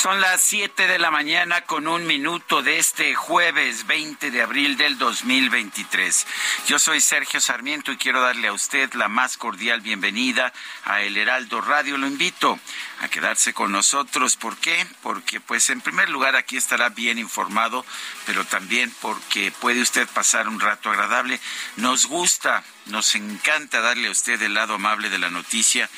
Son 0.00 0.18
las 0.22 0.40
7 0.40 0.86
de 0.86 0.98
la 0.98 1.10
mañana 1.10 1.60
con 1.66 1.86
un 1.86 2.06
minuto 2.06 2.62
de 2.62 2.78
este 2.78 3.14
jueves 3.14 3.86
20 3.86 4.30
de 4.30 4.40
abril 4.40 4.78
del 4.78 4.96
2023. 4.96 6.26
Yo 6.66 6.78
soy 6.78 7.02
Sergio 7.02 7.38
Sarmiento 7.38 7.92
y 7.92 7.98
quiero 7.98 8.22
darle 8.22 8.48
a 8.48 8.54
usted 8.54 8.90
la 8.94 9.08
más 9.08 9.36
cordial 9.36 9.82
bienvenida 9.82 10.54
a 10.84 11.02
El 11.02 11.18
Heraldo 11.18 11.60
Radio. 11.60 11.98
Lo 11.98 12.06
invito 12.06 12.58
a 13.02 13.08
quedarse 13.08 13.52
con 13.52 13.72
nosotros. 13.72 14.38
¿Por 14.38 14.56
qué? 14.56 14.86
Porque 15.02 15.38
pues 15.38 15.68
en 15.68 15.82
primer 15.82 16.08
lugar 16.08 16.34
aquí 16.34 16.56
estará 16.56 16.88
bien 16.88 17.18
informado, 17.18 17.84
pero 18.24 18.46
también 18.46 18.90
porque 19.02 19.52
puede 19.52 19.82
usted 19.82 20.08
pasar 20.08 20.48
un 20.48 20.60
rato 20.60 20.88
agradable. 20.88 21.38
Nos 21.76 22.06
gusta 22.06 22.64
nos 22.90 23.14
encanta 23.14 23.80
darle 23.80 24.08
a 24.08 24.10
usted 24.10 24.40
el 24.42 24.54
lado 24.54 24.74
amable 24.74 25.10
de 25.10 25.18
la 25.18 25.30
noticia, 25.30 25.88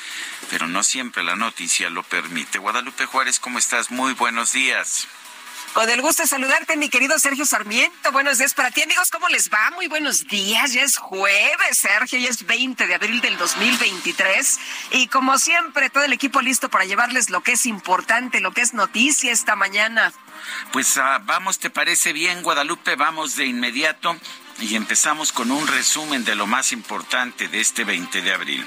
pero 0.49 0.67
no 0.67 0.83
siempre 0.83 1.23
la 1.23 1.35
noticia 1.35 1.89
lo 1.89 2.03
permite. 2.03 2.59
Guadalupe 2.59 3.05
Juárez, 3.05 3.39
¿cómo 3.39 3.59
estás? 3.59 3.91
Muy 3.91 4.13
buenos 4.13 4.51
días. 4.51 5.07
Con 5.73 5.89
el 5.89 6.03
gusto 6.03 6.21
de 6.21 6.27
saludarte, 6.27 6.77
mi 6.77 6.87
querido 6.87 7.17
Sergio 7.17 7.45
Sarmiento. 7.45 8.11
Buenos 8.11 8.37
días 8.37 8.53
para 8.53 8.69
ti, 8.69 8.83
amigos. 8.83 9.09
¿Cómo 9.09 9.27
les 9.29 9.49
va? 9.49 9.71
Muy 9.71 9.87
buenos 9.87 10.27
días. 10.27 10.71
Ya 10.71 10.83
es 10.83 10.97
jueves, 10.97 11.79
Sergio. 11.79 12.19
Ya 12.19 12.29
es 12.29 12.45
20 12.45 12.85
de 12.85 12.93
abril 12.93 13.21
del 13.21 13.37
2023. 13.37 14.59
Y 14.91 15.07
como 15.07 15.39
siempre, 15.39 15.89
todo 15.89 16.03
el 16.03 16.13
equipo 16.13 16.41
listo 16.41 16.69
para 16.69 16.85
llevarles 16.85 17.31
lo 17.31 17.41
que 17.41 17.53
es 17.53 17.65
importante, 17.65 18.39
lo 18.39 18.51
que 18.51 18.61
es 18.61 18.75
noticia 18.75 19.31
esta 19.31 19.55
mañana. 19.55 20.13
Pues 20.71 20.95
uh, 20.97 21.23
vamos, 21.23 21.57
¿te 21.57 21.71
parece 21.71 22.13
bien, 22.13 22.43
Guadalupe? 22.43 22.95
Vamos 22.95 23.35
de 23.35 23.47
inmediato 23.47 24.15
y 24.59 24.75
empezamos 24.75 25.31
con 25.31 25.51
un 25.51 25.67
resumen 25.67 26.23
de 26.25 26.35
lo 26.35 26.47
más 26.47 26.71
importante 26.71 27.47
de 27.47 27.59
este 27.59 27.83
20 27.83 28.21
de 28.21 28.33
abril. 28.33 28.65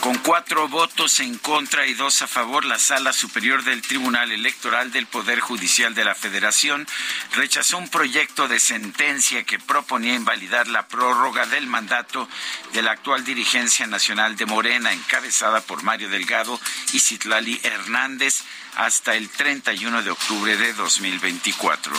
Con 0.00 0.16
cuatro 0.18 0.68
votos 0.68 1.18
en 1.18 1.36
contra 1.38 1.84
y 1.86 1.94
dos 1.94 2.22
a 2.22 2.28
favor, 2.28 2.64
la 2.64 2.78
Sala 2.78 3.12
Superior 3.12 3.64
del 3.64 3.82
Tribunal 3.82 4.30
Electoral 4.30 4.92
del 4.92 5.06
Poder 5.06 5.40
Judicial 5.40 5.92
de 5.92 6.04
la 6.04 6.14
Federación 6.14 6.86
rechazó 7.34 7.78
un 7.78 7.88
proyecto 7.88 8.46
de 8.46 8.60
sentencia 8.60 9.42
que 9.42 9.58
proponía 9.58 10.14
invalidar 10.14 10.68
la 10.68 10.86
prórroga 10.86 11.46
del 11.46 11.66
mandato 11.66 12.28
de 12.72 12.82
la 12.82 12.92
actual 12.92 13.24
dirigencia 13.24 13.88
nacional 13.88 14.36
de 14.36 14.46
Morena, 14.46 14.92
encabezada 14.92 15.60
por 15.62 15.82
Mario 15.82 16.08
Delgado 16.08 16.60
y 16.92 17.00
Citlali 17.00 17.60
Hernández, 17.64 18.44
hasta 18.76 19.16
el 19.16 19.28
31 19.28 20.04
de 20.04 20.10
octubre 20.10 20.56
de 20.56 20.74
2024. 20.74 21.92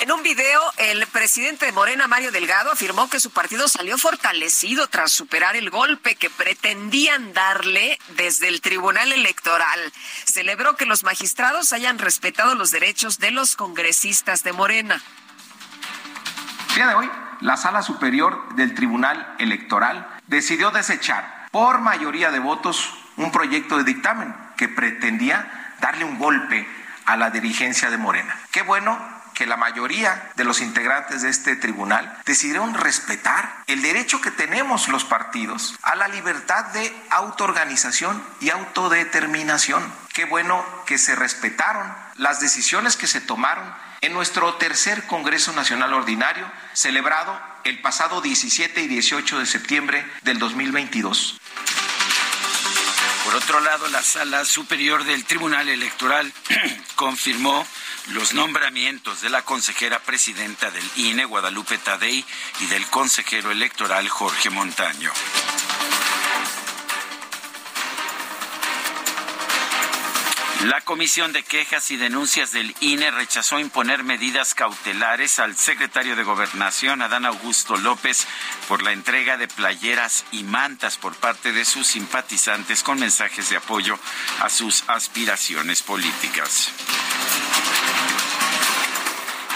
En 0.00 0.10
un 0.10 0.22
video, 0.22 0.62
el 0.78 1.06
presidente 1.08 1.66
de 1.66 1.72
Morena, 1.72 2.08
Mario 2.08 2.32
Delgado, 2.32 2.72
afirmó 2.72 3.10
que 3.10 3.20
su 3.20 3.32
partido 3.32 3.68
salió 3.68 3.98
fortalecido 3.98 4.86
tras 4.86 5.12
superar 5.12 5.56
el 5.56 5.68
golpe 5.68 6.14
que 6.14 6.30
pretendían 6.30 7.34
darle 7.34 7.98
desde 8.16 8.48
el 8.48 8.62
Tribunal 8.62 9.12
Electoral. 9.12 9.92
Celebró 10.24 10.74
que 10.74 10.86
los 10.86 11.04
magistrados 11.04 11.74
hayan 11.74 11.98
respetado 11.98 12.54
los 12.54 12.70
derechos 12.70 13.18
de 13.18 13.30
los 13.30 13.56
congresistas 13.56 14.42
de 14.42 14.54
Morena. 14.54 15.02
El 16.70 16.74
día 16.76 16.86
de 16.86 16.94
hoy, 16.94 17.10
la 17.42 17.58
Sala 17.58 17.82
Superior 17.82 18.54
del 18.54 18.74
Tribunal 18.74 19.36
Electoral 19.38 20.08
decidió 20.28 20.70
desechar 20.70 21.48
por 21.50 21.80
mayoría 21.80 22.30
de 22.30 22.38
votos 22.38 22.90
un 23.18 23.30
proyecto 23.30 23.76
de 23.76 23.84
dictamen 23.84 24.34
que 24.56 24.66
pretendía 24.66 25.76
darle 25.78 26.04
un 26.06 26.18
golpe 26.18 26.66
a 27.04 27.18
la 27.18 27.28
dirigencia 27.28 27.90
de 27.90 27.98
Morena. 27.98 28.34
Qué 28.50 28.62
bueno 28.62 29.09
que 29.40 29.46
la 29.46 29.56
mayoría 29.56 30.32
de 30.36 30.44
los 30.44 30.60
integrantes 30.60 31.22
de 31.22 31.30
este 31.30 31.56
tribunal 31.56 32.14
decidieron 32.26 32.74
respetar 32.74 33.64
el 33.68 33.80
derecho 33.80 34.20
que 34.20 34.30
tenemos 34.30 34.88
los 34.88 35.06
partidos 35.06 35.76
a 35.80 35.94
la 35.94 36.08
libertad 36.08 36.66
de 36.74 36.94
autoorganización 37.08 38.22
y 38.40 38.50
autodeterminación. 38.50 39.82
Qué 40.12 40.26
bueno 40.26 40.62
que 40.84 40.98
se 40.98 41.16
respetaron 41.16 41.90
las 42.16 42.40
decisiones 42.40 42.98
que 42.98 43.06
se 43.06 43.22
tomaron 43.22 43.64
en 44.02 44.12
nuestro 44.12 44.56
tercer 44.56 45.06
Congreso 45.06 45.54
Nacional 45.54 45.94
Ordinario, 45.94 46.46
celebrado 46.74 47.40
el 47.64 47.80
pasado 47.80 48.20
17 48.20 48.82
y 48.82 48.88
18 48.88 49.38
de 49.38 49.46
septiembre 49.46 50.06
del 50.20 50.38
2022. 50.38 51.40
Por 53.24 53.36
otro 53.36 53.60
lado, 53.60 53.88
la 53.88 54.02
Sala 54.02 54.44
Superior 54.44 55.04
del 55.04 55.24
Tribunal 55.24 55.70
Electoral 55.70 56.30
confirmó 56.94 57.66
los 58.08 58.34
nombramientos 58.34 59.20
de 59.20 59.30
la 59.30 59.42
consejera 59.42 60.00
presidenta 60.00 60.70
del 60.70 60.84
INE, 60.96 61.24
Guadalupe 61.24 61.78
Tadei, 61.78 62.24
y 62.60 62.66
del 62.66 62.86
consejero 62.86 63.50
electoral, 63.50 64.08
Jorge 64.08 64.50
Montaño. 64.50 65.12
La 70.64 70.82
Comisión 70.82 71.32
de 71.32 71.42
Quejas 71.42 71.90
y 71.90 71.96
Denuncias 71.96 72.52
del 72.52 72.74
INE 72.80 73.10
rechazó 73.10 73.58
imponer 73.58 74.04
medidas 74.04 74.52
cautelares 74.52 75.38
al 75.38 75.56
secretario 75.56 76.16
de 76.16 76.22
Gobernación, 76.22 77.00
Adán 77.00 77.24
Augusto 77.24 77.78
López, 77.78 78.26
por 78.68 78.82
la 78.82 78.92
entrega 78.92 79.38
de 79.38 79.48
playeras 79.48 80.26
y 80.32 80.42
mantas 80.42 80.98
por 80.98 81.14
parte 81.14 81.52
de 81.52 81.64
sus 81.64 81.86
simpatizantes 81.86 82.82
con 82.82 83.00
mensajes 83.00 83.48
de 83.48 83.56
apoyo 83.56 83.98
a 84.40 84.50
sus 84.50 84.84
aspiraciones 84.86 85.82
políticas. 85.82 86.70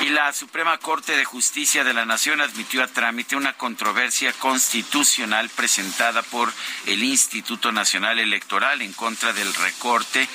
Y 0.00 0.08
la 0.10 0.32
Suprema 0.32 0.76
Corte 0.78 1.16
de 1.16 1.24
Justicia 1.24 1.84
de 1.84 1.94
la 1.94 2.04
Nación 2.04 2.40
admitió 2.40 2.82
a 2.82 2.88
trámite 2.88 3.36
una 3.36 3.54
controversia 3.54 4.32
constitucional 4.32 5.48
presentada 5.50 6.22
por 6.22 6.52
el 6.86 7.02
Instituto 7.04 7.72
Nacional 7.72 8.18
Electoral 8.18 8.82
en 8.82 8.92
contra 8.92 9.32
del 9.32 9.54
recorte, 9.54 10.28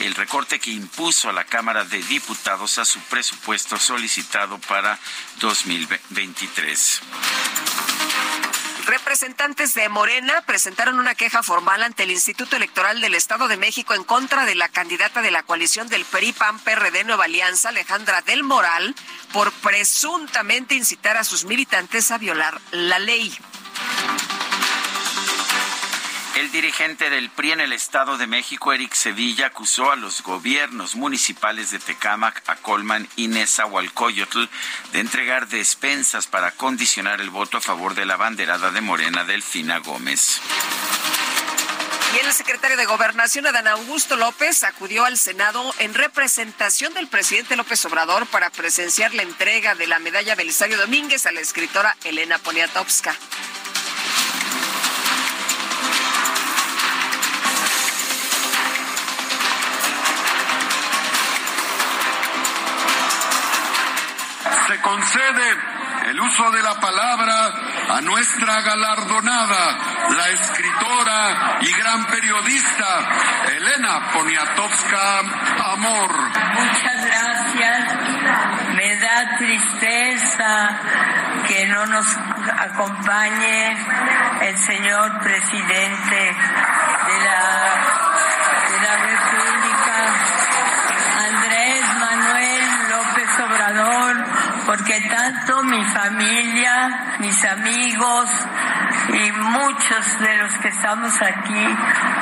el 0.00 0.14
recorte 0.14 0.58
que 0.58 0.70
impuso 0.70 1.28
a 1.28 1.32
la 1.32 1.44
Cámara 1.44 1.84
de 1.84 2.02
Diputados 2.02 2.78
a 2.78 2.84
su 2.84 3.00
presupuesto 3.00 3.76
solicitado 3.76 4.58
para 4.58 4.98
2023. 5.40 7.02
Representantes 9.04 9.74
de 9.74 9.88
Morena 9.88 10.42
presentaron 10.46 11.00
una 11.00 11.16
queja 11.16 11.42
formal 11.42 11.82
ante 11.82 12.04
el 12.04 12.12
Instituto 12.12 12.54
Electoral 12.54 13.00
del 13.00 13.14
Estado 13.14 13.48
de 13.48 13.56
México 13.56 13.94
en 13.94 14.04
contra 14.04 14.46
de 14.46 14.54
la 14.54 14.68
candidata 14.68 15.22
de 15.22 15.32
la 15.32 15.42
coalición 15.42 15.88
del 15.88 16.04
PRI 16.04 16.32
PAN 16.32 16.60
PRD 16.60 17.02
Nueva 17.02 17.24
Alianza, 17.24 17.70
Alejandra 17.70 18.22
del 18.22 18.44
Moral, 18.44 18.94
por 19.32 19.50
presuntamente 19.54 20.76
incitar 20.76 21.16
a 21.16 21.24
sus 21.24 21.44
militantes 21.44 22.12
a 22.12 22.18
violar 22.18 22.60
la 22.70 23.00
ley. 23.00 23.36
El 26.42 26.50
dirigente 26.50 27.08
del 27.08 27.30
PRI 27.30 27.52
en 27.52 27.60
el 27.60 27.72
Estado 27.72 28.18
de 28.18 28.26
México, 28.26 28.72
Eric 28.72 28.94
Sevilla, 28.94 29.46
acusó 29.46 29.92
a 29.92 29.96
los 29.96 30.24
gobiernos 30.24 30.96
municipales 30.96 31.70
de 31.70 31.78
Tecámac, 31.78 32.42
Acolman 32.48 33.08
y 33.14 33.28
Nezahualcóyotl 33.28 34.46
de 34.90 34.98
entregar 34.98 35.46
despensas 35.46 36.26
para 36.26 36.50
condicionar 36.50 37.20
el 37.20 37.30
voto 37.30 37.58
a 37.58 37.60
favor 37.60 37.94
de 37.94 38.06
la 38.06 38.16
banderada 38.16 38.72
de 38.72 38.80
Morena, 38.80 39.22
Delfina 39.22 39.78
Gómez. 39.78 40.40
Y 42.16 42.26
el 42.26 42.32
secretario 42.32 42.76
de 42.76 42.86
Gobernación, 42.86 43.46
Adán 43.46 43.68
Augusto 43.68 44.16
López, 44.16 44.64
acudió 44.64 45.04
al 45.04 45.18
Senado 45.18 45.72
en 45.78 45.94
representación 45.94 46.92
del 46.92 47.06
presidente 47.06 47.54
López 47.54 47.84
Obrador 47.84 48.26
para 48.26 48.50
presenciar 48.50 49.14
la 49.14 49.22
entrega 49.22 49.76
de 49.76 49.86
la 49.86 50.00
medalla 50.00 50.34
Belisario 50.34 50.76
Domínguez 50.76 51.24
a 51.24 51.30
la 51.30 51.40
escritora 51.40 51.96
Elena 52.02 52.38
Poniatowska. 52.38 53.16
Concede 64.92 65.56
el 66.10 66.20
uso 66.20 66.50
de 66.50 66.62
la 66.62 66.74
palabra 66.74 67.50
a 67.96 68.00
nuestra 68.02 68.60
galardonada, 68.60 69.78
la 70.10 70.28
escritora 70.28 71.58
y 71.62 71.72
gran 71.72 72.04
periodista 72.08 72.86
Elena 73.56 74.12
Poniatowska 74.12 75.18
Amor. 75.72 76.10
Muchas 76.10 77.06
gracias. 77.06 77.94
Me 78.74 78.96
da 78.96 79.36
tristeza 79.38 80.80
que 81.48 81.66
no 81.68 81.86
nos 81.86 82.06
acompañe 82.58 83.76
el 84.42 84.58
señor 84.58 85.22
presidente 85.22 86.36
de 87.06 87.24
la, 87.24 87.44
de 88.68 88.80
la 88.86 88.96
República, 88.96 89.96
Andrés 91.28 91.84
Manuel 91.98 92.62
López 92.90 93.40
Obrador 93.40 94.52
porque 94.72 94.98
tanto 95.02 95.62
mi 95.64 95.84
familia, 95.84 97.16
mis 97.18 97.44
amigos 97.44 98.30
y 99.12 99.32
muchos 99.32 100.18
de 100.18 100.36
los 100.38 100.52
que 100.62 100.68
estamos 100.68 101.12
aquí 101.20 101.66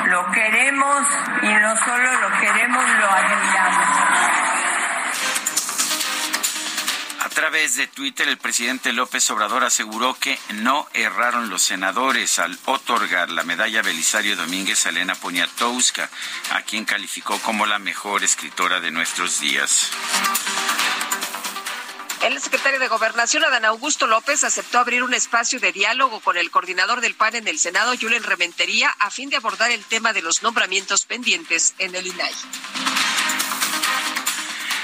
lo 0.07 0.29
queremos 0.33 1.01
y 1.43 1.47
no 1.47 1.77
solo 1.77 2.11
lo 2.19 2.39
queremos, 2.41 2.83
lo 2.99 3.09
admiramos. 3.09 3.87
A 7.21 7.29
través 7.29 7.77
de 7.77 7.87
Twitter, 7.87 8.27
el 8.27 8.37
presidente 8.37 8.91
López 8.91 9.31
Obrador 9.31 9.63
aseguró 9.63 10.15
que 10.15 10.37
no 10.55 10.85
erraron 10.93 11.49
los 11.49 11.61
senadores 11.61 12.37
al 12.37 12.59
otorgar 12.65 13.29
la 13.29 13.43
medalla 13.43 13.81
Belisario 13.81 14.35
Domínguez 14.35 14.85
a 14.85 14.89
Elena 14.89 15.15
Poniatowska, 15.15 16.09
a 16.51 16.61
quien 16.63 16.83
calificó 16.83 17.39
como 17.39 17.65
la 17.65 17.79
mejor 17.79 18.25
escritora 18.25 18.81
de 18.81 18.91
nuestros 18.91 19.39
días. 19.39 19.89
El 22.23 22.39
secretario 22.39 22.79
de 22.79 22.87
Gobernación, 22.87 23.43
Adán 23.43 23.65
Augusto 23.65 24.05
López, 24.05 24.43
aceptó 24.43 24.77
abrir 24.77 25.01
un 25.01 25.15
espacio 25.15 25.59
de 25.59 25.71
diálogo 25.71 26.19
con 26.19 26.37
el 26.37 26.51
coordinador 26.51 27.01
del 27.01 27.15
PAN 27.15 27.35
en 27.35 27.47
el 27.47 27.57
Senado, 27.57 27.93
Julen 27.99 28.21
Rementería, 28.21 28.91
a 28.99 29.09
fin 29.09 29.31
de 29.31 29.37
abordar 29.37 29.71
el 29.71 29.83
tema 29.83 30.13
de 30.13 30.21
los 30.21 30.43
nombramientos 30.43 31.05
pendientes 31.05 31.73
en 31.79 31.95
el 31.95 32.05
INAI. 32.05 32.31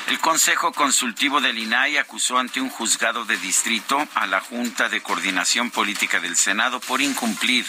El 0.07 0.19
Consejo 0.19 0.71
Consultivo 0.71 1.39
del 1.39 1.59
INAI 1.59 1.97
acusó 1.97 2.39
ante 2.39 2.59
un 2.59 2.71
juzgado 2.71 3.23
de 3.25 3.37
distrito 3.37 4.07
a 4.15 4.25
la 4.25 4.39
Junta 4.39 4.89
de 4.89 5.01
Coordinación 5.01 5.69
Política 5.69 6.19
del 6.19 6.37
Senado 6.37 6.79
por 6.79 7.01
incumplir 7.01 7.67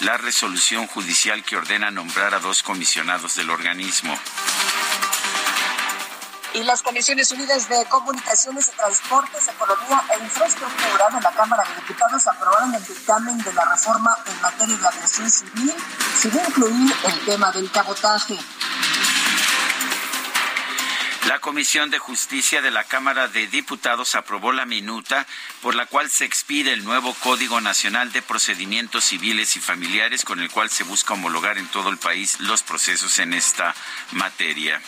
la 0.00 0.18
resolución 0.18 0.86
judicial 0.88 1.42
que 1.42 1.56
ordena 1.56 1.90
nombrar 1.90 2.34
a 2.34 2.40
dos 2.40 2.62
comisionados 2.62 3.34
del 3.36 3.48
organismo 3.48 4.18
y 6.56 6.64
las 6.64 6.82
Comisiones 6.82 7.30
Unidas 7.32 7.68
de 7.68 7.84
Comunicaciones 7.84 8.68
y 8.68 8.76
Transportes, 8.76 9.46
Economía 9.46 10.02
e 10.14 10.24
Infraestructura 10.24 11.08
de 11.14 11.20
la 11.20 11.30
Cámara 11.32 11.62
de 11.68 11.74
Diputados 11.74 12.26
aprobaron 12.26 12.74
el 12.74 12.82
dictamen 12.82 13.38
de 13.38 13.52
la 13.52 13.64
reforma 13.66 14.16
en 14.24 14.40
materia 14.40 14.76
de 14.76 14.86
aviación 14.86 15.30
civil, 15.30 15.74
sin 16.18 16.32
incluir 16.34 16.94
el 17.04 17.24
tema 17.26 17.52
del 17.52 17.70
cabotaje. 17.70 18.38
La 21.26 21.40
Comisión 21.40 21.90
de 21.90 21.98
Justicia 21.98 22.62
de 22.62 22.70
la 22.70 22.84
Cámara 22.84 23.28
de 23.28 23.48
Diputados 23.48 24.14
aprobó 24.14 24.52
la 24.52 24.64
minuta 24.64 25.26
por 25.60 25.74
la 25.74 25.84
cual 25.86 26.08
se 26.08 26.24
expide 26.24 26.72
el 26.72 26.84
nuevo 26.84 27.12
Código 27.14 27.60
Nacional 27.60 28.12
de 28.12 28.22
Procedimientos 28.22 29.04
Civiles 29.04 29.56
y 29.56 29.60
Familiares 29.60 30.24
con 30.24 30.40
el 30.40 30.50
cual 30.50 30.70
se 30.70 30.84
busca 30.84 31.14
homologar 31.14 31.58
en 31.58 31.66
todo 31.68 31.90
el 31.90 31.98
país 31.98 32.40
los 32.40 32.62
procesos 32.62 33.18
en 33.18 33.34
esta 33.34 33.74
materia. 34.12 34.80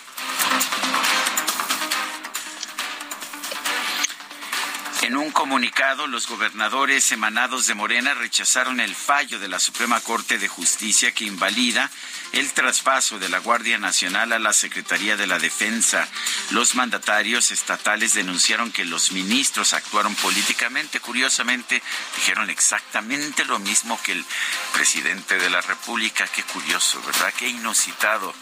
En 5.02 5.16
un 5.16 5.30
comunicado, 5.30 6.06
los 6.06 6.26
gobernadores 6.26 7.12
emanados 7.12 7.66
de 7.66 7.74
Morena 7.74 8.14
rechazaron 8.14 8.80
el 8.80 8.94
fallo 8.94 9.38
de 9.38 9.48
la 9.48 9.60
Suprema 9.60 10.00
Corte 10.00 10.38
de 10.38 10.48
Justicia 10.48 11.12
que 11.12 11.24
invalida 11.24 11.88
el 12.32 12.52
traspaso 12.52 13.18
de 13.18 13.28
la 13.28 13.38
Guardia 13.38 13.78
Nacional 13.78 14.32
a 14.32 14.38
la 14.38 14.52
Secretaría 14.52 15.16
de 15.16 15.26
la 15.26 15.38
Defensa. 15.38 16.06
Los 16.50 16.74
mandatarios 16.74 17.52
estatales 17.52 18.14
denunciaron 18.14 18.72
que 18.72 18.84
los 18.84 19.12
ministros 19.12 19.72
actuaron 19.72 20.14
políticamente. 20.16 21.00
Curiosamente, 21.00 21.80
dijeron 22.16 22.50
exactamente 22.50 23.44
lo 23.44 23.60
mismo 23.60 24.00
que 24.02 24.12
el 24.12 24.24
presidente 24.72 25.38
de 25.38 25.48
la 25.48 25.60
República. 25.60 26.26
Qué 26.26 26.42
curioso, 26.42 27.00
¿verdad? 27.06 27.32
Qué 27.38 27.48
inusitado. 27.48 28.34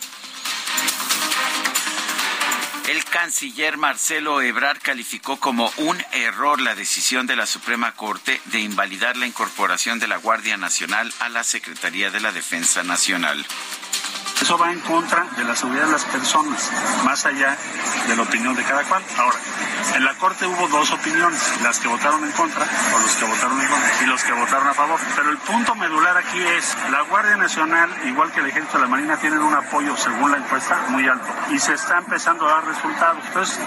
El 2.89 3.05
canciller 3.05 3.77
Marcelo 3.77 4.41
Ebrard 4.41 4.79
calificó 4.81 5.39
como 5.39 5.73
un 5.79 6.01
error 6.13 6.61
la 6.61 6.77
decisión 6.77 7.27
de 7.27 7.35
la 7.35 7.47
Suprema 7.47 7.91
Corte 7.97 8.41
de 8.45 8.61
invalidar 8.61 9.17
la 9.17 9.27
incorporación 9.27 9.99
de 9.99 10.07
la 10.07 10.19
Guardia 10.19 10.57
Nacional 10.57 11.13
a 11.19 11.29
la 11.29 11.43
Secretaría 11.43 12.13
de 12.13 12.21
la 12.21 12.31
Defensa 12.31 12.85
Nacional. 12.85 13.45
Eso 14.41 14.59
va 14.59 14.73
en 14.73 14.81
contra 14.81 15.25
de 15.37 15.45
la 15.45 15.57
seguridad 15.57 15.87
de 15.87 15.93
las 15.93 16.05
personas, 16.05 16.71
más 17.05 17.25
allá 17.27 17.57
de 18.07 18.17
la 18.17 18.23
opinión 18.23 18.55
de 18.55 18.63
cada 18.63 18.85
cual. 18.85 19.03
Ahora, 19.19 19.37
en 19.95 20.05
la 20.05 20.15
Corte 20.15 20.47
hubo 20.47 20.69
dos 20.69 20.91
opiniones, 20.93 21.61
las 21.63 21.81
que 21.81 21.89
votaron 21.89 22.23
en 22.25 22.33
contra 22.33 22.65
o 22.95 22.99
los 22.99 23.17
que 23.17 23.25
votaron 23.25 23.61
en 23.61 23.67
contra 23.67 24.03
y 24.03 24.07
los 24.07 24.23
que 24.23 24.33
votaron 24.33 24.69
a 24.69 24.75
favor. 24.75 25.01
Pero 25.17 25.31
el 25.31 25.39
punto 25.39 25.75
medular 25.75 26.17
aquí 26.19 26.41
es, 26.43 26.77
la 26.91 27.03
Guardia 27.03 27.37
Nacional, 27.37 27.91
igual 28.05 28.31
que 28.33 28.41
el 28.41 28.47
Ejército 28.47 28.79
de 28.79 28.85
la 28.85 28.89
Marina, 28.89 29.17
tienen 29.17 29.41
un 29.41 29.55
apoyo, 29.55 29.97
según 29.97 30.31
la 30.31 30.39
encuesta, 30.39 30.79
muy 30.89 31.09
alto 31.09 31.27
y 31.51 31.59
se 31.59 31.75
está 31.75 31.99
empezando 31.99 32.49
a 32.49 32.55
dar 32.55 32.65
resultados. 32.67 33.25
Entonces, 33.27 33.59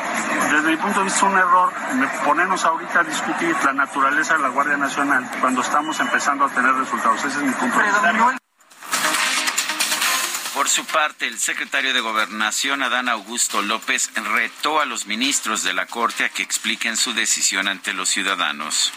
desde 0.51 0.69
mi 0.69 0.77
punto 0.77 0.99
de 0.99 1.05
vista, 1.05 1.25
un 1.25 1.37
error 1.37 1.73
ponernos 2.25 2.63
ahorita 2.65 2.99
a 2.99 3.03
discutir 3.03 3.55
la 3.63 3.73
naturaleza 3.73 4.35
de 4.35 4.43
la 4.43 4.49
Guardia 4.49 4.77
Nacional 4.77 5.29
cuando 5.39 5.61
estamos 5.61 5.99
empezando 5.99 6.45
a 6.45 6.49
tener 6.49 6.73
resultados. 6.73 7.23
Ese 7.23 7.37
es 7.37 7.43
mi 7.43 7.51
punto 7.51 7.77
de 7.79 7.85
vista. 7.85 8.39
Por 10.53 10.67
su 10.67 10.83
parte, 10.85 11.27
el 11.27 11.39
secretario 11.39 11.93
de 11.93 12.01
Gobernación, 12.01 12.81
Adán 12.81 13.07
Augusto 13.07 13.61
López, 13.61 14.09
retó 14.15 14.81
a 14.81 14.85
los 14.85 15.05
ministros 15.05 15.63
de 15.63 15.73
la 15.73 15.85
Corte 15.85 16.25
a 16.25 16.29
que 16.29 16.41
expliquen 16.41 16.97
su 16.97 17.13
decisión 17.13 17.67
ante 17.67 17.93
los 17.93 18.09
ciudadanos. 18.09 18.91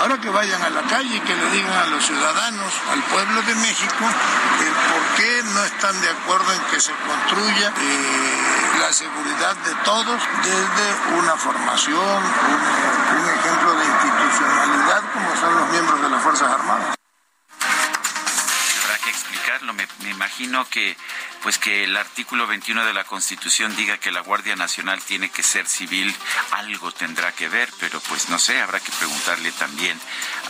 Ahora 0.00 0.20
que 0.20 0.28
vayan 0.30 0.62
a 0.62 0.70
la 0.70 0.82
calle 0.82 1.16
y 1.16 1.20
que 1.20 1.34
le 1.34 1.50
digan 1.50 1.72
a 1.72 1.86
los 1.86 2.04
ciudadanos, 2.04 2.72
al 2.92 3.02
pueblo 3.04 3.42
de 3.42 3.54
México, 3.56 4.04
el 4.60 4.72
por 4.92 5.16
qué 5.16 5.42
no 5.52 5.64
están 5.64 6.00
de 6.00 6.10
acuerdo 6.10 6.52
en 6.52 6.60
que 6.70 6.80
se 6.80 6.92
construya 6.92 7.72
eh, 7.76 8.78
la 8.80 8.92
seguridad 8.92 9.56
de 9.56 9.74
todos 9.84 10.22
desde 10.44 11.18
una 11.18 11.36
formación, 11.36 11.98
un, 11.98 13.20
un 13.20 13.28
ejemplo 13.30 13.74
de 13.74 13.84
institucionalidad 13.84 15.02
como 15.12 15.36
son 15.36 15.54
los 15.54 15.68
miembros 15.70 16.02
de 16.02 16.08
las 16.08 16.22
Fuerzas 16.22 16.50
Armadas 16.50 16.98
explicarlo. 19.28 19.72
Me, 19.74 19.86
me, 20.02 20.10
imagino 20.10 20.68
que 20.68 20.96
pues 21.42 21.58
que 21.58 21.84
el 21.84 21.96
artículo 21.96 22.46
21 22.46 22.84
de 22.84 22.92
la 22.92 23.04
Constitución 23.04 23.74
diga 23.76 23.98
que 23.98 24.12
la 24.12 24.20
Guardia 24.20 24.56
Nacional 24.56 25.00
tiene 25.02 25.30
que 25.30 25.42
ser 25.42 25.66
civil, 25.66 26.14
algo 26.52 26.92
tendrá 26.92 27.32
que 27.32 27.48
ver, 27.48 27.68
pero 27.78 28.00
pues 28.00 28.28
no 28.28 28.38
sé, 28.38 28.60
habrá 28.60 28.80
que 28.80 28.92
preguntarle 28.92 29.52
también 29.52 29.98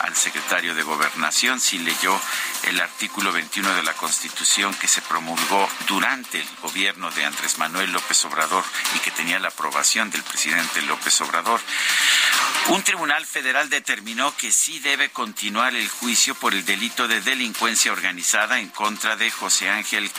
al 0.00 0.16
secretario 0.16 0.74
de 0.74 0.82
Gobernación 0.82 1.60
si 1.60 1.78
leyó 1.78 2.20
el 2.64 2.80
artículo 2.80 3.32
21 3.32 3.74
de 3.74 3.82
la 3.82 3.94
Constitución 3.94 4.74
que 4.74 4.88
se 4.88 5.02
promulgó 5.02 5.68
durante 5.86 6.40
el 6.40 6.48
gobierno 6.62 7.10
de 7.10 7.24
Andrés 7.24 7.58
Manuel 7.58 7.92
López 7.92 8.24
Obrador 8.24 8.64
y 8.94 8.98
que 9.00 9.10
tenía 9.10 9.38
la 9.38 9.48
aprobación 9.48 10.10
del 10.10 10.22
presidente 10.22 10.82
López 10.82 11.20
Obrador. 11.20 11.60
Un 12.68 12.82
tribunal 12.82 13.24
federal 13.24 13.70
determinó 13.70 14.36
que 14.36 14.52
sí 14.52 14.78
debe 14.80 15.10
continuar 15.10 15.74
el 15.74 15.88
juicio 15.88 16.34
por 16.34 16.52
el 16.52 16.64
delito 16.64 17.08
de 17.08 17.22
delincuencia 17.22 17.92
organizada 17.92 18.58
en 18.58 18.68
contra 18.68 19.16
de 19.16 19.30
José 19.30 19.70
Ángel 19.70 20.10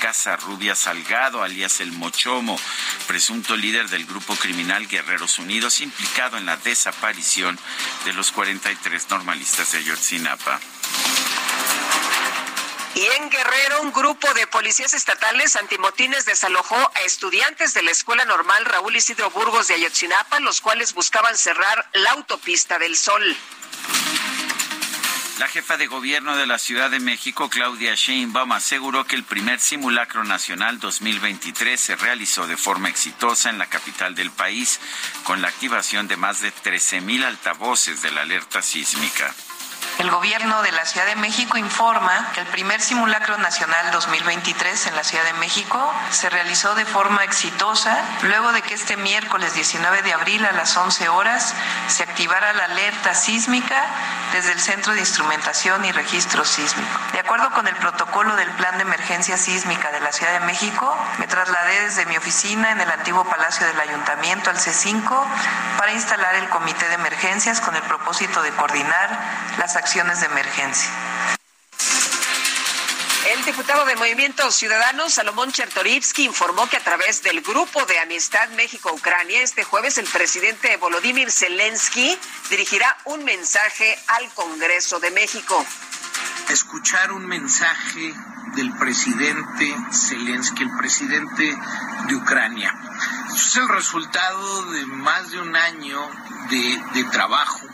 Casarrubia 0.59 0.75
Salgado, 0.75 1.41
alias 1.41 1.79
El 1.79 1.93
Mochomo, 1.93 2.59
presunto 3.07 3.55
líder 3.55 3.87
del 3.87 4.05
grupo 4.05 4.35
criminal 4.35 4.89
Guerreros 4.89 5.39
Unidos, 5.39 5.79
implicado 5.79 6.37
en 6.37 6.45
la 6.45 6.57
desaparición 6.57 7.57
de 8.03 8.11
los 8.11 8.33
43 8.33 9.09
normalistas 9.09 9.71
de 9.71 9.77
Ayotzinapa. 9.77 10.59
Y 12.93 13.05
en 13.05 13.29
Guerrero, 13.29 13.83
un 13.83 13.93
grupo 13.93 14.33
de 14.33 14.47
policías 14.47 14.93
estatales 14.93 15.55
antimotines 15.55 16.25
desalojó 16.25 16.75
a 16.75 17.05
estudiantes 17.05 17.73
de 17.73 17.83
la 17.83 17.91
Escuela 17.91 18.25
Normal 18.25 18.65
Raúl 18.65 18.97
Isidro 18.97 19.29
Burgos 19.29 19.69
de 19.69 19.75
Ayotzinapa, 19.75 20.41
los 20.41 20.59
cuales 20.59 20.93
buscaban 20.93 21.37
cerrar 21.37 21.89
la 21.93 22.11
autopista 22.11 22.77
del 22.79 22.97
Sol. 22.97 23.37
La 25.39 25.47
jefa 25.47 25.77
de 25.77 25.87
gobierno 25.87 26.35
de 26.35 26.45
la 26.45 26.59
Ciudad 26.59 26.91
de 26.91 26.99
México, 26.99 27.49
Claudia 27.49 27.95
Sheinbaum, 27.95 28.51
aseguró 28.51 29.05
que 29.05 29.15
el 29.15 29.23
primer 29.23 29.61
simulacro 29.61 30.25
nacional 30.25 30.81
2023 30.81 31.79
se 31.79 31.95
realizó 31.95 32.45
de 32.45 32.57
forma 32.57 32.89
exitosa 32.89 33.49
en 33.49 33.57
la 33.57 33.67
capital 33.67 34.15
del 34.15 34.31
país, 34.31 34.81
con 35.23 35.41
la 35.41 35.47
activación 35.47 36.09
de 36.09 36.17
más 36.17 36.41
de 36.41 36.51
13.000 36.51 37.23
altavoces 37.23 38.01
de 38.01 38.11
la 38.11 38.23
alerta 38.23 38.61
sísmica. 38.61 39.33
El 39.99 40.11
gobierno 40.11 40.61
de 40.61 40.71
la 40.71 40.85
Ciudad 40.85 41.07
de 41.07 41.17
México 41.17 41.57
informa 41.57 42.31
que 42.33 42.39
el 42.39 42.47
primer 42.47 42.79
simulacro 42.79 43.37
nacional 43.37 43.91
2023 43.91 44.87
en 44.87 44.95
la 44.95 45.03
Ciudad 45.03 45.25
de 45.25 45.33
México 45.33 45.93
se 46.09 46.29
realizó 46.29 46.73
de 46.73 46.85
forma 46.85 47.25
exitosa 47.25 48.01
luego 48.21 48.53
de 48.53 48.61
que 48.61 48.75
este 48.75 48.95
miércoles 48.95 49.55
19 49.55 50.01
de 50.01 50.13
abril 50.13 50.45
a 50.45 50.53
las 50.53 50.77
11 50.77 51.09
horas 51.09 51.53
se 51.89 52.03
activara 52.03 52.53
la 52.53 52.63
alerta 52.63 53.13
sísmica 53.13 53.75
desde 54.31 54.53
el 54.53 54.61
Centro 54.61 54.93
de 54.93 55.01
Instrumentación 55.01 55.83
y 55.83 55.91
Registro 55.91 56.45
Sísmico. 56.45 56.97
De 57.11 57.19
acuerdo 57.19 57.51
con 57.51 57.67
el 57.67 57.75
protocolo 57.75 58.37
del 58.37 58.51
Plan 58.51 58.77
de 58.77 58.83
Emergencia 58.83 59.37
Sísmica 59.37 59.91
de 59.91 59.99
la 59.99 60.13
Ciudad 60.13 60.31
de 60.31 60.45
México, 60.45 60.97
me 61.17 61.27
trasladé 61.27 61.81
desde 61.81 62.05
mi 62.05 62.15
oficina 62.15 62.71
en 62.71 62.79
el 62.79 62.89
antiguo 62.89 63.25
Palacio 63.25 63.67
del 63.67 63.81
Ayuntamiento 63.81 64.49
al 64.49 64.59
C5 64.59 65.25
para 65.77 65.91
instalar 65.91 66.35
el 66.35 66.47
Comité 66.47 66.87
de 66.87 66.95
Emergencias 66.95 67.59
con 67.59 67.75
el 67.75 67.83
propósito 67.83 68.41
de 68.41 68.51
coordinar 68.51 69.09
las 69.57 69.75
acciones 69.75 69.88
de 69.93 70.25
emergencia. 70.27 70.91
El 73.33 73.43
diputado 73.43 73.85
de 73.85 73.95
Movimiento 73.95 74.51
Ciudadano, 74.51 75.09
Salomón 75.09 75.51
Chertorivsky, 75.51 76.25
informó 76.25 76.69
que 76.69 76.77
a 76.77 76.83
través 76.83 77.23
del 77.23 77.41
Grupo 77.41 77.83
de 77.87 77.97
Amistad 77.97 78.49
México-Ucrania, 78.49 79.41
este 79.41 79.63
jueves 79.63 79.97
el 79.97 80.05
presidente 80.05 80.77
Volodymyr 80.77 81.31
Zelensky 81.31 82.15
dirigirá 82.51 82.95
un 83.05 83.23
mensaje 83.23 83.97
al 84.09 84.29
Congreso 84.35 84.99
de 84.99 85.09
México. 85.09 85.65
Escuchar 86.49 87.11
un 87.11 87.25
mensaje 87.25 88.13
del 88.55 88.71
presidente 88.77 89.75
Zelensky, 89.91 90.63
el 90.63 90.77
presidente 90.77 91.57
de 92.07 92.15
Ucrania. 92.15 92.71
Eso 93.33 93.37
es 93.37 93.55
el 93.55 93.69
resultado 93.69 94.71
de 94.71 94.85
más 94.85 95.31
de 95.31 95.41
un 95.41 95.55
año 95.55 96.07
de, 96.51 96.79
de 96.93 97.03
trabajo 97.05 97.67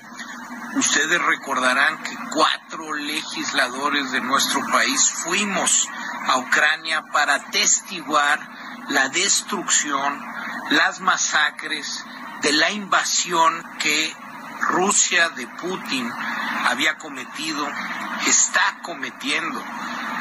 Ustedes 0.75 1.22
recordarán 1.22 2.03
que 2.03 2.17
cuatro 2.34 2.94
legisladores 2.94 4.12
de 4.12 4.20
nuestro 4.20 4.62
país 4.67 5.10
fuimos 5.24 5.88
a 6.27 6.38
Ucrania 6.38 7.01
para 7.13 7.39
testiguar 7.46 8.39
la 8.89 9.08
destrucción, 9.10 10.22
las 10.72 11.00
masacres 11.00 12.03
de 12.41 12.51
la 12.51 12.72
invasión 12.72 13.63
que 13.79 14.13
Rusia 14.60 15.29
de 15.29 15.48
Putin 15.48 16.12
había 16.65 16.98
cometido, 16.98 17.67
está 18.27 18.79
cometiendo 18.84 19.63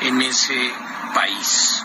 en 0.02 0.23
ese 0.23 0.73
país. 1.14 1.84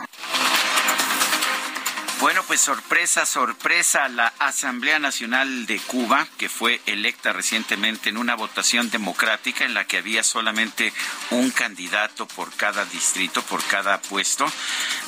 Bueno, 2.19 2.43
pues 2.47 2.59
sorpresa, 2.59 3.25
sorpresa, 3.25 4.09
la 4.09 4.33
Asamblea 4.39 4.99
Nacional 4.99 5.65
de 5.65 5.79
Cuba, 5.79 6.27
que 6.37 6.49
fue 6.49 6.81
electa 6.85 7.31
recientemente 7.31 8.09
en 8.09 8.17
una 8.17 8.35
votación 8.35 8.89
democrática 8.89 9.63
en 9.63 9.73
la 9.73 9.85
que 9.85 9.99
había 9.99 10.21
solamente 10.21 10.91
un 11.29 11.49
candidato 11.49 12.27
por 12.27 12.53
cada 12.57 12.83
distrito, 12.83 13.41
por 13.43 13.63
cada 13.63 14.01
puesto, 14.01 14.51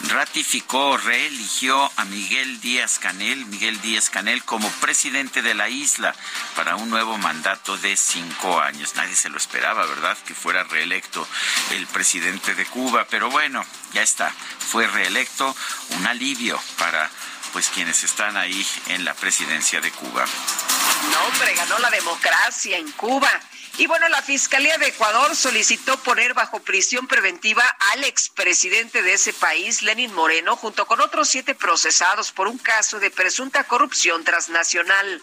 ratificó, 0.08 0.96
reeligió 0.96 1.92
a 1.98 2.06
Miguel 2.06 2.62
Díaz 2.62 2.98
Canel, 2.98 3.46
Miguel 3.48 3.82
Díaz 3.82 4.10
Canel 4.10 4.46
como 4.46 4.70
presidente 4.80 5.42
de 5.42 5.54
la 5.54 5.68
isla 5.68 6.16
para 6.56 6.78
un 6.78 6.90
nuevo 6.90 7.18
mandato 7.18 7.78
de 7.78 7.98
cinco 7.98 8.62
años. 8.62 8.96
Nadie 8.96 9.18
se 9.18 9.28
lo 9.28 9.36
esperaba, 9.36 9.86
¿verdad? 9.86 10.18
Que 10.26 10.34
fuera 10.34 10.64
reelecto 10.64 11.28
el 11.72 11.88
presidente 11.88 12.56
de 12.56 12.66
Cuba, 12.68 13.06
pero 13.10 13.30
bueno, 13.30 13.66
ya 13.92 14.02
está, 14.02 14.34
fue 14.72 14.88
reelecto, 14.88 15.54
un 15.98 16.08
alivio 16.08 16.58
para 16.78 17.10
pues 17.52 17.68
quienes 17.68 18.06
están 18.06 18.38
ahí 18.38 18.66
en 18.88 19.04
la 19.04 19.14
presidencia 19.14 19.82
de 19.82 19.92
Cuba. 19.92 20.24
No, 21.12 21.26
hombre, 21.26 21.54
ganó 21.56 21.78
la 21.80 21.90
democracia 21.90 22.78
en 22.78 22.90
Cuba. 22.94 23.30
Y 23.78 23.88
bueno, 23.88 24.08
la 24.08 24.22
Fiscalía 24.22 24.78
de 24.78 24.88
Ecuador 24.88 25.36
solicitó 25.36 25.98
poner 26.04 26.34
bajo 26.34 26.62
prisión 26.62 27.06
preventiva 27.08 27.64
al 27.94 28.06
expresidente 28.06 29.02
de 29.02 29.14
ese 29.14 29.34
país, 29.34 29.82
Lenin 29.82 30.14
Moreno, 30.14 30.56
junto 30.56 30.86
con 30.88 31.02
otros 31.02 31.28
siete 31.28 31.54
procesados 31.54 32.32
por 32.32 32.48
un 32.48 32.58
caso 32.58 33.02
de 33.02 33.12
presunta 33.12 33.66
corrupción 33.66 34.24
transnacional. 34.24 35.22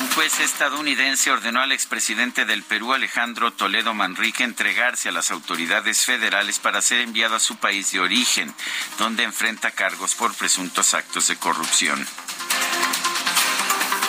Un 0.00 0.10
juez 0.14 0.40
estadounidense 0.40 1.30
ordenó 1.30 1.60
al 1.60 1.72
expresidente 1.72 2.44
del 2.44 2.62
Perú, 2.62 2.92
Alejandro 2.92 3.52
Toledo 3.52 3.94
Manrique, 3.94 4.44
entregarse 4.44 5.08
a 5.08 5.12
las 5.12 5.30
autoridades 5.30 6.04
federales 6.04 6.58
para 6.58 6.82
ser 6.82 7.00
enviado 7.00 7.36
a 7.36 7.40
su 7.40 7.56
país 7.56 7.92
de 7.92 8.00
origen, 8.00 8.54
donde 8.98 9.24
enfrenta 9.24 9.70
cargos 9.70 10.14
por 10.14 10.34
presuntos 10.34 10.94
actos 10.94 11.28
de 11.28 11.36
corrupción. 11.36 12.06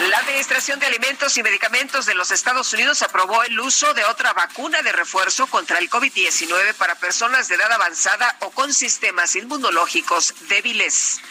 La 0.09 0.17
Administración 0.17 0.79
de 0.79 0.87
Alimentos 0.87 1.37
y 1.37 1.43
Medicamentos 1.43 2.07
de 2.07 2.15
los 2.15 2.31
Estados 2.31 2.73
Unidos 2.73 3.03
aprobó 3.03 3.43
el 3.43 3.59
uso 3.59 3.93
de 3.93 4.03
otra 4.05 4.33
vacuna 4.33 4.81
de 4.81 4.91
refuerzo 4.91 5.45
contra 5.45 5.77
el 5.77 5.91
COVID-19 5.91 6.73
para 6.73 6.95
personas 6.95 7.47
de 7.47 7.55
edad 7.55 7.71
avanzada 7.71 8.35
o 8.39 8.49
con 8.49 8.73
sistemas 8.73 9.35
inmunológicos 9.35 10.33
débiles. 10.49 11.21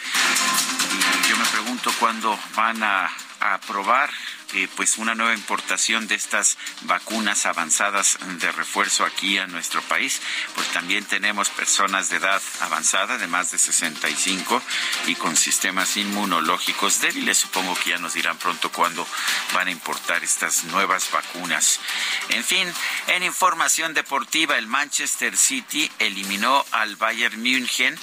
Yo 1.28 1.37
me 1.37 1.44
pregunto 1.46 1.92
cuándo 1.99 2.38
van 2.54 2.80
a, 2.84 3.10
aprobar 3.40 4.11
pues 4.76 4.99
una 4.99 5.14
nueva 5.14 5.35
importación 5.35 6.09
de 6.09 6.14
estas 6.14 6.59
vacunas 6.83 7.47
avanzadas 7.47 8.19
de 8.38 8.50
refuerzo 8.52 9.04
aquí 9.04 9.38
a 9.38 9.47
nuestro 9.47 9.80
país, 9.83 10.21
pues 10.54 10.66
también 10.69 11.04
tenemos 11.04 11.49
personas 11.50 12.09
de 12.09 12.16
edad 12.16 12.42
avanzada 12.61 13.16
de 13.19 13.26
más 13.26 13.50
de 13.52 13.59
65 13.59 14.61
y 15.07 15.14
con 15.14 15.37
sistemas 15.37 15.97
inmunológicos 15.97 17.00
débiles. 17.00 17.38
Supongo 17.38 17.75
que 17.76 17.90
ya 17.90 17.99
nos 17.99 18.14
dirán 18.14 18.38
pronto 18.38 18.73
cuándo 18.73 19.07
van 19.54 19.69
a 19.69 19.71
importar 19.71 20.25
estas 20.25 20.64
nuevas 20.64 21.11
vacunas. 21.12 21.78
En 22.30 22.42
fin, 22.42 22.66
en 23.07 23.23
información 23.23 23.95
deportiva, 23.95 24.59
el 24.59 24.66
Manchester 24.66 25.37
City 25.37 25.90
eliminó 25.99 26.64
al 26.73 26.97
Bayern 26.97 27.40
München, 27.40 27.97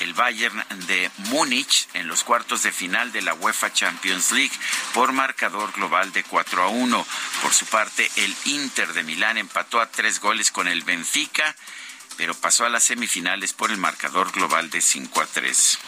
el 0.00 0.12
Bayern 0.12 0.64
de 0.86 1.10
Múnich, 1.30 1.88
en 1.94 2.08
los 2.08 2.24
cuartos 2.24 2.62
de 2.62 2.72
final 2.72 3.12
de 3.12 3.22
la 3.22 3.34
UEFA 3.34 3.72
Champions 3.72 4.32
League 4.32 4.54
por 4.92 5.12
marcador 5.12 5.72
global 5.72 5.93
de 6.02 6.24
4 6.24 6.62
a 6.62 6.68
1. 6.68 7.06
Por 7.42 7.54
su 7.54 7.66
parte, 7.66 8.10
el 8.16 8.34
Inter 8.46 8.92
de 8.94 9.04
Milán 9.04 9.38
empató 9.38 9.80
a 9.80 9.90
tres 9.90 10.20
goles 10.20 10.50
con 10.50 10.66
el 10.66 10.82
Benfica, 10.82 11.54
pero 12.16 12.34
pasó 12.34 12.64
a 12.64 12.68
las 12.68 12.82
semifinales 12.82 13.52
por 13.52 13.70
el 13.70 13.78
marcador 13.78 14.32
global 14.32 14.70
de 14.70 14.80
5 14.80 15.20
a 15.20 15.26
3. 15.26 15.78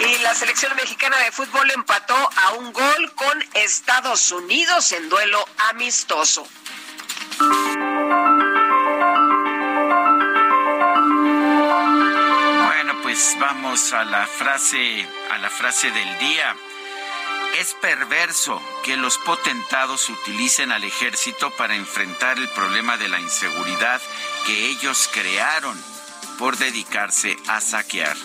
Y 0.00 0.18
la 0.22 0.34
selección 0.34 0.74
mexicana 0.74 1.16
de 1.18 1.30
fútbol 1.30 1.70
empató 1.70 2.16
a 2.16 2.52
un 2.54 2.72
gol 2.72 3.12
con 3.14 3.44
Estados 3.54 4.32
Unidos 4.32 4.90
en 4.92 5.08
duelo 5.08 5.44
amistoso. 5.70 6.46
Bueno, 12.66 13.00
pues 13.02 13.36
vamos 13.38 13.92
a 13.92 14.04
la 14.04 14.26
frase 14.26 15.08
a 15.30 15.38
la 15.38 15.50
frase 15.50 15.92
del 15.92 16.18
día. 16.18 16.56
Es 17.58 17.72
perverso 17.74 18.60
que 18.82 18.96
los 18.96 19.16
potentados 19.18 20.08
utilicen 20.08 20.72
al 20.72 20.82
ejército 20.82 21.52
para 21.52 21.76
enfrentar 21.76 22.36
el 22.36 22.48
problema 22.48 22.96
de 22.96 23.08
la 23.08 23.20
inseguridad 23.20 24.00
que 24.44 24.66
ellos 24.66 25.08
crearon 25.12 25.80
por 26.36 26.56
dedicarse 26.56 27.36
a 27.46 27.60
saquear. 27.60 28.16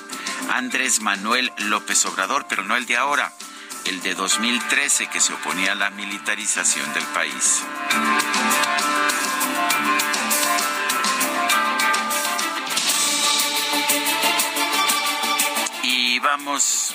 Andrés 0.51 1.01
Manuel 1.01 1.53
López 1.57 2.03
Obrador, 2.07 2.47
pero 2.49 2.63
no 2.63 2.75
el 2.75 2.87
de 2.87 2.97
ahora, 2.97 3.31
el 3.85 4.01
de 4.01 4.15
2013 4.15 5.07
que 5.07 5.19
se 5.19 5.33
oponía 5.33 5.73
a 5.73 5.75
la 5.75 5.91
militarización 5.91 6.91
del 6.95 7.05
país. 7.05 7.63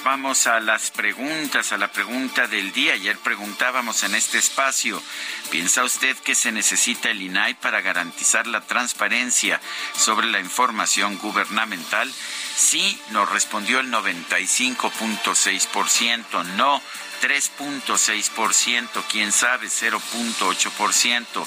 Vamos, 0.04 0.46
a 0.46 0.61
las 0.61 0.90
preguntas, 0.90 1.73
a 1.73 1.78
la 1.78 1.90
pregunta 1.92 2.46
del 2.46 2.73
día. 2.73 2.92
Ayer 2.94 3.18
preguntábamos 3.18 4.02
en 4.02 4.14
este 4.14 4.38
espacio, 4.38 5.02
¿piensa 5.50 5.84
usted 5.84 6.16
que 6.18 6.34
se 6.34 6.52
necesita 6.52 7.11
el 7.11 7.20
INAI 7.23 7.54
para 7.54 7.80
garantizar 7.80 8.46
la 8.46 8.61
transparencia 8.62 9.61
sobre 9.96 10.26
la 10.26 10.40
información 10.40 11.16
gubernamental? 11.18 12.12
Sí, 12.56 13.00
nos 13.11 13.30
respondió 13.30 13.80
el 13.80 13.90
95.6%, 13.90 16.44
no 16.56 16.80
3.6%, 17.25 19.02
quién 19.11 19.33
sabe 19.33 19.66
0.8%. 19.69 21.47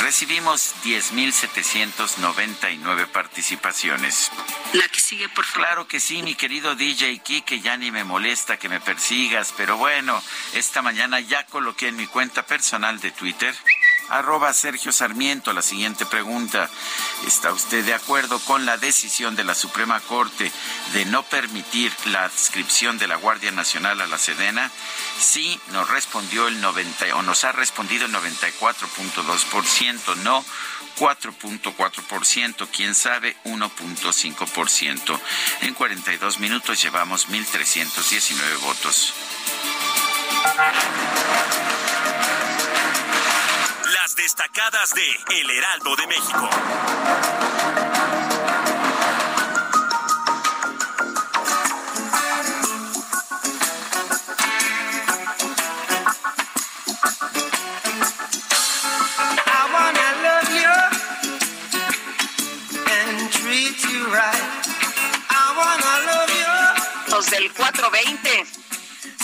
Recibimos 0.00 0.74
10.799 0.84 3.06
participaciones. 3.08 4.30
La 4.72 4.88
que 4.88 5.00
sigue, 5.00 5.28
por 5.28 5.44
favor. 5.44 5.68
Claro 5.68 5.86
que 5.86 6.00
sí, 6.00 6.22
mi 6.22 6.34
querido 6.34 6.76
DJ 6.76 7.20
que 7.44 7.60
ya 7.60 7.76
ni 7.76 7.90
me 7.90 8.04
molesta 8.04 8.58
que 8.58 8.70
me 8.70 8.80
persigas, 8.80 9.52
pero 9.54 9.76
bueno, 9.76 10.22
esta 10.54 10.80
mañana 10.80 11.20
ya 11.20 11.44
coloqué 11.44 11.88
en 11.88 11.96
mi 11.96 12.06
cuenta 12.06 12.46
personal 12.46 12.98
de 13.00 13.10
Twitter 13.10 13.54
arroba 14.08 14.52
Sergio 14.52 14.92
Sarmiento. 14.92 15.52
La 15.52 15.62
siguiente 15.62 16.06
pregunta. 16.06 16.68
¿Está 17.26 17.52
usted 17.52 17.84
de 17.84 17.94
acuerdo 17.94 18.38
con 18.40 18.66
la 18.66 18.76
decisión 18.76 19.36
de 19.36 19.44
la 19.44 19.54
Suprema 19.54 20.00
Corte 20.00 20.50
de 20.92 21.04
no 21.06 21.22
permitir 21.24 21.92
la 22.06 22.24
adscripción 22.24 22.98
de 22.98 23.08
la 23.08 23.16
Guardia 23.16 23.50
Nacional 23.50 24.00
a 24.00 24.06
la 24.06 24.18
Sedena? 24.18 24.70
Sí, 25.20 25.58
nos 25.72 25.88
respondió 25.88 26.48
el 26.48 26.60
90 26.60 27.16
o 27.16 27.22
nos 27.22 27.44
ha 27.44 27.52
respondido 27.52 28.06
el 28.06 28.12
94.2%, 28.12 30.16
no 30.16 30.44
4.4%, 30.98 32.68
quién 32.74 32.94
sabe 32.94 33.36
1.5%. 33.44 35.20
En 35.62 35.74
42 35.74 36.40
minutos 36.40 36.82
llevamos 36.82 37.28
1.319 37.28 38.60
votos. 38.60 39.14
Destacadas 44.18 44.94
de 44.94 45.40
El 45.40 45.50
Heraldo 45.50 45.94
de 45.94 46.06
México. 46.08 46.50
Los 67.10 67.30
del 67.30 67.52
420. 67.52 68.67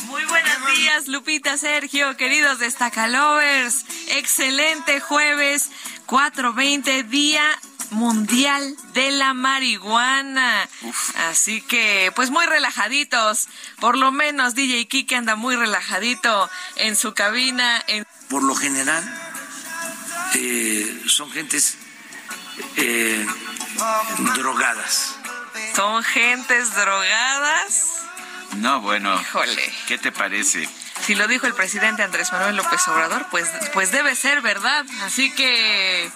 Muy 0.06 0.24
buenos 0.26 0.76
días, 0.76 1.08
Lupita, 1.08 1.56
Sergio, 1.56 2.16
queridos 2.16 2.58
Destacalovers. 2.58 3.84
Excelente 4.08 5.00
jueves 5.00 5.70
420, 6.06 7.04
Día 7.04 7.44
Mundial 7.90 8.76
de 8.92 9.10
la 9.12 9.34
Marihuana. 9.34 10.68
Así 11.28 11.62
que, 11.62 12.12
pues 12.14 12.30
muy 12.30 12.44
relajaditos. 12.46 13.48
Por 13.80 13.96
lo 13.96 14.12
menos 14.12 14.54
DJ 14.54 14.86
Kike 14.88 15.16
anda 15.16 15.36
muy 15.36 15.56
relajadito 15.56 16.50
en 16.76 16.96
su 16.96 17.14
cabina. 17.14 17.82
Por 18.28 18.42
lo 18.42 18.54
general, 18.54 19.02
eh, 20.34 21.02
son 21.06 21.30
gentes 21.30 21.78
eh, 22.76 23.26
drogadas. 24.34 25.16
¿Son 25.74 26.02
gentes 26.02 26.74
drogadas? 26.74 27.94
No, 28.56 28.80
bueno. 28.80 29.20
Híjole. 29.20 29.62
¿Qué 29.86 29.98
te 29.98 30.12
parece? 30.12 30.68
Si 31.04 31.14
lo 31.14 31.28
dijo 31.28 31.46
el 31.46 31.52
presidente 31.52 32.02
Andrés 32.02 32.32
Manuel 32.32 32.56
López 32.56 32.88
Obrador, 32.88 33.26
pues, 33.30 33.46
pues 33.74 33.92
debe 33.92 34.16
ser 34.16 34.40
verdad. 34.40 34.86
Así 35.02 35.30
que, 35.34 36.10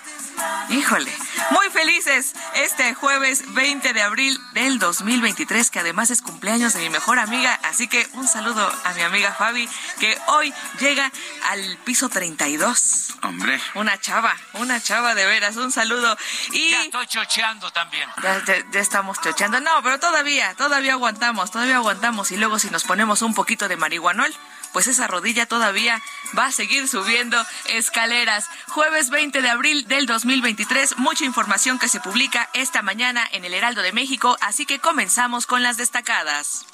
híjole, 0.71 1.12
muy 1.50 1.68
felices 1.68 2.33
este 2.54 2.95
jueves 2.95 3.52
20 3.52 3.92
de 3.92 4.00
abril 4.00 4.40
del 4.54 4.78
2023, 4.78 5.71
que 5.71 5.80
además 5.80 6.09
es 6.11 6.23
cumpleaños 6.23 6.73
de 6.73 6.80
mi 6.80 6.88
mejor 6.88 7.18
amiga. 7.18 7.61
Así 7.64 7.87
que 7.87 8.09
un 8.14 8.26
saludo 8.26 8.66
a 8.85 8.95
mi 8.95 9.02
amiga 9.02 9.35
Fabi, 9.35 9.68
que 10.00 10.16
hoy 10.28 10.54
llega 10.80 11.12
al 11.50 11.76
piso 11.85 12.09
32. 12.09 13.09
Hombre. 13.23 13.61
Una 13.75 14.00
chava, 14.00 14.35
una 14.54 14.80
chava 14.80 15.14
de 15.14 15.26
veras, 15.26 15.56
un 15.56 15.71
saludo. 15.71 16.17
Y 16.52 16.71
ya 16.71 16.82
estoy 16.84 17.06
chocheando 17.08 17.71
también. 17.73 18.08
Ya, 18.23 18.43
ya, 18.45 18.80
estamos 18.80 19.21
chocheando. 19.21 19.60
No, 19.60 19.82
pero 19.82 20.00
todavía, 20.00 20.54
todavía 20.54 20.93
aguantamos, 20.93 21.50
todavía 21.50 21.76
aguantamos. 21.76 22.30
Y 22.30 22.39
luego 22.39 22.58
si 22.58 22.71
nos 22.71 22.84
ponemos 22.84 23.21
un 23.21 23.34
poquito 23.34 23.69
de 23.69 23.76
marihuanol, 23.76 24.34
pues 24.73 24.87
esa 24.87 25.07
rodilla 25.07 25.47
todavía 25.47 26.02
va 26.37 26.47
a 26.47 26.52
seguir 26.52 26.89
subiendo 26.89 27.37
escaleras. 27.67 28.49
Jueves 28.69 29.11
20 29.11 29.43
de 29.43 29.50
abril 29.50 29.87
del 29.89 30.07
2023, 30.07 30.99
mucha 30.99 31.25
información 31.25 31.78
que 31.78 31.89
se 31.89 32.00
publica 32.00 32.49
esta 32.54 32.83
mañana 32.83 33.26
en 33.33 33.45
el 33.45 33.54
Heraldo 33.54 33.83
de 33.83 33.93
México, 33.93 34.37
así 34.41 34.67
que 34.67 34.78
comenzamos 34.78 35.47
con 35.47 35.63
las 35.63 35.76
destacadas. 35.76 36.67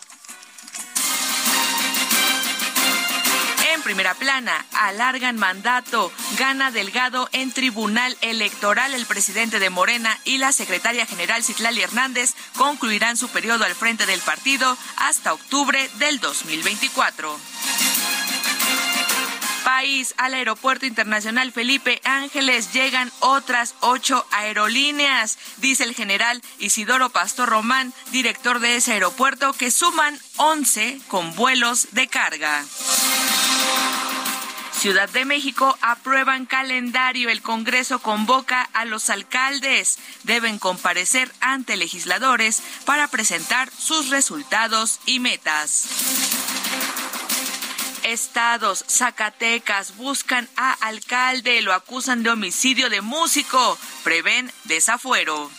En 3.75 3.83
primera 3.83 4.15
plana, 4.15 4.65
alargan 4.73 5.37
mandato, 5.37 6.13
gana 6.39 6.71
Delgado 6.71 7.29
en 7.33 7.51
tribunal 7.51 8.17
electoral. 8.21 8.95
El 8.95 9.05
presidente 9.05 9.59
de 9.59 9.69
Morena 9.69 10.17
y 10.25 10.39
la 10.39 10.53
secretaria 10.53 11.07
general 11.07 11.43
Citlali 11.43 11.83
Hernández 11.83 12.35
concluirán 12.57 13.17
su 13.17 13.29
periodo 13.31 13.65
al 13.65 13.75
frente 13.75 14.07
del 14.07 14.21
partido 14.21 14.79
hasta 14.97 15.33
octubre 15.33 15.91
del 15.99 16.21
2024 16.21 17.37
país. 19.65 20.15
Al 20.19 20.35
Aeropuerto 20.35 20.87
Internacional 20.87 21.51
Felipe 21.51 22.01
Ángeles 22.05 22.73
llegan 22.73 23.11
otras 23.21 23.75
ocho 23.81 24.25
aerolíneas, 24.31 25.39
dice 25.57 25.85
el 25.85 25.95
general 25.95 26.41
Isidoro 26.59 27.11
Pastor 27.11 27.49
Román, 27.49 27.93
director 28.13 28.61
de 28.61 28.77
ese 28.77 28.93
aeropuerto, 28.93 29.53
que 29.55 29.71
suman 29.71 30.19
once 30.37 31.01
con 31.09 31.35
vuelos 31.35 31.89
de 31.93 32.07
carga. 32.07 32.65
Ciudad 34.73 35.09
de 35.09 35.25
México 35.25 35.79
aprueban 35.81 36.45
calendario. 36.45 37.31
El 37.31 37.41
Congreso 37.41 38.01
convoca 38.01 38.69
a 38.75 38.85
los 38.85 39.09
alcaldes. 39.09 39.99
Deben 40.25 40.59
comparecer 40.59 41.33
ante 41.41 41.79
legisladores 41.79 42.63
para 42.85 43.09
presentar 43.09 43.71
sus 43.71 44.11
resultados 44.11 45.01
y 45.07 45.21
metas 45.21 46.44
estados, 48.05 48.85
Zacatecas, 48.89 49.97
buscan 49.97 50.49
a 50.57 50.73
alcalde, 50.73 51.61
lo 51.63 51.73
acusan 51.73 52.23
de 52.23 52.31
homicidio 52.31 52.89
de 52.91 53.01
músico, 53.01 53.79
prevén 54.05 54.53
desafuero. 54.65 55.51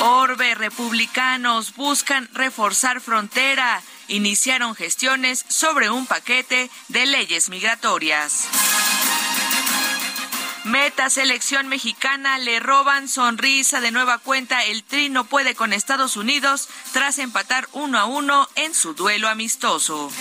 Orbe, 0.00 0.54
republicanos 0.54 1.74
buscan 1.74 2.28
reforzar 2.32 3.00
frontera, 3.00 3.82
iniciaron 4.08 4.74
gestiones 4.74 5.44
sobre 5.48 5.90
un 5.90 6.06
paquete 6.06 6.70
de 6.88 7.06
leyes 7.06 7.48
migratorias. 7.48 8.48
Meta 10.70 11.10
selección 11.10 11.66
mexicana 11.66 12.38
le 12.38 12.60
roban 12.60 13.08
sonrisa 13.08 13.80
de 13.80 13.90
nueva 13.90 14.18
cuenta. 14.18 14.62
El 14.62 14.84
Tri 14.84 15.08
no 15.08 15.24
puede 15.24 15.56
con 15.56 15.72
Estados 15.72 16.16
Unidos 16.16 16.68
tras 16.92 17.18
empatar 17.18 17.68
uno 17.72 17.98
a 17.98 18.04
uno 18.04 18.48
en 18.54 18.72
su 18.72 18.94
duelo 18.94 19.28
amistoso. 19.28 20.12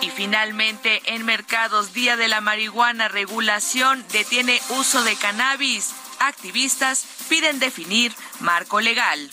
Y 0.00 0.08
finalmente, 0.12 1.02
en 1.14 1.26
mercados, 1.26 1.92
Día 1.92 2.16
de 2.16 2.28
la 2.28 2.40
Marihuana, 2.40 3.08
regulación 3.08 4.02
detiene 4.12 4.62
uso 4.70 5.02
de 5.02 5.16
cannabis. 5.16 5.90
Activistas 6.20 7.04
piden 7.28 7.58
definir 7.58 8.14
marco 8.38 8.80
legal. 8.80 9.30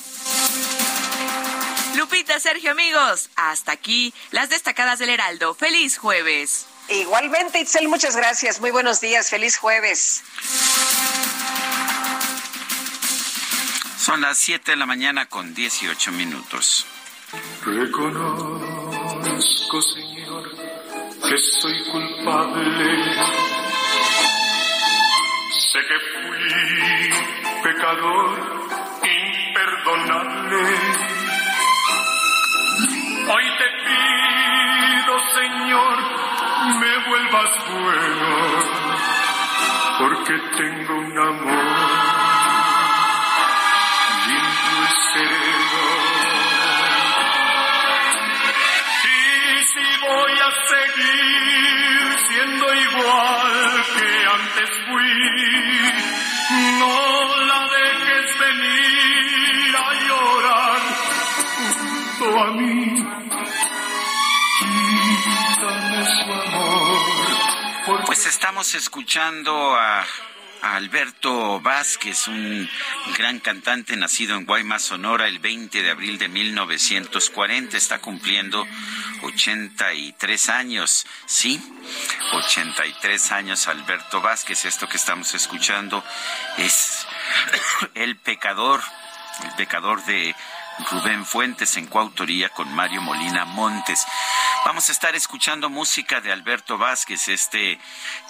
Lupita, 1.96 2.38
Sergio, 2.42 2.72
amigos, 2.72 3.30
hasta 3.38 3.72
aquí 3.72 4.14
las 4.32 4.50
destacadas 4.50 5.00
del 5.00 5.12
Heraldo. 5.12 5.56
Feliz 5.56 5.98
jueves. 5.98 6.66
Igualmente, 6.90 7.60
Itzel, 7.60 7.88
muchas 7.88 8.16
gracias. 8.16 8.62
Muy 8.62 8.72
buenos 8.72 9.02
días. 9.02 9.30
Feliz 9.30 9.58
jueves. 9.58 10.24
Son 13.98 14.22
las 14.22 14.38
7 14.38 14.72
de 14.72 14.78
la 14.78 14.86
mañana 14.86 15.26
con 15.26 15.54
18 15.54 16.14
minutos. 16.14 16.86
Reconozco, 17.66 18.62
Señor, 19.82 20.50
que 21.28 21.38
soy 21.60 21.84
culpable. 21.92 23.04
Sé 25.72 25.80
que 25.90 26.00
fui 26.14 26.40
pecador 27.64 28.30
imperdonable. 29.04 30.62
Hoy 33.30 33.46
te 33.58 33.68
pido, 33.84 35.14
Señor, 35.36 35.96
me 36.68 36.98
vuelvas 37.08 37.52
bueno, 37.72 38.30
porque 40.00 40.34
tengo 40.58 40.94
un 40.98 41.18
amor 41.18 41.64
lindo 44.28 44.72
y 44.84 44.92
sereno. 45.14 45.86
Y 49.04 49.64
si 49.72 49.88
voy 50.06 50.34
a 50.40 50.52
seguir 50.74 52.20
siendo 52.28 52.66
igual 52.76 53.86
que 53.96 54.10
antes 54.38 54.70
fui, 54.88 55.16
no 56.80 56.96
la 57.46 57.62
dejes 57.78 58.28
venir 58.40 59.76
a 59.76 59.88
llorar 60.08 60.82
junto 61.56 62.40
a 62.42 62.52
mí. 62.52 63.07
Pues 68.18 68.34
estamos 68.34 68.74
escuchando 68.74 69.76
a 69.76 70.04
Alberto 70.64 71.62
Vázquez, 71.62 72.28
un 72.28 72.68
gran 73.16 73.40
cantante 73.40 73.96
nacido 73.96 74.36
en 74.36 74.46
Guaymas, 74.46 74.82
Sonora, 74.82 75.28
el 75.28 75.38
20 75.38 75.84
de 75.84 75.92
abril 75.92 76.18
de 76.18 76.28
1940. 76.28 77.78
Está 77.78 78.00
cumpliendo 78.00 78.66
83 79.22 80.50
años, 80.50 81.06
¿sí? 81.28 81.62
83 82.34 83.32
años 83.34 83.68
Alberto 83.68 84.20
Vázquez. 84.20 84.66
Esto 84.66 84.90
que 84.90 84.98
estamos 84.98 85.36
escuchando 85.36 86.04
es 86.58 87.06
El 87.94 88.16
Pecador, 88.18 88.82
el 89.44 89.52
Pecador 89.58 90.04
de 90.06 90.36
Rubén 90.92 91.26
Fuentes 91.26 91.76
en 91.78 91.88
coautoría 91.88 92.50
con 92.50 92.72
Mario 92.74 93.02
Molina 93.02 93.46
Montes. 93.46 94.06
Vamos 94.66 94.90
a 94.90 94.92
estar 94.92 95.16
escuchando 95.16 95.70
música 95.70 96.22
de 96.22 96.32
Alberto 96.32 96.78
Vázquez, 96.78 97.28
este 97.30 97.80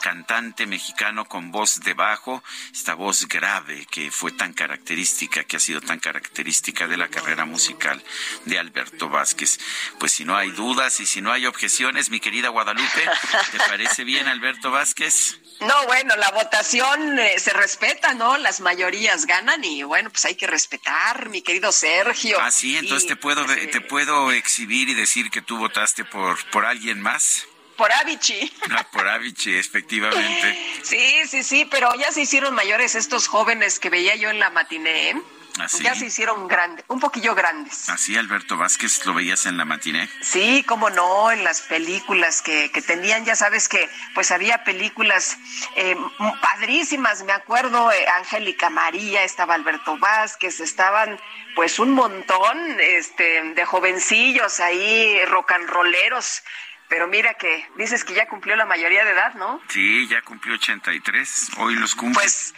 cantante 0.01 0.65
mexicano 0.65 1.25
con 1.25 1.51
voz 1.51 1.79
de 1.81 1.93
bajo, 1.93 2.43
esta 2.71 2.93
voz 2.93 3.27
grave 3.27 3.85
que 3.91 4.11
fue 4.11 4.31
tan 4.31 4.53
característica, 4.53 5.43
que 5.43 5.57
ha 5.57 5.59
sido 5.59 5.81
tan 5.81 5.99
característica 5.99 6.87
de 6.87 6.97
la 6.97 7.09
carrera 7.09 7.45
musical 7.45 8.03
de 8.45 8.59
Alberto 8.59 9.09
Vázquez. 9.09 9.59
Pues 9.99 10.13
si 10.13 10.25
no 10.25 10.37
hay 10.37 10.51
dudas 10.51 10.99
y 10.99 11.05
si 11.05 11.21
no 11.21 11.31
hay 11.31 11.45
objeciones, 11.45 12.09
mi 12.09 12.19
querida 12.19 12.49
Guadalupe, 12.49 13.09
¿te 13.51 13.57
parece 13.57 14.03
bien 14.03 14.27
Alberto 14.27 14.71
Vázquez? 14.71 15.39
No, 15.59 15.73
bueno, 15.87 16.15
la 16.17 16.29
votación 16.31 17.17
eh, 17.17 17.39
se 17.39 17.51
respeta, 17.51 18.13
¿no? 18.13 18.37
Las 18.37 18.59
mayorías 18.59 19.25
ganan 19.25 19.63
y 19.63 19.83
bueno, 19.83 20.09
pues 20.11 20.25
hay 20.25 20.35
que 20.35 20.45
respetar, 20.45 21.29
mi 21.29 21.41
querido 21.41 21.71
Sergio. 21.71 22.37
Ah, 22.39 22.51
sí, 22.51 22.77
entonces 22.77 23.07
te 23.07 23.15
puedo 23.15 23.45
te 23.45 23.81
puedo 23.81 24.31
exhibir 24.31 24.89
y 24.89 24.93
decir 24.93 25.31
que 25.31 25.41
tú 25.41 25.57
votaste 25.57 26.05
por 26.05 26.37
por 26.51 26.65
alguien 26.65 27.01
más. 27.01 27.47
Por 27.75 27.91
Avicii. 27.91 28.51
Ah, 28.71 28.87
por 28.91 29.07
Avicii, 29.07 29.55
efectivamente. 29.55 30.81
Sí, 30.83 31.21
sí, 31.27 31.43
sí, 31.43 31.65
pero 31.69 31.89
ya 31.95 32.11
se 32.11 32.21
hicieron 32.21 32.53
mayores 32.53 32.95
estos 32.95 33.27
jóvenes 33.27 33.79
que 33.79 33.89
veía 33.89 34.15
yo 34.15 34.29
en 34.29 34.39
la 34.39 34.49
matiné. 34.49 35.15
Así. 35.59 35.83
Ya 35.83 35.95
se 35.95 36.05
hicieron 36.05 36.47
grandes, 36.47 36.85
un 36.87 36.99
poquillo 36.99 37.35
grandes. 37.35 37.89
Así, 37.89 38.15
Alberto 38.15 38.57
Vázquez, 38.57 39.05
¿lo 39.05 39.13
veías 39.13 39.45
en 39.45 39.57
la 39.57 39.65
matiné? 39.65 40.09
Sí, 40.21 40.63
cómo 40.67 40.89
no, 40.89 41.31
en 41.31 41.43
las 41.43 41.61
películas 41.61 42.41
que, 42.41 42.71
que 42.71 42.81
tenían, 42.81 43.25
ya 43.25 43.35
sabes 43.35 43.67
que 43.67 43.89
pues 44.13 44.31
había 44.31 44.63
películas 44.63 45.37
eh, 45.75 45.95
padrísimas, 46.41 47.23
me 47.23 47.33
acuerdo, 47.33 47.91
eh, 47.91 48.05
Angélica 48.17 48.69
María, 48.69 49.23
estaba 49.23 49.55
Alberto 49.55 49.97
Vázquez, 49.97 50.59
estaban 50.59 51.19
pues 51.55 51.79
un 51.79 51.91
montón 51.91 52.57
este, 52.79 53.53
de 53.53 53.65
jovencillos 53.65 54.59
ahí, 54.59 55.23
rock 55.25 55.53
and 55.53 55.67
rolleros. 55.67 56.43
Pero 56.89 57.07
mira 57.07 57.33
que 57.33 57.67
dices 57.75 58.05
que 58.05 58.13
ya 58.13 58.27
cumplió 58.27 58.55
la 58.55 58.65
mayoría 58.65 59.03
de 59.03 59.11
edad, 59.11 59.33
¿no? 59.33 59.59
Sí, 59.67 60.07
ya 60.07 60.21
cumplió 60.21 60.55
83, 60.55 61.49
hoy 61.57 61.75
los 61.75 61.95
cumple. 61.95 62.21
Pues 62.21 62.53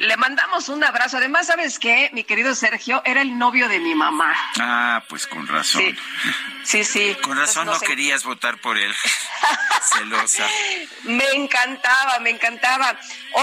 le 0.00 0.16
mandamos 0.16 0.68
un 0.68 0.82
abrazo. 0.84 1.16
Además, 1.16 1.46
¿sabes 1.46 1.78
qué? 1.78 2.10
Mi 2.12 2.24
querido 2.24 2.54
Sergio 2.54 3.02
era 3.04 3.22
el 3.22 3.38
novio 3.38 3.68
de 3.68 3.78
mi 3.78 3.94
mamá. 3.94 4.34
Ah, 4.60 5.02
pues 5.08 5.26
con 5.26 5.46
razón. 5.46 5.82
Sí, 6.62 6.84
sí. 6.84 6.84
sí. 6.84 7.16
Con 7.22 7.36
razón 7.36 7.66
no, 7.66 7.72
no 7.72 7.78
sé. 7.78 7.86
querías 7.86 8.24
votar 8.24 8.60
por 8.60 8.78
él. 8.78 8.92
Celosa. 9.82 10.46
Me 11.04 11.24
encantaba, 11.32 12.18
me 12.20 12.30
encantaba. 12.30 12.96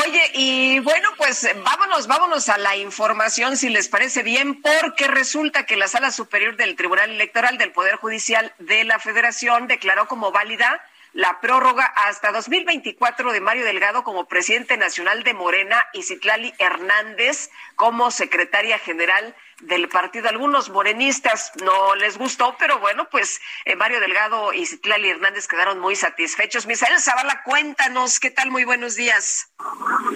Oye, 0.06 0.32
y 0.34 0.80
bueno, 0.80 1.10
pues 1.18 1.48
vámonos, 1.64 2.08
vámonos 2.08 2.50
a 2.50 2.58
la 2.58 2.76
información, 2.76 3.58
si 3.58 3.70
les 3.70 3.88
parece 3.88 4.24
bien, 4.24 4.62
porque 4.62 5.08
resulta 5.08 5.66
que 5.66 5.78
la 5.78 5.88
Sala 5.88 6.12
Superior 6.12 6.56
del 6.58 6.76
Tribunal 6.76 7.12
Electoral 7.12 7.58
del 7.58 7.72
Poder 7.72 7.96
Judicial 7.96 8.54
de 8.60 8.84
la 8.84 9.00
Federación 9.00 9.68
declaró 9.68 10.08
como 10.08 10.32
válida 10.32 10.82
la 11.16 11.40
prórroga 11.40 11.86
hasta 11.86 12.34
2024 12.34 13.32
de 13.32 13.40
Mario 13.40 13.64
Delgado 13.64 14.04
como 14.04 14.28
presidente 14.28 14.76
nacional 14.76 15.24
de 15.24 15.34
Morena 15.34 15.82
y 15.94 16.04
Citlali 16.04 16.54
Hernández 16.60 17.50
como 17.76 18.12
secretaria 18.12 18.78
general 18.80 19.34
del 19.62 19.88
partido. 19.88 20.28
Algunos 20.28 20.70
morenistas 20.70 21.54
no 21.64 21.96
les 21.96 22.18
gustó, 22.18 22.58
pero 22.60 22.80
bueno, 22.80 23.08
pues 23.10 23.40
eh, 23.64 23.78
Mario 23.78 24.02
Delgado 24.02 24.52
y 24.52 24.66
Citlali 24.66 25.10
Hernández 25.10 25.48
quedaron 25.48 25.80
muy 25.80 25.96
satisfechos. 25.96 26.66
Misael 26.68 27.00
Zavala, 27.00 27.44
cuéntanos, 27.44 28.20
¿qué 28.20 28.32
tal? 28.32 28.52
Muy 28.52 28.66
buenos 28.66 28.98
días. 28.98 29.50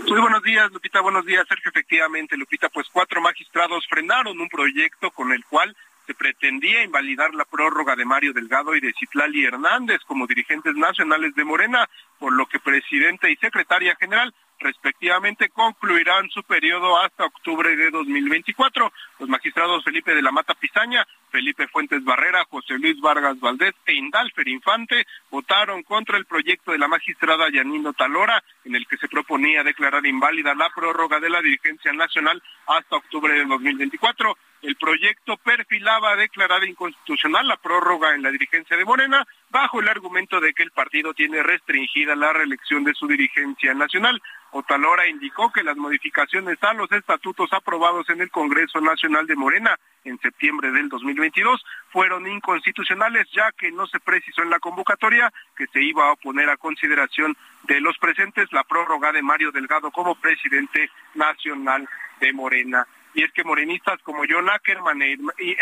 Muy 0.05 0.19
buenos 0.19 0.43
días, 0.43 0.69
Lupita. 0.69 0.99
Buenos 0.99 1.25
días, 1.25 1.45
Sergio. 1.47 1.71
Efectivamente, 1.71 2.35
Lupita, 2.35 2.67
pues 2.67 2.87
cuatro 2.91 3.21
magistrados 3.21 3.87
frenaron 3.89 4.37
un 4.37 4.49
proyecto 4.49 5.11
con 5.11 5.31
el 5.31 5.45
cual 5.45 5.73
se 6.09 6.15
pretendía 6.15 6.81
invalidar 6.81 7.35
la 7.35 7.45
prórroga 7.45 7.95
de 7.95 8.03
Mario 8.03 8.33
Delgado 8.33 8.75
y 8.75 8.79
de 8.79 8.93
Citlali 8.99 9.45
Hernández 9.45 9.99
como 10.07 10.25
dirigentes 10.25 10.73
nacionales 10.73 11.35
de 11.35 11.43
Morena, 11.43 11.87
por 12.17 12.33
lo 12.33 12.47
que 12.47 12.57
presidenta 12.57 13.29
y 13.29 13.35
secretaria 13.35 13.95
general 13.95 14.33
respectivamente 14.59 15.49
concluirán 15.49 16.27
su 16.31 16.41
periodo 16.41 16.99
hasta 16.99 17.25
octubre 17.25 17.75
de 17.75 17.91
2024. 17.91 18.91
Los 19.19 19.29
magistrados 19.29 19.83
Felipe 19.83 20.15
de 20.15 20.23
la 20.23 20.31
Mata 20.31 20.55
Pizaña, 20.55 21.05
Felipe 21.29 21.67
Fuentes 21.67 22.03
Barrera, 22.03 22.43
José 22.49 22.79
Luis 22.79 22.99
Vargas 22.99 23.39
Valdés 23.39 23.75
e 23.85 23.93
Indalfer 23.93 24.47
Infante 24.47 25.05
votaron 25.29 25.83
contra 25.83 26.17
el 26.17 26.25
proyecto 26.25 26.71
de 26.71 26.79
la 26.79 26.87
magistrada 26.87 27.51
Yanino 27.51 27.93
Talora, 27.93 28.43
en 28.65 28.75
el 28.75 28.87
que 28.87 28.97
se 28.97 29.07
proponía 29.07 29.63
declarar 29.63 30.03
inválida 30.07 30.55
la 30.55 30.71
prórroga 30.71 31.19
de 31.19 31.29
la 31.29 31.41
dirigencia 31.43 31.93
nacional 31.93 32.41
hasta 32.65 32.95
octubre 32.95 33.31
de 33.31 33.45
2024. 33.45 34.35
El 34.61 34.75
proyecto 34.75 35.37
perfilaba 35.37 36.17
declarar 36.17 36.65
inconstitucional 36.65 37.47
la 37.47 37.55
prórroga 37.55 38.13
en 38.13 38.23
la 38.23 38.31
dirigencia 38.31 38.75
de 38.75 38.83
Morena 38.83 39.25
bajo 39.49 39.79
el 39.79 39.87
argumento 39.87 40.41
de 40.41 40.53
que 40.53 40.63
el 40.63 40.71
partido 40.71 41.13
tiene 41.13 41.41
restringida 41.41 42.13
la 42.15 42.33
reelección 42.33 42.83
de 42.83 42.93
su 42.93 43.07
dirigencia 43.07 43.73
nacional. 43.73 44.21
Otalora 44.51 45.07
indicó 45.07 45.49
que 45.51 45.63
las 45.63 45.77
modificaciones 45.77 46.61
a 46.61 46.73
los 46.73 46.91
estatutos 46.91 47.53
aprobados 47.53 48.09
en 48.09 48.19
el 48.19 48.31
Congreso 48.31 48.81
Nacional 48.81 49.27
de 49.27 49.37
Morena 49.37 49.79
en 50.03 50.19
septiembre 50.19 50.71
del 50.71 50.89
2022 50.89 51.63
fueron 51.91 52.27
inconstitucionales 52.27 53.27
ya 53.31 53.53
que 53.53 53.71
no 53.71 53.87
se 53.87 53.99
precisó 54.01 54.41
en 54.41 54.49
la 54.49 54.59
convocatoria 54.59 55.31
que 55.55 55.67
se 55.67 55.81
iba 55.81 56.11
a 56.11 56.15
poner 56.17 56.49
a 56.49 56.57
consideración 56.57 57.37
de 57.63 57.79
los 57.79 57.97
presentes 57.97 58.51
la 58.51 58.65
prórroga 58.65 59.13
de 59.13 59.21
Mario 59.21 59.51
Delgado 59.51 59.89
como 59.91 60.15
presidente 60.15 60.89
nacional 61.15 61.87
de 62.19 62.33
Morena. 62.33 62.85
Y 63.19 63.23
es 63.23 63.33
que 63.33 63.43
morenistas 63.43 64.01
como 64.03 64.23
John 64.29 64.49
Ackerman 64.49 65.01
e 65.01 65.17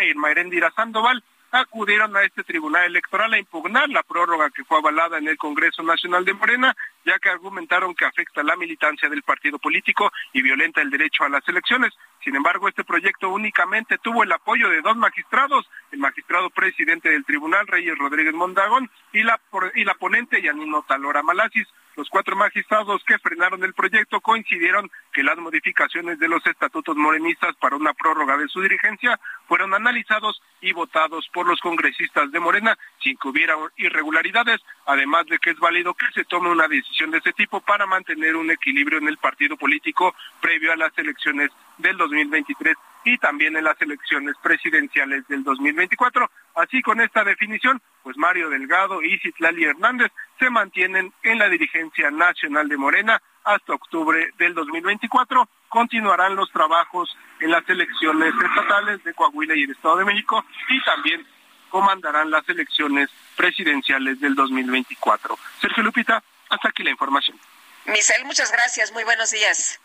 Irma 0.05 0.29
Erendira 0.29 0.71
Sandoval 0.75 1.23
acudieron 1.49 2.15
a 2.15 2.21
este 2.21 2.43
tribunal 2.43 2.85
electoral 2.85 3.33
a 3.33 3.39
impugnar 3.39 3.89
la 3.89 4.03
prórroga 4.03 4.51
que 4.51 4.63
fue 4.63 4.77
avalada 4.77 5.17
en 5.17 5.27
el 5.27 5.37
Congreso 5.37 5.81
Nacional 5.81 6.23
de 6.23 6.35
Morena, 6.35 6.75
ya 7.03 7.17
que 7.17 7.29
argumentaron 7.29 7.95
que 7.95 8.05
afecta 8.05 8.43
la 8.43 8.55
militancia 8.55 9.09
del 9.09 9.23
partido 9.23 9.57
político 9.57 10.11
y 10.33 10.43
violenta 10.43 10.83
el 10.83 10.91
derecho 10.91 11.23
a 11.23 11.29
las 11.29 11.41
elecciones. 11.47 11.93
Sin 12.23 12.35
embargo, 12.35 12.67
este 12.67 12.83
proyecto 12.83 13.29
únicamente 13.29 13.97
tuvo 13.97 14.21
el 14.21 14.31
apoyo 14.31 14.69
de 14.69 14.81
dos 14.81 14.95
magistrados, 14.95 15.67
el 15.91 15.97
magistrado 15.97 16.51
presidente 16.51 17.09
del 17.09 17.25
tribunal, 17.25 17.65
Reyes 17.65 17.97
Rodríguez 17.97 18.35
Mondagón, 18.35 18.87
y 19.13 19.23
la, 19.23 19.41
y 19.73 19.83
la 19.83 19.95
ponente 19.95 20.43
Yanino 20.43 20.85
Talora 20.87 21.23
Malasis. 21.23 21.67
Los 21.97 22.09
cuatro 22.09 22.35
magistrados 22.35 23.03
que 23.05 23.17
frenaron 23.17 23.63
el 23.63 23.73
proyecto 23.73 24.21
coincidieron 24.21 24.87
que 25.11 25.23
las 25.23 25.35
modificaciones 25.39 26.19
de 26.19 26.27
los 26.27 26.45
estatutos 26.45 26.95
morenistas 26.95 27.55
para 27.55 27.75
una 27.75 27.91
prórroga 27.95 28.37
de 28.37 28.47
su 28.49 28.61
dirigencia 28.61 29.19
fueron 29.47 29.73
analizados 29.73 30.39
y 30.61 30.73
votados 30.73 31.27
por 31.33 31.47
los 31.47 31.59
congresistas 31.59 32.31
de 32.31 32.39
Morena 32.39 32.77
sin 33.01 33.17
que 33.17 33.29
hubiera 33.29 33.55
irregularidades, 33.77 34.61
además 34.85 35.25
de 35.25 35.39
que 35.39 35.49
es 35.49 35.57
válido 35.57 35.95
que 35.95 36.05
se 36.13 36.23
tome 36.25 36.51
una 36.51 36.67
decisión 36.67 37.09
de 37.09 37.17
ese 37.17 37.33
tipo 37.33 37.61
para 37.61 37.87
mantener 37.87 38.35
un 38.35 38.51
equilibrio 38.51 38.99
en 38.99 39.07
el 39.07 39.17
partido 39.17 39.57
político 39.57 40.13
previo 40.39 40.71
a 40.73 40.77
las 40.77 40.95
elecciones 40.99 41.49
del 41.79 41.97
2023 41.97 42.75
y 43.07 43.17
también 43.17 43.55
en 43.55 43.63
las 43.63 43.81
elecciones 43.81 44.35
presidenciales 44.43 45.25
del 45.27 45.43
2024. 45.43 46.29
Así 46.55 46.81
con 46.81 46.99
esta 46.99 47.23
definición, 47.23 47.81
pues 48.03 48.17
Mario 48.17 48.49
Delgado 48.49 49.01
y 49.01 49.17
Citlali 49.19 49.63
Hernández 49.63 50.11
se 50.37 50.49
mantienen 50.49 51.13
en 51.23 51.39
la 51.39 51.47
dirigencia 51.47 52.11
nacional 52.11 52.67
de 52.67 52.75
Morena 52.75 53.21
hasta 53.45 53.73
octubre 53.73 54.31
del 54.37 54.53
2024. 54.53 55.47
Continuarán 55.69 56.35
los 56.35 56.51
trabajos 56.51 57.15
en 57.39 57.51
las 57.51 57.67
elecciones 57.69 58.33
estatales 58.43 59.01
de 59.05 59.13
Coahuila 59.13 59.55
y 59.55 59.63
el 59.63 59.71
Estado 59.71 59.97
de 59.97 60.05
México 60.05 60.43
y 60.69 60.83
también 60.83 61.25
comandarán 61.69 62.29
las 62.29 62.47
elecciones 62.49 63.09
presidenciales 63.37 64.19
del 64.19 64.35
2024. 64.35 65.37
Sergio 65.61 65.83
Lupita, 65.83 66.21
hasta 66.49 66.69
aquí 66.69 66.83
la 66.83 66.91
información. 66.91 67.39
Misael, 67.85 68.25
muchas 68.25 68.51
gracias. 68.51 68.91
Muy 68.91 69.05
buenos 69.05 69.31
días. 69.31 69.79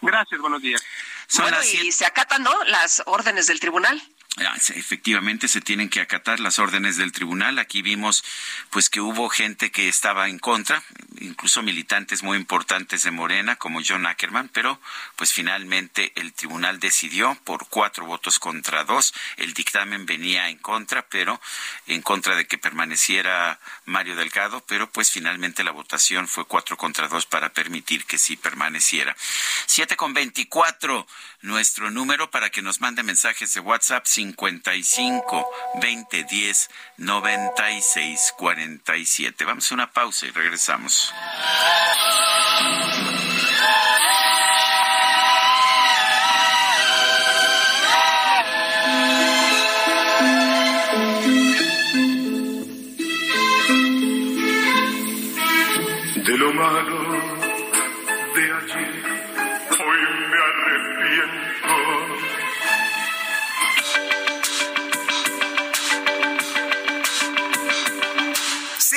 Gracias, 0.00 0.40
buenos 0.40 0.62
días. 0.62 0.82
Son 1.26 1.44
bueno, 1.44 1.58
las 1.58 1.66
y 1.66 1.70
siete- 1.70 1.92
se 1.92 2.06
acatan, 2.06 2.42
¿no? 2.42 2.64
Las 2.64 3.02
órdenes 3.06 3.46
del 3.46 3.60
tribunal. 3.60 4.00
Ah, 4.38 4.54
efectivamente 4.74 5.48
se 5.48 5.62
tienen 5.62 5.88
que 5.88 6.02
acatar 6.02 6.40
las 6.40 6.58
órdenes 6.58 6.98
del 6.98 7.10
tribunal. 7.10 7.58
Aquí 7.58 7.80
vimos 7.80 8.22
pues 8.68 8.90
que 8.90 9.00
hubo 9.00 9.30
gente 9.30 9.70
que 9.70 9.88
estaba 9.88 10.28
en 10.28 10.38
contra, 10.38 10.82
incluso 11.20 11.62
militantes 11.62 12.22
muy 12.22 12.36
importantes 12.36 13.02
de 13.02 13.10
Morena 13.10 13.56
como 13.56 13.80
John 13.82 14.04
Ackerman, 14.04 14.50
pero 14.50 14.78
pues 15.16 15.32
finalmente 15.32 16.12
el 16.16 16.34
tribunal 16.34 16.80
decidió 16.80 17.34
por 17.44 17.68
cuatro 17.68 18.04
votos 18.04 18.38
contra 18.38 18.84
dos. 18.84 19.14
El 19.38 19.54
dictamen 19.54 20.04
venía 20.04 20.50
en 20.50 20.58
contra, 20.58 21.06
pero 21.08 21.40
en 21.86 22.02
contra 22.02 22.36
de 22.36 22.46
que 22.46 22.58
permaneciera 22.58 23.58
Mario 23.86 24.16
Delgado, 24.16 24.62
pero 24.66 24.90
pues 24.90 25.10
finalmente 25.10 25.64
la 25.64 25.70
votación 25.70 26.28
fue 26.28 26.44
cuatro 26.44 26.76
contra 26.76 27.08
dos 27.08 27.24
para 27.24 27.54
permitir 27.54 28.04
que 28.04 28.18
sí 28.18 28.36
permaneciera. 28.36 29.16
Siete 29.64 29.96
con 29.96 30.12
veinticuatro, 30.12 31.06
nuestro 31.40 31.90
número 31.90 32.30
para 32.30 32.50
que 32.50 32.60
nos 32.60 32.82
mande 32.82 33.02
mensajes 33.02 33.54
de 33.54 33.60
WhatsApp 33.60 34.04
55 34.34 35.48
20 35.80 36.24
10 36.24 36.70
96 36.98 38.34
47. 38.36 39.44
Vamos 39.44 39.70
a 39.70 39.74
una 39.74 39.92
pausa 39.92 40.26
y 40.26 40.30
regresamos. 40.30 41.12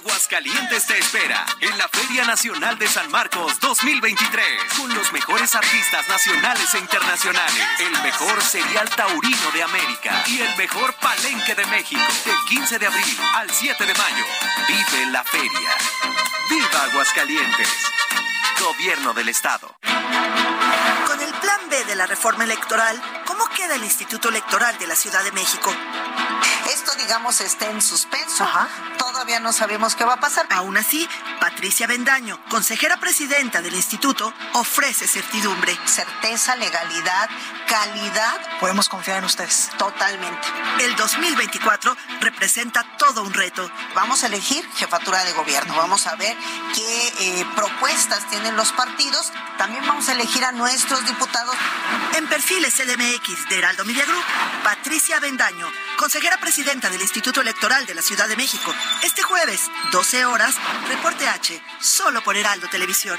Aguascalientes 0.00 0.86
te 0.86 0.98
espera 0.98 1.44
en 1.60 1.76
la 1.76 1.86
Feria 1.88 2.24
Nacional 2.24 2.78
de 2.78 2.88
San 2.88 3.10
Marcos 3.10 3.60
2023 3.60 4.44
con 4.78 4.94
los 4.94 5.12
mejores 5.12 5.54
artistas 5.54 6.08
nacionales 6.08 6.74
e 6.74 6.78
internacionales, 6.78 7.66
el 7.80 8.02
mejor 8.02 8.40
serial 8.40 8.88
taurino 8.88 9.50
de 9.52 9.62
América 9.62 10.22
y 10.26 10.40
el 10.40 10.56
mejor 10.56 10.94
palenque 10.94 11.54
de 11.54 11.66
México 11.66 12.00
del 12.24 12.36
15 12.48 12.78
de 12.78 12.86
abril 12.86 13.18
al 13.34 13.50
7 13.50 13.84
de 13.84 13.92
mayo. 13.94 14.24
Vive 14.68 15.06
la 15.10 15.22
feria. 15.22 15.70
¡Viva 16.48 16.84
Aguascalientes! 16.90 17.68
Gobierno 18.58 19.12
del 19.12 19.28
Estado. 19.28 19.76
Con 21.06 21.20
el 21.20 21.32
plan 21.34 21.60
B 21.68 21.84
de 21.84 21.96
la 21.96 22.06
reforma 22.06 22.44
electoral, 22.44 22.98
¿cómo 23.26 23.46
queda 23.50 23.74
el 23.74 23.84
Instituto 23.84 24.30
Electoral 24.30 24.78
de 24.78 24.86
la 24.86 24.96
Ciudad 24.96 25.22
de 25.24 25.32
México? 25.32 25.70
Esto, 26.90 27.02
digamos, 27.02 27.40
está 27.40 27.66
en 27.66 27.80
suspenso. 27.80 28.48
Todavía 28.98 29.38
no 29.38 29.52
sabemos 29.52 29.94
qué 29.94 30.04
va 30.04 30.14
a 30.14 30.20
pasar. 30.20 30.46
Aún 30.50 30.76
así, 30.76 31.08
Patricia 31.38 31.86
Bendaño, 31.86 32.40
consejera 32.48 32.96
presidenta 32.98 33.60
del 33.60 33.74
instituto, 33.74 34.32
ofrece 34.54 35.06
certidumbre. 35.06 35.76
Certeza, 35.84 36.56
legalidad, 36.56 37.28
calidad. 37.68 38.40
Podemos 38.58 38.88
confiar 38.88 39.18
en 39.18 39.24
ustedes. 39.24 39.70
Totalmente. 39.78 40.48
El 40.80 40.96
2024 40.96 41.96
representa 42.20 42.84
todo 42.96 43.22
un 43.22 43.32
reto. 43.34 43.70
Vamos 43.94 44.24
a 44.24 44.26
elegir 44.26 44.68
jefatura 44.74 45.22
de 45.24 45.32
gobierno. 45.32 45.74
Vamos 45.76 46.06
a 46.06 46.16
ver 46.16 46.36
qué 46.74 47.08
eh, 47.20 47.46
propuestas 47.54 48.28
tienen 48.30 48.56
los 48.56 48.72
partidos. 48.72 49.32
También 49.58 49.86
vamos 49.86 50.08
a 50.08 50.12
elegir 50.12 50.44
a 50.44 50.52
nuestros 50.52 51.04
diputados. 51.06 51.54
En 52.16 52.26
perfiles 52.28 52.74
CDMX 52.74 53.48
de 53.48 53.58
Heraldo 53.58 53.84
Media 53.84 54.04
Group, 54.04 54.24
Patricia 54.64 55.20
Bendaño, 55.20 55.68
consejera 55.96 56.38
presidenta 56.38 56.79
del 56.88 57.02
Instituto 57.02 57.42
Electoral 57.42 57.84
de 57.84 57.94
la 57.94 58.00
Ciudad 58.00 58.26
de 58.26 58.36
México. 58.36 58.72
Este 59.04 59.22
jueves, 59.22 59.70
12 59.92 60.24
horas, 60.24 60.54
reporte 60.88 61.28
H, 61.28 61.60
solo 61.78 62.22
por 62.22 62.36
Heraldo 62.36 62.68
Televisión. 62.68 63.18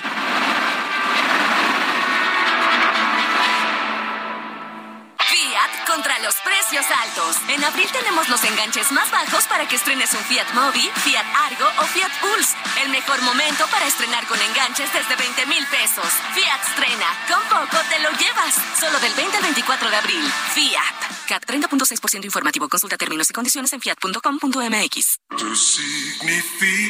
Contra 6.01 6.17
los 6.19 6.33
precios 6.37 6.83
altos. 7.03 7.37
En 7.47 7.63
abril 7.63 7.87
tenemos 7.91 8.27
los 8.27 8.43
enganches 8.43 8.91
más 8.91 9.11
bajos 9.11 9.45
para 9.45 9.67
que 9.67 9.75
estrenes 9.75 10.11
un 10.13 10.23
Fiat 10.23 10.51
Mobi, 10.55 10.89
Fiat 11.03 11.25
Argo 11.45 11.67
o 11.79 11.85
Fiat 11.85 12.11
Pulse. 12.19 12.55
El 12.81 12.89
mejor 12.89 13.21
momento 13.21 13.67
para 13.69 13.85
estrenar 13.85 14.25
con 14.25 14.41
enganches 14.41 14.91
desde 14.93 15.15
20 15.15 15.45
mil 15.45 15.63
pesos. 15.67 16.07
Fiat 16.33 16.61
estrena. 16.69 17.05
Con 17.27 17.43
poco 17.49 17.77
te 17.87 17.99
lo 17.99 18.09
llevas. 18.17 18.55
Solo 18.79 18.99
del 18.99 19.13
20 19.13 19.37
al 19.37 19.43
24 19.43 19.89
de 19.91 19.95
abril. 19.95 20.33
Fiat. 20.55 20.95
CAT 21.27 21.45
30.6% 21.45 22.25
informativo. 22.25 22.67
Consulta 22.67 22.97
términos 22.97 23.29
y 23.29 23.33
condiciones 23.33 23.71
en 23.73 23.81
fiat.com.mx. 23.81 25.19
Tú 25.37 25.55
significas 25.55 26.89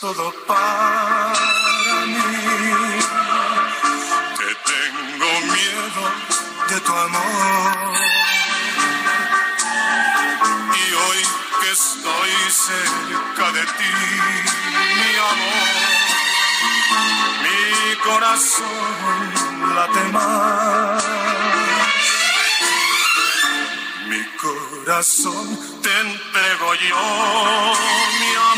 todo 0.00 0.32
para 0.46 1.32
mí. 2.06 2.14
Te 4.38 4.54
tengo 4.70 5.40
miedo 5.52 6.29
de 6.70 6.80
tu 6.82 6.92
amor. 6.92 7.96
Y 10.80 10.94
hoy 10.94 11.22
que 11.60 11.70
estoy 11.72 12.32
cerca 12.50 13.46
de 13.52 13.64
ti, 13.78 13.92
mi 15.00 15.12
amor, 15.32 15.68
mi 17.44 17.96
corazón 18.08 19.74
late 19.74 20.04
más. 20.12 21.04
Mi 24.06 24.22
corazón 24.44 25.46
te 25.82 25.92
entrego 26.00 26.74
yo, 26.88 27.02
mi 28.20 28.32
amor. 28.34 28.49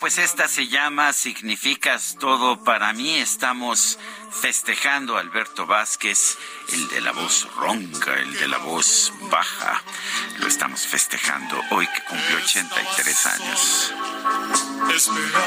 Pues 0.00 0.18
esta 0.18 0.48
se 0.48 0.68
llama 0.68 1.12
Significas 1.12 2.16
todo 2.18 2.62
para 2.62 2.92
mí. 2.92 3.16
Estamos 3.16 3.98
festejando 4.30 5.16
a 5.16 5.20
Alberto 5.20 5.66
Vázquez, 5.66 6.38
el 6.72 6.88
de 6.88 7.00
la 7.00 7.12
voz 7.12 7.48
ronca, 7.56 8.14
el 8.14 8.38
de 8.38 8.48
la 8.48 8.58
voz 8.58 9.12
baja. 9.30 9.82
Lo 10.38 10.46
estamos 10.46 10.86
festejando 10.86 11.60
hoy 11.70 11.86
que 11.86 12.02
cumplió 12.04 12.38
83 12.38 13.26
años. 13.26 13.94
esperándote 14.94 15.38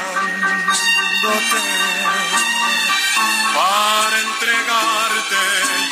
para 3.54 4.20
entregarte 4.20 5.36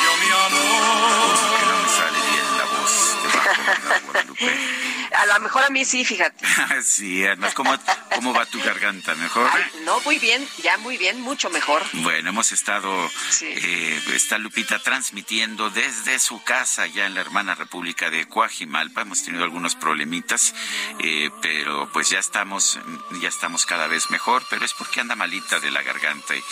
yo 0.02 0.12
mi 0.22 0.30
amor. 0.46 1.36
Que 1.58 1.66
no 1.66 1.76
me 1.82 1.88
sale 1.88 2.18
bien 2.30 2.48
la 2.58 2.64
voz 2.64 2.92
de 3.22 3.28
bajo. 3.38 4.89
A 5.16 5.26
lo 5.26 5.40
mejor 5.40 5.64
a 5.64 5.70
mí 5.70 5.84
sí, 5.84 6.04
fíjate. 6.04 6.44
sí, 6.82 7.24
además, 7.24 7.54
¿cómo, 7.54 7.76
¿cómo 8.14 8.32
va 8.32 8.46
tu 8.46 8.60
garganta? 8.60 9.14
¿Mejor? 9.14 9.50
no, 9.84 10.00
muy 10.00 10.18
bien, 10.18 10.46
ya 10.62 10.76
muy 10.78 10.96
bien, 10.96 11.20
mucho 11.20 11.50
mejor. 11.50 11.82
Bueno, 11.94 12.30
hemos 12.30 12.52
estado, 12.52 13.10
eh, 13.42 14.02
está 14.14 14.38
Lupita 14.38 14.78
transmitiendo 14.78 15.70
desde 15.70 16.18
su 16.18 16.42
casa 16.42 16.86
ya 16.86 17.06
en 17.06 17.14
la 17.14 17.20
hermana 17.20 17.54
República 17.54 18.10
de 18.10 18.28
Coajimalpa. 18.28 19.02
Hemos 19.02 19.22
tenido 19.24 19.44
algunos 19.44 19.74
problemitas, 19.74 20.54
eh, 21.00 21.30
pero 21.42 21.90
pues 21.92 22.10
ya 22.10 22.18
estamos, 22.18 22.78
ya 23.20 23.28
estamos 23.28 23.66
cada 23.66 23.86
vez 23.88 24.10
mejor, 24.10 24.44
pero 24.48 24.64
es 24.64 24.74
porque 24.74 25.00
anda 25.00 25.16
malita 25.16 25.60
de 25.60 25.70
la 25.70 25.82
garganta 25.82 26.36
y 26.36 26.42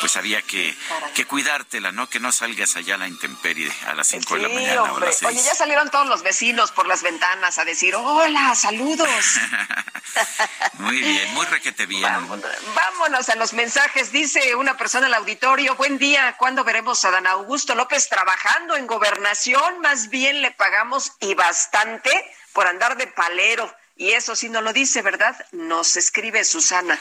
pues 0.00 0.16
había 0.16 0.42
que, 0.42 0.74
que 1.14 1.24
cuidártela, 1.24 1.92
¿no? 1.92 2.08
Que 2.08 2.20
no 2.20 2.32
salgas 2.32 2.76
allá 2.76 2.96
a 2.96 2.98
la 2.98 3.08
intemperie 3.08 3.72
a 3.86 3.94
las 3.94 4.08
5 4.08 4.34
de 4.34 4.42
la 4.42 4.48
mañana 4.48 4.82
o 4.82 4.96
a 4.96 5.00
las 5.00 5.18
6. 5.18 5.30
Oye, 5.30 5.42
ya 5.42 5.54
salieron 5.54 5.90
todos 5.90 6.06
los 6.06 6.22
vecinos 6.22 6.72
por 6.72 6.86
las 6.86 7.02
ventanas 7.02 7.58
a 7.58 7.64
decir, 7.64 7.94
hola, 8.02 8.54
saludos. 8.54 9.08
muy 10.74 10.98
bien, 10.98 11.34
muy 11.34 11.46
requete 11.46 11.86
bien. 11.86 12.02
Vámonos, 12.74 13.28
a 13.28 13.36
los 13.36 13.52
mensajes. 13.52 14.12
Dice 14.12 14.54
una 14.54 14.76
persona 14.76 15.06
al 15.06 15.14
auditorio, 15.14 15.76
buen 15.76 15.98
día, 15.98 16.36
¿cuándo 16.38 16.64
veremos 16.64 17.04
a 17.04 17.10
Dan 17.10 17.26
Augusto 17.26 17.74
López 17.74 18.08
trabajando 18.08 18.76
en 18.76 18.86
gobernación? 18.86 19.80
Más 19.80 20.08
bien 20.08 20.42
le 20.42 20.50
pagamos 20.50 21.12
y 21.20 21.34
bastante 21.34 22.10
por 22.52 22.66
andar 22.66 22.96
de 22.96 23.06
palero. 23.06 23.72
Y 24.02 24.14
eso 24.14 24.34
sí 24.34 24.48
no 24.48 24.62
lo 24.62 24.72
dice, 24.72 25.00
¿verdad? 25.00 25.36
Nos 25.52 25.96
escribe 25.96 26.42
Susana. 26.42 26.98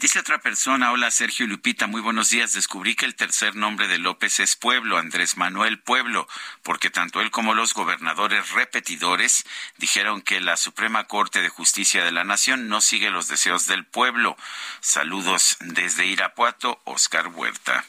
Dice 0.00 0.18
otra 0.18 0.40
persona, 0.40 0.90
hola 0.90 1.12
Sergio 1.12 1.46
Lupita, 1.46 1.86
muy 1.86 2.00
buenos 2.00 2.30
días. 2.30 2.54
Descubrí 2.54 2.96
que 2.96 3.06
el 3.06 3.14
tercer 3.14 3.54
nombre 3.54 3.86
de 3.86 3.98
López 3.98 4.40
es 4.40 4.56
Pueblo, 4.56 4.98
Andrés 4.98 5.36
Manuel 5.36 5.78
Pueblo, 5.78 6.26
porque 6.64 6.90
tanto 6.90 7.20
él 7.20 7.30
como 7.30 7.54
los 7.54 7.72
gobernadores 7.72 8.50
repetidores 8.50 9.44
dijeron 9.78 10.22
que 10.22 10.40
la 10.40 10.56
Suprema 10.56 11.04
Corte 11.04 11.40
de 11.40 11.50
Justicia 11.50 12.04
de 12.04 12.10
la 12.10 12.24
Nación 12.24 12.68
no 12.68 12.80
sigue 12.80 13.10
los 13.10 13.28
deseos 13.28 13.68
del 13.68 13.84
pueblo. 13.84 14.36
Saludos 14.80 15.56
desde 15.60 16.06
Irapuato, 16.06 16.80
Oscar 16.84 17.28
Huerta. 17.28 17.84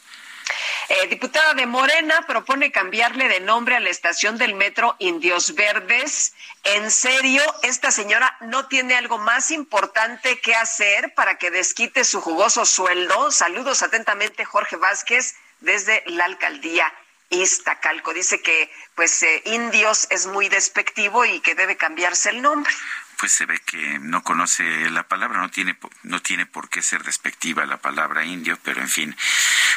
Eh, 0.88 1.06
diputada 1.08 1.54
de 1.54 1.66
Morena 1.66 2.26
propone 2.26 2.70
cambiarle 2.70 3.28
de 3.28 3.40
nombre 3.40 3.76
a 3.76 3.80
la 3.80 3.90
estación 3.90 4.38
del 4.38 4.54
metro 4.54 4.96
Indios 4.98 5.54
Verdes. 5.54 6.34
¿En 6.64 6.90
serio? 6.90 7.42
¿Esta 7.62 7.90
señora 7.90 8.36
no 8.40 8.66
tiene 8.68 8.94
algo 8.94 9.18
más 9.18 9.50
importante 9.50 10.40
que 10.40 10.54
hacer 10.54 11.14
para 11.14 11.38
que 11.38 11.50
desquite 11.50 12.04
su 12.04 12.20
jugoso 12.20 12.64
sueldo? 12.64 13.30
Saludos 13.30 13.82
atentamente, 13.82 14.44
Jorge 14.44 14.76
Vázquez, 14.76 15.34
desde 15.60 16.02
la 16.06 16.24
alcaldía 16.24 16.92
Iztacalco. 17.30 18.12
Dice 18.12 18.42
que, 18.42 18.70
pues, 18.94 19.22
eh, 19.22 19.42
Indios 19.46 20.06
es 20.10 20.26
muy 20.26 20.48
despectivo 20.48 21.24
y 21.24 21.40
que 21.40 21.54
debe 21.54 21.76
cambiarse 21.76 22.30
el 22.30 22.42
nombre 22.42 22.72
pues 23.18 23.32
se 23.32 23.46
ve 23.46 23.60
que 23.64 23.98
no 23.98 24.22
conoce 24.22 24.90
la 24.90 25.06
palabra, 25.08 25.40
no 25.40 25.50
tiene, 25.50 25.76
no 26.02 26.20
tiene 26.20 26.46
por 26.46 26.68
qué 26.68 26.82
ser 26.82 27.02
despectiva 27.04 27.66
la 27.66 27.78
palabra 27.78 28.24
indio, 28.24 28.58
pero 28.62 28.80
en 28.80 28.88
fin. 28.88 29.16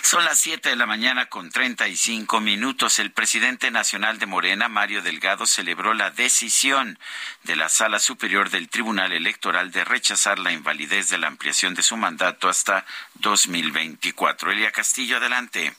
Son 0.02 0.24
las 0.26 0.40
siete 0.40 0.70
de 0.70 0.76
la 0.76 0.86
mañana 0.86 1.28
con 1.28 1.50
treinta 1.50 1.88
y 1.88 1.96
cinco 1.96 2.40
minutos. 2.40 3.00
El 3.00 3.12
presidente 3.12 3.72
nacional 3.72 4.20
de 4.20 4.26
Morena, 4.26 4.68
Mario 4.68 5.02
Delgado, 5.02 5.46
celebró 5.46 5.94
la 5.94 6.12
decisión 6.12 7.00
de 7.44 7.56
la 7.56 7.70
Sala 7.70 8.00
Superior 8.00 8.50
del 8.50 8.70
Tribunal 8.70 9.14
Electoral 9.14 9.72
de 9.72 9.84
rechazar 9.84 10.40
la 10.40 10.52
invalidez 10.52 11.10
de 11.10 11.18
la 11.18 11.28
ampliación 11.28 11.74
de 11.76 11.84
su 11.84 11.98
mandato 11.98 12.50
hasta 12.50 12.86
2024. 13.16 14.52
Elia 14.52 14.72
Castillo, 14.72 15.18
adelante. 15.18 15.74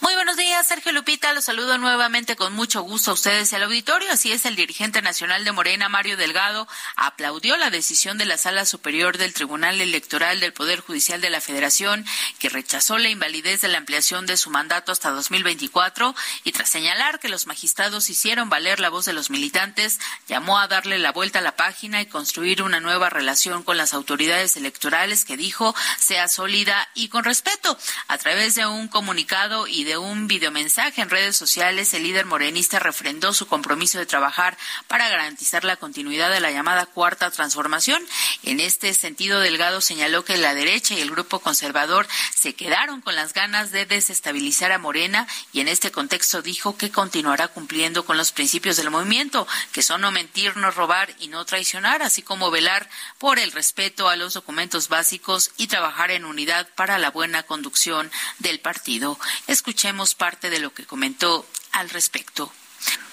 Muy 0.00 0.14
buenos 0.14 0.36
días, 0.36 0.66
Sergio 0.66 0.92
Lupita. 0.92 1.32
Los 1.32 1.46
saludo 1.46 1.76
nuevamente 1.76 2.36
con 2.36 2.52
mucho 2.52 2.82
gusto 2.82 3.10
a 3.10 3.14
ustedes 3.14 3.52
al 3.52 3.64
auditorio. 3.64 4.12
Así 4.12 4.30
es, 4.30 4.44
el 4.44 4.54
dirigente 4.54 5.02
nacional 5.02 5.44
de 5.44 5.52
Morena, 5.52 5.88
Mario 5.88 6.16
Delgado, 6.16 6.68
aplaudió 6.94 7.56
la 7.56 7.70
decisión 7.70 8.16
de 8.16 8.24
la 8.24 8.38
Sala 8.38 8.64
Superior 8.64 9.18
del 9.18 9.34
Tribunal 9.34 9.80
Electoral 9.80 10.40
del 10.40 10.52
Poder 10.52 10.80
Judicial 10.80 11.20
de 11.20 11.30
la 11.30 11.40
Federación, 11.40 12.04
que 12.38 12.48
rechazó 12.48 12.98
la 12.98 13.08
invalidez 13.08 13.60
de 13.60 13.68
la 13.68 13.78
ampliación 13.78 14.26
de 14.26 14.36
su 14.36 14.50
mandato 14.50 14.92
hasta 14.92 15.10
2024 15.10 16.14
y 16.44 16.52
tras 16.52 16.68
señalar 16.68 17.18
que 17.18 17.28
los 17.28 17.46
magistrados 17.46 18.08
hicieron 18.08 18.50
valer 18.50 18.80
la 18.80 18.90
voz 18.90 19.04
de 19.04 19.12
los 19.12 19.30
militantes, 19.30 19.98
llamó 20.28 20.58
a 20.58 20.68
darle 20.68 20.98
la 20.98 21.12
vuelta 21.12 21.40
a 21.40 21.42
la 21.42 21.56
página 21.56 22.00
y 22.00 22.06
construir 22.06 22.62
una 22.62 22.80
nueva 22.80 23.10
relación 23.10 23.62
con 23.62 23.76
las 23.76 23.94
autoridades 23.94 24.56
electorales 24.56 25.24
que 25.24 25.36
dijo 25.36 25.74
sea 25.98 26.28
sólida 26.28 26.88
y 26.94 27.08
con 27.08 27.24
respeto. 27.24 27.76
A 28.06 28.18
través 28.18 28.54
de 28.54 28.66
un 28.66 28.88
comunicado 28.88 29.37
y 29.68 29.84
de 29.84 29.96
un 29.96 30.26
videomensaje 30.26 31.00
en 31.00 31.10
redes 31.10 31.36
sociales, 31.36 31.94
el 31.94 32.02
líder 32.02 32.26
morenista 32.26 32.80
refrendó 32.80 33.32
su 33.32 33.46
compromiso 33.46 33.96
de 33.96 34.04
trabajar 34.04 34.58
para 34.88 35.08
garantizar 35.08 35.62
la 35.62 35.76
continuidad 35.76 36.28
de 36.32 36.40
la 36.40 36.50
llamada 36.50 36.86
cuarta 36.86 37.30
transformación. 37.30 38.02
En 38.42 38.58
este 38.58 38.92
sentido, 38.94 39.38
Delgado 39.38 39.80
señaló 39.80 40.24
que 40.24 40.36
la 40.38 40.54
derecha 40.54 40.94
y 40.94 41.02
el 41.02 41.12
grupo 41.12 41.38
conservador 41.38 42.08
se 42.34 42.54
quedaron 42.54 43.00
con 43.00 43.14
las 43.14 43.32
ganas 43.32 43.70
de 43.70 43.86
desestabilizar 43.86 44.72
a 44.72 44.78
Morena 44.78 45.28
y 45.52 45.60
en 45.60 45.68
este 45.68 45.92
contexto 45.92 46.42
dijo 46.42 46.76
que 46.76 46.90
continuará 46.90 47.46
cumpliendo 47.46 48.04
con 48.04 48.16
los 48.16 48.32
principios 48.32 48.76
del 48.76 48.90
movimiento, 48.90 49.46
que 49.70 49.82
son 49.82 50.00
no 50.00 50.10
mentir, 50.10 50.56
no 50.56 50.72
robar 50.72 51.14
y 51.20 51.28
no 51.28 51.44
traicionar, 51.44 52.02
así 52.02 52.22
como 52.22 52.50
velar 52.50 52.90
por 53.18 53.38
el 53.38 53.52
respeto 53.52 54.08
a 54.08 54.16
los 54.16 54.34
documentos 54.34 54.88
básicos 54.88 55.52
y 55.56 55.68
trabajar 55.68 56.10
en 56.10 56.24
unidad 56.24 56.68
para 56.74 56.98
la 56.98 57.12
buena 57.12 57.44
conducción 57.44 58.10
del 58.40 58.58
partido. 58.58 59.16
Escuchemos 59.46 60.14
parte 60.14 60.50
de 60.50 60.58
lo 60.58 60.72
que 60.72 60.86
comentó 60.86 61.46
al 61.72 61.90
respecto. 61.90 62.52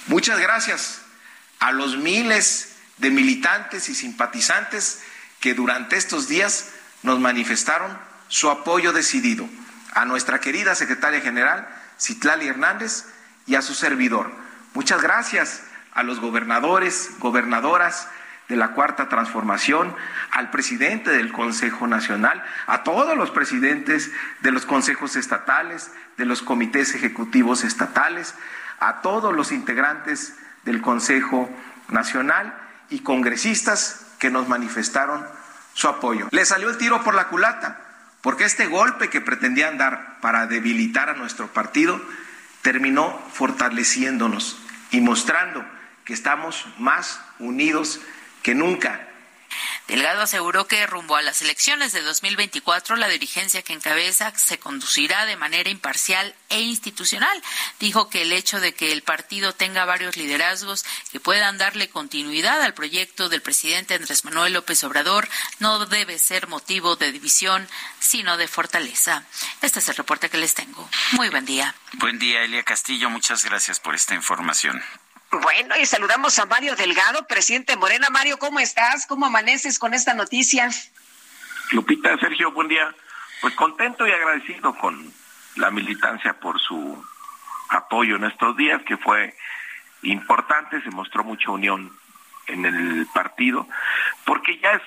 Muchas 0.08 0.40
gracias 0.40 1.02
a 1.60 1.72
los 1.72 1.98
miles 1.98 2.76
de 2.98 3.10
militantes 3.10 3.90
y 3.90 3.96
simpatizantes 3.96 5.02
que 5.40 5.54
durante 5.54 5.98
estos 5.98 6.28
días 6.28 6.70
nos 7.04 7.20
manifestaron 7.20 7.98
su 8.28 8.50
apoyo 8.50 8.94
decidido 8.94 9.48
a 9.94 10.06
nuestra 10.06 10.40
querida 10.40 10.76
secretaria 10.76 11.22
general, 11.22 11.68
Citlali 12.00 12.48
Hernández, 12.48 13.06
y 13.48 13.56
a 13.56 13.62
su 13.62 13.74
servidor. 13.74 14.32
Muchas 14.74 15.02
gracias 15.02 15.62
a 15.94 16.04
los 16.04 16.20
gobernadores, 16.20 17.12
gobernadoras, 17.20 18.08
de 18.48 18.56
la 18.56 18.70
Cuarta 18.70 19.10
Transformación, 19.10 19.96
al 20.32 20.52
presidente 20.52 21.12
del 21.12 21.32
Consejo 21.32 21.88
Nacional, 21.88 22.44
a 22.68 22.84
todos 22.84 23.18
los 23.18 23.32
presidentes 23.32 24.12
de 24.42 24.52
los 24.52 24.66
consejos 24.66 25.16
estatales, 25.16 25.92
de 26.18 26.26
los 26.26 26.42
comités 26.42 26.94
ejecutivos 26.94 27.64
estatales, 27.64 28.36
a 28.80 29.02
todos 29.02 29.34
los 29.34 29.52
integrantes 29.52 30.38
del 30.64 30.82
Consejo 30.82 31.50
Nacional 31.90 32.54
y 32.90 33.00
congresistas 33.00 34.06
que 34.20 34.30
nos 34.30 34.48
manifestaron 34.48 35.26
su 35.74 35.88
apoyo. 35.88 36.28
Le 36.32 36.46
salió 36.46 36.70
el 36.70 36.78
tiro 36.78 37.04
por 37.04 37.16
la 37.16 37.28
culata, 37.28 37.82
porque 38.22 38.46
este 38.46 38.68
golpe 38.68 39.10
que 39.10 39.22
pretendían 39.22 39.78
dar 39.78 40.20
para 40.22 40.48
debilitar 40.48 41.10
a 41.10 41.14
nuestro 41.14 41.48
partido 41.48 42.02
terminó 42.62 43.22
fortaleciéndonos 43.32 44.60
y 44.90 45.02
mostrando 45.02 45.64
que 46.06 46.14
estamos 46.14 46.68
más 46.80 47.22
unidos 47.38 48.02
que 48.46 48.54
nunca. 48.54 49.10
Delgado 49.88 50.22
aseguró 50.22 50.68
que 50.68 50.86
rumbo 50.86 51.16
a 51.16 51.24
las 51.24 51.42
elecciones 51.42 51.94
de 51.94 52.04
2024 52.04 52.96
la 52.96 53.08
dirigencia 53.08 53.64
que 53.64 53.74
encabeza 53.74 54.38
se 54.38 54.60
conducirá 54.60 55.26
de 55.26 55.36
manera 55.36 55.72
imparcial 55.72 56.36
e 56.50 56.62
institucional. 56.62 57.42
Dijo 57.80 58.08
que 58.08 58.22
el 58.22 58.32
hecho 58.32 58.60
de 58.60 58.76
que 58.76 58.92
el 58.92 59.02
partido 59.02 59.54
tenga 59.54 59.84
varios 59.86 60.16
liderazgos 60.16 60.86
que 61.12 61.20
puedan 61.20 61.58
darle 61.58 61.90
continuidad 61.90 62.62
al 62.62 62.76
proyecto 62.76 63.30
del 63.30 63.42
presidente 63.42 63.96
Andrés 63.96 64.26
Manuel 64.26 64.54
López 64.54 64.84
Obrador 64.84 65.28
no 65.58 65.84
debe 65.88 66.20
ser 66.20 66.48
motivo 66.48 66.98
de 66.98 67.12
división, 67.12 67.68
sino 68.00 68.38
de 68.38 68.48
fortaleza. 68.48 69.26
Este 69.64 69.80
es 69.80 69.90
el 69.90 69.96
reporte 69.96 70.30
que 70.30 70.38
les 70.38 70.54
tengo. 70.54 70.88
Muy 71.14 71.30
buen 71.30 71.46
día. 71.46 71.74
Buen 71.94 72.20
día, 72.20 72.44
Elia 72.44 72.62
Castillo. 72.62 73.10
Muchas 73.10 73.44
gracias 73.44 73.80
por 73.80 73.96
esta 73.96 74.14
información. 74.14 74.84
Bueno, 75.32 75.76
y 75.78 75.86
saludamos 75.86 76.38
a 76.40 76.46
Mario 76.46 76.76
Delgado, 76.76 77.28
presidente 77.28 77.76
Morena. 77.76 78.10
Mario, 78.10 78.38
¿cómo 78.38 78.60
estás? 78.60 79.06
¿Cómo 79.06 79.26
amaneces 79.26 79.80
con 79.80 79.94
esta 79.94 80.14
noticia? 80.14 80.70
Lupita, 81.72 82.18
Sergio, 82.18 82.52
buen 82.52 82.68
día. 82.68 82.94
Pues 83.42 83.54
contento 83.56 84.08
y 84.08 84.12
agradecido 84.12 84.76
con 84.76 85.12
la 85.56 85.72
militancia 85.72 86.34
por 86.40 86.60
su 86.60 87.04
apoyo 87.70 88.16
en 88.16 88.26
estos 88.26 88.56
días, 88.56 88.82
que 88.84 88.98
fue 88.98 89.36
importante, 90.04 90.82
se 90.82 90.92
mostró 90.92 91.24
mucha 91.24 91.52
unión 91.52 91.92
en 92.48 92.66
el 92.66 93.08
partido, 93.14 93.68
porque 94.26 94.60
ya 94.60 94.72
es 94.72 94.82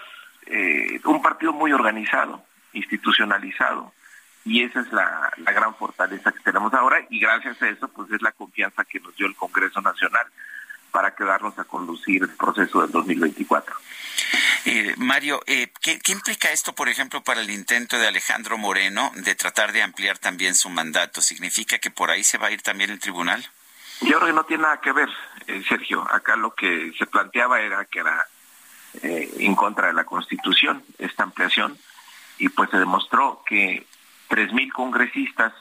eh, 0.46 1.00
un 1.04 1.20
partido 1.20 1.52
muy 1.52 1.72
organizado, 1.72 2.44
institucionalizado, 2.72 3.92
y 4.44 4.62
esa 4.62 4.80
es 4.80 4.92
la, 4.92 5.32
gran 5.38 5.74
fortaleza 5.74 6.32
que 6.32 6.40
tenemos 6.40 6.72
ahora 6.74 7.04
y 7.10 7.20
gracias 7.20 7.60
a 7.62 7.68
eso 7.68 7.88
pues 7.88 8.10
es 8.12 8.22
la 8.22 8.32
confianza 8.32 8.84
que 8.84 9.00
nos 9.00 9.14
dio 9.16 9.26
el 9.26 9.34
Congreso 9.34 9.80
Nacional 9.80 10.26
para 10.90 11.14
quedarnos 11.14 11.58
a 11.58 11.64
conducir 11.64 12.22
el 12.22 12.30
proceso 12.30 12.80
del 12.82 12.90
2024. 12.90 13.74
Eh, 14.64 14.94
Mario, 14.96 15.40
eh, 15.46 15.70
¿qué, 15.80 16.00
implica 16.08 16.50
esto, 16.50 16.74
por 16.74 16.88
ejemplo, 16.88 17.22
para 17.22 17.40
el 17.40 17.50
intento 17.50 17.98
de 17.98 18.08
Alejandro 18.08 18.58
Moreno 18.58 19.12
de 19.14 19.34
tratar 19.34 19.72
de 19.72 19.82
ampliar 19.82 20.18
también 20.18 20.54
su 20.54 20.70
mandato? 20.70 21.20
¿Significa 21.20 21.78
que 21.78 21.90
por 21.90 22.10
ahí 22.10 22.24
se 22.24 22.38
va 22.38 22.48
a 22.48 22.50
ir 22.50 22.62
también 22.62 22.90
el 22.90 22.98
tribunal? 22.98 23.46
Yo 24.00 24.16
creo 24.16 24.26
que 24.26 24.32
no 24.32 24.44
tiene 24.44 24.62
nada 24.64 24.80
que 24.80 24.92
ver. 24.92 25.08
eh, 25.48 25.62
Sergio. 25.68 26.06
Acá 26.10 26.36
lo 26.36 26.54
que 26.54 26.92
se 26.98 27.06
planteaba 27.06 27.60
era 27.60 27.84
que 27.86 28.00
era 28.00 28.26
eh, 29.02 29.30
en 29.38 29.54
contra 29.54 29.88
de 29.88 29.94
la 29.94 30.04
Constitución 30.04 30.84
esta 30.98 31.24
ampliación 31.24 31.76
y 32.38 32.48
pues 32.50 32.70
se 32.70 32.78
demostró 32.78 33.42
que 33.46 33.86
tres 34.28 34.52
mil 34.52 34.72
congresistas 34.72 35.52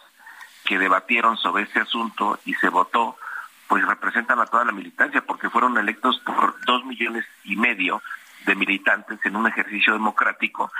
que 0.65 0.78
debatieron 0.78 1.38
sobre 1.38 1.63
este 1.63 1.80
asunto 1.80 2.39
y 2.45 2.53
se 2.55 2.70
votó, 2.70 3.18
pues 3.68 3.86
representan 3.86 4.39
a 4.39 4.45
toda 4.45 4.65
la 4.65 4.72
militancia 4.72 5.22
porque 5.22 5.49
fueron 5.49 5.78
electos 5.78 6.20
por 6.26 6.55
dos 6.65 6.86
millones 6.86 7.26
y 7.43 7.55
medio 7.55 8.01
de 8.45 8.55
militantes 8.55 9.20
en 9.26 9.36
un 9.36 9.47
ejercicio 9.47 9.93
democrático 9.93 10.72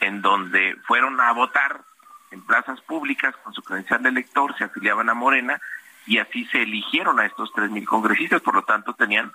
en 0.00 0.22
donde 0.22 0.76
fueron 0.86 1.20
a 1.20 1.32
votar 1.32 1.82
en 2.30 2.42
plazas 2.42 2.80
públicas 2.82 3.34
con 3.42 3.52
su 3.54 3.62
credencial 3.62 4.02
de 4.02 4.10
elector, 4.10 4.56
se 4.56 4.64
afiliaban 4.64 5.08
a 5.08 5.14
Morena 5.14 5.60
y 6.06 6.18
así 6.18 6.44
se 6.46 6.62
eligieron 6.62 7.18
a 7.20 7.26
estos 7.26 7.52
tres 7.52 7.70
mil 7.70 7.86
congresistas, 7.86 8.42
por 8.42 8.54
lo 8.54 8.62
tanto 8.62 8.94
tenían 8.94 9.32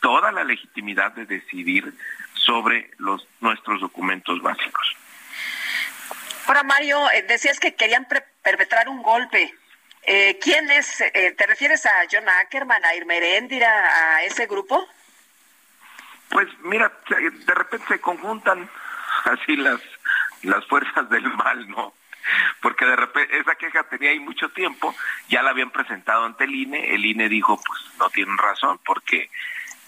toda 0.00 0.32
la 0.32 0.44
legitimidad 0.44 1.12
de 1.12 1.26
decidir 1.26 1.94
sobre 2.34 2.90
nuestros 3.40 3.80
documentos 3.80 4.40
básicos. 4.42 4.96
Ahora, 6.46 6.62
Mario, 6.62 7.10
eh, 7.10 7.22
decías 7.22 7.58
que 7.58 7.74
querían 7.74 8.06
perpetrar 8.42 8.88
un 8.88 9.02
golpe. 9.02 9.54
Eh, 10.02 10.38
¿Quién 10.42 10.70
es? 10.70 11.00
Eh, 11.00 11.34
¿Te 11.36 11.46
refieres 11.46 11.86
a 11.86 11.92
John 12.10 12.28
Ackerman, 12.28 12.84
a 12.84 12.94
Irmeréndira, 12.94 14.16
a 14.16 14.22
ese 14.24 14.46
grupo? 14.46 14.86
Pues 16.28 16.48
mira, 16.62 16.92
de 17.08 17.54
repente 17.54 17.86
se 17.88 18.00
conjuntan 18.00 18.68
así 19.24 19.56
las, 19.56 19.80
las 20.42 20.66
fuerzas 20.66 21.08
del 21.08 21.24
mal, 21.34 21.68
¿no? 21.70 21.94
Porque 22.60 22.84
de 22.84 22.96
repente 22.96 23.38
esa 23.38 23.54
queja 23.54 23.84
tenía 23.84 24.10
ahí 24.10 24.20
mucho 24.20 24.48
tiempo, 24.50 24.94
ya 25.28 25.42
la 25.42 25.50
habían 25.50 25.70
presentado 25.70 26.24
ante 26.24 26.44
el 26.44 26.54
INE, 26.54 26.94
el 26.94 27.04
INE 27.04 27.28
dijo, 27.28 27.60
pues 27.62 27.80
no 27.98 28.08
tienen 28.10 28.36
razón 28.38 28.80
porque 28.84 29.30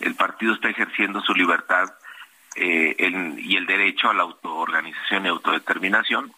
el 0.01 0.15
partido 0.15 0.55
está 0.55 0.69
ejerciendo 0.69 1.21
su 1.23 1.35
libertad 1.35 1.95
eh, 2.55 2.95
y 3.39 3.57
el 3.57 3.67
derecho 3.67 4.11
a 4.11 4.15
la 4.15 4.23
autoorganización 4.23 5.27
y 5.27 5.29
autodeterminación 5.29 6.33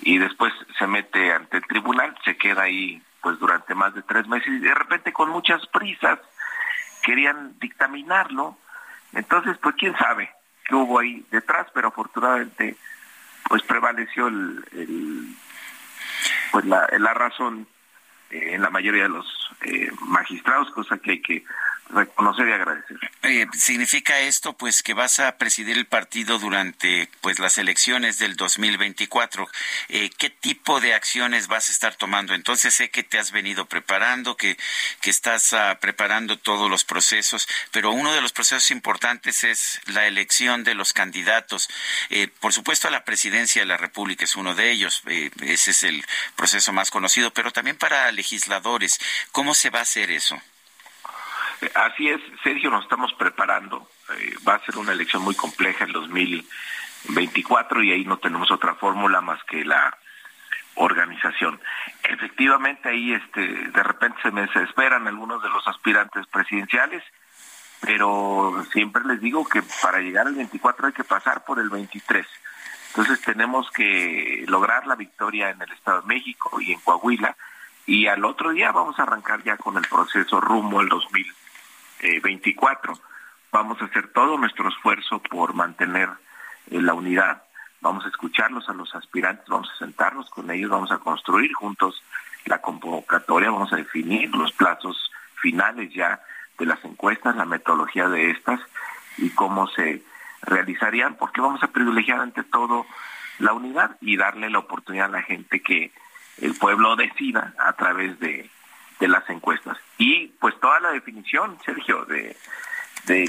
y 0.00 0.18
después 0.18 0.52
se 0.78 0.86
mete 0.86 1.32
ante 1.32 1.58
el 1.58 1.66
tribunal, 1.66 2.16
se 2.24 2.36
queda 2.36 2.62
ahí 2.62 3.02
pues 3.22 3.38
durante 3.38 3.74
más 3.74 3.94
de 3.94 4.02
tres 4.02 4.26
meses 4.28 4.48
y 4.48 4.58
de 4.58 4.74
repente 4.74 5.12
con 5.12 5.30
muchas 5.30 5.66
prisas 5.68 6.18
querían 7.02 7.58
dictaminarlo, 7.58 8.56
entonces 9.12 9.56
pues 9.58 9.74
quién 9.76 9.96
sabe 9.96 10.30
qué 10.64 10.74
hubo 10.74 10.98
ahí 10.98 11.24
detrás, 11.30 11.66
pero 11.74 11.88
afortunadamente 11.88 12.76
pues 13.48 13.62
prevaleció 13.62 14.28
el, 14.28 15.36
pues 16.52 16.64
la, 16.64 16.86
la 16.98 17.14
razón 17.14 17.66
eh, 18.30 18.54
en 18.54 18.62
la 18.62 18.70
mayoría 18.70 19.04
de 19.04 19.08
los 19.08 19.26
eh, 19.62 19.90
magistrados, 20.02 20.70
cosa 20.70 20.98
que 20.98 21.12
hay 21.12 21.22
que 21.22 21.44
reconocer 21.90 22.48
y 22.48 22.52
agradecer. 22.52 22.98
¿Significa 23.54 24.20
esto 24.20 24.52
pues 24.52 24.82
que 24.82 24.94
vas 24.94 25.18
a 25.18 25.36
presidir 25.36 25.76
el 25.76 25.86
partido 25.86 26.38
durante 26.38 27.08
pues 27.20 27.38
las 27.38 27.58
elecciones 27.58 28.18
del 28.18 28.36
2024? 28.36 29.48
Eh, 29.88 30.10
¿Qué 30.16 30.30
tipo 30.30 30.80
de 30.80 30.94
acciones 30.94 31.48
vas 31.48 31.68
a 31.68 31.72
estar 31.72 31.94
tomando? 31.94 32.34
Entonces 32.34 32.74
sé 32.74 32.90
que 32.90 33.02
te 33.02 33.18
has 33.18 33.32
venido 33.32 33.66
preparando, 33.66 34.36
que, 34.36 34.56
que 35.00 35.10
estás 35.10 35.52
uh, 35.52 35.78
preparando 35.80 36.38
todos 36.38 36.70
los 36.70 36.84
procesos, 36.84 37.48
pero 37.72 37.90
uno 37.90 38.12
de 38.12 38.20
los 38.20 38.32
procesos 38.32 38.70
importantes 38.70 39.44
es 39.44 39.80
la 39.86 40.06
elección 40.06 40.64
de 40.64 40.74
los 40.74 40.92
candidatos. 40.92 41.68
Eh, 42.10 42.28
por 42.28 42.52
supuesto, 42.52 42.88
a 42.88 42.92
la 42.92 43.04
presidencia 43.04 43.62
de 43.62 43.66
la 43.66 43.76
República 43.76 44.24
es 44.24 44.36
uno 44.36 44.54
de 44.54 44.70
ellos, 44.70 45.02
eh, 45.06 45.30
ese 45.42 45.72
es 45.72 45.82
el 45.82 46.04
proceso 46.36 46.72
más 46.72 46.90
conocido, 46.90 47.32
pero 47.32 47.52
también 47.52 47.76
para 47.76 48.10
legisladores. 48.12 49.00
¿Cómo 49.32 49.54
se 49.54 49.70
va 49.70 49.80
a 49.80 49.82
hacer 49.82 50.10
eso? 50.10 50.40
Así 51.74 52.08
es, 52.08 52.20
Sergio, 52.42 52.70
nos 52.70 52.84
estamos 52.84 53.12
preparando. 53.14 53.88
Eh, 54.10 54.34
va 54.46 54.54
a 54.54 54.64
ser 54.64 54.76
una 54.76 54.92
elección 54.92 55.22
muy 55.22 55.34
compleja 55.34 55.84
en 55.84 55.92
2024 55.92 57.82
y 57.82 57.92
ahí 57.92 58.04
no 58.04 58.18
tenemos 58.18 58.50
otra 58.50 58.74
fórmula 58.74 59.20
más 59.20 59.42
que 59.44 59.64
la 59.64 59.96
organización. 60.74 61.60
Efectivamente, 62.02 62.90
ahí 62.90 63.14
este, 63.14 63.40
de 63.40 63.82
repente 63.82 64.20
se 64.22 64.30
me 64.30 64.42
desesperan 64.42 65.08
algunos 65.08 65.42
de 65.42 65.48
los 65.48 65.66
aspirantes 65.66 66.26
presidenciales, 66.26 67.02
pero 67.80 68.64
siempre 68.72 69.02
les 69.04 69.20
digo 69.20 69.48
que 69.48 69.62
para 69.82 70.00
llegar 70.00 70.26
al 70.26 70.34
24 70.34 70.88
hay 70.88 70.92
que 70.92 71.04
pasar 71.04 71.44
por 71.44 71.58
el 71.58 71.70
23. 71.70 72.26
Entonces 72.88 73.20
tenemos 73.22 73.70
que 73.70 74.44
lograr 74.46 74.86
la 74.86 74.94
victoria 74.94 75.50
en 75.50 75.60
el 75.62 75.72
Estado 75.72 76.02
de 76.02 76.08
México 76.08 76.60
y 76.60 76.72
en 76.72 76.80
Coahuila 76.80 77.36
y 77.86 78.06
al 78.08 78.24
otro 78.24 78.50
día 78.50 78.72
vamos 78.72 78.98
a 78.98 79.04
arrancar 79.04 79.42
ya 79.42 79.56
con 79.56 79.76
el 79.76 79.86
proceso 79.86 80.40
rumbo 80.40 80.80
al 80.80 80.88
2024 80.88 81.45
24. 82.00 82.94
Vamos 83.52 83.80
a 83.80 83.86
hacer 83.86 84.08
todo 84.12 84.36
nuestro 84.38 84.68
esfuerzo 84.68 85.20
por 85.20 85.54
mantener 85.54 86.08
eh, 86.70 86.80
la 86.80 86.94
unidad. 86.94 87.42
Vamos 87.80 88.04
a 88.04 88.08
escucharlos 88.08 88.68
a 88.68 88.72
los 88.72 88.94
aspirantes, 88.94 89.46
vamos 89.48 89.70
a 89.74 89.78
sentarnos 89.78 90.28
con 90.30 90.50
ellos, 90.50 90.70
vamos 90.70 90.90
a 90.90 90.98
construir 90.98 91.52
juntos 91.52 92.02
la 92.46 92.60
convocatoria, 92.60 93.50
vamos 93.50 93.72
a 93.72 93.76
definir 93.76 94.34
los 94.34 94.52
plazos 94.52 95.10
finales 95.36 95.92
ya 95.92 96.20
de 96.58 96.66
las 96.66 96.82
encuestas, 96.84 97.36
la 97.36 97.44
metodología 97.44 98.08
de 98.08 98.30
estas 98.30 98.60
y 99.18 99.30
cómo 99.30 99.66
se 99.68 100.02
realizarían, 100.42 101.16
porque 101.16 101.40
vamos 101.40 101.62
a 101.62 101.68
privilegiar 101.68 102.20
ante 102.20 102.42
todo 102.44 102.86
la 103.38 103.52
unidad 103.52 103.96
y 104.00 104.16
darle 104.16 104.48
la 104.50 104.60
oportunidad 104.60 105.06
a 105.06 105.18
la 105.18 105.22
gente 105.22 105.60
que 105.60 105.92
el 106.38 106.54
pueblo 106.54 106.96
decida 106.96 107.54
a 107.58 107.72
través 107.74 108.18
de 108.20 108.50
de 108.98 109.08
las 109.08 109.28
encuestas. 109.28 109.78
Y 109.98 110.28
pues 110.40 110.58
toda 110.60 110.80
la 110.80 110.90
definición, 110.90 111.58
Sergio, 111.64 112.04
de, 112.06 112.36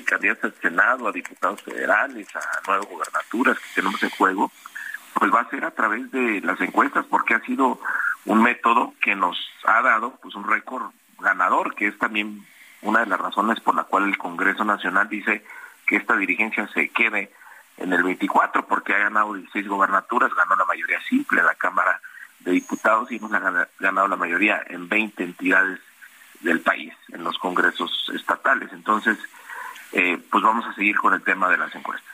candidatos 0.05 0.45
al 0.45 0.61
Senado, 0.61 1.07
a 1.07 1.11
diputados 1.11 1.61
federales, 1.61 2.27
a 2.35 2.41
nuevas 2.67 2.87
gubernaturas 2.87 3.59
que 3.59 3.75
tenemos 3.75 4.01
en 4.01 4.09
juego, 4.11 4.51
pues 5.13 5.33
va 5.33 5.41
a 5.41 5.49
ser 5.49 5.65
a 5.65 5.71
través 5.71 6.11
de 6.11 6.41
las 6.41 6.59
encuestas, 6.61 7.05
porque 7.05 7.33
ha 7.33 7.41
sido 7.41 7.79
un 8.25 8.41
método 8.41 8.93
que 9.01 9.15
nos 9.15 9.37
ha 9.65 9.81
dado 9.81 10.17
pues 10.21 10.35
un 10.35 10.47
récord 10.47 10.91
ganador, 11.19 11.75
que 11.75 11.87
es 11.87 11.97
también 11.97 12.45
una 12.81 13.01
de 13.01 13.07
las 13.07 13.19
razones 13.19 13.59
por 13.59 13.75
la 13.75 13.83
cual 13.83 14.05
el 14.05 14.17
Congreso 14.17 14.63
Nacional 14.63 15.09
dice 15.09 15.43
que 15.85 15.95
esta 15.95 16.15
dirigencia 16.15 16.67
se 16.73 16.89
quede 16.89 17.31
en 17.77 17.93
el 17.93 18.03
24, 18.03 18.67
porque 18.67 18.93
ha 18.93 18.99
ganado 18.99 19.33
16 19.33 19.67
gobernaturas, 19.67 20.33
ganó 20.33 20.55
la 20.55 20.65
mayoría 20.65 20.99
simple 21.07 21.39
en 21.39 21.45
la 21.45 21.55
Cámara 21.55 22.01
de 22.47 22.53
diputados 22.53 23.11
y 23.11 23.17
hemos 23.17 23.29
ganado 23.29 24.07
la 24.07 24.15
mayoría 24.15 24.63
en 24.67 24.87
20 24.87 25.21
entidades 25.21 25.79
del 26.39 26.61
país, 26.61 26.93
en 27.09 27.23
los 27.23 27.37
congresos 27.39 28.09
estatales. 28.15 28.69
Entonces, 28.71 29.17
eh, 29.91 30.17
pues 30.31 30.43
vamos 30.43 30.65
a 30.65 30.73
seguir 30.73 30.97
con 30.97 31.13
el 31.13 31.21
tema 31.23 31.49
de 31.49 31.57
las 31.57 31.75
encuestas. 31.75 32.09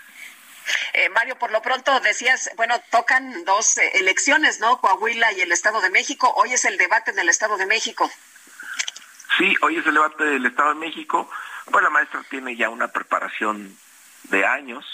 Eh, 0.94 1.10
Mario, 1.10 1.38
por 1.38 1.52
lo 1.52 1.62
pronto 1.62 2.00
decías, 2.00 2.50
bueno, 2.56 2.74
tocan 2.90 3.46
dos 3.46 3.78
eh, 3.78 3.92
elecciones, 3.96 4.60
¿no? 4.60 4.80
Coahuila 4.80 5.34
y 5.34 5.42
el 5.42 5.52
Estado 5.52 5.82
de 5.82 5.92
México. 5.92 6.34
Hoy 6.36 6.54
es 6.54 6.66
el 6.66 6.78
debate 6.78 7.12
en 7.12 7.20
el 7.20 7.30
Estado 7.30 7.56
de 7.58 7.68
México. 7.68 8.10
Sí, 9.38 9.56
hoy 9.62 9.78
es 9.78 9.86
el 9.86 9.94
debate 9.94 10.24
del 10.24 10.46
Estado 10.48 10.70
de 10.70 10.80
México. 10.80 11.30
Pues 11.72 11.84
la 11.84 11.92
maestra 11.92 12.24
tiene 12.28 12.56
ya 12.56 12.70
una 12.70 12.88
preparación 12.88 13.78
de 14.24 14.46
años. 14.46 14.86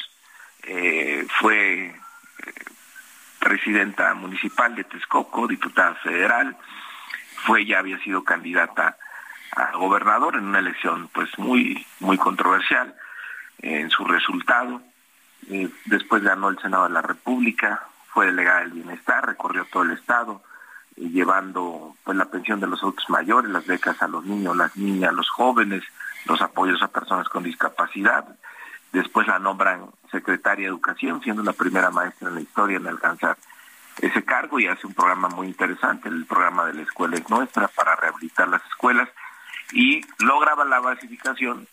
fue 1.39 1.95
presidenta 3.39 4.13
municipal 4.13 4.75
de 4.75 4.83
Texcoco, 4.83 5.47
diputada 5.47 5.95
federal, 5.95 6.55
fue 7.45 7.65
ya 7.65 7.79
había 7.79 7.97
sido 7.99 8.23
candidata 8.23 8.97
a 9.55 9.71
gobernador 9.71 10.35
en 10.35 10.45
una 10.45 10.59
elección 10.59 11.09
pues 11.13 11.29
muy 11.39 11.85
muy 11.99 12.17
controversial 12.17 12.95
en 13.61 13.89
su 13.89 14.05
resultado. 14.05 14.81
Eh, 15.49 15.69
después 15.85 16.21
ganó 16.21 16.49
el 16.49 16.59
Senado 16.59 16.83
de 16.83 16.91
la 16.91 17.01
República, 17.01 17.87
fue 18.09 18.27
delegada 18.27 18.61
del 18.61 18.71
bienestar, 18.71 19.25
recorrió 19.25 19.65
todo 19.65 19.83
el 19.83 19.91
estado, 19.91 20.43
eh, 20.97 21.09
llevando 21.09 21.95
pues 22.03 22.17
la 22.17 22.25
pensión 22.25 22.59
de 22.59 22.67
los 22.67 22.81
adultos 22.81 23.09
mayores, 23.09 23.49
las 23.49 23.65
becas 23.65 24.01
a 24.01 24.07
los 24.07 24.25
niños, 24.25 24.55
las 24.55 24.75
niñas, 24.75 25.13
los 25.13 25.29
jóvenes, 25.29 25.83
los 26.25 26.41
apoyos 26.41 26.81
a 26.81 26.89
personas 26.89 27.27
con 27.29 27.43
discapacidad, 27.43 28.25
Después 28.91 29.27
la 29.27 29.39
nombran 29.39 29.91
secretaria 30.11 30.65
de 30.65 30.69
Educación, 30.69 31.21
siendo 31.21 31.43
la 31.43 31.53
primera 31.53 31.91
maestra 31.91 32.29
en 32.29 32.35
la 32.35 32.41
historia 32.41 32.77
en 32.77 32.87
alcanzar 32.87 33.37
ese 34.01 34.23
cargo 34.23 34.59
y 34.59 34.67
hace 34.67 34.87
un 34.87 34.93
programa 34.93 35.29
muy 35.29 35.47
interesante, 35.47 36.09
el 36.09 36.25
programa 36.25 36.65
de 36.65 36.73
la 36.73 36.81
escuela 36.81 37.17
es 37.17 37.29
nuestra 37.29 37.67
para 37.67 37.95
rehabilitar 37.95 38.47
las 38.47 38.65
escuelas 38.65 39.09
y 39.73 40.01
lograba 40.19 40.65
la 40.65 40.79
basificación, 40.79 41.67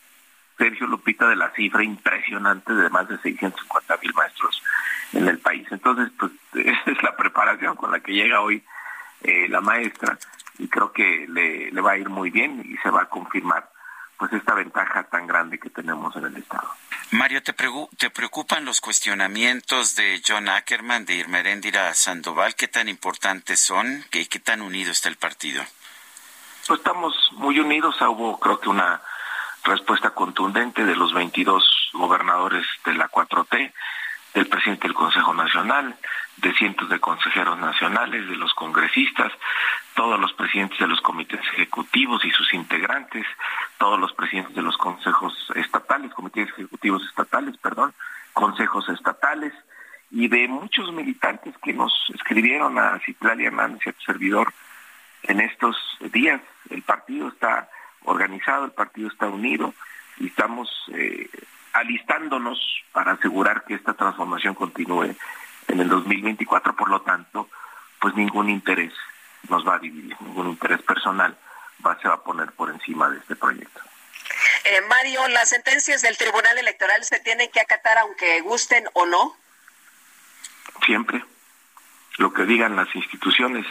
Sergio 0.59 0.87
Lupita, 0.87 1.29
de 1.29 1.37
la 1.37 1.51
cifra 1.51 1.85
impresionante 1.85 2.75
de 2.75 2.91
más 2.91 3.09
de 3.09 3.19
650 3.19 3.97
mil 4.03 4.15
maestros 4.15 4.63
en 5.13 5.29
el 5.29 5.39
país. 5.39 5.67
Entonces, 5.71 6.11
pues 6.19 6.33
esa 6.55 6.91
es 6.91 7.03
la 7.03 7.17
preparación 7.17 7.77
con 7.77 7.93
la 7.93 8.01
que 8.01 8.13
llega 8.13 8.41
hoy 8.41 8.63
eh, 9.23 9.49
la 9.49 9.61
maestra 9.61 10.19
y 10.59 10.69
creo 10.69 10.93
que 10.93 11.27
le, 11.29 11.71
le 11.71 11.81
va 11.81 11.93
a 11.93 11.99
ir 11.99 12.09
muy 12.09 12.31
bien 12.31 12.63
y 12.65 12.77
se 12.79 12.91
va 12.91 13.03
a 13.03 13.09
confirmar 13.09 13.71
pues 14.19 14.33
esta 14.33 14.55
ventaja 14.55 15.05
tan 15.05 15.27
grande 15.27 15.59
que 15.59 15.71
tenemos 15.71 16.15
en 16.17 16.25
el 16.25 16.37
Estado. 16.37 16.69
Mario, 17.13 17.43
¿te, 17.43 17.55
¿te 17.99 18.11
preocupan 18.11 18.65
los 18.65 18.81
cuestionamientos 18.81 19.95
de 19.95 20.21
John 20.27 20.49
Ackerman, 20.49 21.05
de 21.07 21.15
Irmeréndira 21.15 21.93
Sandoval? 21.95 22.55
¿Qué 22.55 22.69
tan 22.69 22.89
importantes 22.89 23.61
son? 23.61 24.05
¿Qué, 24.11 24.29
¿Qué 24.29 24.41
tan 24.41 24.61
unido 24.61 24.91
está 24.91 25.09
el 25.09 25.17
partido? 25.17 25.63
Pues 26.67 26.81
estamos 26.81 27.15
muy 27.33 27.61
unidos. 27.61 28.01
Hubo 28.01 28.41
creo 28.41 28.59
que 28.59 28.69
una 28.69 29.01
respuesta 29.63 30.11
contundente 30.11 30.85
de 30.85 30.97
los 30.97 31.15
22 31.15 31.91
gobernadores 31.93 32.67
de 32.85 32.95
la 32.95 33.09
4T, 33.09 33.73
del 34.35 34.49
presidente 34.49 34.89
del 34.89 34.95
Consejo 34.95 35.33
Nacional, 35.33 35.97
de 36.37 36.53
cientos 36.55 36.89
de 36.89 37.01
consejeros 37.01 37.59
nacionales, 37.59 38.29
de 38.29 38.37
los 38.37 38.53
congresistas, 38.55 39.33
todos 39.95 40.21
los 40.21 40.33
presidentes 40.35 40.79
de 40.79 40.87
los 40.87 41.01
comités 41.01 41.41
ejecutivos 41.55 42.25
y 42.25 42.31
sus 42.31 42.53
integrantes, 42.53 43.27
todos 43.79 43.99
los 43.99 44.13
presidentes 44.13 44.55
de 44.55 44.63
los 44.63 44.77
consejos 44.77 45.35
estatales, 45.55 46.13
comités 46.13 46.49
ejecutivos 46.51 47.03
estatales, 47.05 47.57
perdón, 47.57 47.95
consejos 48.33 48.89
estatales, 48.91 49.53
y 50.11 50.29
de 50.29 50.47
muchos 50.47 50.93
militantes 50.93 51.55
que 51.63 51.73
nos 51.73 51.93
escribieron 52.15 52.79
a 52.79 52.99
Citlali 53.05 53.45
Hernández 53.45 53.81
y 53.85 53.89
a 53.89 53.93
tu 53.93 54.03
servidor 54.03 54.53
en 55.25 55.41
estos 55.41 55.77
días. 56.13 56.41
El 56.71 56.83
partido 56.83 57.29
está 57.29 57.69
organizado, 58.05 58.67
el 58.67 58.71
partido 58.71 59.09
está 59.09 59.27
unido 59.27 59.75
y 60.19 60.29
estamos 60.29 60.71
eh, 60.93 61.29
alistándonos 61.73 62.59
para 62.93 63.13
asegurar 63.13 63.65
que 63.65 63.75
esta 63.75 63.95
transformación 63.95 64.55
continúe 64.55 65.17
en 65.69 65.81
el 65.81 65.89
2024. 65.89 66.75
Por 66.77 66.91
lo 66.91 67.03
tanto, 67.03 67.49
pues 68.01 68.15
ningún 68.15 68.51
interés 68.51 68.93
nos 69.49 69.67
va 69.67 69.77
a 69.77 69.79
dividir, 69.79 70.17
ningún 70.21 70.49
interés 70.51 70.83
personal 70.83 71.37
va, 71.85 71.99
se 72.01 72.09
va 72.09 72.15
a 72.15 72.23
poner 72.23 72.53
por 72.53 72.71
encima 72.71 73.09
de 73.11 73.19
este 73.19 73.37
proyecto. 73.37 73.81
Eh, 74.65 74.81
Mario, 74.89 75.29
las 75.29 75.49
sentencias 75.51 76.03
del 76.03 76.17
Tribunal 76.17 76.59
Electoral 76.59 77.05
se 77.05 77.21
tienen 77.21 77.51
que 77.51 77.61
acatar 77.61 77.99
aunque 77.99 78.41
gusten 78.41 78.85
o 78.95 79.07
no. 79.07 79.37
Siempre. 80.85 81.25
Lo 82.19 82.33
que 82.33 82.45
digan 82.45 82.77
las 82.77 82.95
instituciones, 82.95 83.67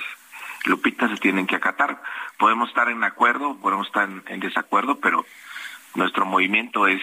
Lupita, 0.66 1.10
se 1.10 1.18
tienen 1.18 1.48
que 1.48 1.56
acatar. 1.56 2.02
Podemos 2.38 2.70
estar 2.70 2.90
en 2.90 3.04
acuerdo, 3.04 3.58
podemos 3.58 3.88
estar 3.88 4.08
en, 4.08 4.40
desacuerdo, 4.40 5.00
pero 5.00 5.26
nuestro 5.96 6.26
movimiento 6.26 6.88
es 6.88 7.02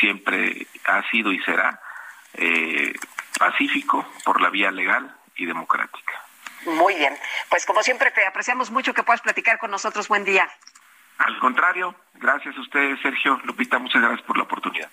siempre 0.00 0.66
ha 0.84 1.08
sido 1.10 1.32
y 1.32 1.40
será 1.40 1.80
eh, 2.34 2.92
pacífico 3.38 4.06
por 4.24 4.40
la 4.40 4.50
vía 4.50 4.70
legal 4.70 5.14
y 5.36 5.46
democrática. 5.46 6.24
Muy 6.66 6.94
bien. 6.94 7.16
Pues 7.50 7.66
como 7.66 7.82
siempre 7.82 8.10
te 8.10 8.26
apreciamos 8.26 8.70
mucho 8.70 8.94
que 8.94 9.02
puedas 9.02 9.20
platicar 9.20 9.58
con 9.58 9.70
nosotros. 9.70 10.08
Buen 10.08 10.24
día. 10.24 10.48
Al 11.18 11.38
contrario, 11.38 11.94
gracias 12.14 12.56
a 12.56 12.60
ustedes, 12.60 13.00
Sergio. 13.00 13.40
Lupita, 13.44 13.78
muchas 13.78 14.02
gracias 14.02 14.22
por 14.22 14.36
la 14.36 14.44
oportunidad. 14.44 14.90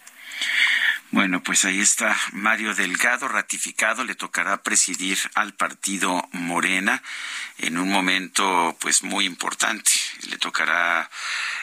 Bueno, 1.11 1.43
pues 1.43 1.65
ahí 1.65 1.81
está 1.81 2.17
Mario 2.31 2.73
Delgado 2.73 3.27
ratificado, 3.27 4.05
le 4.05 4.15
tocará 4.15 4.63
presidir 4.63 5.19
al 5.35 5.53
partido 5.53 6.25
Morena 6.31 7.03
en 7.57 7.77
un 7.77 7.89
momento 7.89 8.77
pues 8.79 9.03
muy 9.03 9.25
importante. 9.25 9.91
Le 10.29 10.37
tocará 10.37 11.11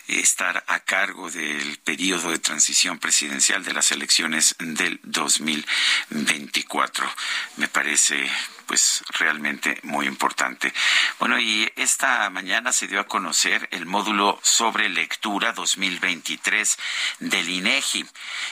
estar 0.07 0.63
a 0.67 0.81
cargo 0.81 1.31
del 1.31 1.79
periodo 1.79 2.31
de 2.31 2.39
transición 2.39 2.99
presidencial 2.99 3.65
de 3.65 3.73
las 3.73 3.91
elecciones 3.91 4.55
del 4.59 5.01
2024. 5.05 7.11
Me 7.57 7.69
parece 7.69 8.31
pues 8.69 9.03
realmente 9.19 9.81
muy 9.83 10.07
importante. 10.07 10.73
Bueno, 11.19 11.41
y 11.41 11.73
esta 11.75 12.29
mañana 12.29 12.71
se 12.71 12.87
dio 12.87 13.01
a 13.01 13.07
conocer 13.07 13.67
el 13.73 13.87
módulo 13.87 14.39
sobre 14.43 14.91
lectura 14.91 15.55
2023 15.55 16.77
del 17.21 17.49
INEGI 17.49 18.05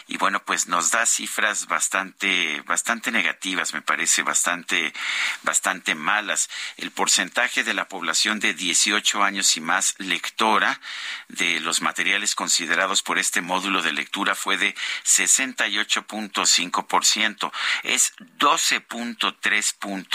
y 0.09 0.17
bueno, 0.17 0.43
pues 0.43 0.69
nos 0.69 0.91
da 0.91 1.05
cifras 1.05 1.67
bastante 1.67 2.63
bastante 2.63 3.13
negativas, 3.13 3.75
me 3.75 3.83
parece 3.83 4.23
bastante 4.23 4.95
bastante 5.43 5.95
malas. 5.95 6.49
El 6.79 6.93
porcentaje 6.93 7.63
de 7.63 7.75
la 7.75 7.87
población 7.87 8.41
de 8.41 8.55
18 8.55 9.23
años 9.23 9.55
y 9.59 9.61
más 9.61 9.97
lectora 9.99 10.81
de 11.29 11.61
los 11.61 11.83
materiales 11.83 12.35
considerados 12.35 13.03
por 13.03 13.19
este 13.19 13.43
módulo 13.43 13.83
de 13.83 13.93
lectura 13.93 14.35
fue 14.35 14.57
de 14.57 14.75
68.5%, 15.05 17.53
es 17.83 18.15
12.3 18.39 19.75
puntos 19.79 20.06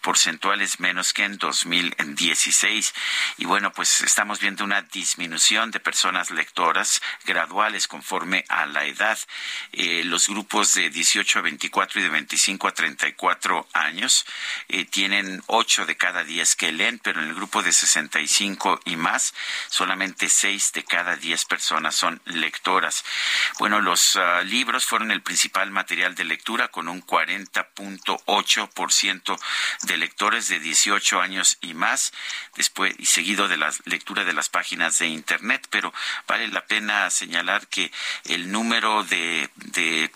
porcentuales 0.00 0.80
menos 0.80 1.12
que 1.12 1.24
en 1.24 1.38
2016. 1.38 2.94
Y 3.38 3.44
bueno, 3.44 3.72
pues 3.72 4.00
estamos 4.00 4.40
viendo 4.40 4.64
una 4.64 4.82
disminución 4.82 5.70
de 5.70 5.80
personas 5.80 6.30
lectoras 6.30 7.00
graduales 7.24 7.88
conforme 7.88 8.44
a 8.48 8.66
la 8.66 8.84
edad. 8.84 9.18
Eh, 9.72 10.02
los 10.04 10.28
grupos 10.28 10.74
de 10.74 10.90
18 10.90 11.38
a 11.38 11.42
24 11.42 12.00
y 12.00 12.04
de 12.04 12.08
25 12.08 12.68
a 12.68 12.72
34 12.72 13.68
años 13.72 14.26
eh, 14.68 14.84
tienen 14.84 15.42
8 15.46 15.86
de 15.86 15.96
cada 15.96 16.24
10 16.24 16.56
que 16.56 16.72
leen, 16.72 16.98
pero 16.98 17.20
en 17.20 17.28
el 17.28 17.34
grupo 17.34 17.62
de 17.62 17.72
65 17.72 18.80
y 18.84 18.96
más, 18.96 19.34
solamente 19.68 20.28
6 20.28 20.72
de 20.72 20.84
cada 20.84 21.16
10 21.16 21.44
personas 21.46 21.94
son 21.94 22.20
lectoras. 22.24 23.04
Bueno, 23.58 23.80
los 23.80 24.16
ah, 24.16 24.42
libros 24.42 24.86
fueron 24.86 25.10
el 25.10 25.22
principal 25.22 25.70
material 25.70 26.14
de 26.14 26.24
lectura 26.24 26.68
con 26.68 26.88
un 26.88 27.04
40.8% 27.04 29.25
de 29.82 29.96
lectores 29.96 30.48
de 30.48 30.60
18 30.60 31.20
años 31.20 31.58
y 31.60 31.74
más, 31.74 32.12
después 32.54 32.94
y 32.98 33.06
seguido 33.06 33.48
de 33.48 33.56
la 33.56 33.72
lectura 33.84 34.24
de 34.24 34.32
las 34.32 34.48
páginas 34.48 34.98
de 34.98 35.08
internet, 35.08 35.66
pero 35.70 35.92
vale 36.26 36.48
la 36.48 36.66
pena 36.66 37.10
señalar 37.10 37.66
que 37.68 37.90
el 38.24 38.50
número 38.52 39.04
de, 39.04 39.50
de 39.56 40.10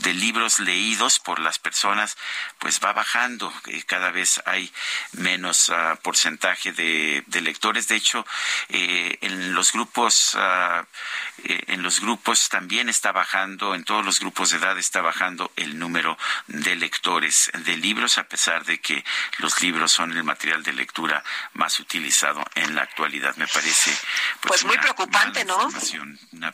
de 0.00 0.14
libros 0.14 0.60
leídos 0.60 1.18
por 1.18 1.38
las 1.38 1.58
personas 1.58 2.16
pues 2.58 2.80
va 2.82 2.92
bajando 2.92 3.52
cada 3.86 4.10
vez 4.10 4.40
hay 4.46 4.72
menos 5.12 5.70
ah, 5.70 5.98
porcentaje 6.02 6.72
de, 6.72 7.24
lectores. 7.40 7.88
De 7.88 7.96
hecho 7.96 8.26
eh, 8.68 9.18
en 9.20 9.54
los 9.54 9.72
grupos 9.72 10.36
eh, 10.38 11.64
en 11.68 11.82
los 11.82 12.00
grupos 12.00 12.48
también 12.48 12.88
está 12.88 13.12
bajando 13.12 13.74
en 13.74 13.84
todos 13.84 14.04
los 14.04 14.20
grupos 14.20 14.50
de 14.50 14.58
edad 14.58 14.78
está 14.78 15.00
bajando 15.00 15.52
el 15.56 15.78
número 15.78 16.16
de 16.46 16.76
lectores 16.76 17.50
de 17.52 17.76
libros 17.76 18.18
a 18.18 18.24
pesar 18.24 18.64
de 18.64 18.80
que 18.80 19.04
los 19.38 19.60
libros 19.62 19.92
son 19.92 20.12
el 20.12 20.24
material 20.24 20.62
de 20.62 20.72
lectura 20.72 21.22
más 21.54 21.80
utilizado 21.80 22.44
en 22.54 22.74
la 22.74 22.82
actualidad. 22.82 23.34
Me 23.36 23.48
parece 23.48 23.90
pues, 24.40 24.62
pues 24.62 24.64
muy 24.64 24.78
preocupante 24.78 25.44
no 25.44 25.68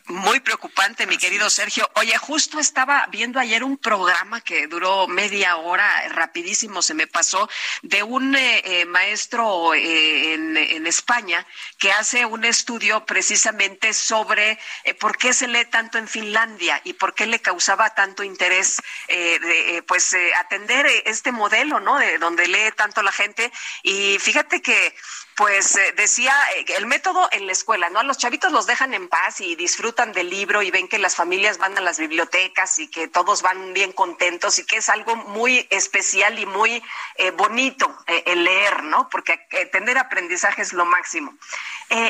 muy 0.06 0.40
preocupante 0.40 1.06
mi 1.06 1.18
querido 1.18 1.48
Sergio. 1.50 1.88
Oye 1.94 2.16
justo 2.18 2.58
estaba 2.58 3.06
viendo 3.10 3.35
ayer 3.40 3.64
un 3.64 3.76
programa 3.78 4.40
que 4.40 4.66
duró 4.66 5.06
media 5.08 5.56
hora, 5.56 6.08
rapidísimo 6.08 6.82
se 6.82 6.94
me 6.94 7.06
pasó, 7.06 7.48
de 7.82 8.02
un 8.02 8.34
eh, 8.34 8.62
eh, 8.64 8.84
maestro 8.86 9.74
eh, 9.74 10.34
en, 10.34 10.86
España 10.86 11.44
que 11.78 11.90
hace 11.90 12.24
un 12.24 12.44
estudio 12.44 13.04
precisamente 13.04 13.92
sobre 13.92 14.58
por 15.00 15.18
qué 15.18 15.32
se 15.32 15.48
lee 15.48 15.64
tanto 15.64 15.98
en 15.98 16.06
Finlandia 16.06 16.80
y 16.84 16.92
por 16.92 17.12
qué 17.12 17.26
le 17.26 17.40
causaba 17.40 17.90
tanto 17.94 18.22
interés 18.22 18.80
de, 19.08 19.82
pues 19.86 20.14
atender 20.38 20.86
este 21.06 21.32
modelo, 21.32 21.80
¿no? 21.80 21.98
De 21.98 22.18
donde 22.18 22.46
lee 22.46 22.70
tanto 22.76 23.02
la 23.02 23.10
gente. 23.10 23.50
Y 23.82 24.18
fíjate 24.20 24.62
que 24.62 24.94
pues 25.34 25.78
decía 25.96 26.34
el 26.78 26.86
método 26.86 27.28
en 27.30 27.46
la 27.46 27.52
escuela, 27.52 27.90
¿no? 27.90 27.98
A 27.98 28.04
los 28.04 28.16
chavitos 28.16 28.52
los 28.52 28.66
dejan 28.66 28.94
en 28.94 29.08
paz 29.08 29.40
y 29.40 29.54
disfrutan 29.54 30.12
del 30.12 30.30
libro 30.30 30.62
y 30.62 30.70
ven 30.70 30.88
que 30.88 30.98
las 30.98 31.14
familias 31.14 31.58
van 31.58 31.76
a 31.76 31.82
las 31.82 31.98
bibliotecas 31.98 32.78
y 32.78 32.88
que 32.88 33.08
todos 33.26 33.42
van 33.42 33.72
bien 33.72 33.92
contentos 33.92 34.60
y 34.60 34.64
que 34.64 34.76
es 34.76 34.88
algo 34.88 35.16
muy 35.16 35.66
especial 35.70 36.38
y 36.38 36.46
muy 36.46 36.80
eh, 37.16 37.32
bonito 37.32 37.92
el 38.06 38.44
leer, 38.44 38.84
¿no? 38.84 39.08
Porque 39.08 39.36
tener 39.72 39.98
aprendizaje 39.98 40.62
es 40.62 40.72
lo 40.72 40.84
máximo. 40.84 41.34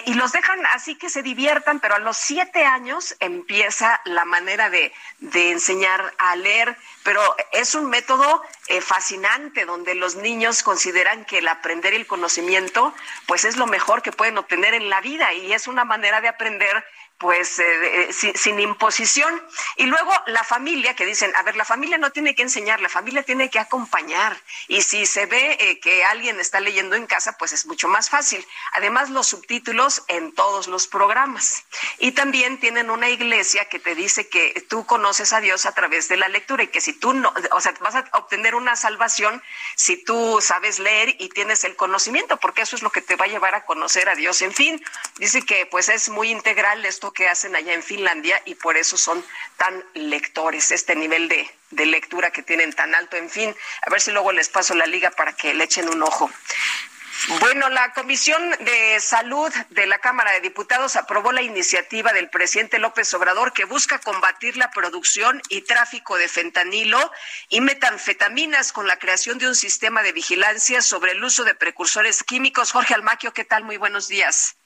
y 0.05 0.13
los 0.15 0.33
dejan 0.33 0.65
así 0.67 0.97
que 0.97 1.09
se 1.09 1.23
diviertan, 1.23 1.81
pero 1.81 1.95
a 1.95 1.99
los 1.99 2.19
siete 2.19 2.65
años 2.67 3.17
empieza 3.21 4.01
la 4.05 4.27
manera 4.27 4.69
de, 4.69 4.93
de 5.21 5.53
enseñar 5.53 6.13
a 6.19 6.37
leer 6.37 6.77
pero 7.07 7.23
es 7.53 7.77
un 7.77 7.89
método 7.89 8.43
eh, 8.67 8.81
fascinante 8.81 9.65
donde 9.65 9.95
los 9.95 10.17
niños 10.17 10.65
consideran 10.65 11.25
que 11.25 11.39
el 11.39 11.47
aprender 11.47 11.93
y 11.93 11.99
el 11.99 12.07
conocimiento 12.09 12.93
pues 13.27 13.45
es 13.45 13.57
lo 13.57 13.69
mejor 13.69 14.03
que 14.03 14.11
pueden 14.11 14.37
obtener 14.39 14.75
en 14.75 14.91
la 14.91 15.01
vida 15.01 15.33
y 15.33 15.53
es 15.53 15.69
una 15.69 15.85
manera 15.85 16.21
de 16.21 16.27
aprender 16.27 16.85
pues 17.19 17.59
eh, 17.59 18.09
eh, 18.09 18.13
sin, 18.13 18.61
imposición. 18.61 19.43
Y 19.77 19.87
luego 19.87 20.13
la 20.27 20.45
familia, 20.45 20.95
que 20.95 21.07
dicen, 21.07 21.35
a 21.37 21.43
ver, 21.43 21.57
la 21.57 21.65
familia 21.65 21.99
no 21.99 22.13
tiene 22.13 22.35
que 22.35 22.43
enseñar, 22.43 22.81
la 22.81 22.89
familia 22.89 23.23
tiene 23.23 23.49
que 23.51 23.59
acompañar. 23.59 24.37
Y 24.69 24.83
si 24.83 25.07
se 25.07 25.27
ve 25.27 25.57
eh, 25.59 25.81
que 25.81 26.05
alguien 26.05 26.41
está 26.41 26.61
leyendo 26.61 26.95
en 26.95 27.07
casa, 27.07 27.37
pues 27.39 27.53
es 27.53 27.67
mucho 27.67 27.89
más 27.89 28.11
fácil. 28.11 28.47
Además, 28.73 29.11
los 29.11 29.29
subtítulos 29.29 30.03
en 30.09 30.35
todos 30.35 30.67
los 30.67 30.87
programas. 30.87 31.65
Y 31.99 32.13
también 32.13 32.61
tienen 32.61 32.91
una 32.91 33.09
iglesia 33.09 33.67
que 33.69 33.79
te 33.79 33.95
dice 33.95 34.29
que 34.29 34.65
tú 34.69 34.85
conoces 34.85 35.33
a 35.33 35.41
Dios 35.41 35.65
a 35.65 35.73
través 35.73 36.09
de 36.09 36.17
la 36.17 36.29
lectura 36.29 36.65
y 36.65 36.69
que 36.69 36.81
si 36.81 36.93
tú 36.93 37.15
no, 37.15 37.33
o 37.53 37.61
sea, 37.61 37.75
vas 37.81 37.95
a 37.95 38.05
obtener 38.13 38.55
una 38.55 38.77
salvación 38.77 39.43
si 39.75 39.97
tú 39.97 40.39
sabes 40.41 40.79
leer 40.79 41.17
y 41.19 41.29
tienes 41.31 41.65
el 41.65 41.77
conocimiento, 41.77 42.37
porque 42.39 42.63
eso 42.63 42.77
es 42.77 42.83
lo 42.83 42.91
que 42.91 43.01
te 43.01 43.17
va 43.17 43.25
a 43.25 43.29
llevar 43.29 43.55
a 43.55 43.65
conocer 43.65 44.09
a 44.09 44.15
Dios. 44.15 44.43
En 44.43 44.53
fin, 44.53 44.83
dice 45.19 45.43
que 45.43 45.67
pues 45.67 45.89
es 45.89 46.09
muy 46.09 46.31
integral 46.31 46.85
esto 46.85 47.06
que 47.13 47.29
hacen 47.29 47.57
allá 47.57 47.73
en 47.73 47.83
Finlandia 47.83 48.41
y 48.45 48.55
por 48.55 48.77
eso 48.77 48.97
son 48.97 49.25
tan 49.57 49.85
lectores, 49.95 50.71
este 50.71 50.97
nivel 50.97 51.29
de, 51.29 51.51
de 51.71 51.87
lectura 51.87 52.31
que 52.31 52.43
tienen 52.43 52.73
tan 52.73 52.95
alto. 52.95 53.17
En 53.17 53.31
fin, 53.31 53.55
a 53.83 53.91
ver 53.91 54.01
si 54.01 54.13
luego 54.13 54.33
les 54.33 54.49
paso 54.49 54.75
la 54.75 54.87
liga 54.87 55.11
para 55.11 55.35
que 55.35 55.55
le 55.55 55.65
echen 55.65 55.89
un 55.89 56.03
ojo. 56.03 56.31
Bueno, 57.41 57.69
la 57.71 57.93
Comisión 57.93 58.51
de 58.61 59.01
Salud 59.01 59.53
de 59.71 59.87
la 59.87 59.99
Cámara 59.99 60.33
de 60.33 60.41
Diputados 60.41 60.97
aprobó 60.97 61.33
la 61.33 61.43
iniciativa 61.43 62.13
del 62.13 62.31
presidente 62.31 62.79
López 62.79 63.13
Obrador 63.15 63.53
que 63.53 63.65
busca 63.65 63.99
combatir 63.99 64.57
la 64.57 64.71
producción 64.71 65.43
y 65.49 65.63
tráfico 65.63 66.19
de 66.19 66.29
fentanilo 66.29 67.11
y 67.49 67.63
metanfetaminas 67.63 68.71
con 68.73 68.87
la 68.87 68.99
creación 68.99 69.39
de 69.39 69.49
un 69.49 69.57
sistema 69.57 70.03
de 70.03 70.13
vigilancia 70.13 70.83
sobre 70.83 71.13
el 71.13 71.25
uso 71.25 71.43
de 71.43 71.55
precursores 71.55 72.23
químicos. 72.23 72.71
Jorge 72.71 72.95
Almaquio, 72.95 73.33
¿qué 73.33 73.45
tal? 73.45 73.65
Muy 73.65 73.77
buenos 73.77 74.09
días. 74.09 74.57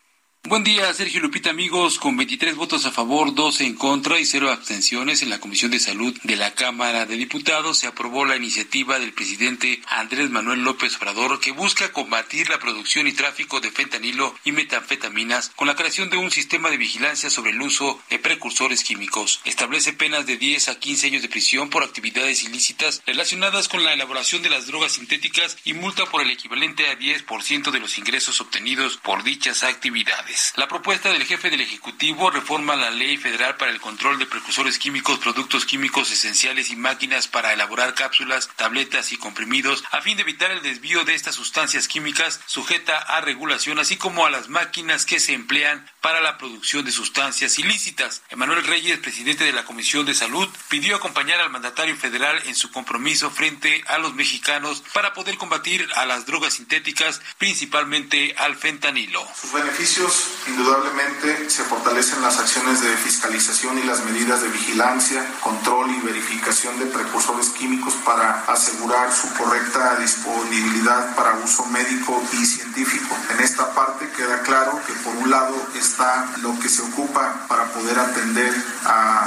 Buen 0.49 0.65
día, 0.65 0.93
Sergio 0.95 1.21
Lupita, 1.21 1.51
amigos. 1.51 1.99
Con 1.99 2.17
23 2.17 2.57
votos 2.57 2.87
a 2.87 2.91
favor, 2.91 3.35
12 3.35 3.67
en 3.67 3.75
contra 3.75 4.19
y 4.19 4.25
cero 4.25 4.51
abstenciones 4.51 5.21
en 5.21 5.29
la 5.29 5.39
Comisión 5.39 5.71
de 5.71 5.79
Salud 5.79 6.19
de 6.23 6.35
la 6.35 6.55
Cámara 6.55 7.05
de 7.05 7.17
Diputados 7.17 7.77
se 7.77 7.87
aprobó 7.87 8.25
la 8.25 8.37
iniciativa 8.37 8.99
del 8.99 9.13
presidente 9.13 9.83
Andrés 9.87 10.31
Manuel 10.31 10.65
López 10.65 10.97
Obrador 10.97 11.41
que 11.41 11.53
busca 11.53 11.93
combatir 11.93 12.49
la 12.49 12.59
producción 12.59 13.07
y 13.07 13.13
tráfico 13.13 13.61
de 13.61 13.71
fentanilo 13.71 14.35
y 14.43 14.53
metanfetaminas 14.53 15.51
con 15.57 15.69
la 15.69 15.77
creación 15.77 16.09
de 16.09 16.17
un 16.17 16.31
sistema 16.31 16.71
de 16.71 16.79
vigilancia 16.79 17.29
sobre 17.29 17.51
el 17.51 17.61
uso 17.61 18.03
de 18.09 18.19
precursores 18.19 18.83
químicos. 18.83 19.43
Establece 19.45 19.93
penas 19.93 20.25
de 20.25 20.39
10 20.39 20.71
a 20.71 20.81
15 20.81 21.09
años 21.09 21.23
de 21.23 21.29
prisión 21.29 21.69
por 21.69 21.85
actividades 21.85 22.45
ilícitas 22.45 23.03
relacionadas 23.07 23.69
con 23.69 23.85
la 23.85 23.93
elaboración 23.93 24.43
de 24.43 24.49
las 24.49 24.67
drogas 24.67 24.93
sintéticas 24.93 25.59
y 25.65 25.75
multa 25.75 26.07
por 26.07 26.23
el 26.23 26.31
equivalente 26.31 26.89
a 26.89 26.99
10% 26.99 27.71
de 27.71 27.79
los 27.79 27.99
ingresos 27.99 28.41
obtenidos 28.41 28.97
por 28.97 29.23
dichas 29.23 29.65
actividades. 29.65 30.30
La 30.57 30.69
propuesta 30.69 31.13
del 31.13 31.25
jefe 31.25 31.51
del 31.51 31.61
Ejecutivo 31.61 32.31
reforma 32.31 32.77
la 32.77 32.91
Ley 32.91 33.17
Federal 33.17 33.57
para 33.57 33.73
el 33.73 33.81
Control 33.81 34.19
de 34.19 34.27
Precursores 34.27 34.79
Químicos, 34.79 35.19
Productos 35.19 35.65
Químicos 35.65 36.11
Esenciales 36.13 36.71
y 36.71 36.77
Máquinas 36.77 37.27
para 37.27 37.53
elaborar 37.53 37.95
cápsulas, 37.95 38.49
tabletas 38.55 39.11
y 39.11 39.17
comprimidos 39.17 39.83
a 39.91 40.03
fin 40.03 40.17
de 40.17 40.23
evitar 40.23 40.53
el 40.53 40.63
desvío 40.63 41.05
de 41.05 41.15
estas 41.15 41.35
sustancias 41.35 41.89
químicas 41.89 42.41
sujeta 42.47 42.97
a 42.99 43.21
regulación, 43.21 43.79
así 43.81 43.97
como 43.97 44.25
a 44.25 44.31
las 44.31 44.49
máquinas 44.49 45.05
que 45.05 45.19
se 45.19 45.33
emplean 45.33 45.91
para 46.01 46.21
la 46.21 46.39
producción 46.39 46.85
de 46.85 46.93
sustancias 46.93 47.59
ilícitas. 47.59 48.23
Emanuel 48.29 48.65
Reyes, 48.65 48.99
presidente 48.99 49.45
de 49.45 49.53
la 49.53 49.65
Comisión 49.65 50.07
de 50.07 50.15
Salud, 50.15 50.49
pidió 50.69 50.97
acompañar 50.97 51.41
al 51.41 51.51
mandatario 51.51 51.97
federal 51.97 52.41
en 52.47 52.55
su 52.55 52.71
compromiso 52.71 53.31
frente 53.31 53.83
a 53.89 53.99
los 53.99 54.15
mexicanos 54.15 54.85
para 54.93 55.13
poder 55.13 55.37
combatir 55.39 55.89
a 55.97 56.07
las 56.07 56.27
drogas 56.27 56.55
sintéticas, 56.55 57.21
principalmente 57.39 58.35
al 58.39 58.55
fentanilo. 58.57 59.27
Sus 59.35 59.53
beneficios 59.53 60.20
indudablemente 60.47 61.49
se 61.51 61.65
fortalecen 61.65 62.23
las 62.23 62.39
acciones 62.39 62.81
de 62.81 62.97
fiscalización 62.97 63.79
y 63.79 63.83
las 63.83 64.05
medidas 64.05 64.43
de 64.43 64.49
vigilancia, 64.49 65.27
control 65.41 65.91
y 65.91 66.01
verificación 66.01 66.79
de 66.79 66.87
precursores 66.87 67.51
químicos 67.51 67.95
para 68.05 68.45
asegurar 68.47 69.13
su 69.13 69.33
correcta 69.35 69.97
disponibilidad 69.97 71.15
para 71.15 71.37
uso 71.37 71.67
médico 71.67 72.23
y 72.33 72.45
científico. 72.45 73.17
En 73.31 73.41
esta 73.41 73.73
parte 73.75 74.11
queda 74.11 74.41
claro 74.43 74.81
que 74.87 74.93
por 75.05 75.15
un 75.17 75.31
lado 75.31 75.55
está 75.75 76.27
lo 76.43 76.59
que 76.59 76.69
se 76.69 76.83
ocupa 76.83 77.47
para 77.49 77.65
poder 77.73 77.99
atender 77.99 78.55
a 78.85 79.21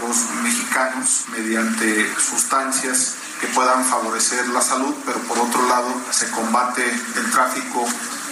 los 0.00 0.30
mexicanos 0.42 1.24
mediante 1.28 2.12
sustancias 2.18 3.14
que 3.40 3.46
puedan 3.48 3.84
favorecer 3.84 4.48
la 4.48 4.60
salud, 4.60 4.94
pero 5.06 5.18
por 5.20 5.38
otro 5.38 5.66
lado 5.68 5.88
se 6.10 6.30
combate 6.30 6.84
el 7.16 7.30
tráfico 7.30 7.86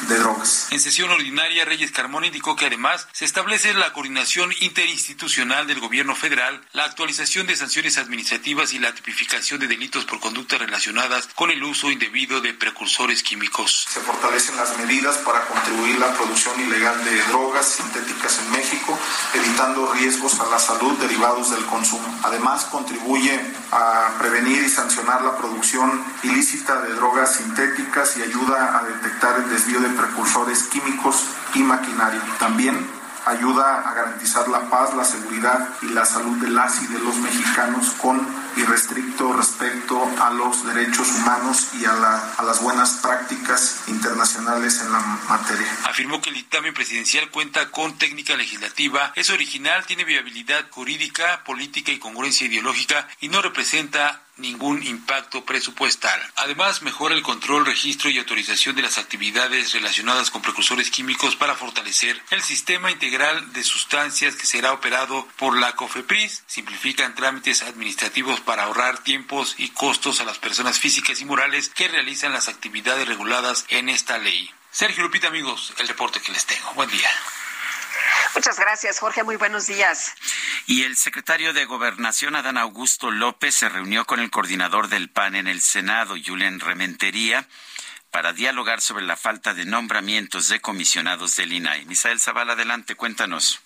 de 0.08 0.18
drogas. 0.18 0.68
En 0.70 0.80
sesión 0.80 1.10
ordinaria, 1.10 1.64
Reyes 1.64 1.92
Carmona 1.92 2.26
indicó 2.26 2.56
que 2.56 2.66
además 2.66 3.06
se 3.12 3.24
establece 3.24 3.72
la 3.74 3.92
coordinación 3.92 4.52
interinstitucional 4.60 5.66
del 5.66 5.80
gobierno 5.80 6.14
federal, 6.14 6.60
la 6.72 6.84
actualización 6.84 7.46
de 7.46 7.56
sanciones 7.56 7.98
administrativas 7.98 8.72
y 8.72 8.78
la 8.78 8.94
tipificación 8.94 9.60
de 9.60 9.68
delitos 9.68 10.04
por 10.04 10.20
conductas 10.20 10.60
relacionadas 10.60 11.28
con 11.34 11.50
el 11.50 11.62
uso 11.62 11.90
indebido 11.90 12.40
de 12.40 12.54
precursores 12.54 13.22
químicos. 13.22 13.86
Se 13.88 14.00
fortalecen 14.00 14.56
las 14.56 14.76
medidas 14.78 15.18
para 15.18 15.46
contribuir 15.46 15.98
la 15.98 16.12
producción 16.14 16.60
ilegal 16.60 17.04
de 17.04 17.22
drogas 17.24 17.66
sintéticas 17.66 18.38
en 18.38 18.50
México, 18.52 18.98
evitando 19.34 19.92
riesgos 19.92 20.40
a 20.40 20.46
la 20.46 20.58
salud 20.58 20.96
derivados 20.98 21.50
del 21.50 21.64
consumo. 21.66 22.20
Además, 22.22 22.64
contribuye 22.66 23.40
a 23.70 24.16
prevenir 24.18 24.62
y 24.62 24.70
sancionar 24.70 25.22
la 25.22 25.36
producción 25.36 26.02
ilícita 26.22 26.80
de 26.82 26.94
drogas 26.94 27.36
sintéticas 27.36 28.16
y 28.16 28.22
ayuda 28.22 28.78
a 28.78 28.84
detectar 28.84 29.40
el 29.40 29.50
desvío 29.50 29.80
de 29.80 29.90
precursores 29.98 30.62
químicos 30.64 31.24
y 31.54 31.62
maquinaria. 31.62 32.22
También 32.38 32.98
ayuda 33.26 33.88
a 33.88 33.94
garantizar 33.94 34.48
la 34.48 34.70
paz, 34.70 34.94
la 34.94 35.04
seguridad 35.04 35.68
y 35.82 35.86
la 35.86 36.06
salud 36.06 36.38
de 36.38 36.48
las 36.48 36.82
y 36.82 36.86
de 36.86 36.98
los 36.98 37.16
mexicanos 37.16 37.90
con 38.00 38.26
irrestricto 38.56 39.32
respecto 39.34 40.02
a 40.20 40.30
los 40.30 40.64
derechos 40.64 41.08
humanos 41.16 41.68
y 41.74 41.84
a, 41.84 41.92
la, 41.92 42.34
a 42.36 42.42
las 42.42 42.62
buenas 42.62 43.00
prácticas 43.02 43.82
internacionales 43.88 44.80
en 44.80 44.92
la 44.92 45.00
materia. 45.28 45.66
Afirmó 45.84 46.20
que 46.20 46.30
el 46.30 46.36
dictamen 46.36 46.72
presidencial 46.74 47.30
cuenta 47.30 47.70
con 47.70 47.98
técnica 47.98 48.36
legislativa, 48.36 49.12
es 49.14 49.30
original, 49.30 49.84
tiene 49.86 50.04
viabilidad 50.04 50.64
jurídica, 50.70 51.44
política 51.44 51.92
y 51.92 51.98
congruencia 51.98 52.46
ideológica 52.46 53.06
y 53.20 53.28
no 53.28 53.42
representa 53.42 54.22
ningún 54.38 54.82
impacto 54.82 55.44
presupuestal. 55.44 56.20
Además, 56.36 56.82
mejora 56.82 57.14
el 57.14 57.22
control, 57.22 57.66
registro 57.66 58.10
y 58.10 58.18
autorización 58.18 58.76
de 58.76 58.82
las 58.82 58.98
actividades 58.98 59.72
relacionadas 59.72 60.30
con 60.30 60.42
precursores 60.42 60.90
químicos 60.90 61.36
para 61.36 61.54
fortalecer 61.54 62.20
el 62.30 62.42
sistema 62.42 62.90
integral 62.90 63.52
de 63.52 63.62
sustancias 63.62 64.36
que 64.36 64.46
será 64.46 64.72
operado 64.72 65.26
por 65.36 65.58
la 65.58 65.74
COFEPRIS. 65.74 66.44
Simplifican 66.46 67.14
trámites 67.14 67.62
administrativos 67.62 68.40
para 68.40 68.64
ahorrar 68.64 68.98
tiempos 68.98 69.54
y 69.58 69.68
costos 69.70 70.20
a 70.20 70.24
las 70.24 70.38
personas 70.38 70.78
físicas 70.78 71.20
y 71.20 71.24
morales 71.24 71.68
que 71.68 71.88
realizan 71.88 72.32
las 72.32 72.48
actividades 72.48 73.08
reguladas 73.08 73.64
en 73.68 73.88
esta 73.88 74.18
ley. 74.18 74.50
Sergio 74.70 75.02
Lupita, 75.02 75.28
amigos, 75.28 75.72
el 75.78 75.88
reporte 75.88 76.20
que 76.20 76.32
les 76.32 76.46
tengo. 76.46 76.72
Buen 76.74 76.90
día. 76.90 77.08
Muchas 78.34 78.58
gracias, 78.58 78.98
Jorge. 78.98 79.22
Muy 79.24 79.36
buenos 79.36 79.66
días. 79.66 80.14
Y 80.66 80.84
el 80.84 80.96
secretario 80.96 81.52
de 81.52 81.64
Gobernación, 81.64 82.36
Adán 82.36 82.58
Augusto 82.58 83.10
López, 83.10 83.54
se 83.54 83.68
reunió 83.68 84.04
con 84.04 84.20
el 84.20 84.30
coordinador 84.30 84.88
del 84.88 85.08
PAN 85.10 85.34
en 85.34 85.48
el 85.48 85.60
Senado, 85.60 86.14
Julián 86.24 86.60
Rementería, 86.60 87.46
para 88.10 88.32
dialogar 88.32 88.80
sobre 88.80 89.04
la 89.04 89.16
falta 89.16 89.54
de 89.54 89.64
nombramientos 89.64 90.48
de 90.48 90.60
comisionados 90.60 91.36
del 91.36 91.52
INAI. 91.52 91.84
Misael 91.86 92.20
Zavala, 92.20 92.52
adelante, 92.52 92.94
cuéntanos. 92.94 93.60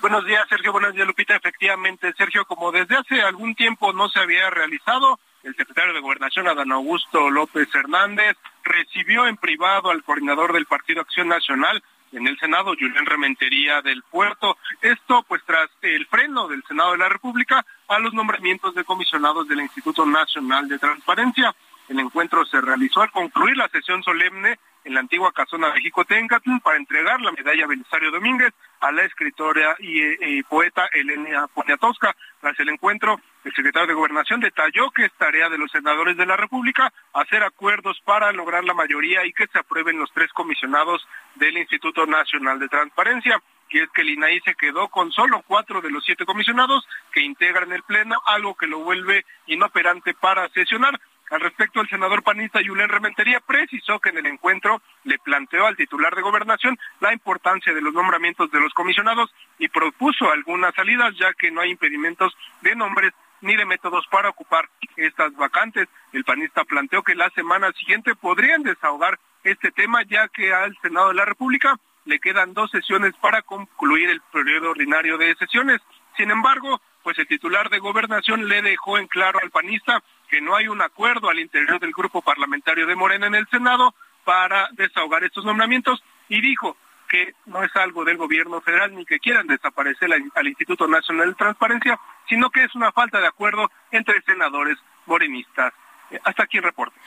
Buenos 0.00 0.26
días, 0.26 0.48
Sergio. 0.48 0.72
Buenos 0.72 0.94
días, 0.94 1.06
Lupita. 1.06 1.36
Efectivamente, 1.36 2.12
Sergio, 2.18 2.44
como 2.44 2.72
desde 2.72 2.96
hace 2.96 3.22
algún 3.22 3.54
tiempo 3.54 3.92
no 3.92 4.08
se 4.08 4.18
había 4.18 4.50
realizado, 4.50 5.20
el 5.44 5.54
secretario 5.54 5.94
de 5.94 6.00
Gobernación, 6.00 6.48
Adán 6.48 6.72
Augusto 6.72 7.30
López 7.30 7.68
Hernández, 7.74 8.36
recibió 8.64 9.26
en 9.26 9.36
privado 9.36 9.90
al 9.90 10.02
coordinador 10.02 10.52
del 10.52 10.66
Partido 10.66 11.00
Acción 11.00 11.28
Nacional, 11.28 11.82
en 12.12 12.26
el 12.26 12.38
Senado, 12.38 12.74
Julián 12.78 13.06
Rementería 13.06 13.82
del 13.82 14.02
Puerto. 14.02 14.56
Esto 14.80 15.24
pues 15.26 15.42
tras 15.44 15.70
el 15.82 16.06
freno 16.06 16.48
del 16.48 16.62
Senado 16.64 16.92
de 16.92 16.98
la 16.98 17.08
República 17.08 17.64
a 17.88 17.98
los 17.98 18.12
nombramientos 18.12 18.74
de 18.74 18.84
comisionados 18.84 19.48
del 19.48 19.60
Instituto 19.60 20.06
Nacional 20.06 20.68
de 20.68 20.78
Transparencia. 20.78 21.54
El 21.88 22.00
encuentro 22.00 22.44
se 22.46 22.60
realizó 22.60 23.02
al 23.02 23.10
concluir 23.10 23.56
la 23.56 23.68
sesión 23.68 24.02
solemne 24.02 24.58
en 24.84 24.94
la 24.94 25.00
antigua 25.00 25.32
casona 25.32 25.70
de 25.72 25.80
Jicotencatl 25.80 26.58
para 26.62 26.76
entregar 26.76 27.20
la 27.20 27.32
medalla 27.32 27.66
Belisario 27.66 28.10
Domínguez 28.10 28.52
a 28.80 28.90
la 28.92 29.04
escritora 29.04 29.76
y, 29.78 30.42
poeta 30.44 30.88
Elena 30.92 31.46
Poniatowska. 31.48 32.14
Tras 32.40 32.58
el 32.58 32.68
encuentro, 32.68 33.20
el 33.44 33.54
secretario 33.54 33.88
de 33.88 33.94
Gobernación 33.94 34.40
detalló 34.40 34.90
que 34.90 35.04
es 35.04 35.12
tarea 35.12 35.48
de 35.48 35.58
los 35.58 35.70
senadores 35.70 36.16
de 36.16 36.26
la 36.26 36.36
República 36.36 36.92
hacer 37.12 37.42
acuerdos 37.42 38.00
para 38.04 38.32
lograr 38.32 38.64
la 38.64 38.74
mayoría 38.74 39.24
y 39.24 39.32
que 39.32 39.46
se 39.46 39.58
aprueben 39.58 39.98
los 39.98 40.12
tres 40.12 40.32
comisionados 40.32 41.06
del 41.36 41.56
Instituto 41.58 42.06
Nacional 42.06 42.58
de 42.58 42.68
Transparencia 42.68 43.40
y 43.72 43.78
es 43.78 43.90
que 43.90 44.02
el 44.02 44.10
INAI 44.10 44.40
se 44.40 44.54
quedó 44.54 44.88
con 44.88 45.10
solo 45.12 45.42
cuatro 45.46 45.80
de 45.80 45.90
los 45.90 46.04
siete 46.04 46.26
comisionados 46.26 46.86
que 47.10 47.22
integran 47.22 47.72
el 47.72 47.82
Pleno, 47.82 48.20
algo 48.26 48.54
que 48.54 48.66
lo 48.66 48.80
vuelve 48.80 49.24
inoperante 49.46 50.14
para 50.14 50.48
sesionar. 50.50 51.00
Al 51.32 51.40
respecto, 51.40 51.80
el 51.80 51.88
senador 51.88 52.22
panista 52.22 52.60
Julián 52.62 52.90
Rementería 52.90 53.40
precisó 53.40 53.98
que 54.00 54.10
en 54.10 54.18
el 54.18 54.26
encuentro 54.26 54.82
le 55.04 55.18
planteó 55.18 55.66
al 55.66 55.78
titular 55.78 56.14
de 56.14 56.20
gobernación 56.20 56.78
la 57.00 57.14
importancia 57.14 57.72
de 57.72 57.80
los 57.80 57.94
nombramientos 57.94 58.50
de 58.50 58.60
los 58.60 58.74
comisionados 58.74 59.34
y 59.58 59.68
propuso 59.68 60.30
algunas 60.30 60.74
salidas, 60.74 61.14
ya 61.16 61.32
que 61.32 61.50
no 61.50 61.62
hay 61.62 61.70
impedimentos 61.70 62.36
de 62.60 62.76
nombres 62.76 63.14
ni 63.40 63.56
de 63.56 63.64
métodos 63.64 64.06
para 64.08 64.28
ocupar 64.28 64.68
estas 64.96 65.34
vacantes. 65.34 65.88
El 66.12 66.22
panista 66.24 66.64
planteó 66.64 67.02
que 67.02 67.14
la 67.14 67.30
semana 67.30 67.72
siguiente 67.72 68.14
podrían 68.14 68.62
desahogar 68.62 69.18
este 69.42 69.70
tema, 69.70 70.02
ya 70.02 70.28
que 70.28 70.52
al 70.52 70.76
Senado 70.82 71.08
de 71.08 71.14
la 71.14 71.24
República 71.24 71.78
le 72.04 72.18
quedan 72.18 72.52
dos 72.52 72.70
sesiones 72.70 73.14
para 73.22 73.40
concluir 73.40 74.10
el 74.10 74.20
periodo 74.20 74.72
ordinario 74.72 75.16
de 75.16 75.34
sesiones. 75.36 75.80
Sin 76.14 76.30
embargo, 76.30 76.78
pues 77.02 77.18
el 77.18 77.26
titular 77.26 77.70
de 77.70 77.78
gobernación 77.78 78.48
le 78.48 78.60
dejó 78.60 78.98
en 78.98 79.06
claro 79.06 79.40
al 79.42 79.50
panista 79.50 80.02
que 80.32 80.40
no 80.40 80.56
hay 80.56 80.66
un 80.66 80.80
acuerdo 80.80 81.28
al 81.28 81.38
interior 81.38 81.78
del 81.78 81.92
grupo 81.92 82.22
parlamentario 82.22 82.86
de 82.86 82.96
Morena 82.96 83.26
en 83.26 83.34
el 83.34 83.46
Senado 83.50 83.94
para 84.24 84.66
desahogar 84.72 85.22
estos 85.24 85.44
nombramientos 85.44 86.02
y 86.30 86.40
dijo 86.40 86.78
que 87.06 87.34
no 87.44 87.62
es 87.62 87.76
algo 87.76 88.02
del 88.02 88.16
gobierno 88.16 88.62
federal 88.62 88.96
ni 88.96 89.04
que 89.04 89.18
quieran 89.18 89.46
desaparecer 89.46 90.08
al 90.34 90.48
Instituto 90.48 90.88
Nacional 90.88 91.28
de 91.28 91.34
Transparencia, 91.34 92.00
sino 92.30 92.48
que 92.48 92.64
es 92.64 92.74
una 92.74 92.92
falta 92.92 93.20
de 93.20 93.26
acuerdo 93.26 93.70
entre 93.90 94.22
senadores 94.22 94.78
morenistas. 95.04 95.74
Eh, 96.10 96.18
hasta 96.24 96.44
aquí 96.44 96.56
el 96.56 96.64
reporte. 96.64 96.98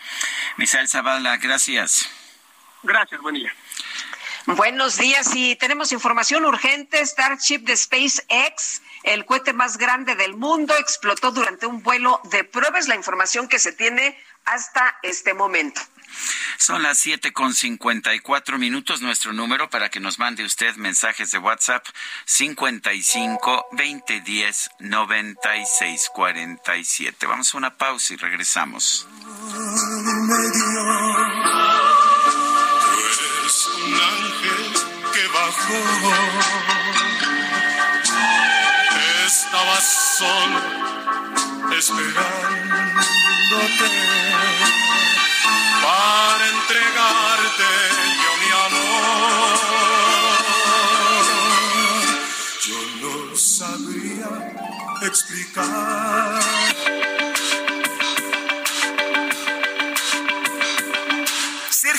Misael 0.58 0.88
Zavala, 0.88 1.38
gracias. 1.38 2.08
Gracias, 2.84 3.20
buen 3.22 3.34
día. 3.34 3.52
Buenos 4.48 4.98
días 4.98 5.36
y 5.36 5.56
tenemos 5.56 5.92
información 5.92 6.46
urgente. 6.46 7.04
Starship 7.04 7.60
de 7.60 7.76
SpaceX, 7.76 8.82
el 9.04 9.26
cohete 9.26 9.54
más 9.54 9.78
grande 9.78 10.16
del 10.16 10.36
mundo, 10.36 10.76
explotó 10.78 11.32
durante 11.32 11.66
un 11.66 11.82
vuelo 11.82 12.22
de 12.26 12.44
pruebas. 12.44 12.88
La 12.88 12.96
información 12.96 13.48
que 13.48 13.58
se 13.58 13.72
tiene 13.72 14.18
hasta 14.46 15.00
este 15.02 15.34
momento. 15.34 15.82
Son 16.58 16.84
las 16.84 17.00
siete 17.00 17.34
con 17.34 17.54
cincuenta 17.54 18.14
y 18.14 18.20
cuatro 18.20 18.60
minutos. 18.60 19.02
Nuestro 19.02 19.34
número 19.34 19.70
para 19.70 19.90
que 19.90 20.00
nos 20.00 20.20
mande 20.20 20.46
usted 20.46 20.76
mensajes 20.76 21.32
de 21.32 21.40
WhatsApp 21.40 21.86
cincuenta 22.26 22.94
y 22.94 23.02
cinco 23.02 23.66
veinte 23.72 24.22
diez 24.22 24.70
noventa 24.80 25.58
y 25.58 25.66
seis 25.66 26.10
cuarenta 26.14 26.78
y 26.78 26.86
siete. 26.86 27.26
Vamos 27.26 27.54
a 27.54 27.58
una 27.58 27.76
pausa 27.76 28.14
y 28.14 28.18
regresamos. 28.18 29.08
Estaba 39.26 39.82
solo 39.82 40.60
esperándote 41.76 42.40
para 45.82 46.44
entregarte 46.50 47.70
mi 48.42 48.50
amor. 48.66 49.58
Yo 52.62 52.80
no 53.02 53.36
sabría 53.36 54.30
explicar. 55.02 56.75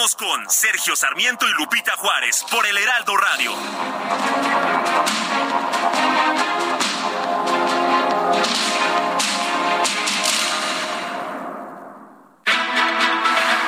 Con 0.00 0.48
Sergio 0.48 0.96
Sarmiento 0.96 1.46
y 1.46 1.52
Lupita 1.52 1.92
Juárez 1.98 2.42
por 2.50 2.66
el 2.66 2.74
Heraldo 2.78 3.18
Radio. 3.18 3.52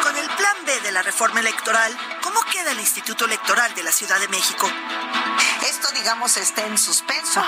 Con 0.03 0.16
el 0.16 0.26
plan 0.30 0.57
B 0.64 0.80
de 0.80 0.93
la 0.93 1.03
reforma 1.03 1.41
electoral, 1.41 1.95
¿cómo 2.22 2.41
queda 2.51 2.72
el 2.72 2.80
Instituto 2.80 3.26
Electoral 3.26 3.74
de 3.74 3.83
la 3.83 3.93
Ciudad 3.93 4.18
de 4.18 4.28
México? 4.28 4.70
Esto, 5.69 5.89
digamos, 5.95 6.37
está 6.37 6.67
en 6.67 6.77
suspenso. 6.77 7.45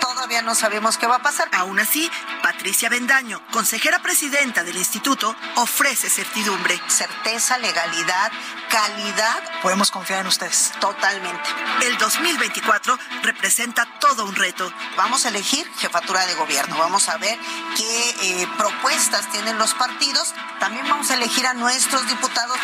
Todavía 0.00 0.42
no 0.42 0.54
sabemos 0.54 0.96
qué 0.96 1.06
va 1.06 1.16
a 1.16 1.22
pasar. 1.22 1.48
Aún 1.52 1.78
así, 1.78 2.10
Patricia 2.42 2.88
Bendaño, 2.88 3.42
consejera 3.52 3.98
presidenta 4.00 4.64
del 4.64 4.76
instituto, 4.76 5.36
ofrece 5.56 6.08
certidumbre. 6.08 6.80
Certeza, 6.88 7.58
legalidad, 7.58 8.32
calidad. 8.70 9.60
¿Podemos 9.62 9.90
confiar 9.90 10.20
en 10.20 10.28
ustedes? 10.28 10.72
Totalmente. 10.80 11.48
El 11.82 11.98
2024 11.98 12.98
representa 13.22 13.86
todo 14.00 14.24
un 14.24 14.34
reto. 14.34 14.72
Vamos 14.96 15.26
a 15.26 15.28
elegir 15.28 15.70
jefatura 15.76 16.26
de 16.26 16.34
gobierno. 16.34 16.78
Vamos 16.78 17.08
a 17.08 17.18
ver 17.18 17.38
qué 17.76 18.10
eh, 18.22 18.48
propuestas 18.56 19.30
tienen 19.30 19.58
los 19.58 19.74
partidos. 19.74 20.34
También 20.58 20.88
vamos 20.88 21.10
a 21.10 21.14
elegir 21.14 21.46
a 21.46 21.54
nuestros 21.54 22.06
diputados. 22.08 22.58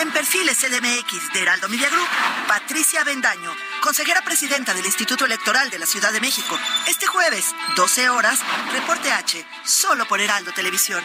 En 0.00 0.10
perfiles 0.12 0.58
CDMX 0.58 1.32
de 1.32 1.42
Heraldo 1.42 1.68
Media 1.68 1.88
Group, 1.88 2.08
Patricia 2.48 3.04
Bendaño, 3.04 3.54
consejera 3.80 4.22
presidenta 4.22 4.39
del 4.48 4.86
Instituto 4.86 5.26
Electoral 5.26 5.68
de 5.68 5.78
la 5.78 5.84
Ciudad 5.84 6.10
de 6.14 6.20
México. 6.20 6.58
Este 6.88 7.06
jueves, 7.06 7.54
12 7.76 8.08
horas, 8.08 8.40
reporte 8.72 9.12
H, 9.12 9.44
solo 9.64 10.08
por 10.08 10.18
Heraldo 10.18 10.50
Televisión. 10.52 11.04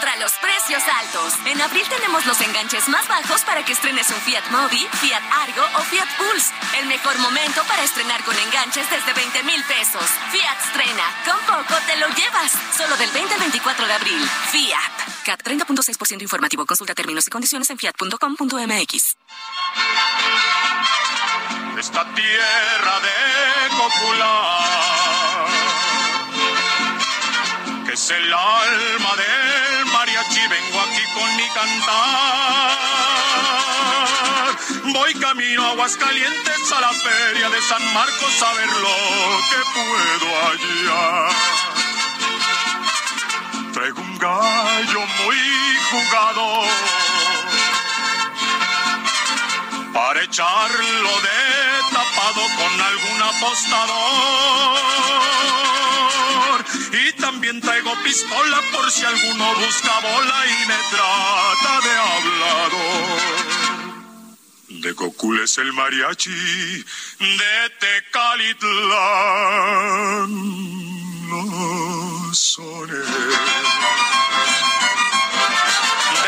Contra 0.00 0.16
los 0.16 0.32
precios 0.32 0.82
altos. 1.02 1.34
En 1.44 1.60
abril 1.60 1.84
tenemos 1.90 2.24
los 2.24 2.40
enganches 2.40 2.88
más 2.88 3.06
bajos 3.06 3.42
para 3.42 3.62
que 3.64 3.72
estrenes 3.72 4.08
un 4.08 4.16
Fiat 4.22 4.50
Mobi, 4.50 4.88
Fiat 4.94 5.22
Argo 5.42 5.62
o 5.78 5.82
Fiat 5.82 6.08
Pulse. 6.16 6.50
El 6.78 6.86
mejor 6.86 7.18
momento 7.18 7.62
para 7.64 7.82
estrenar 7.82 8.24
con 8.24 8.34
enganches 8.38 8.88
desde 8.88 9.12
20 9.12 9.42
mil 9.42 9.62
pesos. 9.64 10.04
Fiat 10.32 10.58
estrena. 10.64 11.04
Con 11.26 11.38
poco 11.44 11.74
te 11.86 11.96
lo 11.98 12.08
llevas. 12.14 12.52
Solo 12.74 12.96
del 12.96 13.10
20 13.10 13.34
al 13.34 13.40
24 13.40 13.86
de 13.86 13.92
abril. 13.92 14.30
Fiat. 14.50 15.24
CAT 15.26 15.42
30.6% 15.42 16.22
informativo. 16.22 16.64
Consulta 16.64 16.94
términos 16.94 17.26
y 17.26 17.30
condiciones 17.30 17.68
en 17.68 17.76
fiat.com.mx. 17.76 19.16
esta 21.78 22.04
tierra 22.14 23.00
de 23.00 23.76
Copular, 23.76 25.46
que 27.86 27.92
es 27.92 28.10
el 28.10 28.32
alma 28.32 29.10
mariachi, 29.10 29.39
vengo 30.50 30.80
aquí 30.80 31.04
con 31.14 31.36
mi 31.36 31.48
cantar. 31.50 32.78
Voy 34.92 35.14
camino 35.14 35.64
a 35.64 35.70
Aguascalientes 35.70 36.72
a 36.72 36.80
la 36.80 36.92
feria 36.92 37.48
de 37.48 37.62
San 37.62 37.94
Marcos 37.94 38.42
a 38.42 38.52
ver 38.54 38.66
lo 38.66 38.96
que 39.50 39.62
puedo 39.76 40.26
hallar. 40.42 41.30
Traigo 43.72 44.00
un 44.00 44.18
gallo 44.18 45.06
muy 45.24 45.38
jugado 45.90 46.64
para 49.94 50.22
echarlo 50.22 51.20
de 51.26 51.40
tapado 51.92 52.42
con 52.58 52.80
algún 52.80 53.22
apostador. 53.22 55.29
Traigo 57.60 57.94
pistola 58.02 58.62
por 58.72 58.90
si 58.90 59.04
alguno 59.04 59.54
busca 59.56 60.00
bola 60.00 60.46
y 60.46 60.66
me 60.66 60.78
trata 60.90 61.80
de 61.86 61.92
hablador. 62.08 63.20
De 64.82 64.94
Cocul 64.94 65.40
es 65.40 65.58
el 65.58 65.72
mariachi 65.72 66.30
de 66.30 67.70
Tecalitlán. 67.80 68.70
Los 71.28 72.38
sones. 72.38 73.06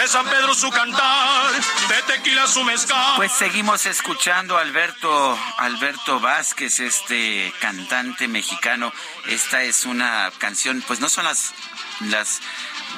De 0.03 0.09
San 0.09 0.27
Pedro 0.27 0.53
su 0.53 0.69
cantar, 0.71 1.53
de 1.53 2.03
tequila 2.13 2.49
su 2.49 2.65
mezcal. 2.65 3.15
Pues 3.15 3.31
seguimos 3.31 3.87
escuchando 3.87 4.59
a 4.59 4.61
Alberto, 4.61 5.39
Alberto 5.59 6.19
Vázquez, 6.19 6.81
este 6.81 7.55
cantante 7.61 8.27
mexicano. 8.27 8.93
Esta 9.29 9.63
es 9.63 9.85
una 9.87 10.33
canción, 10.39 10.83
pues 10.89 10.99
no 10.99 11.09
son 11.09 11.25
las, 11.27 11.53
las 12.01 12.41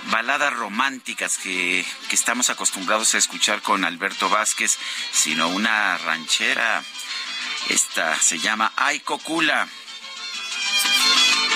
baladas 0.07 0.55
románticas 0.55 1.37
que, 1.37 1.85
que 2.09 2.15
estamos 2.15 2.49
acostumbrados 2.49 3.15
a 3.15 3.19
escuchar 3.19 3.61
con 3.61 3.85
Alberto 3.85 4.31
Vázquez, 4.31 4.79
sino 5.13 5.49
una 5.49 5.99
ranchera. 5.99 6.83
Esta 7.69 8.19
se 8.19 8.39
llama 8.39 8.73
Ay 8.77 9.01
Cocula. 9.01 9.69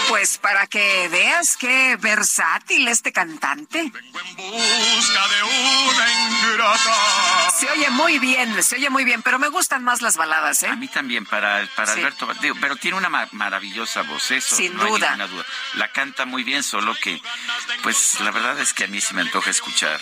Pues 0.08 0.38
para 0.38 0.66
que 0.66 1.08
veas 1.08 1.56
qué 1.58 1.96
versátil 2.00 2.88
este 2.88 3.12
cantante. 3.12 3.82
busca 3.84 5.28
de 5.28 5.42
una 5.42 6.22
ingrata. 6.28 7.50
Se 7.58 7.70
oye 7.70 7.90
muy 7.90 8.18
bien, 8.18 8.62
se 8.62 8.76
oye 8.76 8.88
muy 8.90 9.04
bien, 9.04 9.22
pero 9.22 9.38
me 9.38 9.48
gustan 9.48 9.84
más 9.84 10.00
las 10.00 10.16
baladas, 10.16 10.62
¿eh? 10.62 10.68
A 10.68 10.76
mí 10.76 10.88
también, 10.88 11.26
para, 11.26 11.66
para 11.76 11.92
Sí. 11.92 12.00
Alberto, 12.00 12.28
digo, 12.40 12.56
pero 12.60 12.76
tiene 12.76 12.96
una 12.96 13.08
ma- 13.08 13.28
maravillosa 13.32 14.02
voz, 14.02 14.30
eso 14.30 14.56
Sin 14.56 14.74
no 14.76 14.84
hay 14.84 14.90
duda. 14.92 15.10
ninguna 15.10 15.26
duda. 15.26 15.44
La 15.74 15.92
canta 15.92 16.24
muy 16.24 16.42
bien, 16.42 16.62
solo 16.62 16.94
que, 17.02 17.20
pues 17.82 18.18
la 18.20 18.30
verdad 18.30 18.58
es 18.60 18.72
que 18.72 18.84
a 18.84 18.86
mí 18.88 19.00
se 19.00 19.12
me 19.14 19.22
antoja 19.22 19.50
escuchar 19.50 20.00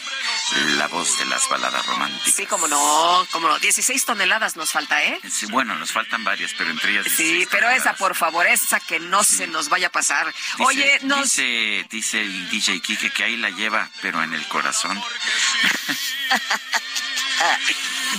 la 0.76 0.86
voz 0.88 1.18
de 1.18 1.24
las 1.26 1.48
baladas 1.48 1.84
románticas. 1.86 2.32
Sí, 2.34 2.46
como 2.46 2.68
no, 2.68 3.26
como 3.32 3.48
no. 3.48 3.58
16 3.58 4.04
toneladas 4.04 4.56
nos 4.56 4.70
falta, 4.70 5.02
¿eh? 5.02 5.18
Sí, 5.30 5.46
bueno, 5.46 5.74
nos 5.74 5.90
faltan 5.92 6.22
varias, 6.24 6.52
pero 6.56 6.70
entre 6.70 6.92
ellas... 6.92 7.06
Sí, 7.06 7.22
16 7.24 7.48
pero 7.50 7.68
esa, 7.70 7.94
por 7.94 8.14
favor, 8.14 8.46
esa 8.46 8.78
que 8.80 9.00
no 9.00 9.24
se 9.24 9.46
nos 9.46 9.68
vaya 9.68 9.85
a 9.86 9.90
pasar. 9.90 10.26
Dice- 10.26 10.62
Oye, 10.64 10.98
nos... 11.02 11.22
dice, 11.22 11.86
dice 11.90 12.20
el 12.22 12.50
DJ 12.50 12.80
Kike 12.80 13.10
que 13.10 13.24
ahí 13.24 13.36
la 13.36 13.50
lleva, 13.50 13.88
pero 14.02 14.22
en 14.22 14.32
el 14.34 14.46
corazón. 14.48 15.00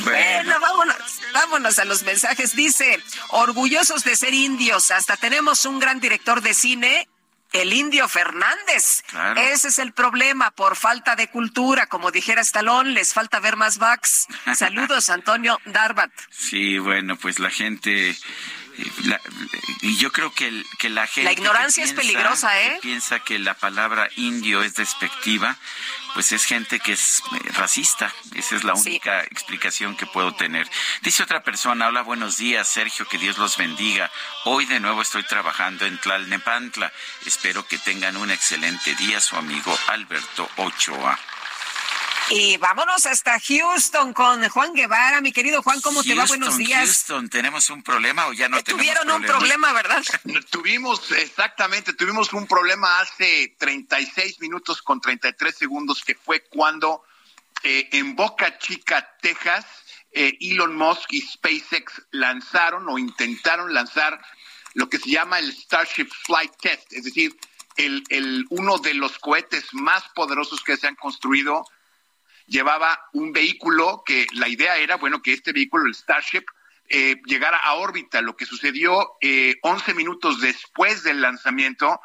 Bueno, 0.04 0.60
vámonos, 0.60 0.96
vámonos 1.34 1.80
a 1.80 1.86
los 1.86 2.04
mensajes. 2.04 2.56
Dice, 2.56 3.02
orgullosos 3.30 4.04
de 4.04 4.16
ser 4.16 4.34
indios, 4.34 4.92
hasta 4.92 5.18
tenemos 5.18 5.66
un 5.66 5.80
gran 5.80 6.00
director 6.00 6.42
de 6.42 6.54
cine 6.54 7.08
el 7.54 7.74
indio 7.74 8.08
Fernández. 8.08 9.04
Ese 9.38 9.70
es 9.70 9.80
el 9.80 9.94
problema, 9.94 10.52
por 10.52 10.76
falta 10.76 11.16
de 11.16 11.30
cultura. 11.30 11.88
Como 11.88 12.12
dijera 12.12 12.42
Estalón, 12.42 12.94
les 12.94 13.14
falta 13.14 13.40
ver 13.40 13.56
más 13.56 13.78
backs. 13.78 14.28
Saludos, 14.56 15.10
Antonio 15.10 15.60
Darbat. 15.66 16.12
Sí, 16.30 16.78
bueno, 16.78 17.16
pues 17.18 17.40
la 17.40 17.50
gente 17.50 18.16
y 19.82 19.98
yo 19.98 20.12
creo 20.12 20.34
que, 20.34 20.64
que 20.80 20.90
la 20.90 21.08
gente... 21.08 21.24
La 21.24 21.32
ignorancia 21.32 21.84
es 21.84 21.94
peligrosa, 21.94 22.62
¿eh? 22.62 22.80
piensa 22.82 23.20
que 23.20 23.40
la 23.40 23.54
palabra 23.54 24.10
indio 24.16 24.62
es 24.62 24.76
despectiva, 24.76 25.58
pues 26.14 26.32
es 26.32 26.46
gente 26.46 26.80
que 26.80 26.94
es 26.94 27.20
eh, 27.20 27.52
racista. 27.54 28.14
Esa 28.36 28.56
es 28.56 28.64
la 28.64 28.74
única 28.74 29.24
explicación 29.24 29.96
que 29.96 30.06
puedo 30.06 30.34
tener. 30.36 30.70
Dice 31.02 31.24
otra 31.24 31.44
persona, 31.44 31.88
hola, 31.88 32.02
buenos 32.02 32.38
días, 32.38 32.68
Sergio, 32.68 33.08
que 33.08 33.18
Dios 33.18 33.38
los 33.38 33.58
bendiga. 33.58 34.12
Hoy 34.46 34.66
de 34.66 34.80
nuevo 34.80 35.02
estoy 35.02 35.24
trabajando 35.24 35.86
en 35.86 35.98
Tlalnepantla. 36.00 36.92
Espero 37.26 37.68
que 37.68 37.78
tengan 37.78 38.18
un 38.18 38.32
excelente 38.32 38.96
día, 38.96 39.20
su 39.22 39.36
amigo 39.36 39.78
Alberto 39.88 40.50
Ochoa. 40.58 41.20
Y 42.30 42.58
vámonos 42.58 43.06
hasta 43.06 43.40
Houston 43.40 44.14
con 44.14 44.48
Juan 44.50 44.74
Guevara. 44.74 45.22
Mi 45.22 45.32
querido 45.32 45.62
Juan, 45.64 45.80
¿cómo 45.80 46.04
te 46.04 46.14
va? 46.14 46.26
Buenos 46.26 46.58
días. 46.58 46.86
Houston, 46.86 47.30
¿tenemos 47.30 47.70
un 47.70 47.82
problema 47.84 48.28
o 48.28 48.34
ya 48.34 48.50
no 48.50 48.62
tenemos 48.62 48.86
Tuvieron 48.86 49.12
un 49.12 49.24
problema, 49.24 49.72
¿verdad? 49.72 50.04
tuvimos, 50.50 51.12
exactamente, 51.12 51.94
tuvimos 51.94 52.34
un 52.34 52.46
problema 52.46 53.00
hace 53.00 53.56
36 53.58 54.42
minutos 54.42 54.82
con 54.82 55.00
33 55.00 55.56
segundos, 55.56 56.04
que 56.04 56.16
fue 56.16 56.44
cuando 56.50 57.04
eh, 57.64 57.88
en 57.94 58.16
Boca 58.16 58.58
Chica, 58.58 59.16
Texas, 59.22 59.66
eh, 60.12 60.38
Elon 60.42 60.76
Musk 60.76 61.14
y 61.14 61.22
SpaceX 61.22 62.02
lanzaron 62.12 62.90
o 62.90 62.98
intentaron 62.98 63.74
lanzar 63.74 64.20
lo 64.74 64.90
que 64.90 65.00
se 65.00 65.12
llama 65.12 65.40
el 65.40 65.54
Starship 65.54 66.10
Flight 66.26 66.52
Test, 66.62 66.92
es 66.92 67.06
decir, 67.06 67.38
el, 67.78 68.04
el, 68.10 68.46
uno 68.50 68.80
de 68.80 68.96
los 68.96 69.18
cohetes 69.20 69.74
más 69.74 70.04
poderosos 70.14 70.62
que 70.62 70.76
se 70.76 70.88
han 70.88 70.96
construido 70.96 71.64
llevaba 72.48 73.00
un 73.14 73.32
vehículo 73.32 74.04
que 74.06 74.26
la 74.34 74.48
idea 74.48 74.78
era, 74.78 74.98
bueno, 74.98 75.22
que 75.22 75.34
este 75.34 75.52
vehículo, 75.52 75.86
el 75.86 75.96
Starship, 75.96 76.46
eh, 76.90 77.18
llegara 77.26 77.58
a 77.58 77.76
órbita. 77.76 78.22
Lo 78.22 78.36
que 78.36 78.46
sucedió 78.46 79.14
eh, 79.22 79.56
11 79.62 79.94
minutos 79.94 80.42
después 80.42 81.04
del 81.04 81.22
lanzamiento 81.22 82.00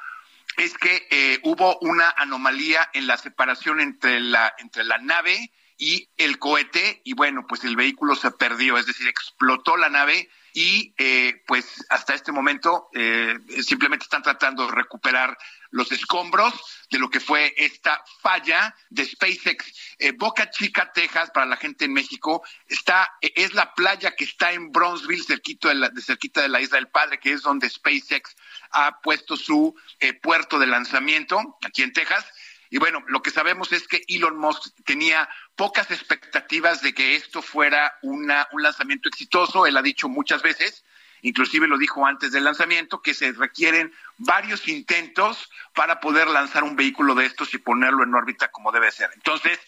es 0.57 0.77
que 0.77 1.07
eh, 1.11 1.41
hubo 1.45 1.79
una 1.79 2.11
anomalía 2.11 2.89
en 2.93 3.07
la 3.07 3.17
separación 3.17 3.81
entre 3.81 4.21
la, 4.21 4.53
entre 4.59 4.85
la 4.85 4.99
nave 4.99 5.51
y 5.79 6.09
el 6.17 6.39
cohete 6.39 7.01
y 7.05 7.15
bueno, 7.15 7.47
pues 7.49 7.65
el 7.65 7.77
vehículo 7.77 8.15
se 8.15 8.31
perdió, 8.31 8.77
es 8.77 8.87
decir, 8.87 9.09
explotó 9.09 9.77
la 9.77 9.89
nave 9.89 10.29
y 10.53 10.95
eh, 10.99 11.43
pues 11.47 11.85
hasta 11.89 12.15
este 12.15 12.31
momento 12.31 12.89
eh, 12.93 13.39
simplemente 13.63 14.05
están 14.05 14.23
tratando 14.23 14.67
de 14.67 14.73
recuperar 14.73 15.37
los 15.73 15.91
escombros 15.91 16.55
de 16.91 16.99
lo 16.99 17.11
que 17.11 17.19
fue 17.19 17.53
esta 17.57 18.03
falla 18.21 18.75
de 18.91 19.05
SpaceX. 19.05 19.97
Eh, 19.99 20.13
Boca 20.13 20.51
Chica, 20.51 20.93
Texas, 20.93 21.31
para 21.33 21.47
la 21.47 21.57
gente 21.57 21.87
en 21.87 21.93
México, 21.93 22.43
está 22.69 23.11
es 23.21 23.55
la 23.55 23.75
playa 23.75 24.15
que 24.15 24.25
está 24.25 24.53
en 24.53 24.71
Bronzeville, 24.71 25.25
cerquita 25.25 25.69
de 25.69 25.75
la, 25.75 25.91
cerquita 26.01 26.43
de 26.43 26.49
la 26.49 26.61
Isla 26.61 26.77
del 26.77 26.89
Padre, 26.89 27.19
que 27.19 27.33
es 27.33 27.43
donde 27.43 27.69
SpaceX 27.69 28.37
ha 28.71 29.01
puesto 29.01 29.37
su 29.37 29.75
puerto 30.23 30.59
de 30.59 30.67
lanzamiento 30.67 31.59
aquí 31.63 31.83
en 31.83 31.93
Texas. 31.93 32.25
Y 32.73 32.79
bueno, 32.79 33.05
lo 33.07 33.21
que 33.21 33.31
sabemos 33.31 33.71
es 33.73 33.87
que 33.87 34.03
Elon 34.09 34.39
Musk 34.39 34.75
tenía 34.87 35.29
pocas 35.57 35.91
expectativas 35.91 36.81
de 36.81 36.95
que 36.95 37.17
esto 37.17 37.43
fuera 37.43 37.99
una, 38.01 38.49
un 38.53 38.63
lanzamiento 38.63 39.11
exitoso. 39.11 39.67
Él 39.67 39.77
ha 39.77 39.83
dicho 39.83 40.09
muchas 40.09 40.41
veces, 40.41 40.83
inclusive 41.23 41.67
lo 41.67 41.79
dijo 41.79 42.07
antes 42.07 42.33
del 42.33 42.45
lanzamiento, 42.45 43.01
que 43.01 43.15
se 43.15 43.33
requieren 43.33 43.93
varios 44.19 44.69
intentos 44.69 45.51
para 45.75 46.01
poder 46.01 46.29
lanzar 46.29 46.65
un 46.65 46.77
vehículo 46.77 47.15
de 47.15 47.27
estos 47.27 47.55
y 47.55 47.59
ponerlo 47.59 48.03
en 48.03 48.15
órbita 48.15 48.51
como 48.51 48.73
debe 48.73 48.91
ser. 48.91 49.11
Entonces, 49.15 49.59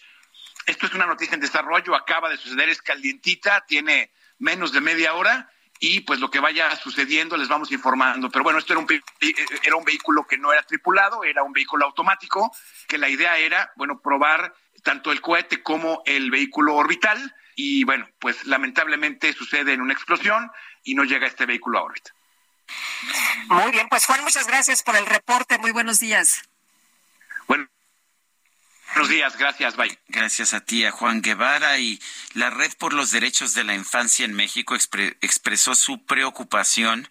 esto 0.67 0.87
es 0.87 0.95
una 0.95 1.07
noticia 1.07 1.35
en 1.35 1.41
desarrollo, 1.41 1.95
acaba 1.95 2.29
de 2.29 2.37
suceder, 2.37 2.69
es 2.69 2.83
calientita, 2.83 3.65
tiene 3.67 4.11
menos 4.39 4.73
de 4.73 4.81
media 4.81 5.15
hora 5.15 5.51
y 5.79 6.01
pues 6.01 6.21
lo 6.21 6.31
que 6.31 6.41
vaya 6.41 6.75
sucediendo 6.77 7.37
les 7.37 7.49
vamos 7.49 7.71
informando. 7.71 8.31
Pero 8.31 8.43
bueno, 8.43 8.59
esto 8.59 8.73
era 8.73 8.81
un, 8.81 8.89
era 9.63 9.77
un 9.77 9.85
vehículo 9.85 10.27
que 10.27 10.39
no 10.39 10.53
era 10.53 10.63
tripulado, 10.63 11.25
era 11.25 11.43
un 11.43 11.53
vehículo 11.53 11.85
automático, 11.85 12.51
que 12.89 12.99
la 12.99 13.09
idea 13.09 13.39
era, 13.39 13.73
bueno, 13.77 14.01
probar 14.01 14.55
tanto 14.83 15.13
el 15.13 15.21
cohete 15.21 15.63
como 15.63 16.03
el 16.07 16.31
vehículo 16.31 16.75
orbital 16.75 17.35
y 17.57 17.85
bueno, 17.85 18.09
pues 18.19 18.47
lamentablemente 18.47 19.33
sucede 19.33 19.73
en 19.73 19.81
una 19.81 19.93
explosión 19.93 20.51
y 20.85 20.95
no 20.95 21.05
llega 21.05 21.26
este 21.26 21.47
vehículo 21.47 21.78
a 21.78 21.82
órbita. 21.82 22.12
Muy 23.49 23.72
bien, 23.72 23.89
pues 23.89 24.07
Juan, 24.07 24.22
muchas 24.22 24.47
gracias 24.47 24.82
por 24.82 24.97
el 24.97 25.07
reporte. 25.07 25.59
Muy 25.59 25.72
buenos 25.72 25.99
días. 25.99 26.43
Buenos 28.95 29.11
días, 29.11 29.36
gracias. 29.36 29.74
Gracias 30.07 30.55
a 30.55 30.61
ti, 30.61 30.84
a 30.84 30.92
Juan 30.92 31.20
Guevara. 31.20 31.78
Y 31.78 32.01
la 32.34 32.51
Red 32.51 32.74
por 32.78 32.92
los 32.92 33.11
Derechos 33.11 33.53
de 33.53 33.64
la 33.64 33.74
Infancia 33.74 34.24
en 34.24 34.34
México 34.34 34.76
expresó 34.76 35.74
su 35.74 36.05
preocupación 36.05 37.09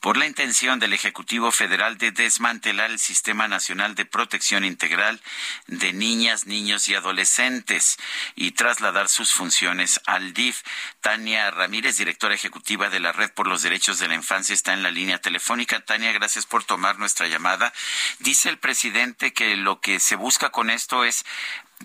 por 0.00 0.16
la 0.16 0.26
intención 0.26 0.78
del 0.78 0.94
Ejecutivo 0.94 1.50
Federal 1.50 1.98
de 1.98 2.12
desmantelar 2.12 2.90
el 2.90 2.98
Sistema 2.98 3.48
Nacional 3.48 3.94
de 3.94 4.06
Protección 4.06 4.64
Integral 4.64 5.20
de 5.66 5.92
Niñas, 5.92 6.46
Niños 6.46 6.88
y 6.88 6.94
Adolescentes 6.94 7.98
y 8.34 8.52
trasladar 8.52 9.08
sus 9.08 9.32
funciones 9.32 10.00
al 10.06 10.32
DIF. 10.32 10.62
Tania 11.02 11.50
Ramírez, 11.50 11.98
directora 11.98 12.34
ejecutiva 12.34 12.88
de 12.88 13.00
la 13.00 13.12
Red 13.12 13.32
por 13.32 13.46
los 13.46 13.62
Derechos 13.62 13.98
de 13.98 14.08
la 14.08 14.14
Infancia, 14.14 14.54
está 14.54 14.72
en 14.72 14.82
la 14.82 14.90
línea 14.90 15.18
telefónica. 15.18 15.80
Tania, 15.80 16.12
gracias 16.12 16.46
por 16.46 16.64
tomar 16.64 16.98
nuestra 16.98 17.26
llamada. 17.26 17.74
Dice 18.20 18.48
el 18.48 18.58
presidente 18.58 19.34
que 19.34 19.56
lo 19.56 19.80
que 19.80 20.00
se 20.00 20.16
busca 20.16 20.50
con 20.50 20.70
esto 20.70 21.04
es 21.04 21.25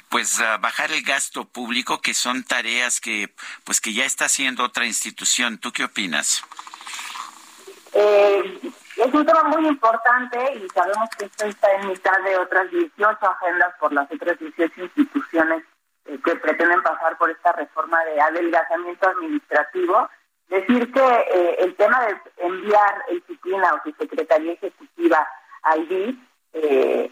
pues 0.09 0.41
bajar 0.59 0.91
el 0.91 1.03
gasto 1.03 1.45
público, 1.45 2.01
que 2.01 2.13
son 2.13 2.43
tareas 2.43 2.99
que 2.99 3.33
pues 3.63 3.81
que 3.81 3.93
ya 3.93 4.05
está 4.05 4.25
haciendo 4.25 4.63
otra 4.63 4.85
institución. 4.85 5.57
¿Tú 5.57 5.71
qué 5.71 5.83
opinas? 5.83 6.43
Eh, 7.93 8.59
es 8.97 9.13
un 9.13 9.25
tema 9.25 9.43
muy 9.43 9.67
importante 9.67 10.37
y 10.55 10.69
sabemos 10.69 11.09
que 11.17 11.25
esto 11.25 11.45
está 11.45 11.71
en 11.73 11.87
mitad 11.87 12.17
de 12.23 12.37
otras 12.37 12.69
18 12.71 13.17
agendas 13.21 13.73
por 13.79 13.91
las 13.93 14.11
otras 14.11 14.37
18 14.39 14.81
instituciones 14.81 15.63
eh, 16.05 16.19
que 16.23 16.35
pretenden 16.35 16.81
pasar 16.83 17.17
por 17.17 17.29
esta 17.29 17.51
reforma 17.53 18.03
de 18.05 18.21
adelgazamiento 18.21 19.09
administrativo. 19.09 20.09
Decir 20.47 20.91
que 20.91 20.99
eh, 20.99 21.55
el 21.59 21.75
tema 21.75 22.05
de 22.05 22.17
enviar 22.45 23.05
el 23.09 23.23
CIPINA 23.23 23.73
o 23.73 23.83
su 23.83 23.95
Secretaría 23.97 24.53
Ejecutiva 24.53 25.27
al 25.63 25.87
eh, 26.53 27.11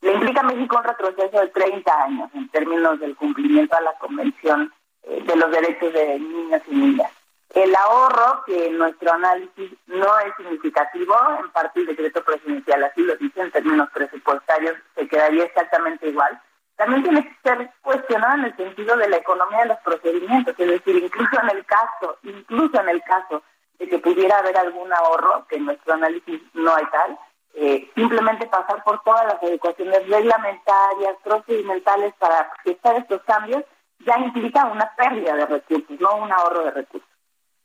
le 0.00 0.12
implica 0.12 0.40
a 0.40 0.44
México 0.44 0.76
un 0.76 0.84
retroceso 0.84 1.40
de 1.40 1.48
30 1.48 2.02
años 2.04 2.30
en 2.34 2.48
términos 2.50 3.00
del 3.00 3.16
cumplimiento 3.16 3.76
a 3.76 3.80
la 3.80 3.92
Convención 3.98 4.72
de 5.02 5.36
los 5.36 5.50
Derechos 5.50 5.92
de 5.92 6.18
Niños 6.18 6.62
y 6.68 6.74
Niñas. 6.74 7.12
El 7.54 7.74
ahorro, 7.74 8.42
que 8.44 8.66
en 8.66 8.76
nuestro 8.76 9.12
análisis 9.12 9.70
no 9.86 10.18
es 10.18 10.34
significativo, 10.36 11.16
en 11.40 11.50
parte 11.52 11.80
el 11.80 11.86
decreto 11.86 12.22
presidencial 12.22 12.84
así 12.84 13.02
lo 13.02 13.16
dice 13.16 13.40
en 13.40 13.50
términos 13.50 13.88
presupuestarios, 13.94 14.76
se 14.94 15.08
quedaría 15.08 15.44
exactamente 15.44 16.08
igual. 16.08 16.40
También 16.76 17.02
tiene 17.02 17.24
que 17.24 17.36
ser 17.42 17.70
cuestionado 17.80 18.34
en 18.34 18.44
el 18.44 18.56
sentido 18.56 18.96
de 18.96 19.08
la 19.08 19.16
economía 19.16 19.60
de 19.60 19.68
los 19.68 19.78
procedimientos, 19.78 20.54
es 20.58 20.68
decir, 20.68 20.96
incluso 20.96 21.40
en 21.40 21.56
el 21.56 21.64
caso, 21.64 22.18
incluso 22.24 22.80
en 22.80 22.88
el 22.90 23.02
caso 23.04 23.42
de 23.78 23.88
que 23.88 23.98
pudiera 23.98 24.38
haber 24.38 24.56
algún 24.58 24.92
ahorro, 24.92 25.46
que 25.48 25.56
en 25.56 25.66
nuestro 25.66 25.94
análisis 25.94 26.42
no 26.52 26.74
hay 26.74 26.84
tal, 26.86 27.18
eh, 27.58 27.90
simplemente 27.94 28.46
pasar 28.46 28.84
por 28.84 29.02
todas 29.02 29.24
las 29.24 29.42
adecuaciones 29.42 30.06
reglamentarias, 30.08 31.16
procedimentales 31.24 32.12
para 32.18 32.52
gestar 32.62 32.96
estos 32.96 33.22
cambios, 33.22 33.64
ya 34.00 34.18
implica 34.18 34.66
una 34.66 34.94
pérdida 34.94 35.34
de 35.34 35.46
recursos, 35.46 35.98
no 35.98 36.16
un 36.16 36.30
ahorro 36.30 36.64
de 36.64 36.70
recursos. 36.72 37.08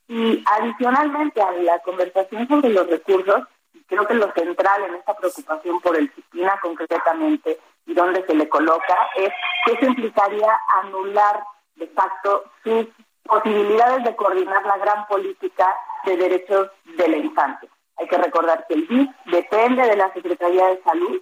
Y 0.07 0.43
adicionalmente 0.45 1.41
a 1.41 1.51
la 1.51 1.79
conversación 1.79 2.47
sobre 2.47 2.69
los 2.69 2.87
recursos, 2.87 3.43
creo 3.87 4.07
que 4.07 4.13
lo 4.13 4.31
central 4.31 4.83
en 4.85 4.95
esta 4.95 5.13
preocupación 5.13 5.81
por 5.81 5.97
el 5.97 6.09
CIPINA 6.11 6.57
concretamente 6.61 7.59
y 7.85 7.93
donde 7.93 8.25
se 8.25 8.33
le 8.33 8.47
coloca 8.47 8.95
es 9.17 9.29
que 9.65 9.73
eso 9.73 9.85
implicaría 9.87 10.57
anular 10.83 11.43
de 11.75 11.87
facto 11.87 12.45
sus 12.63 12.87
posibilidades 13.23 14.05
de 14.05 14.15
coordinar 14.15 14.65
la 14.65 14.77
gran 14.77 15.05
política 15.07 15.67
de 16.05 16.15
derechos 16.15 16.69
de 16.85 17.07
la 17.09 17.17
infancia. 17.17 17.69
Hay 18.01 18.07
que 18.07 18.17
recordar 18.17 18.65
que 18.67 18.73
el 18.73 18.87
BIS 18.87 19.09
depende 19.25 19.83
de 19.83 19.95
la 19.95 20.11
Secretaría 20.11 20.65
de 20.67 20.81
Salud 20.81 21.21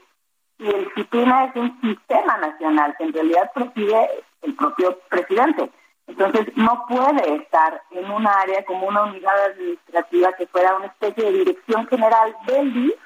y 0.60 0.68
el 0.70 0.90
CIPINA 0.94 1.46
es 1.46 1.56
un 1.58 1.82
sistema 1.82 2.38
nacional 2.38 2.96
que 2.98 3.04
en 3.04 3.14
realidad 3.14 3.52
preside 3.54 4.10
el 4.44 4.56
propio 4.56 4.98
presidente. 5.10 5.70
Entonces, 6.08 6.48
no 6.56 6.86
puede 6.88 7.36
estar 7.36 7.82
en 7.92 8.10
un 8.10 8.26
área 8.26 8.64
como 8.64 8.88
una 8.88 9.04
unidad 9.04 9.46
administrativa 9.46 10.32
que 10.34 10.48
fuera 10.48 10.76
una 10.76 10.86
especie 10.86 11.26
de 11.26 11.40
dirección 11.40 11.86
general 11.88 12.34
del 12.46 12.74
DIF, 12.74 13.00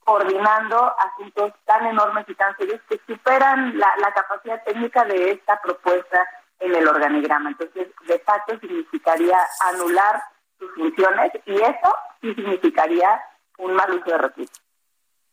coordinando 0.00 0.92
asuntos 0.98 1.52
tan 1.64 1.86
enormes 1.86 2.28
y 2.28 2.34
tan 2.34 2.56
serios 2.56 2.80
que 2.88 3.00
superan 3.06 3.78
la, 3.78 3.88
la 3.98 4.12
capacidad 4.12 4.64
técnica 4.64 5.04
de 5.04 5.30
esta 5.30 5.60
propuesta 5.62 6.26
en 6.58 6.74
el 6.74 6.88
organigrama. 6.88 7.50
Entonces, 7.50 7.88
de 8.06 8.18
facto 8.18 8.58
significaría 8.58 9.38
anular 9.72 10.20
sus 10.58 10.72
funciones 10.74 11.32
y 11.44 11.54
eso 11.54 11.94
sí 12.20 12.34
significaría 12.34 13.20
un 13.58 13.74
mal 13.74 13.90
uso 13.92 14.10
de 14.10 14.18
recursos. 14.18 14.62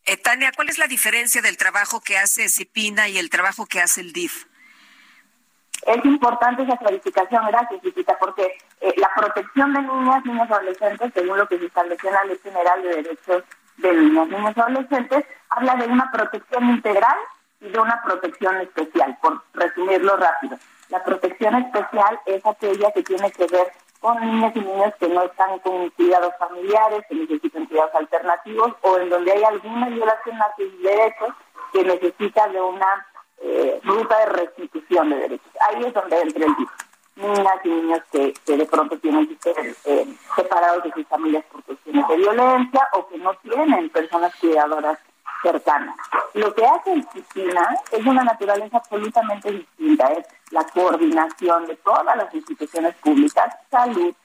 Eh, 0.06 0.18
Tania, 0.18 0.52
¿cuál 0.54 0.70
es 0.70 0.78
la 0.78 0.88
diferencia 0.88 1.42
del 1.42 1.58
trabajo 1.58 2.02
que 2.02 2.18
hace 2.18 2.50
CIPINA 2.50 3.08
y 3.08 3.18
el 3.18 3.30
trabajo 3.30 3.66
que 3.66 3.80
hace 3.80 4.02
el 4.02 4.12
DIF? 4.12 4.46
Es 5.86 6.06
importante 6.06 6.64
esa 6.64 6.78
clarificación, 6.78 7.46
gracias, 7.48 7.82
Chiquita, 7.82 8.18
porque 8.18 8.58
eh, 8.82 8.94
la 8.98 9.10
protección 9.16 9.74
de 9.74 9.82
niñas, 9.82 10.26
niños 10.26 10.48
y 10.50 10.54
adolescentes, 10.54 11.12
según 11.14 11.38
lo 11.38 11.48
que 11.48 11.60
se 11.60 11.66
estableció 11.66 12.10
en 12.10 12.16
la 12.16 12.24
Ley 12.26 12.40
General 12.42 12.82
de 12.82 12.90
Derechos 12.90 13.44
de 13.78 13.94
Niñas, 13.94 14.28
Niños 14.28 14.54
y 14.56 14.60
Adolescentes, 14.60 15.26
habla 15.50 15.76
de 15.76 15.88
una 15.88 16.10
protección 16.12 16.70
integral 16.70 17.18
y 17.60 17.70
de 17.70 17.80
una 17.80 18.02
protección 18.04 18.62
especial, 18.62 19.18
por 19.22 19.44
resumirlo 19.54 20.16
rápido. 20.18 20.58
La 20.90 21.04
protección 21.04 21.56
especial 21.56 22.20
es 22.26 22.46
aquella 22.46 22.92
que 22.92 23.04
tiene 23.04 23.32
que 23.32 23.48
ver 23.48 23.74
con 24.04 24.20
niñas 24.20 24.54
y 24.54 24.60
niños 24.60 24.94
que 25.00 25.08
no 25.08 25.24
están 25.24 25.60
con 25.60 25.90
cuidados 25.92 26.34
familiares, 26.38 27.06
que 27.08 27.16
necesitan 27.16 27.66
cuidados 27.68 27.96
alternativos 27.96 28.74
o 28.82 28.98
en 28.98 29.10
donde 29.10 29.32
hay 29.32 29.44
alguna 29.46 29.88
violación 29.88 30.42
a 30.42 30.54
sus 30.58 30.84
derechos 30.84 31.30
que 31.72 31.86
necesita 31.86 32.50
de 32.50 32.60
una 32.60 33.08
eh, 33.42 33.80
ruta 33.82 34.20
de 34.20 34.26
restitución 34.26 35.10
de 35.10 35.16
derechos. 35.16 35.52
Ahí 35.70 35.86
es 35.86 35.94
donde 35.94 36.20
entra 36.20 36.46
el. 36.46 36.56
Niñas 37.16 37.56
y 37.64 37.70
niños 37.70 38.02
que, 38.12 38.34
de 38.46 38.66
pronto 38.66 38.98
tienen 38.98 39.28
que 39.28 39.36
ser 39.38 39.76
eh, 39.86 40.08
separados 40.36 40.84
de 40.84 40.92
sus 40.94 41.08
familias 41.08 41.46
por 41.52 41.64
cuestiones 41.64 42.08
de 42.08 42.18
violencia 42.18 42.90
o 42.94 43.08
que 43.08 43.18
no 43.20 43.34
tienen 43.36 43.90
personas 43.90 44.36
cuidadoras 44.36 44.98
cercanas. 45.44 45.96
Lo 46.34 46.56
que 46.56 46.66
hace 46.66 46.94
el 46.94 47.08
CIPINA 47.10 47.78
es 47.92 48.06
una 48.06 48.24
naturaleza 48.24 48.78
absolutamente 48.78 49.52
distinta, 49.52 50.08
es 50.14 50.26
la 50.50 50.64
coordinación 50.64 51.68
de 51.68 51.76
todas 51.76 52.18
las 52.18 52.34
instituciones 52.34 52.96
públicas, 52.96 53.56
salud, 53.70 54.16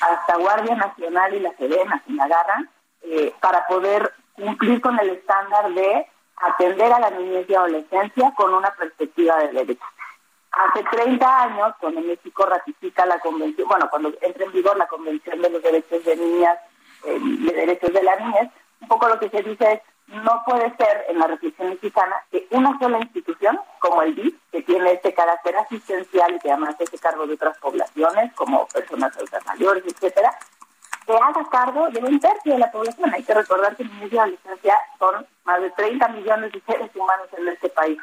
hasta 0.00 0.36
Guardia 0.36 0.74
Nacional 0.74 1.34
y 1.34 1.40
la 1.40 1.54
Sedena 1.56 2.02
se 2.04 2.12
la 2.12 2.24
agarran, 2.24 2.68
eh, 3.02 3.32
para 3.40 3.66
poder 3.66 4.12
cumplir 4.34 4.80
con 4.80 4.98
el 4.98 5.10
estándar 5.10 5.72
de 5.72 6.06
atender 6.36 6.92
a 6.92 7.00
la 7.00 7.10
niñez 7.10 7.48
y 7.48 7.54
adolescencia 7.54 8.32
con 8.36 8.52
una 8.54 8.70
perspectiva 8.72 9.36
de 9.38 9.52
derechos. 9.52 9.88
Hace 10.50 10.84
30 10.84 11.42
años, 11.42 11.74
cuando 11.80 12.00
México 12.00 12.44
ratifica 12.44 13.06
la 13.06 13.18
convención, 13.20 13.68
bueno, 13.68 13.88
cuando 13.88 14.12
entra 14.20 14.44
en 14.44 14.52
vigor 14.52 14.76
la 14.76 14.86
Convención 14.86 15.40
de 15.40 15.48
los 15.48 15.62
Derechos 15.62 16.04
de 16.04 16.16
Niñas, 16.16 16.58
eh, 17.04 17.18
de 17.20 17.52
Derechos 17.52 17.92
de 17.92 18.02
la 18.02 18.16
Niñez, 18.16 18.50
un 18.80 18.88
poco 18.88 19.08
lo 19.08 19.18
que 19.18 19.30
se 19.30 19.42
dice 19.42 19.72
es, 19.72 19.80
no 20.08 20.42
puede 20.44 20.74
ser 20.76 21.06
en 21.08 21.18
la 21.18 21.26
reflexión 21.26 21.70
mexicana 21.70 22.16
que 22.30 22.46
una 22.50 22.78
sola 22.78 22.98
institución, 22.98 23.58
como 23.78 24.02
el 24.02 24.14
DIF, 24.14 24.34
que 24.50 24.62
tiene 24.62 24.92
este 24.92 25.14
carácter 25.14 25.56
asistencial 25.56 26.34
y 26.34 26.38
que 26.38 26.50
además 26.50 26.76
hace 26.80 26.98
cargo 26.98 27.26
de 27.26 27.34
otras 27.34 27.56
poblaciones, 27.58 28.32
como 28.34 28.66
personas 28.68 29.16
adultas 29.16 29.46
mayores, 29.46 29.84
etcétera, 29.86 30.36
se 31.06 31.12
haga 31.12 31.48
cargo 31.50 31.88
de 31.90 32.00
un 32.00 32.20
tercio 32.20 32.52
de 32.52 32.58
la 32.58 32.70
población. 32.70 33.12
Hay 33.12 33.22
que 33.22 33.34
recordar 33.34 33.76
que 33.76 33.84
niños 33.84 34.12
y 34.12 34.18
adolescencia 34.18 34.76
son 34.98 35.26
más 35.44 35.60
de 35.60 35.70
30 35.70 36.08
millones 36.08 36.52
de 36.52 36.60
seres 36.60 36.90
humanos 36.94 37.28
en 37.36 37.48
este 37.48 37.68
país. 37.70 37.98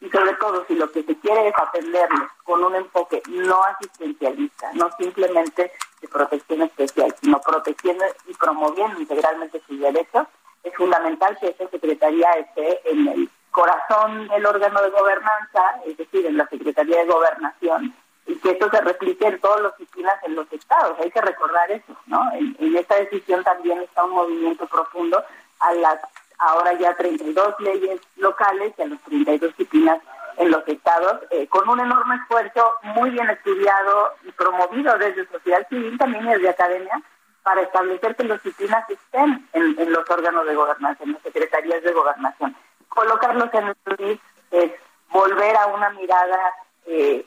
Y 0.00 0.10
sobre 0.10 0.34
todo, 0.34 0.64
si 0.66 0.74
lo 0.74 0.90
que 0.92 1.02
se 1.02 1.18
quiere 1.18 1.48
es 1.48 1.54
atenderlos 1.56 2.30
con 2.44 2.62
un 2.62 2.74
enfoque 2.74 3.22
no 3.26 3.62
asistencialista, 3.64 4.70
no 4.74 4.90
simplemente 4.98 5.72
de 6.00 6.08
protección 6.08 6.62
especial, 6.62 7.14
sino 7.20 7.40
protegiendo 7.40 8.04
y 8.26 8.34
promoviendo 8.34 9.00
integralmente 9.00 9.62
sus 9.66 9.80
derechos, 9.80 10.26
es 10.64 10.74
fundamental 10.74 11.36
que 11.38 11.48
esta 11.48 11.68
Secretaría 11.68 12.30
esté 12.32 12.80
en 12.90 13.06
el 13.06 13.30
corazón 13.50 14.26
del 14.28 14.44
órgano 14.46 14.82
de 14.82 14.90
gobernanza, 14.90 15.60
es 15.86 15.96
decir, 15.96 16.26
en 16.26 16.36
la 16.36 16.46
Secretaría 16.48 16.98
de 16.98 17.06
Gobernación, 17.06 17.94
y 18.26 18.36
que 18.36 18.50
esto 18.52 18.68
se 18.70 18.80
replique 18.80 19.26
en 19.26 19.38
todas 19.40 19.62
las 19.62 19.72
oficinas 19.74 20.14
en 20.24 20.34
los 20.34 20.50
estados. 20.52 20.98
Hay 20.98 21.10
que 21.10 21.20
recordar 21.20 21.70
eso, 21.70 21.96
¿no? 22.06 22.32
En, 22.32 22.76
esta 22.76 22.96
decisión 22.96 23.44
también 23.44 23.80
está 23.80 24.04
un 24.04 24.12
movimiento 24.12 24.66
profundo 24.66 25.22
a 25.60 25.72
las 25.74 26.00
ahora 26.38 26.72
ya 26.72 26.94
32 26.96 27.54
leyes 27.60 28.00
locales 28.16 28.74
y 28.76 28.82
a 28.82 28.86
las 28.86 29.00
32 29.02 29.56
disciplinas 29.56 30.00
en 30.36 30.50
los 30.50 30.66
estados, 30.66 31.20
eh, 31.30 31.46
con 31.46 31.68
un 31.68 31.78
enorme 31.78 32.16
esfuerzo 32.16 32.72
muy 32.82 33.10
bien 33.10 33.30
estudiado 33.30 34.10
y 34.24 34.32
promovido 34.32 34.98
desde 34.98 35.28
sociedad 35.28 35.66
civil 35.68 35.96
también 35.96 36.26
desde 36.26 36.48
academia, 36.48 37.00
para 37.44 37.60
establecer 37.60 38.16
que 38.16 38.24
las 38.24 38.42
disciplinas 38.42 38.88
estén 38.88 39.46
en, 39.52 39.92
los 39.92 40.08
órganos 40.10 40.46
de 40.46 40.54
gobernación, 40.54 41.10
en 41.10 41.12
las 41.12 41.22
secretarías 41.22 41.82
de 41.82 41.92
gobernación. 41.92 42.56
Colocarlos 42.88 43.52
en 43.52 43.66
el 43.68 43.74
país 43.74 44.20
es 44.50 44.72
volver 45.10 45.54
a 45.56 45.66
una 45.66 45.90
mirada 45.90 46.38
eh, 46.86 47.24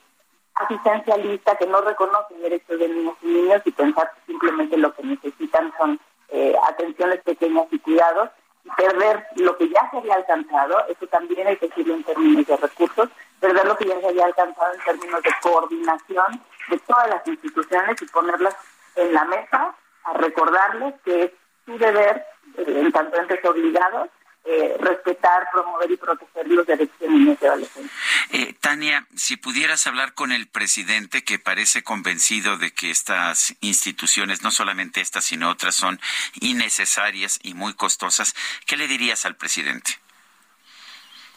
asistencialista 0.55 1.55
que 1.55 1.67
no 1.67 1.81
reconoce 1.81 2.33
derechos 2.39 2.79
de 2.79 2.89
niños 2.89 3.15
y 3.21 3.27
niños 3.27 3.61
y 3.63 3.71
pensar 3.71 4.11
que 4.15 4.31
simplemente 4.31 4.75
lo 4.77 4.91
que 4.95 5.03
necesitan 5.03 5.71
son 5.77 5.99
eh, 6.29 6.55
atenciones 6.67 7.21
pequeñas 7.21 7.67
y 7.69 7.77
cuidados 7.77 8.31
y 8.63 8.69
perder 8.71 9.23
lo 9.35 9.55
que 9.55 9.69
ya 9.69 9.87
se 9.91 9.97
había 9.97 10.15
alcanzado, 10.15 10.83
eso 10.87 11.05
también 11.07 11.47
hay 11.47 11.57
que 11.57 11.67
decirlo 11.67 11.93
en 11.93 12.03
términos 12.03 12.47
de 12.47 12.57
recursos, 12.57 13.09
perder 13.39 13.67
lo 13.67 13.77
que 13.77 13.85
ya 13.85 13.99
se 14.01 14.07
había 14.07 14.25
alcanzado 14.25 14.73
en 14.73 14.83
términos 14.83 15.21
de 15.21 15.29
coordinación 15.43 16.41
de 16.69 16.79
todas 16.79 17.07
las 17.07 17.27
instituciones 17.27 18.01
y 18.01 18.05
ponerlas 18.07 18.55
en 18.95 19.13
la 19.13 19.23
mesa 19.25 19.75
a 20.07 20.13
recordarles 20.17 20.95
que 21.03 21.23
es 21.23 21.31
su 21.65 21.77
deber, 21.77 22.25
eh, 22.57 22.63
en 22.67 22.91
tanto 22.91 23.17
entes 23.17 23.43
obligados, 23.45 24.09
eh, 24.49 24.77
respetar, 24.79 25.49
promover 25.51 25.91
y 25.91 25.97
proteger 25.97 26.47
los 26.47 26.65
derechos 26.65 26.97
de 26.99 27.09
niños 27.09 27.37
y 27.41 27.45
adolescentes. 27.45 27.91
Eh, 28.31 28.55
Tania, 28.61 29.05
si 29.13 29.35
pudieras 29.35 29.85
hablar 29.87 30.13
con 30.13 30.31
el 30.31 30.47
presidente 30.47 31.25
que 31.25 31.37
parece 31.37 31.83
convencido 31.83 32.57
de 32.57 32.71
que 32.71 32.89
estas 32.89 33.55
instituciones, 33.59 34.43
no 34.43 34.51
solamente 34.51 35.01
estas, 35.01 35.25
sino 35.25 35.49
otras, 35.49 35.75
son 35.75 35.99
innecesarias 36.39 37.39
y 37.43 37.55
muy 37.55 37.73
costosas, 37.73 38.33
¿qué 38.65 38.77
le 38.77 38.87
dirías 38.87 39.25
al 39.25 39.35
presidente? 39.35 39.99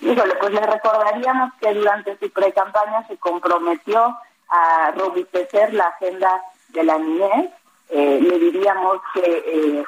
Híjole, 0.01 0.37
pues 0.37 0.53
le 0.53 0.61
recordaríamos 0.61 1.53
que 1.61 1.75
durante 1.75 2.17
su 2.17 2.31
pre-campaña 2.31 3.07
se 3.09 3.17
comprometió 3.17 4.17
a 4.49 4.93
robustecer 4.97 5.75
la 5.75 5.87
agenda 5.87 6.41
de 6.69 6.85
la 6.85 6.97
niñez 6.97 7.51
eh, 7.91 8.21
le 8.21 8.39
diríamos 8.39 9.01
que 9.13 9.21
eh, 9.21 9.85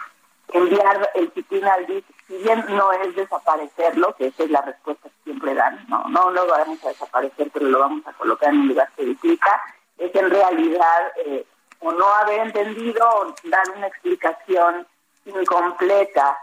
enviar 0.53 1.11
el 1.15 1.33
chiquín 1.33 1.65
al 1.65 1.87
DIC, 1.87 2.05
si 2.27 2.37
bien 2.39 2.65
no 2.71 2.91
es 2.93 3.15
desaparecerlo, 3.15 4.15
que 4.17 4.27
esa 4.27 4.43
es 4.43 4.51
la 4.51 4.61
respuesta 4.63 5.09
que 5.09 5.25
siempre 5.25 5.55
dan, 5.55 5.85
no, 5.89 6.05
no 6.09 6.31
lo 6.31 6.47
vamos 6.47 6.85
a 6.85 6.89
desaparecer, 6.89 7.51
pero 7.53 7.67
lo 7.67 7.79
vamos 7.79 8.07
a 8.07 8.13
colocar 8.15 8.49
en 8.51 8.61
un 8.61 8.69
lugar 8.69 8.91
que 8.97 9.05
implica, 9.05 9.63
es 9.99 10.13
en 10.15 10.31
realidad 10.31 11.13
eh, 11.25 11.47
o 11.81 11.93
no 11.93 12.07
haber 12.15 12.41
entendido 12.41 13.09
o 13.09 13.35
dar 13.45 13.71
una 13.77 13.87
explicación 13.87 14.87
incompleta, 15.25 16.39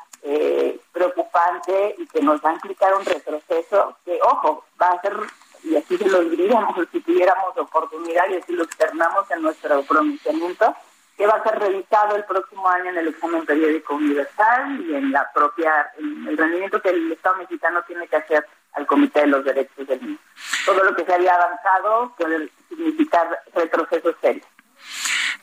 preocupante 0.92 1.96
y 1.98 2.06
que 2.08 2.22
nos 2.22 2.44
va 2.44 2.50
a 2.50 2.54
implicar 2.54 2.94
un 2.94 3.06
retroceso 3.06 3.96
que, 4.04 4.20
ojo, 4.22 4.66
va 4.82 4.90
a 4.90 5.02
ser, 5.02 5.16
y 5.64 5.78
así 5.78 5.98
se 5.98 6.10
lo 6.10 6.20
diríamos 6.22 6.76
si 6.92 7.00
tuviéramos 7.00 7.58
oportunidad 7.58 8.24
y 8.30 8.36
así 8.36 8.52
lo 8.52 8.64
externamos 8.64 9.32
en 9.32 9.42
nuestro 9.42 9.82
pronunciamiento, 9.84 10.76
que 11.20 11.28
va 11.28 11.34
a 11.34 11.44
ser 11.44 11.60
revisado 11.60 12.16
el 12.16 12.24
próximo 12.24 12.66
año 12.70 12.92
en 12.92 12.98
el 12.98 13.10
examen 13.10 13.46
periódico 13.46 13.96
universal 13.96 14.80
y 14.80 14.96
en 14.96 15.12
la 15.12 15.30
propia 15.34 15.92
en 15.98 16.26
el 16.26 16.38
rendimiento 16.38 16.82
que 16.82 16.92
el 16.92 17.12
Estado 17.12 17.36
mexicano 17.36 17.84
tiene 17.86 18.08
que 18.08 18.16
hacer 18.16 18.48
al 18.72 18.88
Comité 18.88 19.20
de 19.20 19.28
los 19.28 19.44
Derechos 19.44 19.86
del 19.86 20.02
Niño. 20.02 20.18
Todo 20.66 20.82
lo 20.82 20.96
que 20.96 21.04
se 21.04 21.14
había 21.14 21.36
avanzado 21.36 22.16
puede 22.18 22.50
significar 22.70 23.38
retrocesos 23.54 24.16
serios. 24.22 24.48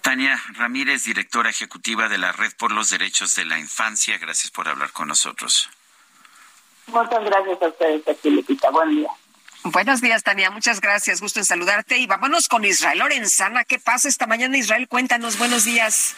Tania 0.01 0.41
Ramírez, 0.55 1.05
directora 1.05 1.51
ejecutiva 1.51 2.09
de 2.09 2.17
la 2.17 2.33
Red 2.33 2.53
por 2.59 2.73
los 2.73 2.89
Derechos 2.89 3.35
de 3.35 3.45
la 3.45 3.59
Infancia, 3.59 4.17
gracias 4.17 4.51
por 4.51 4.69
hablar 4.69 4.93
con 4.93 5.09
nosotros. 5.09 5.69
Muchas 6.87 7.23
gracias 7.23 7.61
a 7.61 7.67
ustedes, 7.69 8.25
Lupita. 8.25 8.71
Buen 8.71 8.97
día. 8.97 9.11
Buenos 9.73 10.01
días, 10.01 10.23
Tania. 10.23 10.49
Muchas 10.53 10.81
gracias. 10.81 11.21
Gusto 11.21 11.41
en 11.41 11.45
saludarte. 11.45 11.99
Y 11.99 12.07
vámonos 12.07 12.47
con 12.47 12.65
Israel 12.65 13.01
Lorenzana. 13.01 13.65
¿Qué 13.65 13.81
pasa 13.81 14.09
esta 14.09 14.29
mañana, 14.29 14.57
Israel? 14.57 14.87
Cuéntanos. 14.87 15.39
Buenos 15.39 15.65
días. 15.65 16.15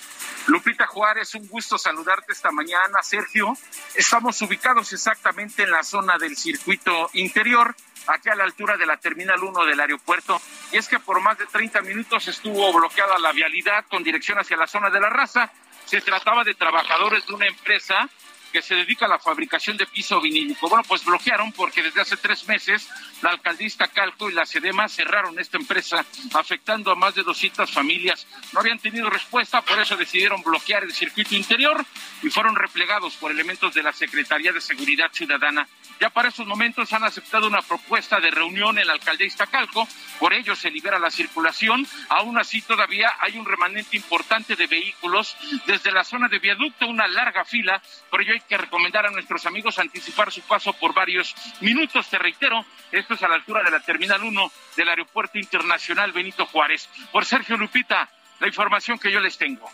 Lupita 0.48 0.86
Juárez, 0.86 1.34
un 1.34 1.48
gusto 1.48 1.78
saludarte 1.78 2.32
esta 2.32 2.50
mañana. 2.50 3.02
Sergio, 3.02 3.56
estamos 3.94 4.42
ubicados 4.42 4.92
exactamente 4.92 5.62
en 5.62 5.70
la 5.70 5.82
zona 5.82 6.18
del 6.18 6.36
circuito 6.36 7.08
interior, 7.14 7.74
aquí 8.06 8.28
a 8.28 8.34
la 8.34 8.44
altura 8.44 8.76
de 8.76 8.84
la 8.84 8.98
Terminal 8.98 9.42
1 9.42 9.64
del 9.64 9.80
aeropuerto. 9.80 10.42
Y 10.70 10.76
es 10.76 10.86
que 10.86 10.98
por 10.98 11.18
más 11.22 11.38
de 11.38 11.46
30 11.46 11.80
minutos 11.80 12.28
estuvo 12.28 12.70
bloqueada 12.74 13.18
la 13.18 13.32
vialidad 13.32 13.86
con 13.88 14.02
dirección 14.02 14.38
hacia 14.38 14.58
la 14.58 14.66
zona 14.66 14.90
de 14.90 15.00
la 15.00 15.08
raza. 15.08 15.50
Se 15.86 16.02
trataba 16.02 16.44
de 16.44 16.52
trabajadores 16.52 17.24
de 17.26 17.32
una 17.32 17.46
empresa 17.46 18.10
que 18.58 18.62
se 18.62 18.74
dedica 18.74 19.06
a 19.06 19.08
la 19.08 19.20
fabricación 19.20 19.76
de 19.76 19.86
piso 19.86 20.20
vinílico. 20.20 20.68
Bueno, 20.68 20.82
pues 20.88 21.04
bloquearon 21.04 21.52
porque 21.52 21.80
desde 21.80 22.00
hace 22.00 22.16
tres 22.16 22.48
meses 22.48 22.88
la 23.22 23.30
alcaldista 23.30 23.86
Calco 23.86 24.28
y 24.28 24.32
la 24.32 24.46
SEDEMA 24.46 24.88
cerraron 24.88 25.38
esta 25.38 25.58
empresa, 25.58 26.04
afectando 26.34 26.90
a 26.90 26.96
más 26.96 27.14
de 27.14 27.22
200 27.22 27.70
familias. 27.70 28.26
No 28.52 28.58
habían 28.58 28.80
tenido 28.80 29.08
respuesta, 29.10 29.62
por 29.62 29.78
eso 29.78 29.96
decidieron 29.96 30.42
bloquear 30.42 30.82
el 30.82 30.92
circuito 30.92 31.36
interior 31.36 31.86
y 32.20 32.30
fueron 32.30 32.56
replegados 32.56 33.14
por 33.14 33.30
elementos 33.30 33.74
de 33.74 33.82
la 33.84 33.92
Secretaría 33.92 34.50
de 34.50 34.60
Seguridad 34.60 35.12
Ciudadana. 35.12 35.68
Ya 36.00 36.10
para 36.10 36.30
esos 36.30 36.46
momentos 36.46 36.92
han 36.92 37.04
aceptado 37.04 37.46
una 37.46 37.62
propuesta 37.62 38.18
de 38.18 38.32
reunión 38.32 38.76
en 38.78 38.88
la 38.88 38.94
alcaldía 38.94 39.26
Iztacalco, 39.28 39.86
por 40.18 40.32
ello 40.32 40.56
se 40.56 40.70
libera 40.70 40.98
la 40.98 41.12
circulación. 41.12 41.86
Aún 42.08 42.38
así, 42.38 42.60
todavía 42.62 43.12
hay 43.20 43.38
un 43.38 43.46
remanente 43.46 43.96
importante 43.96 44.56
de 44.56 44.66
vehículos 44.66 45.36
desde 45.66 45.92
la 45.92 46.02
zona 46.02 46.26
de 46.28 46.40
viaducto, 46.40 46.88
una 46.88 47.06
larga 47.06 47.44
fila, 47.44 47.80
por 48.10 48.22
ello 48.22 48.32
hay 48.32 48.40
que 48.48 48.56
recomendar 48.56 49.06
a 49.06 49.10
nuestros 49.10 49.46
amigos 49.46 49.78
anticipar 49.78 50.32
su 50.32 50.40
paso 50.42 50.72
por 50.72 50.94
varios 50.94 51.34
minutos. 51.60 52.08
Te 52.08 52.18
reitero, 52.18 52.64
esto 52.90 53.14
es 53.14 53.22
a 53.22 53.28
la 53.28 53.36
altura 53.36 53.62
de 53.62 53.70
la 53.70 53.80
Terminal 53.80 54.22
1 54.22 54.52
del 54.76 54.88
Aeropuerto 54.88 55.38
Internacional 55.38 56.12
Benito 56.12 56.46
Juárez. 56.46 56.88
Por 57.12 57.24
Sergio 57.24 57.56
Lupita, 57.56 58.08
la 58.40 58.46
información 58.46 58.98
que 58.98 59.12
yo 59.12 59.20
les 59.20 59.36
tengo. 59.36 59.70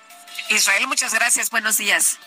Israel, 0.50 0.86
muchas 0.88 1.14
gracias. 1.14 1.50
Buenos 1.50 1.78
días. 1.78 2.18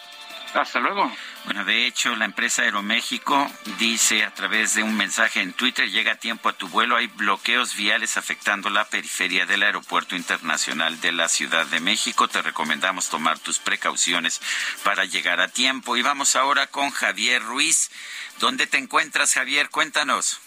Hasta 0.58 0.80
luego. 0.80 1.12
Bueno, 1.46 1.66
de 1.66 1.86
hecho, 1.86 2.16
la 2.16 2.26
empresa 2.26 2.64
Aeroméxico 2.64 3.48
dice 3.78 4.24
a 4.24 4.34
través 4.34 4.74
de 4.74 4.82
un 4.82 4.98
mensaje 4.98 5.40
en 5.40 5.54
Twitter, 5.54 5.88
llega 5.88 6.14
a 6.14 6.16
tiempo 6.16 6.50
a 6.50 6.54
tu 6.54 6.68
vuelo, 6.68 6.96
hay 6.96 7.06
bloqueos 7.06 7.76
viales 7.76 8.18
afectando 8.18 8.72
la 8.72 8.86
periferia 8.86 9.46
del 9.46 9.62
Aeropuerto 9.62 10.16
Internacional 10.16 11.00
de 11.00 11.12
la 11.12 11.30
Ciudad 11.30 11.68
de 11.68 11.80
México. 11.80 12.28
Te 12.28 12.42
recomendamos 12.42 13.10
tomar 13.10 13.38
tus 13.38 13.60
precauciones 13.60 14.42
para 14.84 15.06
llegar 15.06 15.42
a 15.42 15.48
tiempo. 15.48 15.96
Y 15.96 16.02
vamos 16.02 16.36
ahora 16.36 16.66
con 16.66 16.90
Javier 16.90 17.44
Ruiz. 17.44 17.92
¿Dónde 18.40 18.66
te 18.66 18.78
encuentras, 18.78 19.36
Javier? 19.36 19.70
Cuéntanos. 19.70 20.42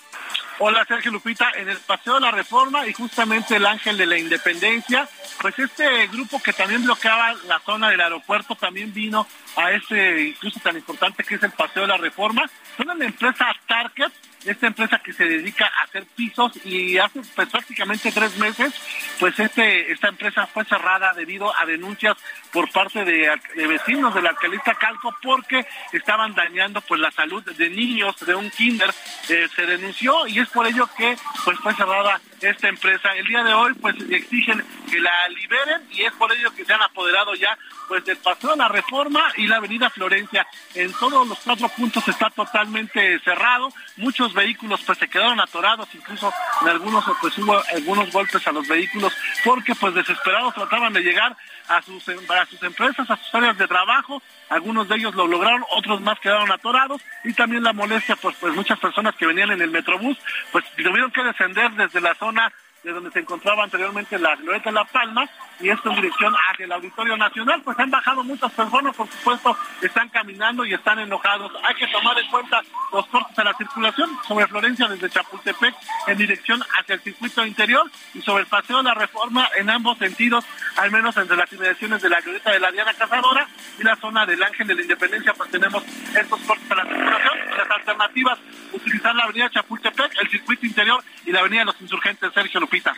Hola 0.63 0.85
Sergio 0.85 1.11
Lupita, 1.11 1.51
en 1.57 1.71
el 1.71 1.79
Paseo 1.79 2.15
de 2.15 2.21
la 2.21 2.31
Reforma 2.31 2.87
y 2.87 2.93
justamente 2.93 3.57
el 3.57 3.65
Ángel 3.65 3.97
de 3.97 4.05
la 4.05 4.19
Independencia, 4.19 5.09
pues 5.41 5.59
este 5.59 6.07
grupo 6.09 6.39
que 6.43 6.53
también 6.53 6.85
bloqueaba 6.85 7.33
la 7.49 7.59
zona 7.61 7.89
del 7.89 8.01
aeropuerto 8.01 8.55
también 8.55 8.93
vino 8.93 9.27
a 9.57 9.71
ese 9.73 10.21
incluso 10.29 10.61
tan 10.61 10.77
importante 10.77 11.25
que 11.25 11.37
es 11.37 11.43
el 11.43 11.53
Paseo 11.53 11.83
de 11.83 11.89
la 11.89 11.97
Reforma. 11.97 12.43
Son 12.77 12.87
la 12.87 13.05
empresa 13.05 13.47
Target, 13.67 14.13
esta 14.45 14.67
empresa 14.67 14.99
que 14.99 15.13
se 15.13 15.25
dedica 15.25 15.67
a 15.67 15.85
hacer 15.85 16.05
pisos 16.17 16.53
y 16.65 16.99
hace 16.99 17.21
pues, 17.35 17.49
prácticamente 17.49 18.11
tres 18.13 18.37
meses, 18.39 18.73
pues 19.19 19.39
este 19.39 19.93
esta 19.93 20.09
empresa 20.09 20.47
fue 20.47 20.65
cerrada 20.65 21.13
debido 21.15 21.57
a 21.57 21.67
denuncias 21.67 22.17
por 22.53 22.71
parte 22.71 23.05
de, 23.05 23.31
vecinos 23.55 24.15
de 24.15 24.23
la 24.23 24.35
Calco 24.35 25.15
porque 25.23 25.67
estaban 25.93 26.35
dañando 26.35 26.81
pues 26.83 27.01
la 27.01 27.11
salud 27.11 27.43
de 27.43 27.71
niños 27.71 28.17
de 28.21 28.35
un 28.35 28.51
kinder. 28.51 28.93
Eh, 29.29 29.49
se 29.55 29.67
denunció 29.67 30.27
y 30.27 30.39
es 30.39 30.49
por 30.49 30.67
ello 30.67 30.89
que 30.97 31.17
pues 31.45 31.59
fue 31.59 31.75
cerrada 31.75 32.21
esta 32.41 32.69
empresa. 32.69 33.13
El 33.17 33.27
día 33.27 33.43
de 33.43 33.53
hoy 33.53 33.75
pues 33.75 33.97
exigen 34.11 34.65
que 34.91 35.01
la 35.01 35.29
liberen 35.29 35.83
y 35.91 36.03
es 36.03 36.13
por 36.15 36.33
ello 36.33 36.53
que 36.55 36.65
se 36.65 36.73
han 36.73 36.83
apoderado 36.83 37.35
ya 37.35 37.57
pues 37.89 38.05
del 38.05 38.17
Paseo 38.19 38.51
de 38.51 38.57
la 38.57 38.69
Reforma 38.69 39.21
y 39.37 39.47
la 39.47 39.57
Avenida 39.57 39.91
Florencia. 39.91 40.47
En 40.75 40.93
todos 40.95 41.27
los 41.27 41.39
cuatro 41.41 41.69
puntos 41.69 42.07
está 42.09 42.31
totalmente 42.31 43.19
cerrado. 43.21 43.73
Muchos 43.97 44.33
vehículos 44.33 44.81
pues 44.87 44.99
se 44.99 45.09
quedaron 45.09 45.41
atorados, 45.41 45.89
incluso 45.95 46.33
en 46.63 46.69
algunos 46.69 47.05
pues 47.21 47.37
hubo 47.39 47.61
algunos 47.73 48.11
golpes 48.13 48.47
a 48.47 48.53
los 48.53 48.67
vehículos 48.67 49.13
porque 49.45 49.75
pues 49.75 49.95
desesperados 49.95 50.55
trataban 50.55 50.93
de 50.93 51.01
llegar 51.01 51.37
a 51.69 51.83
sus, 51.83 52.09
a 52.09 52.47
sus 52.47 52.63
empresas, 52.63 53.11
a 53.11 53.17
sus 53.17 53.35
áreas 53.35 53.57
de 53.59 53.69
trabajo. 53.69 54.23
Algunos 54.51 54.89
de 54.89 54.97
ellos 54.97 55.15
lo 55.15 55.29
lograron, 55.29 55.65
otros 55.71 56.01
más 56.01 56.19
quedaron 56.19 56.51
atorados 56.51 57.01
y 57.23 57.33
también 57.33 57.63
la 57.63 57.73
molestia, 57.73 58.17
pues, 58.17 58.37
pues 58.41 58.53
muchas 58.55 58.81
personas 58.81 59.15
que 59.15 59.27
venían 59.27 59.53
en 59.53 59.63
el 59.63 59.71
Metrobús, 59.71 60.19
pues 60.51 60.65
tuvieron 60.77 61.13
que 61.13 61.23
descender 61.23 61.71
desde 61.73 62.01
la 62.01 62.15
zona 62.17 62.53
de 62.83 62.93
donde 62.93 63.13
se 63.13 63.21
encontraba 63.21 63.63
anteriormente 63.63 64.19
la 64.19 64.35
Glorieta 64.37 64.73
La 64.73 64.85
Palma, 64.85 65.29
y 65.61 65.69
esto 65.69 65.91
en 65.91 65.97
dirección 65.97 66.35
hacia 66.35 66.65
el 66.65 66.73
Auditorio 66.73 67.17
Nacional, 67.17 67.61
pues 67.63 67.79
han 67.79 67.91
bajado 67.91 68.25
muchas 68.25 68.53
personas, 68.53 68.97
por 68.97 69.09
supuesto, 69.09 69.57
están 69.83 70.09
caminando 70.09 70.65
y 70.65 70.75
están 70.75 70.99
enojados. 70.99 71.53
Hay 71.63 71.75
que 71.75 71.87
tomar 71.89 72.19
en 72.19 72.31
cuenta 72.31 72.63
los 72.93 73.07
cortes 73.07 73.39
a 73.39 73.45
la 73.45 73.55
circulación 73.55 74.11
sobre 74.27 74.47
Florencia 74.47 74.89
desde 74.89 75.11
Chapultepec 75.11 75.75
en 76.07 76.19
dirección 76.19 76.63
hacia 76.79 76.95
el 76.95 77.01
circuito 77.03 77.45
interior 77.45 77.91
y 78.15 78.23
sobre 78.23 78.43
el 78.43 78.49
Paseo 78.49 78.79
de 78.79 78.85
la 78.85 78.95
Reforma 78.95 79.49
en 79.57 79.71
ambos 79.71 79.99
sentidos, 79.99 80.45
al 80.77 80.91
menos 80.91 81.17
entre 81.17 81.37
las 81.37 81.53
inmediaciones 81.53 82.03
de 82.03 82.09
la 82.09 82.21
Glorieta 82.21 82.53
de 82.53 82.61
la 82.61 82.71
Diana 82.71 82.95
Cazadora 82.95 83.47
y 83.79 83.83
la 83.83 83.97
zona 83.97 84.27
del 84.27 84.43
Ángel 84.43 84.67
de 84.67 84.75
la 84.75 84.83
Independencia, 84.83 85.35
pues 85.35 85.51
tenemos 85.51 85.85
estos 85.85 86.41
cortes 86.41 86.71
a 86.71 86.75
la 86.75 86.85
circulación. 86.85 87.39
Las 87.57 87.71
alternativas, 87.71 88.39
utilizar 88.73 89.15
la 89.15 89.25
avenida 89.25 89.51
Chapultepec, 89.51 90.13
el 90.21 90.31
circuito 90.31 90.67
interior 90.67 91.03
y 91.27 91.33
la 91.33 91.41
avenida 91.41 91.61
de 91.61 91.67
los 91.67 91.81
Insurgentes, 91.81 92.33
Sergio 92.33 92.61
Lupita. 92.61 92.97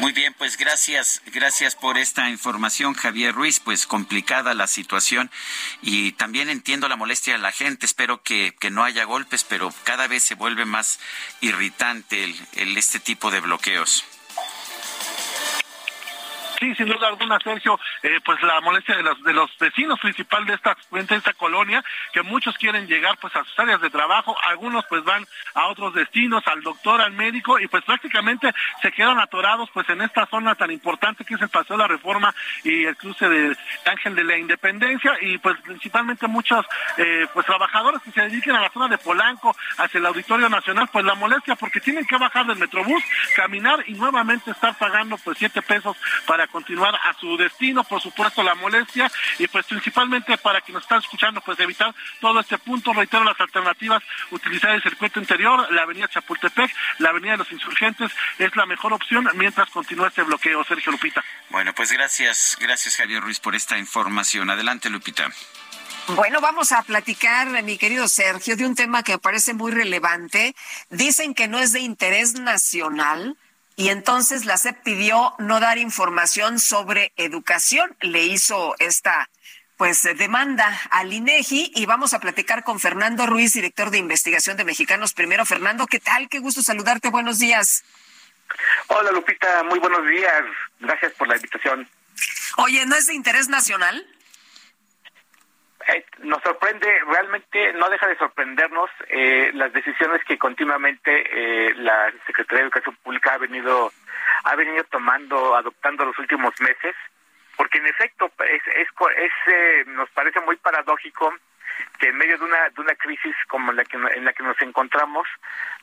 Muy 0.00 0.12
bien, 0.12 0.32
pues 0.32 0.56
gracias, 0.56 1.20
gracias 1.26 1.76
por 1.76 1.98
esta 1.98 2.30
información, 2.30 2.94
Javier 2.94 3.34
Ruiz. 3.34 3.60
Pues 3.60 3.86
complicada 3.86 4.54
la 4.54 4.66
situación 4.66 5.30
y 5.82 6.12
también 6.12 6.48
entiendo 6.48 6.88
la 6.88 6.96
molestia 6.96 7.34
de 7.34 7.38
la 7.38 7.52
gente. 7.52 7.84
Espero 7.84 8.22
que, 8.22 8.56
que 8.58 8.70
no 8.70 8.82
haya 8.82 9.04
golpes, 9.04 9.44
pero 9.44 9.74
cada 9.84 10.06
vez 10.06 10.22
se 10.22 10.36
vuelve 10.36 10.64
más 10.64 11.00
irritante 11.42 12.34
el 12.54 12.78
este 12.78 12.98
tipo 12.98 13.30
de 13.30 13.40
bloqueos. 13.40 14.06
Sí, 16.60 16.74
sin 16.74 16.88
duda 16.88 17.08
alguna, 17.08 17.38
Sergio, 17.42 17.80
eh, 18.02 18.20
pues 18.22 18.42
la 18.42 18.60
molestia 18.60 18.94
de 18.94 19.02
los 19.02 19.22
de 19.22 19.32
los 19.32 19.50
vecinos 19.58 19.98
principal 19.98 20.44
de 20.44 20.52
esta 20.52 20.76
de 20.90 21.16
esta 21.16 21.32
colonia, 21.32 21.82
que 22.12 22.22
muchos 22.22 22.54
quieren 22.58 22.86
llegar 22.86 23.16
pues 23.18 23.34
a 23.34 23.44
sus 23.44 23.58
áreas 23.58 23.80
de 23.80 23.88
trabajo, 23.88 24.36
algunos 24.42 24.84
pues 24.86 25.02
van 25.02 25.26
a 25.54 25.68
otros 25.68 25.94
destinos, 25.94 26.46
al 26.46 26.60
doctor, 26.60 27.00
al 27.00 27.12
médico, 27.12 27.58
y 27.58 27.66
pues 27.66 27.82
prácticamente 27.84 28.52
se 28.82 28.92
quedan 28.92 29.18
atorados 29.18 29.70
pues 29.72 29.88
en 29.88 30.02
esta 30.02 30.26
zona 30.26 30.54
tan 30.54 30.70
importante 30.70 31.24
que 31.24 31.34
es 31.34 31.40
el 31.40 31.48
Paseo 31.48 31.78
de 31.78 31.82
la 31.82 31.88
Reforma 31.88 32.34
y 32.62 32.84
el 32.84 32.94
cruce 32.94 33.26
de 33.26 33.56
Ángel 33.86 34.14
de 34.14 34.24
la 34.24 34.36
Independencia, 34.36 35.12
y 35.22 35.38
pues 35.38 35.58
principalmente 35.62 36.26
muchos 36.26 36.66
eh, 36.98 37.26
pues 37.32 37.46
trabajadores 37.46 38.02
que 38.02 38.10
se 38.10 38.20
dediquen 38.20 38.54
a 38.54 38.60
la 38.60 38.70
zona 38.70 38.88
de 38.88 38.98
Polanco, 38.98 39.56
hacia 39.78 39.96
el 39.96 40.04
Auditorio 40.04 40.50
Nacional, 40.50 40.90
pues 40.92 41.06
la 41.06 41.14
molestia 41.14 41.54
porque 41.54 41.80
tienen 41.80 42.04
que 42.04 42.18
bajar 42.18 42.44
del 42.44 42.58
Metrobús, 42.58 43.02
caminar 43.34 43.82
y 43.86 43.94
nuevamente 43.94 44.50
estar 44.50 44.76
pagando 44.76 45.16
pues 45.16 45.38
siete 45.38 45.62
pesos 45.62 45.96
para 46.26 46.49
continuar 46.50 46.94
a 46.94 47.14
su 47.18 47.36
destino, 47.36 47.84
por 47.84 48.00
supuesto 48.00 48.42
la 48.42 48.54
molestia 48.54 49.10
y 49.38 49.46
pues 49.48 49.66
principalmente 49.66 50.36
para 50.38 50.60
quien 50.60 50.74
nos 50.74 50.82
está 50.82 50.98
escuchando 50.98 51.40
pues 51.40 51.58
evitar 51.60 51.94
todo 52.20 52.40
este 52.40 52.58
punto, 52.58 52.92
reitero 52.92 53.24
las 53.24 53.40
alternativas, 53.40 54.02
utilizar 54.30 54.70
el 54.70 54.82
circuito 54.82 55.20
interior, 55.20 55.70
la 55.72 55.82
avenida 55.82 56.08
Chapultepec, 56.08 56.70
la 56.98 57.10
avenida 57.10 57.32
de 57.32 57.38
los 57.38 57.52
insurgentes 57.52 58.10
es 58.38 58.54
la 58.56 58.66
mejor 58.66 58.92
opción 58.92 59.28
mientras 59.34 59.70
continúa 59.70 60.08
este 60.08 60.22
bloqueo, 60.22 60.64
Sergio 60.64 60.92
Lupita. 60.92 61.24
Bueno, 61.50 61.72
pues 61.74 61.92
gracias, 61.92 62.56
gracias 62.60 62.96
Javier 62.96 63.22
Ruiz 63.22 63.40
por 63.40 63.54
esta 63.54 63.78
información. 63.78 64.50
Adelante 64.50 64.90
Lupita. 64.90 65.30
Bueno, 66.14 66.40
vamos 66.40 66.72
a 66.72 66.82
platicar, 66.82 67.62
mi 67.62 67.78
querido 67.78 68.08
Sergio, 68.08 68.56
de 68.56 68.66
un 68.66 68.74
tema 68.74 69.02
que 69.02 69.12
me 69.12 69.18
parece 69.18 69.54
muy 69.54 69.70
relevante. 69.70 70.56
Dicen 70.88 71.34
que 71.34 71.46
no 71.46 71.58
es 71.58 71.72
de 71.72 71.80
interés 71.80 72.34
nacional, 72.34 73.36
y 73.80 73.88
entonces 73.88 74.44
la 74.44 74.58
SEP 74.58 74.82
pidió 74.82 75.34
no 75.38 75.58
dar 75.58 75.78
información 75.78 76.60
sobre 76.60 77.14
educación. 77.16 77.96
Le 78.02 78.24
hizo 78.24 78.74
esta 78.78 79.30
pues 79.78 80.02
demanda 80.18 80.78
al 80.90 81.10
INEGI 81.10 81.72
y 81.74 81.86
vamos 81.86 82.12
a 82.12 82.20
platicar 82.20 82.62
con 82.62 82.78
Fernando 82.78 83.24
Ruiz, 83.24 83.54
director 83.54 83.88
de 83.90 83.96
investigación 83.96 84.58
de 84.58 84.64
Mexicanos 84.64 85.14
Primero. 85.14 85.46
Fernando, 85.46 85.86
¿qué 85.86 85.98
tal? 85.98 86.28
Qué 86.28 86.40
gusto 86.40 86.60
saludarte. 86.60 87.08
Buenos 87.08 87.38
días. 87.38 87.82
Hola 88.88 89.12
Lupita, 89.12 89.62
muy 89.62 89.78
buenos 89.78 90.06
días. 90.06 90.44
Gracias 90.80 91.14
por 91.14 91.28
la 91.28 91.36
invitación. 91.36 91.88
Oye, 92.58 92.84
¿no 92.84 92.96
es 92.96 93.06
de 93.06 93.14
interés 93.14 93.48
nacional? 93.48 94.06
Eh, 95.92 96.04
nos 96.20 96.40
sorprende, 96.42 96.86
realmente 97.06 97.72
no 97.72 97.88
deja 97.88 98.06
de 98.06 98.16
sorprendernos 98.16 98.90
eh, 99.08 99.50
las 99.54 99.72
decisiones 99.72 100.22
que 100.24 100.38
continuamente 100.38 101.10
eh, 101.10 101.74
la 101.74 102.12
Secretaría 102.26 102.58
de 102.58 102.64
Educación 102.66 102.96
Pública 103.02 103.34
ha 103.34 103.38
venido 103.38 103.90
ha 104.44 104.54
venido 104.54 104.84
tomando, 104.84 105.54
adoptando 105.56 106.04
los 106.04 106.18
últimos 106.18 106.54
meses, 106.60 106.94
porque 107.56 107.78
en 107.78 107.86
efecto 107.88 108.30
es, 108.38 108.62
es, 108.68 108.88
es 109.16 109.86
nos 109.88 110.08
parece 110.10 110.40
muy 110.40 110.56
paradójico 110.56 111.34
que 111.98 112.08
en 112.08 112.16
medio 112.16 112.38
de 112.38 112.44
una 112.44 112.68
de 112.68 112.80
una 112.80 112.94
crisis 112.94 113.34
como 113.48 113.72
la 113.72 113.84
que 113.84 113.96
en 113.96 114.24
la 114.24 114.32
que 114.32 114.44
nos 114.44 114.60
encontramos, 114.62 115.26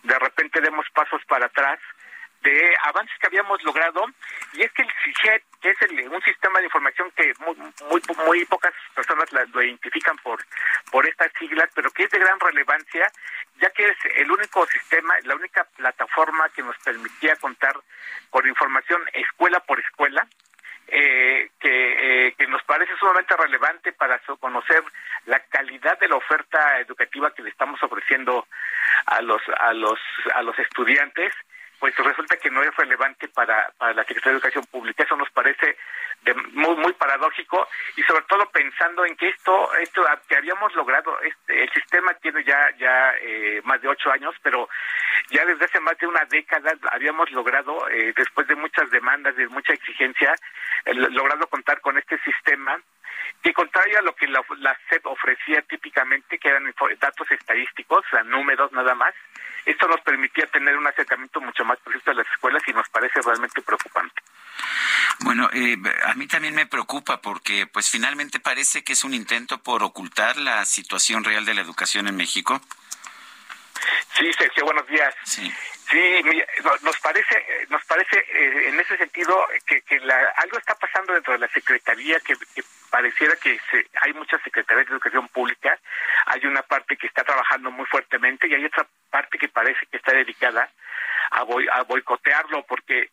de 0.03 0.17
repente 0.17 0.61
demos 0.61 0.85
pasos 0.93 1.21
para 1.25 1.47
atrás 1.47 1.79
de 2.47 2.77
avances 2.83 3.13
que 3.19 3.27
habíamos 3.27 3.61
logrado 3.63 4.05
y 4.53 4.63
es 4.63 4.71
que 4.71 4.83
el 4.83 4.89
CIGET, 5.03 5.43
que 5.61 5.69
es 5.69 5.77
un 6.09 6.21
sistema 6.21 6.59
de 6.59 6.65
información 6.65 7.11
que 7.11 7.33
muy, 7.39 7.55
muy, 7.89 8.01
muy 8.25 8.45
pocas 8.45 8.73
personas 8.95 9.25
lo 9.33 9.61
identifican 9.61 10.17
por, 10.19 10.39
por 10.89 11.05
estas 11.07 11.31
siglas, 11.37 11.69
pero 11.75 11.91
que 11.91 12.03
es 12.03 12.09
de 12.09 12.19
gran 12.19 12.39
relevancia, 12.39 13.11
ya 13.59 13.69
que 13.71 13.89
es 13.89 13.97
el 14.15 14.31
único 14.31 14.65
sistema, 14.67 15.15
la 15.23 15.35
única 15.35 15.65
plataforma 15.75 16.47
que 16.49 16.63
nos 16.63 16.77
permitía 16.77 17.35
contar 17.35 17.75
con 18.29 18.47
información 18.47 19.01
escuela 19.13 19.59
por 19.59 19.79
escuela, 19.81 20.25
eh, 20.87 21.49
que, 21.59 22.27
eh, 22.27 22.35
que 22.37 22.47
nos 22.47 22.63
parece 22.63 22.95
sumamente 22.95 23.35
relevante 23.35 23.91
para 23.91 24.19
conocer 24.39 24.81
la 25.25 25.41
calidad 25.47 25.99
de 25.99 26.07
la 26.07 26.15
oferta 26.15 26.79
educativa 26.79 27.33
que 27.33 27.41
le 27.41 27.49
estamos 27.49 27.83
ofreciendo 27.83 28.47
a 29.05 29.21
los 29.21 29.41
a 29.59 29.73
los 29.73 29.99
a 30.33 30.41
los 30.43 30.57
estudiantes 30.59 31.33
pues 31.79 31.95
resulta 31.97 32.37
que 32.37 32.49
no 32.49 32.61
es 32.63 32.75
relevante 32.75 33.27
para, 33.27 33.71
para 33.77 33.93
la 33.93 34.03
Secretaría 34.03 34.33
de 34.33 34.37
Educación 34.37 34.65
Pública. 34.65 35.03
Eso 35.03 35.15
nos 35.15 35.29
parece 35.31 35.77
de 36.23 36.33
muy 36.33 36.75
muy 36.75 36.93
paradójico 36.93 37.67
y 37.95 38.01
sobre 38.03 38.25
todo 38.25 38.49
pensando 38.49 39.05
en 39.05 39.15
que 39.15 39.29
esto 39.29 39.73
esto 39.75 40.03
que 40.27 40.35
habíamos 40.35 40.73
logrado 40.73 41.15
este, 41.21 41.63
el 41.63 41.69
sistema 41.71 42.11
tiene 42.15 42.43
ya 42.43 42.75
ya 42.79 43.13
eh, 43.21 43.61
más 43.63 43.79
de 43.81 43.87
ocho 43.87 44.11
años 44.11 44.33
pero 44.41 44.67
ya 45.29 45.45
desde 45.45 45.65
hace 45.65 45.79
más 45.79 45.97
de 45.97 46.07
una 46.07 46.23
década 46.25 46.73
habíamos 46.91 47.29
logrado, 47.31 47.89
eh, 47.89 48.13
después 48.15 48.47
de 48.47 48.55
muchas 48.55 48.89
demandas, 48.91 49.35
de 49.35 49.47
mucha 49.47 49.73
exigencia, 49.73 50.33
logrado 50.85 51.47
contar 51.47 51.81
con 51.81 51.97
este 51.97 52.17
sistema 52.19 52.79
que 53.41 53.53
contrario 53.53 53.99
a 53.99 54.01
lo 54.01 54.15
que 54.15 54.27
la, 54.27 54.43
la 54.59 54.77
SEP 54.89 55.05
ofrecía 55.05 55.61
típicamente, 55.63 56.37
que 56.37 56.49
eran 56.49 56.73
datos 56.99 57.31
estadísticos, 57.31 58.05
o 58.05 58.09
sea, 58.09 58.23
números 58.23 58.71
nada 58.71 58.95
más, 58.95 59.13
esto 59.65 59.87
nos 59.87 60.01
permitía 60.01 60.47
tener 60.47 60.77
un 60.77 60.87
acercamiento 60.87 61.41
mucho 61.41 61.65
más 61.65 61.77
preciso 61.79 62.11
a 62.11 62.13
las 62.13 62.27
escuelas 62.27 62.63
y 62.67 62.71
nos 62.71 62.87
parece 62.89 63.21
realmente 63.21 63.61
preocupante. 63.61 64.21
Bueno, 65.19 65.49
eh, 65.51 65.77
a 66.05 66.13
mí 66.13 66.27
también 66.27 66.55
me 66.55 66.65
preocupa 66.65 67.21
porque 67.21 67.67
pues 67.67 67.89
finalmente 67.89 68.39
parece 68.39 68.83
que 68.83 68.93
es 68.93 69.03
un 69.03 69.13
intento 69.13 69.57
por 69.57 69.83
ocultar 69.83 70.37
la 70.37 70.63
situación 70.65 71.23
real 71.23 71.45
de 71.45 71.53
la 71.53 71.61
educación 71.61 72.07
en 72.07 72.15
México. 72.15 72.61
Sí, 74.13 74.31
Sergio, 74.33 74.65
buenos 74.65 74.87
días. 74.87 75.13
Sí. 75.23 75.51
Sí, 75.89 76.21
nos 76.81 76.99
parece, 76.99 77.45
nos 77.69 77.83
parece 77.85 78.17
eh, 78.17 78.69
en 78.69 78.79
ese 78.79 78.97
sentido 78.97 79.47
que, 79.65 79.81
que 79.83 79.95
algo 80.35 80.57
está 80.57 80.75
pasando 80.75 81.13
dentro 81.13 81.31
de 81.33 81.39
la 81.39 81.47
Secretaría 81.47 82.19
que, 82.19 82.35
pareciera 82.89 83.35
que 83.37 83.57
hay 84.01 84.13
muchas 84.13 84.41
secretarías 84.43 84.87
de 84.87 84.93
educación 84.93 85.29
pública, 85.29 85.79
hay 86.25 86.45
una 86.45 86.61
parte 86.61 86.97
que 86.97 87.07
está 87.07 87.23
trabajando 87.23 87.71
muy 87.71 87.85
fuertemente 87.85 88.47
y 88.47 88.55
hay 88.55 88.65
otra 88.65 88.85
parte 89.09 89.37
que 89.37 89.47
parece 89.47 89.85
que 89.89 89.97
está 89.97 90.11
dedicada 90.11 90.69
a, 91.31 91.39
a 91.39 91.83
boicotearlo 91.83 92.63
porque 92.63 93.09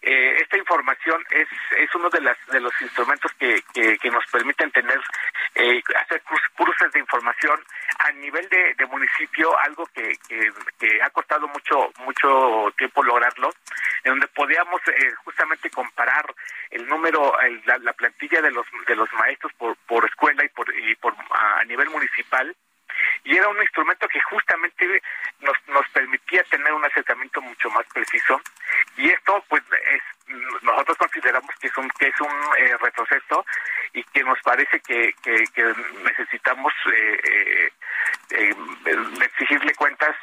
eh, 0.00 0.36
esta 0.40 0.56
información 0.56 1.20
es, 1.30 1.48
es 1.76 1.92
uno 1.94 2.08
de, 2.08 2.20
las, 2.20 2.36
de 2.46 2.60
los 2.60 2.72
instrumentos 2.80 3.32
que, 3.34 3.60
que, 3.72 4.10
nos 4.10 4.24
permiten 4.30 4.70
tener, 4.70 5.00
eh, 5.56 5.82
hacer 5.96 6.22
cruces 6.54 6.92
de 6.92 7.00
información 7.00 7.58
a 7.98 8.12
nivel 8.12 8.48
de, 8.48 8.86
municipio, 8.86 9.58
algo 9.60 9.86
que, 9.86 10.12
que, 10.28 11.02
ha 11.02 11.10
costado 11.10 11.48
mucho, 11.48 11.92
mucho 11.98 12.72
tiempo 12.76 13.02
lograrlo, 13.02 13.50
en 14.04 14.12
donde 14.12 14.28
podíamos 14.28 14.80
eh, 14.88 15.12
justamente 15.24 15.68
comparar 15.70 16.24
el 16.70 16.86
número, 16.86 17.36
la, 17.64 17.92
plantilla 17.92 18.40
de 18.40 18.52
los, 18.52 18.66
de 18.86 18.96
los 18.96 19.12
maestros 19.14 19.52
por, 19.54 19.76
por 19.78 20.04
escuela 20.04 20.44
y 20.44 20.48
por, 20.48 20.72
y 20.74 20.94
por 20.96 21.14
a 21.32 21.64
nivel 21.64 21.90
municipal 21.90 22.54
y 23.24 23.36
era 23.36 23.48
un 23.48 23.60
instrumento 23.60 24.08
que 24.08 24.20
justamente 24.22 25.02
nos, 25.40 25.56
nos 25.68 25.88
permitía 25.90 26.42
tener 26.44 26.72
un 26.72 26.84
acercamiento 26.84 27.40
mucho 27.40 27.70
más 27.70 27.86
preciso 27.92 28.40
y 28.96 29.10
esto 29.10 29.44
pues 29.48 29.62
es 29.92 30.02
nosotros 30.62 30.98
consideramos 30.98 31.50
que 31.60 31.68
es 31.68 31.76
un 31.76 31.88
que 31.90 32.08
es 32.08 32.20
un 32.20 32.56
eh, 32.58 32.76
retroceso 32.78 33.44
y 33.92 34.04
que 34.04 34.22
nos 34.22 34.38
parece 34.42 34.80
que, 34.80 35.14
que, 35.22 35.74
necesitamos 36.04 36.72
eh, 36.92 37.70
eh, 38.30 38.54
exigirle 39.22 39.74
cuentas 39.74 40.14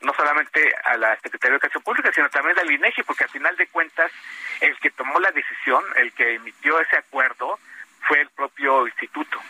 no 0.00 0.12
solamente 0.14 0.72
a 0.84 0.96
la 0.96 1.16
Secretaría 1.16 1.52
de 1.52 1.56
Educación 1.56 1.82
Pública, 1.82 2.12
sino 2.12 2.28
también 2.28 2.58
al 2.58 2.70
INEGI, 2.70 3.02
porque 3.04 3.24
al 3.24 3.30
final 3.30 3.56
de 3.56 3.66
cuentas 3.68 4.12
el 4.60 4.78
que 4.78 4.90
tomó 4.90 5.18
la 5.18 5.30
decisión, 5.30 5.82
el 5.96 6.12
que 6.12 6.34
emitió 6.34 6.78
ese 6.80 6.98
acuerdo, 6.98 7.58
fue 8.06 8.20
el 8.20 8.28
propio 8.30 8.86
instituto. 8.86 9.40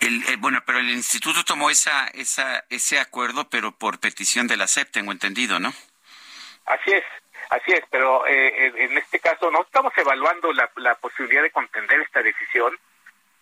El, 0.00 0.36
bueno, 0.38 0.62
pero 0.64 0.78
el 0.78 0.90
instituto 0.90 1.44
tomó 1.44 1.70
esa, 1.70 2.08
esa, 2.08 2.64
ese 2.70 2.98
acuerdo, 2.98 3.48
pero 3.50 3.72
por 3.72 4.00
petición 4.00 4.46
de 4.46 4.56
la 4.56 4.66
SEP, 4.66 4.90
tengo 4.90 5.12
entendido, 5.12 5.60
¿no? 5.60 5.72
Así 6.64 6.90
es, 6.92 7.04
así 7.50 7.72
es, 7.72 7.82
pero 7.90 8.26
eh, 8.26 8.72
en 8.76 8.96
este 8.96 9.18
caso 9.20 9.50
no 9.50 9.62
estamos 9.62 9.92
evaluando 9.96 10.52
la, 10.52 10.70
la 10.76 10.94
posibilidad 10.96 11.42
de 11.42 11.50
contender 11.50 12.00
esta 12.00 12.22
decisión, 12.22 12.78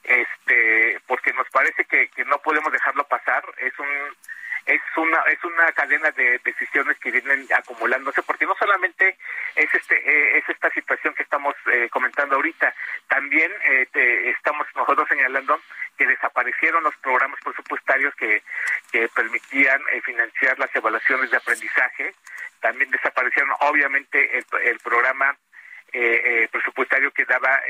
este, 0.02 1.00
porque 1.06 1.32
nos 1.32 1.48
parece 1.50 1.84
que, 1.84 2.08
que 2.08 2.24
no 2.24 2.38
podemos 2.38 2.72
dejarlo 2.72 3.06
pasar. 3.06 3.44
Es 3.58 3.78
un 3.78 3.86
es 4.68 4.82
una 4.96 5.18
es 5.22 5.42
una 5.42 5.72
cadena 5.72 6.10
de 6.10 6.38
decisiones 6.44 6.98
que 6.98 7.10
vienen 7.10 7.46
acumulándose 7.56 8.22
porque 8.22 8.44
no 8.44 8.54
solamente 8.56 9.16
es 9.56 9.74
este 9.74 9.96
eh, 9.96 10.38
es 10.38 10.48
esta 10.48 10.70
situación 10.70 11.14
que 11.14 11.22
estamos 11.22 11.54
eh, 11.72 11.88
comentando 11.90 12.36
ahorita 12.36 12.74
también 13.08 13.50
eh, 13.64 13.88
estamos 14.36 14.66
nosotros 14.76 15.08
señalando 15.08 15.58
que 15.96 16.06
desaparecieron 16.06 16.84
los 16.84 16.94
programas 16.96 17.40
presupuestarios 17.42 18.14
que, 18.14 18.42
que 18.92 19.08
permitían 19.08 19.80
financiar 20.04 20.58
las 20.58 20.74
evaluaciones 20.76 21.30
de 21.30 21.38
aprendizaje 21.38 22.14
también 22.60 22.90
desaparecieron 22.90 23.50
obviamente 23.60 24.38
el 24.64 24.78
programa 24.80 25.34
presupuestario 26.50 27.10
que 27.12 27.24
daba 27.24 27.62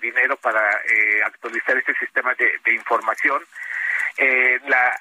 dinero 0.00 0.36
para 0.36 0.80
actualizar 1.24 1.76
este 1.76 1.94
sistema 1.94 2.34
de, 2.34 2.58
de 2.64 2.72
información. 2.74 3.42
Eh, 4.18 4.58
la, 4.66 4.98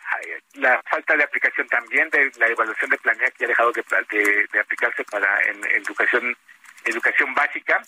la 0.56 0.82
falta 0.90 1.16
de 1.16 1.24
aplicación 1.24 1.68
también 1.70 2.10
de 2.10 2.30
la 2.38 2.48
evaluación 2.48 2.90
de 2.90 2.98
planea 2.98 3.32
que 3.32 3.46
ha 3.46 3.48
dejado 3.48 3.72
de, 3.72 4.60
aplicarse 4.60 5.06
para 5.06 5.42
en, 5.44 5.64
educación 5.76 6.36
educación 6.84 7.34
básica. 7.34 7.82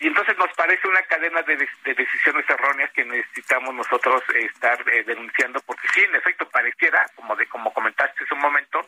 Y 0.00 0.08
entonces 0.08 0.36
nos 0.36 0.52
parece 0.54 0.86
una 0.88 1.02
cadena 1.02 1.42
de, 1.42 1.56
de 1.56 1.94
decisiones 1.94 2.44
erróneas 2.48 2.90
que 2.92 3.04
necesitamos 3.04 3.72
nosotros 3.74 4.22
estar 4.34 4.78
eh, 4.92 5.04
denunciando 5.04 5.60
porque 5.60 5.88
sí 5.94 6.00
en 6.02 6.16
efecto 6.16 6.48
pareciera 6.48 7.06
como 7.14 7.36
de 7.36 7.46
como 7.46 7.72
comentaste 7.72 8.24
hace 8.24 8.34
un 8.34 8.40
momento 8.40 8.80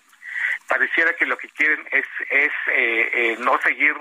pareciera 0.69 1.13
que 1.15 1.27
lo 1.27 1.39
que 1.39 1.49
quieren 1.51 1.85
es 1.91 2.07
es 2.31 2.53
eh, 2.69 3.11
eh 3.13 3.37
no 3.41 3.61
seguir 3.63 3.95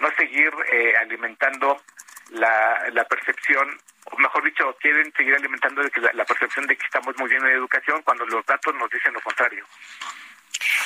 no 0.00 0.10
seguir 0.16 0.52
eh, 0.72 0.94
alimentando 0.96 1.82
la, 2.30 2.88
la 2.92 3.04
percepción 3.04 3.78
o 4.10 4.18
mejor 4.18 4.44
dicho, 4.44 4.76
quieren 4.80 5.12
seguir 5.16 5.34
alimentando 5.34 5.82
de 5.82 5.90
que 5.90 6.00
la, 6.00 6.24
percepción 6.24 6.66
de 6.66 6.76
que 6.76 6.84
estamos 6.84 7.16
muy 7.18 7.28
bien 7.28 7.44
en 7.44 7.52
educación 7.52 8.02
cuando 8.02 8.26
los 8.26 8.44
datos 8.44 8.74
nos 8.74 8.90
dicen 8.90 9.12
lo 9.14 9.20
contrario. 9.20 9.64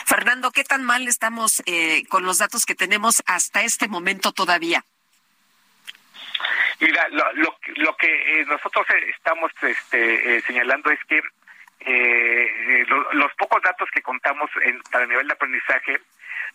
Fernando, 0.07 0.51
¿qué 0.51 0.65
tan 0.65 0.85
mal 0.85 1.07
estamos 1.09 1.63
eh, 1.67 2.05
con 2.09 2.25
los 2.25 2.39
datos 2.39 2.65
que 2.65 2.75
tenemos 2.75 3.23
hasta 3.27 3.63
este 3.63 3.89
momento 3.89 4.33
todavía? 4.33 4.85
Mira, 6.81 7.09
lo, 7.09 7.25
lo, 7.33 7.97
que 7.97 8.41
eh, 8.41 8.45
nosotros 8.47 8.87
estamos 9.09 9.51
este, 9.63 10.37
eh, 10.37 10.43
señalando 10.47 10.91
es 10.91 11.01
que 11.09 11.21
los 13.13 13.33
pocos 13.35 13.63
datos 13.63 13.89
que 13.93 14.03
contamos 14.03 14.51
en, 14.63 14.81
para 14.83 15.05
el 15.05 15.11
nivel 15.11 15.27
de 15.27 15.33
aprendizaje 15.33 16.01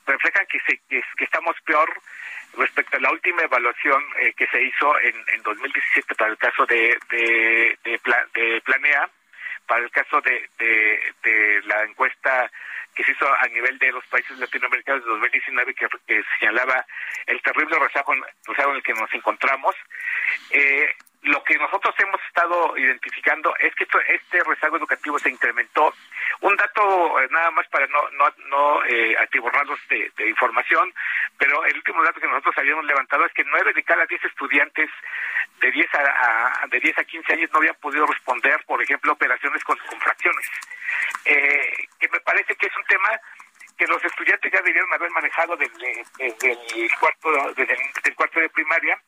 reflejan 0.05 0.45
que, 0.47 0.59
se, 0.67 0.77
que, 0.89 1.23
estamos 1.23 1.55
peor 1.65 1.89
respecto 2.57 2.97
a 2.97 3.01
la 3.01 3.11
última 3.11 3.43
evaluación 3.43 4.03
eh, 4.19 4.33
que 4.33 4.47
se 4.47 4.61
hizo 4.61 4.99
en, 4.99 5.15
en 5.33 5.41
2017 5.43 6.15
para 6.15 6.31
el 6.31 6.37
caso 6.37 6.65
de, 6.65 6.97
de, 7.09 7.77
de, 7.83 8.61
Planea, 8.61 9.09
para 9.65 9.83
el 9.83 9.91
caso 9.91 10.21
de, 10.21 10.49
la 11.65 11.83
encuesta 11.83 12.51
que 12.95 13.03
se 13.03 13.11
hizo 13.11 13.27
a 13.27 13.47
nivel 13.47 13.79
de 13.79 13.91
los 13.91 14.05
países 14.05 14.37
latinoamericanos 14.37 15.03
de 15.03 15.09
2019 15.09 15.73
que, 15.73 15.87
que 16.05 16.23
señalaba 16.39 16.85
el 17.25 17.41
terrible 17.41 17.79
rezago, 17.79 18.13
rezago 18.45 18.71
en 18.71 18.77
el 18.77 18.83
que 18.83 18.93
nos 18.93 19.11
encontramos. 19.13 19.75
Eh, 20.51 20.93
lo 21.23 21.43
que 21.43 21.57
nosotros 21.57 21.95
hemos 21.99 22.21
estado 22.27 22.77
identificando 22.77 23.55
es 23.59 23.73
que 23.75 23.87
este 24.07 24.43
rezago 24.43 24.77
educativo 24.77 25.17
se 25.19 25.29
incrementó. 25.29 25.93
Un 26.41 26.55
dato 26.57 27.21
eh, 27.21 27.27
nada 27.31 27.51
más 27.51 27.67
para 27.69 27.87
no 27.87 28.09
no, 28.11 28.25
no 28.49 28.85
eh, 28.85 29.15
atiborrarlos 29.17 29.79
de, 29.87 30.11
información, 30.27 30.93
pero 31.37 31.63
el 31.65 31.75
último 31.75 32.03
dato 32.03 32.19
que 32.19 32.27
nosotros 32.27 32.57
habíamos 32.57 32.85
levantado 32.85 33.25
es 33.25 33.33
que 33.33 33.43
nueve 33.45 33.71
de 33.73 33.83
cada 33.83 34.05
diez 34.05 34.23
estudiantes 34.25 34.89
de 35.59 35.71
10 35.71 35.87
a, 35.95 36.67
de 36.67 36.79
10 36.79 36.97
a 36.97 37.03
15 37.03 37.33
años 37.33 37.49
no 37.53 37.59
habían 37.59 37.75
podido 37.75 38.05
responder, 38.05 38.61
por 38.65 38.81
ejemplo, 38.81 39.13
operaciones 39.13 39.63
con, 39.63 39.77
fracciones. 39.77 40.49
Eh, 41.25 41.87
que 41.99 42.09
me 42.09 42.19
parece 42.19 42.55
que 42.55 42.67
es 42.67 42.75
un 42.75 42.83
tema 42.85 43.09
que 43.77 43.87
los 43.87 44.03
estudiantes 44.03 44.51
ya 44.51 44.61
debieron 44.61 44.93
haber 44.93 45.09
manejado 45.11 45.55
desde, 45.55 46.05
el 46.19 46.91
cuarto 46.99 47.53
desde 47.55 47.77
el 48.03 48.15
cuarto 48.15 48.39
de 48.39 48.49
primaria 48.49 49.01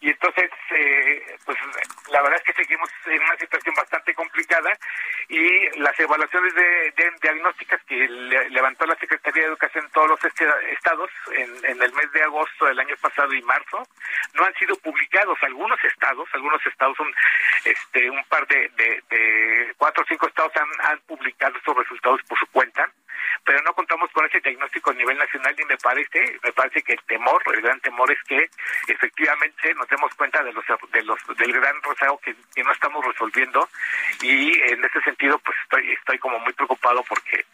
y 0.00 0.10
entonces 0.10 0.50
eh, 0.70 1.36
pues 1.44 1.58
la 2.10 2.22
verdad 2.22 2.38
es 2.38 2.54
que 2.54 2.62
seguimos 2.62 2.88
en 3.06 3.22
una 3.22 3.36
situación 3.36 3.74
bastante 3.74 4.14
complicada 4.14 4.76
y 5.28 5.80
las 5.80 5.98
evaluaciones 5.98 6.54
de, 6.54 6.92
diagnósticas 7.22 7.82
que 7.84 8.06
levantó 8.50 8.86
la 8.86 8.96
Secretaría 8.96 9.42
de 9.42 9.48
Educación 9.48 9.84
en 9.84 9.90
todos 9.92 10.08
los 10.08 10.20
estados 10.24 11.10
en, 11.32 11.82
el 11.82 11.92
mes 11.92 12.12
de 12.12 12.22
agosto 12.22 12.66
del 12.66 12.78
año 12.78 12.94
pasado 13.00 13.32
y 13.32 13.42
marzo 13.42 13.82
no 14.34 14.44
han 14.44 14.54
sido 14.54 14.76
publicados. 14.76 15.38
Algunos 15.42 15.82
estados 15.82 16.28
algunos 16.34 16.64
estados 16.66 16.96
son 16.96 17.12
este 17.64 18.10
un 18.10 18.22
par 18.24 18.46
de, 18.48 18.68
de, 18.76 19.74
cuatro 19.76 20.02
o 20.04 20.06
cinco 20.06 20.28
estados 20.28 20.52
han, 20.56 20.90
han 20.90 21.00
publicado 21.00 21.56
estos 21.56 21.76
resultados 21.76 22.20
por 22.28 22.38
su 22.38 22.46
cuenta 22.48 22.90
pero 23.44 23.62
no 23.62 23.72
contamos 23.74 24.10
con 24.12 24.26
ese 24.26 24.40
diagnóstico 24.40 24.90
a 24.90 24.94
nivel 24.94 25.18
nacional 25.18 25.54
y 25.58 25.64
me 25.64 25.76
parece, 25.78 26.38
me 26.42 26.52
parece 26.52 26.82
que 26.82 26.94
el 26.94 27.02
temor, 27.02 27.42
el 27.52 27.62
gran 27.62 27.80
temor 27.80 28.10
es 28.10 28.22
que 28.24 28.50
efectivamente 28.88 29.74
nos 29.74 29.88
demos 29.88 30.14
cuenta 30.14 30.42
de 30.42 30.52
los, 30.52 30.64
de 30.92 31.02
los 31.02 31.18
del 31.36 31.52
gran 31.52 31.82
rezago 31.82 32.18
que, 32.18 32.34
no 32.64 32.72
estamos 32.72 33.04
resolviendo 33.04 33.68
y 34.22 34.60
en 34.60 34.84
ese 34.84 35.00
sentido 35.02 35.38
pues 35.38 35.56
estoy 35.62 35.92
estoy 35.92 36.18
como 36.18 36.38
muy 36.40 36.52
preocupado 36.52 37.04
porque 37.04 37.44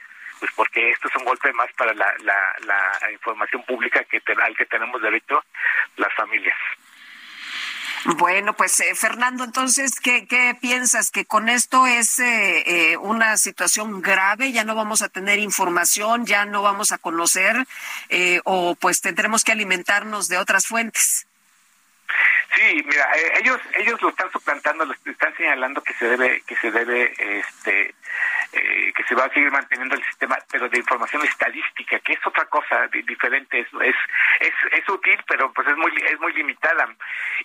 pues 0.41 0.51
porque 0.57 0.91
esto 0.91 1.09
es 1.09 1.17
un 1.17 1.25
golpe 1.25 1.53
más 1.53 1.71
para 1.75 1.93
la, 1.93 2.15
la, 2.21 2.57
la 2.61 3.13
información 3.13 3.63
pública 3.65 4.03
que 4.05 4.23
al 4.43 4.57
que 4.57 4.65
tenemos 4.67 5.03
derecho 5.03 5.45
las 5.97 6.13
familias. 6.15 6.57
Bueno, 8.17 8.55
pues 8.55 8.79
eh, 8.81 8.95
Fernando, 8.95 9.45
entonces, 9.45 10.01
¿qué, 10.01 10.27
¿qué, 10.27 10.57
piensas? 10.61 11.11
¿Que 11.11 11.25
con 11.25 11.49
esto 11.49 11.87
es 11.87 12.19
eh, 12.19 12.93
eh, 12.93 12.97
una 12.97 13.37
situación 13.37 14.03
grave? 14.03 14.53
¿Ya 14.53 14.65
no 14.65 14.75
vamos 14.75 15.03
a 15.03 15.09
tener 15.09 15.39
información? 15.39 16.27
¿Ya 16.27 16.45
no 16.45 16.63
vamos 16.63 16.93
a 16.93 16.99
conocer? 16.99 17.57
Eh, 18.09 18.41
¿O 18.45 18.75
pues 18.75 19.01
tendremos 19.01 19.45
que 19.45 19.53
alimentarnos 19.53 20.29
de 20.29 20.39
otras 20.39 20.67
fuentes? 20.67 21.27
Sí, 22.55 22.85
mira, 22.85 23.09
eh, 23.17 23.33
ellos 23.41 23.59
ellos 23.79 24.03
lo 24.03 24.11
están 24.11 24.31
suplantando, 24.31 24.85
lo 24.85 24.95
están 25.07 25.35
señalando 25.37 25.83
que 25.83 25.95
se 25.95 26.07
debe 26.07 26.43
que 26.47 26.57
se 26.57 26.71
debe 26.71 27.15
este 27.19 27.95
eh, 28.53 28.93
que 28.95 29.05
se 29.05 29.15
va 29.15 29.25
a 29.25 29.33
seguir 29.33 29.51
manteniendo 29.51 29.95
el 29.95 30.05
sistema, 30.05 30.37
pero 30.51 30.69
de 30.69 30.79
información 30.79 31.23
estadística, 31.25 31.99
que 32.01 32.13
es 32.13 32.27
otra 32.27 32.45
cosa 32.47 32.89
diferente, 32.89 33.61
es, 33.61 33.69
es 34.41 34.55
es 34.73 34.89
útil, 34.89 35.19
pero 35.27 35.53
pues 35.53 35.69
es 35.69 35.77
muy 35.77 35.93
es 35.97 36.21
muy 36.21 36.33
limitada. 36.33 36.89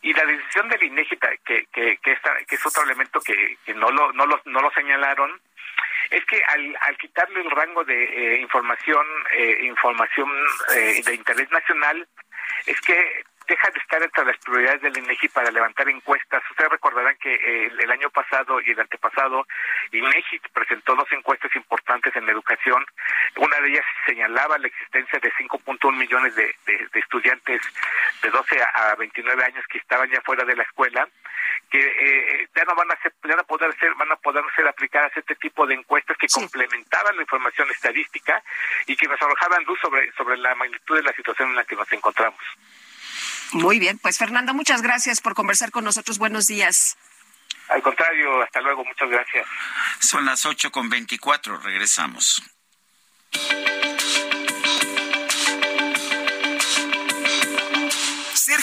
Y 0.01 0.13
la 0.13 0.25
decisión 0.25 0.69
del 0.69 0.83
INEGI 0.83 1.17
que 1.45 1.65
que 1.73 1.97
que, 1.97 2.11
esta, 2.11 2.35
que 2.45 2.55
es 2.55 2.65
otro 2.65 2.83
elemento 2.83 3.19
que, 3.21 3.57
que 3.65 3.73
no 3.73 3.89
lo 3.91 4.11
no 4.13 4.25
lo 4.25 4.41
no 4.45 4.61
lo 4.61 4.71
señalaron 4.71 5.39
es 6.09 6.23
que 6.25 6.41
al, 6.47 6.77
al 6.81 6.97
quitarle 6.97 7.41
el 7.41 7.51
rango 7.51 7.83
de 7.83 8.03
eh, 8.03 8.41
información 8.41 9.05
eh, 9.33 9.59
información 9.63 10.29
eh, 10.75 11.01
de 11.05 11.15
interés 11.15 11.51
nacional 11.51 12.07
es 12.65 12.79
que 12.81 13.23
deja 13.47 13.69
de 13.71 13.79
estar 13.79 14.03
entre 14.03 14.25
las 14.25 14.37
prioridades 14.39 14.81
del 14.81 14.97
INEGI 14.97 15.29
para 15.29 15.51
levantar 15.51 15.87
encuestas. 15.89 16.43
Ustedes 16.51 16.71
recordarán 16.71 17.15
que 17.17 17.33
eh, 17.33 17.71
el, 17.79 17.91
año 17.91 18.09
pasado 18.09 18.59
y 18.61 18.71
el 18.71 18.79
antepasado 18.79 19.47
INEGI 19.91 20.39
presentó 20.53 20.95
dos 20.95 21.11
encuestas 21.11 21.55
importantes 21.55 22.15
en 22.15 22.25
la 22.25 22.33
educación. 22.33 22.85
Una 23.37 23.59
de 23.61 23.69
ellas 23.69 23.85
señalaba 24.05 24.57
la 24.57 24.67
existencia 24.67 25.19
de 25.19 25.31
5.1 25.33 25.97
millones 25.97 26.35
de, 26.35 26.53
de, 26.65 26.87
de, 26.91 26.99
estudiantes 26.99 27.61
de 28.21 28.29
12 28.29 28.61
a 28.61 28.95
29 28.95 29.43
años 29.43 29.65
que 29.69 29.77
estaban 29.77 30.09
ya 30.09 30.21
fuera 30.21 30.43
de 30.43 30.55
la 30.55 30.63
escuela 30.63 31.07
que 31.69 31.79
eh, 31.79 32.49
ya 32.55 32.63
no 32.65 32.75
van 32.75 32.91
a 32.91 33.01
ser, 33.01 33.13
ya 33.23 33.35
no 33.35 33.43
poder 33.43 33.75
ser, 33.77 33.93
van 33.95 34.11
a 34.11 34.15
poder 34.17 34.43
ser 34.55 34.67
aplicadas 34.67 35.11
este 35.15 35.35
tipo 35.35 35.65
de 35.65 35.75
encuestas 35.75 36.17
que 36.17 36.29
sí. 36.29 36.39
complementaban 36.39 37.15
la 37.15 37.21
información 37.21 37.69
estadística 37.71 38.41
y 38.85 38.95
que 38.95 39.07
nos 39.07 39.21
arrojaban 39.21 39.63
luz 39.63 39.79
sobre 39.81 40.11
sobre 40.13 40.37
la 40.37 40.55
magnitud 40.55 40.95
de 40.95 41.03
la 41.03 41.13
situación 41.13 41.49
en 41.49 41.55
la 41.55 41.65
que 41.65 41.75
nos 41.75 41.91
encontramos. 41.91 42.39
Muy 43.53 43.79
bien, 43.79 43.97
pues 43.99 44.17
Fernando, 44.17 44.53
muchas 44.53 44.81
gracias 44.81 45.21
por 45.21 45.33
conversar 45.33 45.71
con 45.71 45.83
nosotros. 45.83 46.17
Buenos 46.17 46.47
días. 46.47 46.97
Al 47.69 47.81
contrario, 47.81 48.41
hasta 48.41 48.61
luego, 48.61 48.83
muchas 48.85 49.09
gracias. 49.09 49.45
Son 49.99 50.25
las 50.25 50.45
ocho 50.45 50.71
con 50.71 50.89
veinticuatro, 50.89 51.57
regresamos. 51.57 52.41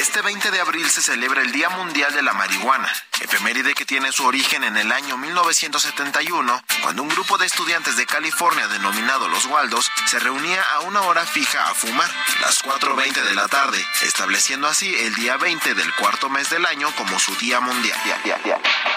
Este 0.00 0.22
20 0.22 0.50
de 0.50 0.60
abril 0.62 0.88
se 0.88 1.02
celebra 1.02 1.42
el 1.42 1.52
Día 1.52 1.68
Mundial 1.68 2.14
de 2.14 2.22
la 2.22 2.32
Marihuana, 2.32 2.90
efeméride 3.20 3.74
que 3.74 3.84
tiene 3.84 4.10
su 4.12 4.24
origen 4.24 4.64
en 4.64 4.78
el 4.78 4.90
año 4.92 5.18
1971, 5.18 6.64
cuando 6.82 7.02
un 7.02 7.10
grupo 7.10 7.36
de 7.36 7.44
estudiantes 7.44 7.98
de 7.98 8.06
California 8.06 8.66
denominado 8.68 9.28
Los 9.28 9.44
Waldos 9.44 9.90
se 10.06 10.18
reunía 10.18 10.62
a 10.72 10.80
una 10.80 11.02
hora 11.02 11.26
fija 11.26 11.68
a 11.68 11.74
fumar, 11.74 12.10
las 12.40 12.64
4.20 12.64 13.22
de 13.24 13.34
la 13.34 13.46
tarde, 13.48 13.84
estableciendo 14.00 14.68
así 14.68 14.90
el 15.00 15.14
día 15.16 15.36
20 15.36 15.74
del 15.74 15.94
cuarto 15.96 16.30
mes 16.30 16.48
del 16.48 16.64
año 16.64 16.90
como 16.96 17.18
su 17.18 17.36
Día 17.36 17.60
Mundial. 17.60 17.98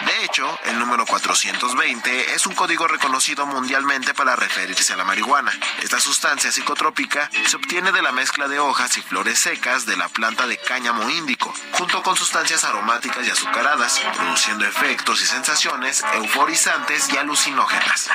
De 0.06 0.24
hecho, 0.24 0.58
el 0.64 0.80
número 0.80 1.06
420 1.06 2.34
es 2.34 2.46
un 2.46 2.56
código 2.56 2.88
reconocido 2.88 3.46
mundialmente 3.46 4.14
para 4.14 4.38
referirse 4.38 4.94
a 4.94 4.98
la 4.98 5.04
marihuana. 5.04 5.52
Esta 5.82 6.00
sustancia 6.00 6.50
psicotrópica 6.52 7.30
se 7.46 7.58
obtiene 7.58 7.92
de 7.92 8.02
la 8.02 8.14
mezcla 8.14 8.48
de 8.48 8.60
hojas 8.60 8.98
y 8.98 9.02
flores 9.02 9.40
secas 9.40 9.86
de 9.86 9.98
la 9.98 10.08
planta 10.08 10.48
de 10.48 10.58
cáñamo 10.94 11.10
índico, 11.10 11.54
junto 11.72 12.02
con 12.04 12.16
sustancias 12.16 12.64
aromáticas 12.64 13.26
y 13.26 13.30
azucaradas, 13.30 14.00
produciendo 14.16 14.66
efectos 14.66 15.22
y 15.22 15.26
sensaciones 15.26 16.04
euforizantes 16.14 17.12
y 17.14 17.18
alucinógenas. 17.18 18.10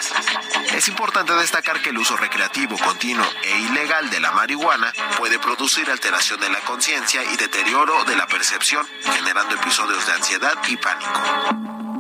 Es 0.74 0.88
importante 0.88 1.32
destacar 1.34 1.80
que 1.80 1.90
el 1.90 1.98
uso 1.98 2.16
recreativo, 2.16 2.76
continuo 2.78 3.26
e 3.42 3.59
ilegal 3.59 4.10
de 4.10 4.20
la 4.20 4.32
marihuana 4.32 4.92
puede 5.16 5.38
producir 5.38 5.90
alteración 5.90 6.40
de 6.40 6.50
la 6.50 6.60
conciencia 6.60 7.22
y 7.24 7.36
deterioro 7.36 8.05
de 8.05 8.16
la 8.16 8.26
percepción, 8.26 8.86
generando 9.02 9.55
episodios 9.55 10.06
de 10.06 10.12
ansiedad 10.12 10.55
y 10.68 10.76
pánico. 10.76 11.98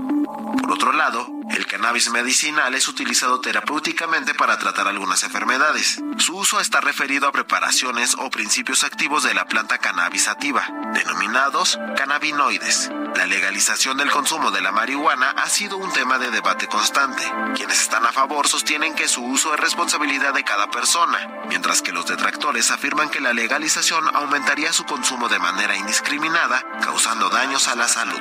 Por 0.56 0.72
otro 0.72 0.92
lado, 0.92 1.28
el 1.50 1.66
cannabis 1.66 2.10
medicinal 2.10 2.74
es 2.74 2.88
utilizado 2.88 3.40
terapéuticamente 3.40 4.34
para 4.34 4.58
tratar 4.58 4.88
algunas 4.88 5.22
enfermedades. 5.24 6.00
Su 6.18 6.36
uso 6.36 6.60
está 6.60 6.80
referido 6.80 7.28
a 7.28 7.32
preparaciones 7.32 8.14
o 8.18 8.30
principios 8.30 8.84
activos 8.84 9.24
de 9.24 9.34
la 9.34 9.46
planta 9.46 9.78
cannabis 9.78 10.24
sativa, 10.24 10.66
denominados 10.94 11.78
cannabinoides. 11.96 12.90
La 13.16 13.26
legalización 13.26 13.96
del 13.96 14.10
consumo 14.10 14.50
de 14.50 14.60
la 14.60 14.72
marihuana 14.72 15.30
ha 15.30 15.48
sido 15.48 15.76
un 15.76 15.92
tema 15.92 16.18
de 16.18 16.30
debate 16.30 16.66
constante. 16.66 17.22
Quienes 17.54 17.80
están 17.80 18.06
a 18.06 18.12
favor 18.12 18.46
sostienen 18.46 18.94
que 18.94 19.08
su 19.08 19.24
uso 19.24 19.52
es 19.54 19.60
responsabilidad 19.60 20.34
de 20.34 20.44
cada 20.44 20.70
persona, 20.70 21.18
mientras 21.48 21.82
que 21.82 21.92
los 21.92 22.06
detractores 22.06 22.70
afirman 22.70 23.10
que 23.10 23.20
la 23.20 23.32
legalización 23.32 24.04
aumentaría 24.14 24.72
su 24.72 24.84
consumo 24.84 25.28
de 25.28 25.38
manera 25.38 25.76
indiscriminada, 25.76 26.64
causando 26.82 27.28
daños 27.28 27.68
a 27.68 27.74
la 27.74 27.88
salud. 27.88 28.20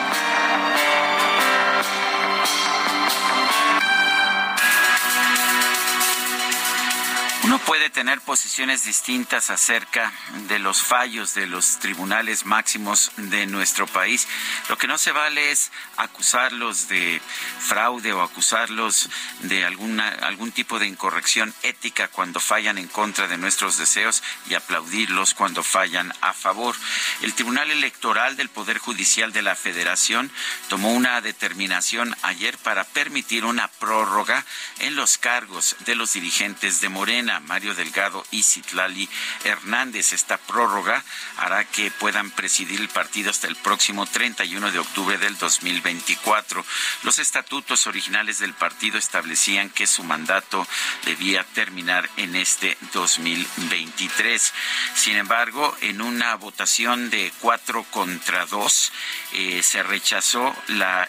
Uno 7.51 7.59
puede 7.65 7.89
tener 7.89 8.21
posiciones 8.21 8.85
distintas 8.85 9.49
acerca 9.49 10.13
de 10.47 10.57
los 10.57 10.81
fallos 10.81 11.33
de 11.33 11.47
los 11.47 11.79
tribunales 11.79 12.45
máximos 12.45 13.11
de 13.17 13.45
nuestro 13.45 13.87
país. 13.87 14.25
Lo 14.69 14.77
que 14.77 14.87
no 14.87 14.97
se 14.97 15.11
vale 15.11 15.51
es 15.51 15.69
acusarlos 15.97 16.87
de 16.87 17.21
fraude 17.59 18.13
o 18.13 18.21
acusarlos 18.21 19.09
de 19.41 19.65
alguna, 19.65 20.07
algún 20.21 20.53
tipo 20.53 20.79
de 20.79 20.87
incorrección 20.87 21.53
ética 21.61 22.07
cuando 22.07 22.39
fallan 22.39 22.77
en 22.77 22.87
contra 22.87 23.27
de 23.27 23.37
nuestros 23.37 23.77
deseos 23.77 24.23
y 24.49 24.53
aplaudirlos 24.53 25.33
cuando 25.33 25.61
fallan 25.61 26.13
a 26.21 26.31
favor. 26.31 26.73
El 27.21 27.33
Tribunal 27.33 27.69
Electoral 27.69 28.37
del 28.37 28.47
Poder 28.47 28.77
Judicial 28.77 29.33
de 29.33 29.41
la 29.41 29.57
Federación 29.57 30.31
tomó 30.69 30.93
una 30.93 31.19
determinación 31.19 32.15
ayer 32.21 32.57
para 32.59 32.85
permitir 32.85 33.43
una 33.43 33.67
prórroga 33.67 34.45
en 34.79 34.95
los 34.95 35.17
cargos 35.17 35.75
de 35.79 35.95
los 35.95 36.13
dirigentes 36.13 36.79
de 36.79 36.87
Morena, 36.87 37.40
Mario 37.41 37.75
Delgado 37.75 38.25
y 38.31 38.43
Citlali 38.43 39.09
Hernández. 39.43 40.13
Esta 40.13 40.37
prórroga 40.37 41.03
hará 41.37 41.65
que 41.65 41.91
puedan 41.91 42.31
presidir 42.31 42.79
el 42.79 42.89
partido 42.89 43.29
hasta 43.29 43.47
el 43.47 43.55
próximo 43.55 44.05
31 44.05 44.71
de 44.71 44.79
octubre 44.79 45.17
del 45.17 45.37
2024. 45.37 46.65
Los 47.03 47.19
estatutos 47.19 47.87
originales 47.87 48.39
del 48.39 48.53
partido 48.53 48.97
establecían 48.97 49.69
que 49.69 49.87
su 49.87 50.03
mandato 50.03 50.67
debía 51.05 51.43
terminar 51.53 52.09
en 52.17 52.35
este 52.35 52.77
2023. 52.93 54.53
Sin 54.95 55.17
embargo, 55.17 55.75
en 55.81 56.01
una 56.01 56.35
votación 56.35 57.09
de 57.09 57.31
cuatro 57.39 57.83
contra 57.91 58.45
dos, 58.45 58.91
eh, 59.33 59.61
se 59.63 59.83
rechazó 59.83 60.55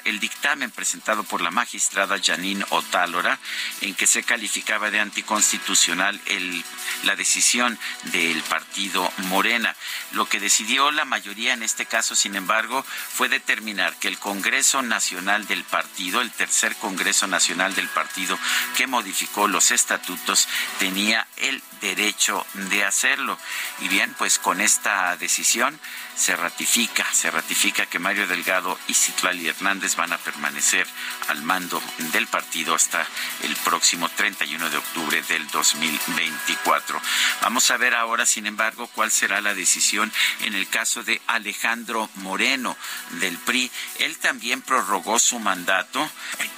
el 0.05 0.21
dictamen 0.21 0.71
presentado 0.71 1.25
por 1.25 1.41
la 1.41 1.51
magistrada 1.51 2.21
Janine 2.23 2.65
Otálora 2.71 3.39
en 3.81 3.95
que 3.95 4.07
se 4.07 4.23
calificaba 4.23 4.91
de 4.91 5.01
anticonstitucional 5.01 6.21
la 7.05 7.17
decisión 7.17 7.79
del 8.05 8.41
partido 8.43 9.11
Morena. 9.29 9.75
Lo 10.13 10.27
que 10.29 10.41
decidió 10.41 10.91
la 10.91 11.05
mayoría 11.05 11.53
en 11.53 11.63
este 11.63 11.87
caso, 11.87 12.15
sin 12.15 12.37
embargo, 12.37 12.85
fue 12.85 13.29
determinar 13.29 13.97
que 13.97 14.09
el 14.09 14.19
Congreso 14.19 14.83
Nacional 14.83 15.47
del 15.47 15.65
partido, 15.65 16.21
el 16.21 16.31
tercer 16.31 16.77
Congreso 16.77 17.27
Nacional 17.27 17.75
del 17.75 17.89
partido 17.89 18.39
que 18.77 18.87
modificó 18.87 19.49
los 19.49 19.71
estatutos, 19.71 20.49
tenía 20.79 21.27
el 21.37 21.63
derecho 21.83 22.47
de 22.55 22.85
hacerlo. 22.85 23.39
Y 23.81 23.89
bien, 23.89 24.15
pues 24.17 24.39
con 24.39 24.63
esta 24.63 25.15
decisión 25.19 25.79
se 26.17 26.37
ratifica, 26.37 27.05
se 27.13 27.31
ratifica 27.31 27.87
que 27.87 27.99
Mario 27.99 28.27
Delgado 28.27 28.79
y 28.87 28.95
Citlali 28.95 29.49
Hernández 29.49 29.97
van 29.97 30.13
a 30.13 30.19
permanecer 30.19 30.87
al 31.29 31.43
mando 31.43 31.83
del 32.13 32.27
partido 32.29 32.75
hasta 32.75 33.07
el 33.43 33.57
próximo 33.57 34.09
31 34.09 34.71
de 34.71 34.77
octubre 34.77 35.23
del 35.23 35.49
2024. 35.49 37.01
Vamos 37.41 37.71
a 37.71 37.77
ver 37.77 37.95
ahora, 37.95 38.25
sin 38.27 38.47
embargo, 38.47 38.89
cuál 38.95 39.11
será 39.11 39.41
la 39.41 39.55
decisión 39.55 40.13
en 40.43 40.55
el 40.55 40.69
caso 40.69 41.03
de 41.03 41.21
Alejandro 41.27 42.09
Moreno 42.17 42.77
del 43.21 43.37
PRI. 43.39 43.71
Él 43.99 44.17
también 44.19 44.63
prorrogó 44.63 45.19
su 45.19 45.39
mandato, 45.39 46.09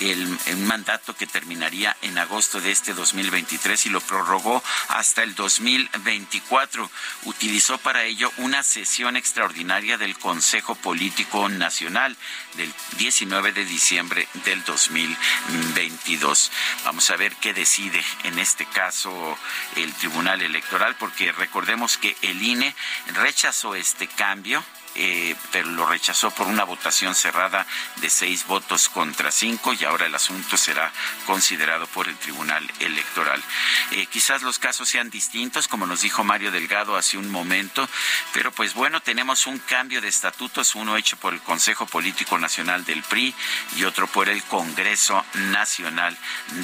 el, 0.00 0.38
un 0.52 0.66
mandato 0.66 1.16
que 1.16 1.26
terminaría 1.26 1.96
en 2.02 2.18
agosto 2.18 2.60
de 2.60 2.72
este 2.72 2.92
2023 2.92 3.86
y 3.86 3.90
lo 3.90 4.00
prorrogó 4.00 4.62
hasta 4.88 5.13
el 5.22 5.34
2024. 5.34 6.90
Utilizó 7.24 7.78
para 7.78 8.04
ello 8.04 8.32
una 8.38 8.62
sesión 8.62 9.16
extraordinaria 9.16 9.96
del 9.96 10.18
Consejo 10.18 10.74
Político 10.74 11.48
Nacional 11.48 12.16
del 12.56 12.72
19 12.98 13.52
de 13.52 13.64
diciembre 13.64 14.28
del 14.44 14.62
2022. 14.64 16.50
Vamos 16.84 17.10
a 17.10 17.16
ver 17.16 17.34
qué 17.36 17.54
decide 17.54 18.02
en 18.24 18.38
este 18.38 18.66
caso 18.66 19.38
el 19.76 19.92
Tribunal 19.94 20.42
Electoral, 20.42 20.96
porque 20.98 21.32
recordemos 21.32 21.96
que 21.96 22.16
el 22.22 22.42
INE 22.42 22.74
rechazó 23.14 23.74
este 23.74 24.08
cambio 24.08 24.64
eh, 24.94 25.34
pero 25.50 25.68
lo 25.70 25.86
rechazó 25.86 26.30
por 26.30 26.46
una 26.46 26.64
votación 26.64 27.14
cerrada 27.14 27.66
de 27.96 28.10
seis 28.10 28.46
votos 28.46 28.88
contra 28.88 29.30
cinco 29.30 29.72
y 29.72 29.84
ahora 29.84 30.06
el 30.06 30.14
asunto 30.14 30.56
será 30.56 30.92
considerado 31.26 31.86
por 31.88 32.08
el 32.08 32.16
Tribunal 32.16 32.70
Electoral. 32.80 33.42
Eh, 33.90 34.06
quizás 34.06 34.42
los 34.42 34.58
casos 34.58 34.88
sean 34.88 35.10
distintos, 35.10 35.68
como 35.68 35.86
nos 35.86 36.02
dijo 36.02 36.24
Mario 36.24 36.50
Delgado 36.50 36.96
hace 36.96 37.18
un 37.18 37.30
momento, 37.30 37.88
pero 38.32 38.52
pues 38.52 38.74
bueno, 38.74 39.00
tenemos 39.00 39.46
un 39.46 39.58
cambio 39.58 40.00
de 40.00 40.08
estatutos, 40.08 40.74
uno 40.74 40.96
hecho 40.96 41.16
por 41.16 41.34
el 41.34 41.40
Consejo 41.40 41.86
Político 41.86 42.38
Nacional 42.38 42.84
del 42.84 43.02
PRI 43.02 43.34
y 43.76 43.84
otro 43.84 44.06
por 44.06 44.28
el 44.28 44.42
Congreso 44.44 45.24
Nacional 45.34 46.16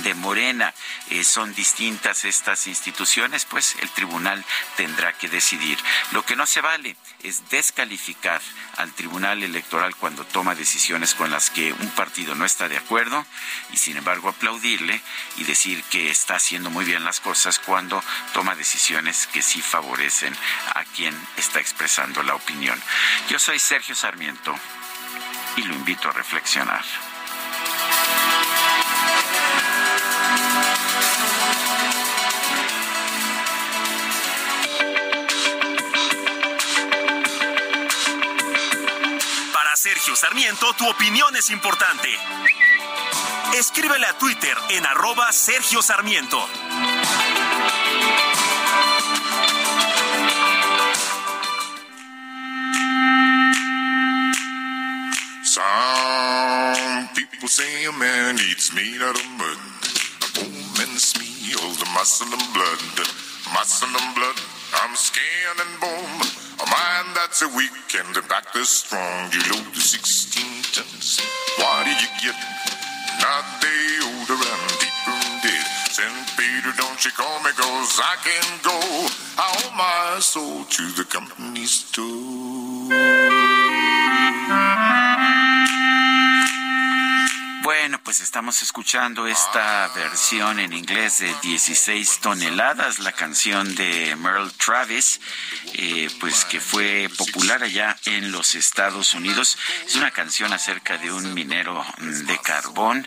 de 0.03 0.15
Morena. 0.15 0.73
Eh, 1.11 1.25
son 1.25 1.55
distintas 1.55 2.25
estas 2.25 2.67
instituciones, 2.67 3.45
pues 3.45 3.77
el 3.81 3.91
tribunal 3.91 4.45
tendrá 4.77 5.13
que 5.13 5.29
decidir. 5.29 5.79
Lo 6.13 6.25
que 6.25 6.37
no 6.37 6.47
se 6.47 6.61
vale 6.61 6.97
es 7.23 7.49
descalificar 7.51 8.41
al 8.77 8.93
Tribunal 8.93 9.43
Electoral 9.43 9.95
cuando 9.97 10.25
toma 10.25 10.55
decisiones 10.55 11.15
con 11.15 11.31
las 11.31 11.51
que 11.51 11.73
un 11.73 11.89
partido 11.91 12.35
no 12.35 12.45
está 12.45 12.69
de 12.69 12.77
acuerdo 12.77 13.25
y 13.73 13.77
sin 13.77 13.97
embargo 13.97 14.29
aplaudirle 14.29 15.01
y 15.37 15.45
decir 15.45 15.83
que 15.85 16.11
está 16.11 16.37
haciendo 16.37 16.71
muy 16.71 16.85
bien 16.85 17.05
las 17.05 17.21
cosas 17.21 17.59
cuando 17.59 18.03
toma 18.33 18.55
decisiones 18.55 19.27
que 19.27 19.43
sí 19.43 19.61
favorecen 19.61 20.35
a 20.75 20.85
quien 20.85 21.15
está 21.37 21.61
expresando 21.61 22.23
la 22.23 22.35
opinión. 22.35 22.81
Yo 23.29 23.39
soy 23.39 23.59
Sergio 23.59 23.95
Sarmiento 23.95 24.55
y 25.57 25.63
lo 25.63 25.75
invito 25.75 26.09
a 26.09 26.13
reflexionar. 26.13 26.85
Sergio 39.93 40.15
Sarmiento, 40.15 40.73
tu 40.75 40.89
opinión 40.89 41.35
es 41.35 41.51
importante. 41.51 42.09
Escríbele 43.59 44.07
a 44.07 44.17
Twitter 44.17 44.57
en 44.69 44.87
arroba 44.87 45.33
Sergio 45.33 45.83
Sarmiento. 45.83 46.39
Some 55.43 57.09
people 57.17 57.49
say 57.49 57.87
a 57.87 57.93
man 57.93 58.39
eats 58.49 58.73
meat 58.73 59.03
out 59.03 59.17
of 59.17 59.27
mud. 59.39 59.59
A 60.37 60.45
woman's 60.45 61.19
meal, 61.19 61.75
the 61.81 61.91
muscle 61.95 62.29
and 62.33 62.55
blood. 62.55 62.79
Muscle 63.53 63.89
and 63.89 64.15
blood, 64.15 64.37
I'm 64.85 64.95
skin 64.95 65.59
and 65.59 65.81
bone. 65.81 66.40
A 66.61 66.67
mind 66.69 67.17
that's 67.17 67.41
a 67.41 67.49
weak 67.57 67.73
and 67.97 68.15
a 68.17 68.23
back 68.29 68.53
that's 68.53 68.69
strong. 68.69 69.33
You 69.33 69.41
load 69.51 69.73
the 69.73 69.81
16 69.81 70.45
tons. 70.77 71.21
What 71.57 71.85
do 71.85 71.91
you 71.91 72.11
get? 72.21 72.37
Not 73.21 73.45
day 73.65 73.97
older 74.05 74.37
and 74.37 74.69
deeper 74.77 75.21
dead. 75.41 75.67
St. 75.89 76.37
Peter, 76.37 76.73
don't 76.77 77.03
you 77.03 77.13
call 77.13 77.43
me, 77.45 77.51
cause 77.57 78.01
I 78.05 78.17
can 78.21 78.61
go. 78.63 78.79
I 79.39 79.47
owe 79.65 79.73
my 79.75 80.21
soul 80.21 80.65
to 80.65 80.83
the 80.93 81.05
company 81.05 81.65
store. 81.65 83.40
Bueno, 87.63 88.01
pues 88.03 88.21
estamos 88.21 88.63
escuchando 88.63 89.27
esta 89.27 89.89
versión 89.89 90.61
en 90.61 90.73
inglés 90.73 91.19
de 91.19 91.35
16 91.43 92.21
toneladas, 92.21 93.01
la 93.01 93.13
canción 93.13 93.75
de 93.75 94.17
Merle 94.17 94.51
Travis, 94.53 95.21
eh, 95.75 96.09
pues 96.21 96.47
que 96.47 96.59
fue 96.59 97.11
popular 97.19 97.63
allá 97.63 97.99
en 98.07 98.33
los 98.33 98.55
Estados 98.55 99.13
Unidos. 99.13 99.59
Es 99.87 99.95
una 99.97 100.11
canción 100.11 100.55
acerca 100.55 100.97
de 100.97 101.13
un 101.13 101.35
minero 101.35 101.85
de 101.99 102.39
carbón 102.39 103.07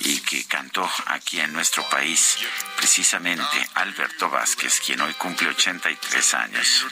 y 0.00 0.20
que 0.20 0.44
cantó 0.44 0.86
aquí 1.06 1.40
en 1.40 1.54
nuestro 1.54 1.88
país 1.88 2.36
precisamente 2.76 3.70
Alberto 3.72 4.28
Vázquez, 4.28 4.82
quien 4.84 5.00
hoy 5.00 5.14
cumple 5.14 5.48
83 5.48 6.34
años. 6.34 6.86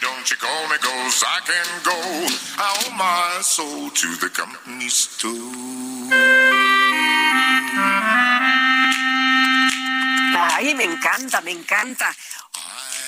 Ay, 10.55 10.75
me 10.75 10.85
encanta, 10.85 11.41
me 11.41 11.51
encanta. 11.51 12.15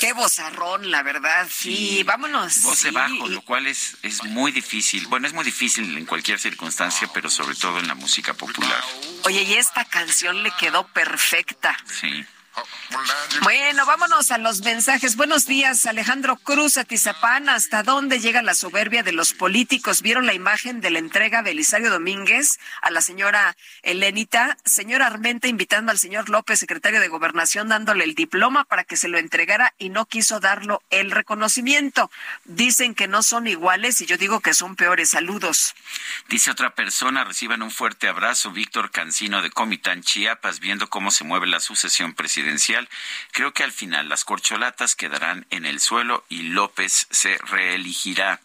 Qué 0.01 0.13
vozarrón, 0.13 0.91
la 0.91 1.03
verdad. 1.03 1.47
Sí, 1.51 2.03
vámonos. 2.05 2.63
Voz 2.63 2.83
de 2.83 2.89
Sí. 2.91 2.95
bajo, 2.95 3.29
lo 3.29 3.43
cual 3.43 3.67
es, 3.67 3.97
es 4.03 4.23
muy 4.25 4.53
difícil. 4.53 5.07
Bueno, 5.07 5.27
es 5.27 5.33
muy 5.33 5.45
difícil 5.45 5.97
en 5.97 6.05
cualquier 6.05 6.39
circunstancia, 6.39 7.09
pero 7.15 7.31
sobre 7.31 7.55
todo 7.55 7.79
en 7.79 7.87
la 7.89 7.95
música 7.95 8.35
popular. 8.35 8.83
Oye, 9.25 9.43
y 9.43 9.55
esta 9.55 9.85
canción 9.85 10.43
le 10.43 10.51
quedó 10.59 10.87
perfecta. 10.89 11.77
Sí. 11.87 12.25
Bueno, 13.43 13.85
vámonos 13.85 14.31
a 14.31 14.39
los 14.39 14.63
mensajes. 14.63 15.17
Buenos 15.17 15.47
días, 15.47 15.87
Alejandro 15.87 16.37
Cruz, 16.37 16.79
Atizapán. 16.79 17.49
¿Hasta 17.49 17.83
dónde 17.83 18.21
llega 18.21 18.43
la 18.43 18.55
soberbia 18.55 19.03
de 19.03 19.13
los 19.13 19.33
políticos? 19.33 20.03
¿Vieron 20.03 20.27
la 20.27 20.35
imagen 20.35 20.81
de 20.81 20.91
la 20.91 21.01
entrega 21.01 21.43
de 21.43 21.51
Elisario 21.51 21.91
Domínguez 21.91 22.59
a 22.81 22.91
la 22.91 23.01
señora 23.01 23.57
Elenita? 23.83 24.57
Señora 24.65 25.07
Armenta 25.07 25.49
invitando 25.49 25.91
al 25.91 25.99
señor 25.99 26.29
López, 26.29 26.61
secretario 26.61 27.01
de 27.01 27.09
Gobernación, 27.09 27.69
dándole 27.69 28.05
el 28.05 28.15
diploma 28.15 28.65
para 28.65 28.85
que 28.85 28.97
se 28.97 29.09
lo 29.09 29.19
entregara 29.19 29.75
y 29.79 29.89
no 29.89 30.07
quiso 30.07 30.39
darlo 30.39 30.83
el 30.91 31.11
reconocimiento. 31.11 32.11
Dicen 32.45 32.95
que 32.95 33.09
no 33.09 33.23
son 33.23 33.49
iguales 33.49 34.01
y 34.01 34.07
yo 34.07 34.17
digo 34.17 34.41
que 34.41 34.55
son 34.55 34.77
peores. 34.77 35.11
Saludos. 35.11 35.75
Dice 36.29 36.53
otra 36.53 36.75
persona, 36.75 37.25
reciban 37.25 37.63
un 37.63 37.73
fuerte 37.73 38.07
abrazo. 38.07 38.53
Víctor 38.53 38.93
Cancino 38.93 39.43
de 39.43 39.51
Comitán, 39.51 40.03
Chiapas, 40.03 40.61
viendo 40.61 40.89
cómo 40.89 41.11
se 41.11 41.25
mueve 41.25 41.47
la 41.47 41.61
sucesión 41.61 42.15
presidencial. 42.15 42.44
Creo 43.33 43.53
que 43.53 43.65
al 43.65 43.73
final 43.73 44.09
las 44.09 44.25
corcholatas 44.25 44.95
quedarán 44.95 45.47
en 45.51 45.67
el 45.67 45.81
suelo 45.81 46.25
y 46.29 46.43
López 46.43 47.07
se 47.11 47.39
reelegirá. 47.39 48.41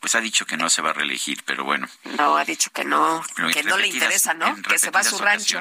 Pues 0.00 0.14
ha 0.14 0.20
dicho 0.20 0.46
que 0.46 0.56
no 0.56 0.70
se 0.70 0.82
va 0.82 0.90
a 0.90 0.92
reelegir, 0.92 1.42
pero 1.44 1.64
bueno. 1.64 1.88
No, 2.16 2.36
ha 2.36 2.44
dicho 2.44 2.70
que 2.70 2.84
no, 2.84 3.24
que 3.52 3.64
no 3.64 3.76
le 3.78 3.88
interesa, 3.88 4.32
¿no? 4.34 4.54
Que 4.62 4.78
se 4.78 4.90
va 4.90 5.00
a 5.00 5.04
su 5.04 5.18
rancho. 5.18 5.60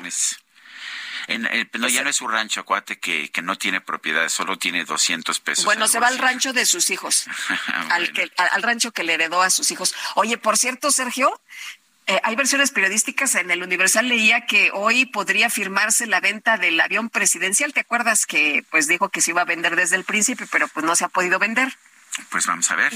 En, 1.27 1.45
el, 1.45 1.69
no, 1.73 1.89
ya 1.89 2.03
no 2.03 2.09
es 2.09 2.15
su 2.15 2.27
rancho, 2.27 2.61
acuate 2.61 2.99
que, 2.99 3.29
que 3.31 3.41
no 3.41 3.57
tiene 3.57 3.81
propiedad, 3.81 4.29
solo 4.29 4.57
tiene 4.57 4.85
200 4.85 5.39
pesos. 5.41 5.65
Bueno, 5.65 5.89
se 5.89 5.99
va 5.99 6.07
al 6.07 6.17
rancho 6.19 6.53
de 6.53 6.65
sus 6.65 6.89
hijos, 6.89 7.25
al, 7.89 8.13
que, 8.13 8.31
al 8.37 8.63
rancho 8.63 8.91
que 8.91 9.03
le 9.03 9.15
heredó 9.15 9.41
a 9.41 9.49
sus 9.49 9.69
hijos. 9.71 9.93
Oye, 10.15 10.37
por 10.37 10.57
cierto, 10.57 10.89
Sergio, 10.89 11.41
eh, 12.07 12.19
hay 12.23 12.35
versiones 12.35 12.71
periodísticas 12.71 13.35
en 13.35 13.51
el 13.51 13.61
Universal 13.61 14.07
leía 14.07 14.45
que 14.45 14.71
hoy 14.73 15.05
podría 15.05 15.49
firmarse 15.49 16.07
la 16.07 16.21
venta 16.21 16.57
del 16.57 16.79
avión 16.79 17.09
presidencial. 17.09 17.73
¿Te 17.73 17.81
acuerdas 17.81 18.25
que 18.25 18.63
pues 18.71 18.87
dijo 18.87 19.09
que 19.09 19.21
se 19.21 19.31
iba 19.31 19.41
a 19.41 19.45
vender 19.45 19.75
desde 19.75 19.97
el 19.97 20.05
principio, 20.05 20.47
pero 20.49 20.67
pues 20.69 20.85
no 20.85 20.95
se 20.95 21.03
ha 21.03 21.09
podido 21.09 21.37
vender? 21.37 21.77
Pues 22.29 22.45
vamos 22.45 22.71
a 22.71 22.75
ver. 22.75 22.93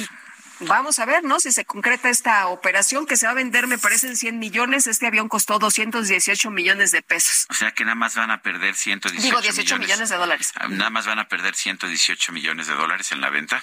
Vamos 0.61 0.99
a 0.99 1.05
ver, 1.05 1.23
¿no? 1.23 1.39
Si 1.39 1.51
se 1.51 1.65
concreta 1.65 2.09
esta 2.09 2.47
operación 2.47 3.07
que 3.07 3.17
se 3.17 3.25
va 3.25 3.31
a 3.31 3.35
vender, 3.35 3.65
me 3.65 3.79
parecen 3.79 4.15
100 4.15 4.37
millones. 4.37 4.85
Este 4.85 5.07
avión 5.07 5.27
costó 5.27 5.57
218 5.57 6.51
millones 6.51 6.91
de 6.91 7.01
pesos. 7.01 7.47
O 7.49 7.53
sea 7.53 7.71
que 7.71 7.83
nada 7.83 7.95
más 7.95 8.15
van 8.15 8.29
a 8.29 8.41
perder 8.43 8.75
118 8.75 9.23
Digo, 9.23 9.41
18 9.41 9.79
millones. 9.79 10.09
de 10.09 10.15
dólares. 10.15 10.51
Ah, 10.55 10.67
nada 10.67 10.91
más 10.91 11.07
van 11.07 11.17
a 11.19 11.27
perder 11.27 11.55
118 11.55 12.31
millones 12.31 12.67
de 12.67 12.75
dólares 12.75 13.11
en 13.11 13.21
la 13.21 13.29
venta. 13.29 13.61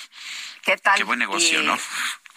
¿Qué 0.62 0.76
tal? 0.76 0.96
Qué 0.98 1.04
buen 1.04 1.20
negocio, 1.20 1.62
¿no? 1.62 1.78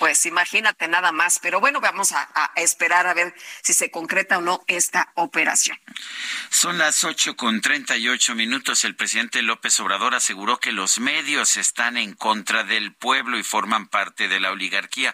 Pues 0.01 0.25
imagínate 0.25 0.87
nada 0.87 1.11
más. 1.11 1.37
Pero 1.37 1.59
bueno, 1.59 1.79
vamos 1.79 2.11
a, 2.11 2.51
esperar 2.55 3.05
a 3.05 3.13
ver 3.13 3.35
si 3.61 3.71
se 3.71 3.91
concreta 3.91 4.39
o 4.39 4.41
no 4.41 4.63
esta 4.65 5.11
operación. 5.13 5.79
Son 6.49 6.79
las 6.79 7.03
ocho 7.03 7.35
con 7.35 7.61
treinta 7.61 7.95
y 7.97 8.09
ocho 8.09 8.33
minutos. 8.33 8.83
El 8.83 8.95
presidente 8.95 9.43
López 9.43 9.79
Obrador 9.79 10.15
aseguró 10.15 10.57
que 10.57 10.71
los 10.71 10.97
medios 10.97 11.55
están 11.55 11.97
en 11.97 12.15
contra 12.15 12.63
del 12.63 12.95
pueblo 12.95 13.37
y 13.37 13.43
forman 13.43 13.89
parte 13.89 14.27
de 14.27 14.39
la 14.39 14.49
oligarquía. 14.49 15.13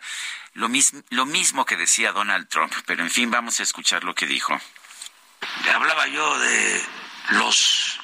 Lo, 0.53 0.69
lo 1.09 1.25
mismo 1.25 1.65
que 1.65 1.75
decía 1.75 2.13
Donald 2.13 2.47
Trump. 2.47 2.73
Pero 2.85 3.03
en 3.03 3.11
fin, 3.11 3.29
vamos 3.29 3.59
a 3.59 3.63
escuchar 3.63 4.05
lo 4.05 4.15
que 4.15 4.25
dijo. 4.25 4.57
Hablaba 5.75 6.07
yo 6.07 6.39
de 6.39 6.81
los 7.31 7.99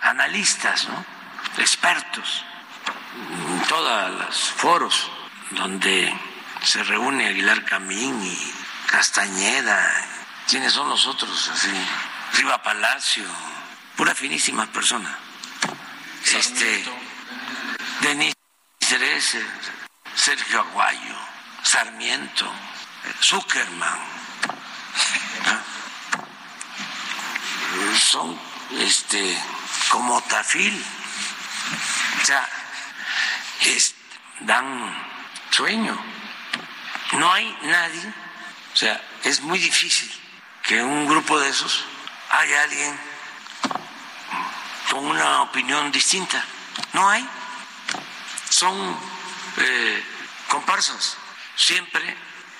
analistas, 0.00 0.88
¿no? 0.88 1.04
expertos, 1.58 2.42
en 3.50 3.68
todos 3.68 4.10
los 4.12 4.38
foros 4.52 5.10
donde 5.50 6.12
se 6.62 6.82
reúne 6.82 7.28
Aguilar 7.28 7.64
Camín 7.64 8.22
y 8.22 8.54
Castañeda. 8.86 10.06
¿Quiénes 10.48 10.72
son 10.72 10.88
los 10.88 11.06
otros? 11.06 11.48
Así, 11.48 11.70
Riva 12.34 12.62
Palacio, 12.62 13.24
pura 13.96 14.14
finísima 14.14 14.66
persona. 14.66 15.18
Este, 16.24 16.84
Denis 18.00 18.34
Cerece, 18.80 19.44
Sergio 20.14 20.60
Aguayo, 20.60 21.16
Sarmiento, 21.62 22.50
Zuckerman. 23.22 23.98
Son 27.98 28.38
este 28.78 29.38
como 29.90 30.20
tafil. 30.22 30.84
O 32.22 32.24
sea, 32.24 32.48
dan 34.40 35.07
sueño. 35.58 35.98
No 37.14 37.32
hay 37.32 37.58
nadie, 37.62 38.14
o 38.72 38.76
sea, 38.76 39.02
es 39.24 39.40
muy 39.40 39.58
difícil 39.58 40.08
que 40.62 40.80
un 40.80 41.08
grupo 41.08 41.36
de 41.40 41.48
esos 41.48 41.84
haya 42.30 42.62
alguien 42.62 43.00
con 44.88 45.04
una 45.04 45.42
opinión 45.42 45.90
distinta. 45.90 46.44
No 46.92 47.08
hay. 47.08 47.28
Son 48.48 48.96
eh, 49.56 50.04
comparsas. 50.46 51.16
Siempre 51.56 52.04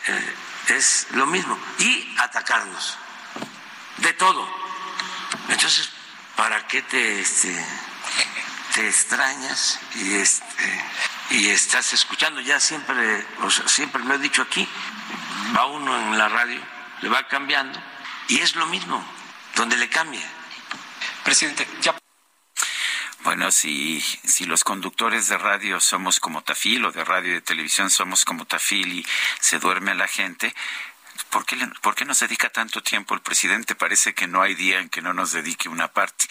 eh, 0.08 0.34
es 0.70 1.06
lo 1.12 1.26
mismo. 1.26 1.56
Y 1.78 2.16
atacarnos. 2.18 2.98
De 3.98 4.12
todo. 4.14 4.42
Entonces, 5.48 5.88
¿para 6.34 6.66
qué 6.66 6.82
te, 6.82 7.20
este, 7.20 7.64
te 8.74 8.88
extrañas 8.88 9.78
y 9.94 10.14
este, 10.14 10.84
y 11.30 11.48
estás 11.48 11.92
escuchando, 11.92 12.40
ya 12.40 12.58
siempre, 12.60 13.26
o 13.42 13.50
siempre 13.50 14.02
lo 14.04 14.14
he 14.14 14.18
dicho 14.18 14.42
aquí, 14.42 14.66
va 15.56 15.66
uno 15.66 15.96
en 15.96 16.18
la 16.18 16.28
radio, 16.28 16.60
le 17.02 17.08
va 17.08 17.28
cambiando, 17.28 17.78
y 18.28 18.40
es 18.40 18.56
lo 18.56 18.66
mismo, 18.66 19.04
donde 19.54 19.76
le 19.76 19.88
cambia. 19.88 20.26
Presidente, 21.24 21.66
ya. 21.80 21.94
Bueno, 23.24 23.50
si, 23.50 24.00
si 24.00 24.46
los 24.46 24.64
conductores 24.64 25.28
de 25.28 25.36
radio 25.36 25.80
somos 25.80 26.20
como 26.20 26.42
Tafil 26.42 26.84
o 26.86 26.92
de 26.92 27.04
radio 27.04 27.32
y 27.32 27.34
de 27.34 27.40
televisión 27.42 27.90
somos 27.90 28.24
como 28.24 28.46
Tafil 28.46 28.92
y 28.92 29.06
se 29.40 29.58
duerme 29.58 29.90
a 29.90 29.96
la 29.96 30.08
gente, 30.08 30.54
¿Por 31.30 31.44
qué, 31.44 31.56
¿Por 31.82 31.94
qué 31.94 32.04
nos 32.04 32.20
dedica 32.20 32.48
tanto 32.50 32.82
tiempo 32.82 33.14
el 33.14 33.20
presidente? 33.20 33.74
Parece 33.74 34.14
que 34.14 34.26
no 34.26 34.42
hay 34.42 34.54
día 34.54 34.80
en 34.80 34.88
que 34.88 35.02
no 35.02 35.12
nos 35.12 35.32
dedique 35.32 35.68
una 35.68 35.88
parte. 35.88 36.26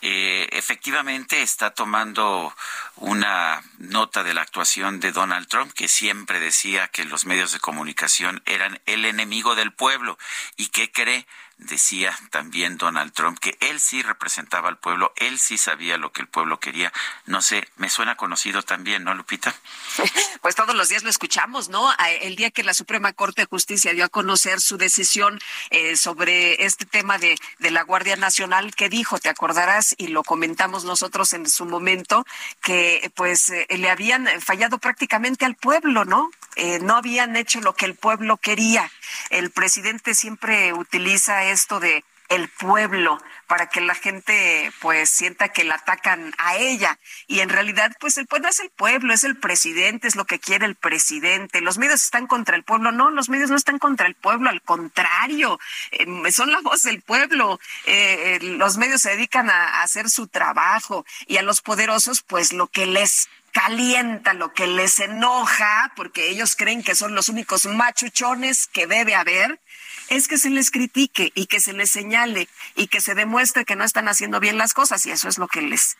Eh, 0.00 0.48
efectivamente 0.52 1.42
está 1.42 1.70
tomando 1.70 2.54
una 2.96 3.62
nota 3.78 4.22
de 4.22 4.34
la 4.34 4.42
actuación 4.42 5.00
de 5.00 5.12
Donald 5.12 5.48
Trump, 5.48 5.72
que 5.72 5.88
siempre 5.88 6.40
decía 6.40 6.88
que 6.88 7.04
los 7.04 7.26
medios 7.26 7.52
de 7.52 7.60
comunicación 7.60 8.42
eran 8.46 8.80
el 8.86 9.04
enemigo 9.04 9.54
del 9.54 9.72
pueblo. 9.72 10.18
¿Y 10.56 10.68
qué 10.68 10.90
cree? 10.90 11.26
Decía 11.58 12.16
también 12.30 12.78
Donald 12.78 13.12
Trump 13.12 13.38
que 13.38 13.56
él 13.60 13.80
sí 13.80 14.02
representaba 14.02 14.68
al 14.68 14.78
pueblo, 14.78 15.12
él 15.16 15.38
sí 15.38 15.58
sabía 15.58 15.98
lo 15.98 16.12
que 16.12 16.22
el 16.22 16.28
pueblo 16.28 16.60
quería. 16.60 16.92
No 17.26 17.42
sé, 17.42 17.68
me 17.76 17.90
suena 17.90 18.16
conocido 18.16 18.62
también, 18.62 19.04
¿no, 19.04 19.14
Lupita? 19.14 19.54
Pues 20.40 20.54
todos 20.54 20.74
los 20.76 20.88
días 20.88 21.02
lo 21.02 21.10
escuchamos, 21.10 21.68
¿no? 21.68 21.92
El 22.22 22.36
día 22.36 22.50
que 22.52 22.62
la 22.62 22.72
Suprema 22.72 23.12
Corte 23.12 23.42
de 23.42 23.46
Justicia 23.46 23.92
dio 23.92 24.04
a 24.04 24.08
conocer 24.08 24.60
su 24.60 24.78
decisión 24.78 25.40
eh, 25.70 25.96
sobre 25.96 26.64
este 26.64 26.86
tema 26.86 27.18
de, 27.18 27.36
de 27.58 27.70
la 27.72 27.82
Guardia 27.82 28.16
Nacional, 28.16 28.74
que 28.74 28.88
dijo, 28.88 29.18
te 29.18 29.28
acordarás, 29.28 29.96
y 29.98 30.08
lo 30.08 30.22
comentamos 30.22 30.84
nosotros 30.84 31.32
en 31.32 31.48
su 31.48 31.66
momento, 31.66 32.24
que 32.62 33.10
pues 33.16 33.50
eh, 33.50 33.66
le 33.68 33.90
habían 33.90 34.28
fallado 34.40 34.78
prácticamente 34.78 35.44
al 35.44 35.56
pueblo, 35.56 36.04
¿no? 36.04 36.30
Eh, 36.56 36.78
no 36.80 36.96
habían 36.96 37.36
hecho 37.36 37.60
lo 37.60 37.74
que 37.74 37.86
el 37.86 37.94
pueblo 37.94 38.36
quería. 38.36 38.90
El 39.30 39.50
presidente 39.50 40.14
siempre 40.14 40.72
utiliza 40.72 41.44
esto 41.50 41.80
de 41.80 42.04
el 42.28 42.48
pueblo 42.48 43.18
para 43.46 43.68
que 43.68 43.80
la 43.80 43.94
gente 43.94 44.70
pues 44.80 45.08
sienta 45.08 45.48
que 45.48 45.64
la 45.64 45.76
atacan 45.76 46.34
a 46.36 46.56
ella. 46.56 46.98
Y 47.26 47.40
en 47.40 47.48
realidad 47.48 47.92
pues 47.98 48.18
el 48.18 48.26
pueblo 48.26 48.48
es 48.48 48.60
el 48.60 48.70
pueblo 48.70 49.14
es 49.14 49.24
el 49.24 49.36
presidente 49.36 50.06
es 50.08 50.16
lo 50.16 50.26
que 50.26 50.38
quiere 50.38 50.66
el 50.66 50.74
presidente. 50.74 51.62
Los 51.62 51.78
medios 51.78 52.02
están 52.02 52.26
contra 52.26 52.56
el 52.56 52.64
pueblo. 52.64 52.92
No 52.92 53.10
los 53.10 53.30
medios 53.30 53.50
no 53.50 53.56
están 53.56 53.78
contra 53.78 54.06
el 54.06 54.14
pueblo 54.14 54.50
al 54.50 54.62
contrario 54.62 55.58
em, 55.92 56.30
son 56.30 56.52
la 56.52 56.60
voz 56.60 56.82
del 56.82 57.00
pueblo. 57.00 57.58
Eh, 57.86 58.38
eh, 58.42 58.44
los 58.44 58.76
medios 58.76 59.02
se 59.02 59.10
dedican 59.10 59.48
a 59.48 59.82
hacer 59.82 60.10
su 60.10 60.28
trabajo 60.28 61.06
y 61.26 61.38
a 61.38 61.42
los 61.42 61.62
poderosos 61.62 62.22
pues 62.22 62.52
lo 62.52 62.66
que 62.66 62.86
les 62.86 63.28
calienta, 63.52 64.34
lo 64.34 64.52
que 64.52 64.66
les 64.66 65.00
enoja, 65.00 65.92
porque 65.96 66.28
ellos 66.28 66.54
creen 66.54 66.82
que 66.82 66.94
son 66.94 67.14
los 67.14 67.28
únicos 67.28 67.66
machuchones 67.66 68.66
que 68.66 68.86
debe 68.86 69.14
haber, 69.14 69.60
es 70.08 70.28
que 70.28 70.38
se 70.38 70.50
les 70.50 70.70
critique 70.70 71.32
y 71.34 71.46
que 71.46 71.60
se 71.60 71.72
les 71.72 71.90
señale 71.90 72.48
y 72.76 72.88
que 72.88 73.00
se 73.00 73.14
demuestre 73.14 73.64
que 73.64 73.76
no 73.76 73.84
están 73.84 74.08
haciendo 74.08 74.40
bien 74.40 74.58
las 74.58 74.74
cosas 74.74 75.04
y 75.06 75.10
eso 75.10 75.28
es 75.28 75.38
lo 75.38 75.48
que 75.48 75.62
les 75.62 75.96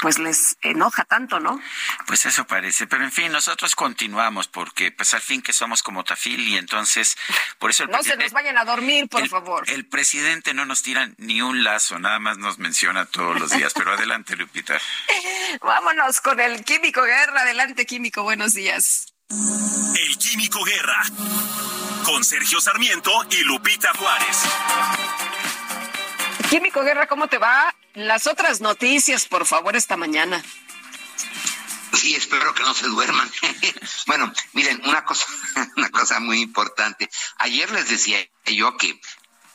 pues 0.00 0.18
les 0.18 0.56
enoja 0.60 1.04
tanto, 1.04 1.40
¿no? 1.40 1.60
Pues 2.06 2.26
eso 2.26 2.46
parece, 2.46 2.86
pero 2.86 3.04
en 3.04 3.12
fin, 3.12 3.30
nosotros 3.30 3.74
continuamos 3.74 4.48
porque 4.48 4.90
pues 4.90 5.14
al 5.14 5.20
fin 5.20 5.40
que 5.40 5.52
somos 5.52 5.82
como 5.82 6.04
Tafil 6.04 6.40
y 6.48 6.56
entonces 6.56 7.16
por 7.58 7.70
eso 7.70 7.84
el 7.84 7.90
No 7.90 8.02
se 8.02 8.16
nos 8.16 8.32
vayan 8.32 8.58
a 8.58 8.64
dormir, 8.64 9.08
por 9.08 9.26
favor. 9.28 9.64
El 9.70 9.86
presidente 9.86 10.52
no 10.52 10.66
nos 10.66 10.82
tira 10.82 11.10
ni 11.18 11.42
un 11.42 11.62
lazo, 11.64 11.98
nada 11.98 12.18
más 12.18 12.38
nos 12.38 12.58
menciona 12.58 13.06
todos 13.06 13.38
los 13.38 13.50
días, 13.50 13.72
pero 13.72 13.92
adelante, 13.92 14.36
Lupita. 14.36 14.78
Vámonos 15.62 16.20
con 16.20 16.40
el 16.40 16.64
Químico 16.64 17.02
Guerra, 17.02 17.42
adelante 17.42 17.86
Químico, 17.86 18.24
buenos 18.24 18.52
días. 18.52 19.13
El 19.30 20.18
Químico 20.18 20.62
Guerra 20.64 21.02
con 22.04 22.22
Sergio 22.24 22.60
Sarmiento 22.60 23.10
y 23.30 23.42
Lupita 23.44 23.92
Juárez. 23.94 24.42
Químico 26.50 26.82
Guerra, 26.82 27.06
¿cómo 27.06 27.26
te 27.28 27.38
va? 27.38 27.74
Las 27.94 28.26
otras 28.26 28.60
noticias, 28.60 29.24
por 29.26 29.46
favor, 29.46 29.76
esta 29.76 29.96
mañana. 29.96 30.42
Sí, 31.94 32.14
espero 32.14 32.54
que 32.54 32.62
no 32.64 32.74
se 32.74 32.86
duerman. 32.86 33.30
bueno, 34.06 34.30
miren, 34.52 34.82
una 34.84 35.04
cosa, 35.04 35.26
una 35.76 35.90
cosa 35.90 36.20
muy 36.20 36.40
importante. 36.42 37.08
Ayer 37.38 37.70
les 37.70 37.88
decía 37.88 38.18
yo 38.46 38.76
que 38.76 39.00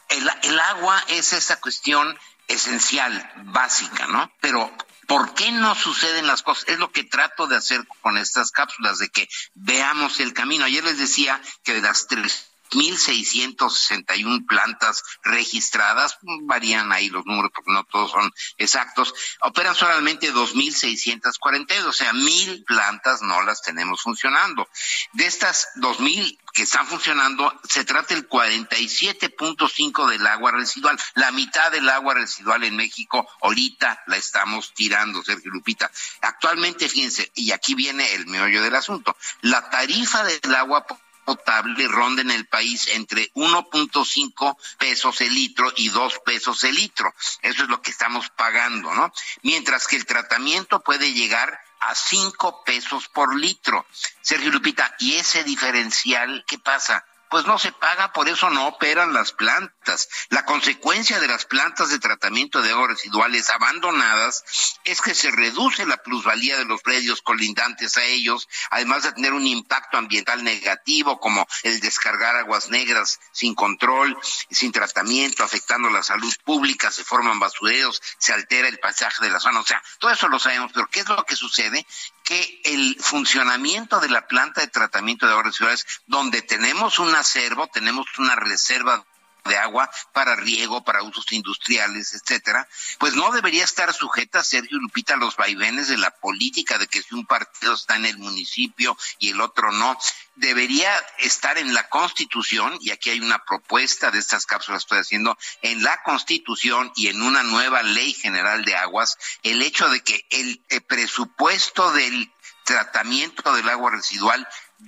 el, 0.10 0.32
el 0.44 0.60
agua 0.60 1.04
es 1.10 1.34
esa 1.34 1.60
cuestión 1.60 2.18
esencial, 2.48 3.32
básica, 3.46 4.08
¿no? 4.08 4.32
Pero 4.42 4.76
¿Por 5.10 5.34
qué 5.34 5.52
no 5.52 5.74
suceden 5.74 6.28
las 6.28 6.44
cosas? 6.44 6.66
Es 6.70 6.78
lo 6.78 6.92
que 6.92 7.04
trato 7.04 7.48
de 7.48 7.56
hacer 7.56 7.84
con 8.04 8.16
estas 8.16 8.52
cápsulas, 8.52 9.00
de 9.00 9.10
que 9.10 9.28
veamos 9.56 10.20
el 10.20 10.34
camino. 10.34 10.66
Ayer 10.66 10.84
les 10.84 11.00
decía 11.00 11.42
que 11.64 11.74
de 11.74 11.82
las 11.82 12.06
tres 12.06 12.49
1.661 12.72 14.46
plantas 14.48 15.04
registradas, 15.24 16.18
varían 16.44 16.92
ahí 16.92 17.10
los 17.10 17.26
números 17.26 17.52
porque 17.54 17.72
no 17.72 17.84
todos 17.84 18.12
son 18.12 18.32
exactos, 18.58 19.14
operan 19.42 19.76
solamente 19.76 20.34
2.642, 20.34 21.86
o 21.86 21.94
sea, 21.94 22.14
mil 22.14 22.64
plantas 22.66 23.22
no 23.22 23.42
las 23.44 23.62
tenemos 23.62 24.02
funcionando. 24.02 24.68
De 25.14 25.26
estas 25.26 25.68
2.000 25.78 26.38
que 26.54 26.64
están 26.64 26.88
funcionando, 26.88 27.54
se 27.68 27.86
trata 27.86 28.14
el 28.14 28.28
47.5 28.28 30.10
del 30.10 30.26
agua 30.28 30.52
residual. 30.52 31.00
La 31.16 31.32
mitad 31.32 31.72
del 31.72 31.88
agua 31.90 32.16
residual 32.16 32.64
en 32.64 32.76
México 32.76 33.28
ahorita 33.42 34.04
la 34.08 34.18
estamos 34.18 34.74
tirando, 34.74 35.24
Sergio 35.24 35.52
Lupita. 35.52 35.92
Actualmente, 36.22 36.90
fíjense, 36.90 37.32
y 37.36 37.52
aquí 37.52 37.76
viene 37.76 38.14
el 38.14 38.28
meollo 38.28 38.64
del 38.64 38.76
asunto, 38.76 39.16
la 39.42 39.70
tarifa 39.70 40.24
del 40.24 40.56
agua 40.56 40.86
potable 41.30 41.88
ronda 41.88 42.24
en 42.24 42.32
el 42.32 42.48
país 42.48 42.88
entre 42.88 43.32
1.5 43.34 44.58
pesos 44.80 45.22
el 45.22 45.32
litro 45.32 45.72
y 45.76 45.90
2 45.90 46.22
pesos 46.26 46.64
el 46.64 46.74
litro. 46.74 47.14
Eso 47.44 47.64
es 47.64 47.70
lo 47.70 47.84
que 47.84 47.92
estamos 47.92 48.32
pagando, 48.32 48.92
¿no? 48.96 49.14
Mientras 49.44 49.86
que 49.86 49.96
el 49.96 50.08
tratamiento 50.08 50.80
puede 50.80 51.14
llegar 51.14 51.62
a 51.82 51.94
5 51.94 52.64
pesos 52.64 53.10
por 53.10 53.36
litro. 53.36 53.86
Sergio 54.22 54.50
Lupita, 54.50 54.96
¿y 54.98 55.18
ese 55.18 55.44
diferencial 55.44 56.44
qué 56.48 56.58
pasa? 56.58 57.06
Pues 57.30 57.46
no 57.46 57.60
se 57.60 57.72
paga, 57.72 58.12
por 58.12 58.28
eso 58.28 58.50
no 58.50 58.68
operan 58.68 59.14
las 59.14 59.32
plantas. 59.32 60.10
La 60.30 60.46
consecuencia 60.46 61.20
de 61.20 61.28
las 61.28 61.46
plantas 61.46 61.90
de 61.90 62.00
tratamiento 62.00 62.62
de 62.62 62.72
aguas 62.72 62.90
residuales 62.90 63.50
abandonadas 63.50 64.44
es 64.84 65.02
que 65.02 65.16
se 65.16 65.32
reduce 65.32 65.86
la 65.86 65.98
plusvalía 65.98 66.58
de 66.58 66.66
los 66.66 66.82
predios 66.82 67.22
colindantes 67.22 67.98
a 67.98 68.04
ellos, 68.04 68.48
además 68.72 69.04
de 69.04 69.14
tener 69.14 69.34
un 69.34 69.46
impacto 69.46 69.98
ambiental 69.98 70.44
negativo 70.44 71.20
como 71.20 71.48
el 71.64 71.80
descargar 71.80 72.36
aguas 72.36 72.70
negras 72.70 73.20
sin 73.32 73.56
control, 73.56 74.18
sin 74.50 74.72
tratamiento, 74.72 75.44
afectando 75.44 75.90
la 75.90 76.04
salud 76.04 76.34
pública, 76.44 76.92
se 76.92 77.04
forman 77.04 77.40
basureros, 77.40 78.02
se 78.18 78.34
altera 78.34 78.68
el 78.68 78.80
paisaje 78.80 79.24
de 79.24 79.32
la 79.32 79.40
zona, 79.40 79.60
o 79.60 79.66
sea, 79.66 79.82
todo 80.00 80.12
eso 80.12 80.28
lo 80.28 80.40
sabemos, 80.40 80.72
pero 80.74 80.88
¿qué 80.88 81.02
es 81.02 81.10
lo 81.10 81.24
que 81.26 81.36
sucede? 81.36 81.86
Que 82.30 82.62
el 82.64 82.96
funcionamiento 83.00 84.00
de 84.00 84.08
la 84.08 84.28
planta 84.28 84.62
de 84.62 84.68
tratamiento 84.68 85.26
de 85.26 85.32
aguas 85.32 85.48
residuales, 85.48 85.86
donde 86.06 86.44
tenemos 86.44 87.00
un 87.00 87.16
acervo, 87.16 87.66
tenemos 87.74 88.06
una 88.20 88.36
reserva 88.36 89.04
de 89.46 89.58
agua 89.58 89.90
para 90.14 90.36
riego, 90.36 90.84
para 90.84 91.04
usos 91.04 91.32
industriales, 91.32 92.14
etcétera, 92.14 92.68
pues 92.98 93.14
no 93.16 93.32
debería 93.32 93.64
estar 93.64 93.94
sujeta, 93.94 94.44
Sergio 94.44 94.78
Lupita, 94.80 95.14
a 95.14 95.18
los 95.18 95.36
vaivenes 95.36 95.88
de 95.88 95.98
la 95.98 96.12
política, 96.12 96.78
de 96.78 96.88
que 96.88 97.02
si 97.02 97.16
un 97.16 97.26
partido 97.26 97.74
está 97.74 97.96
en 97.96 98.06
el 98.06 98.18
municipio 98.18 98.98
y 99.20 99.30
el 99.30 99.42
otro 99.42 99.72
no. 99.72 99.98
Debería 100.36 100.92
estar 101.18 101.58
en 101.58 101.74
la 101.74 101.90
Constitución, 101.90 102.78
y 102.82 102.92
aquí 102.92 103.10
hay 103.10 103.20
una 103.20 103.44
propuesta 103.44 104.12
de 104.12 104.20
estas 104.20 104.46
cápsulas 104.46 104.84
estoy 104.84 105.00
haciendo, 105.00 105.38
en 105.62 105.84
la 105.84 106.02
Constitución 106.04 106.92
y 106.96 107.08
en 107.08 107.22
una 107.22 107.44
nueva 107.44 107.84
ley 107.84 108.14
general 108.14 108.64
de 108.64 108.76
aguas, 108.76 109.18
el 109.44 109.62
hecho 109.62 109.90
de 109.90 110.02
que 110.02 110.26
el, 110.30 110.62
el 110.70 110.82
presupuesto 110.82 111.92
del 111.92 112.32
tratamiento 112.64 113.54
del 113.54 113.68
agua 113.68 113.92
residual 113.92 114.48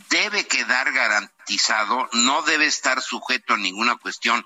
debe 0.09 0.47
quedar 0.47 0.91
garantizado, 0.91 1.40
no 2.13 2.41
debe 2.43 2.65
estar 2.65 3.01
sujeto 3.01 3.53
a 3.53 3.57
ninguna 3.57 3.95
cuestión 3.97 4.45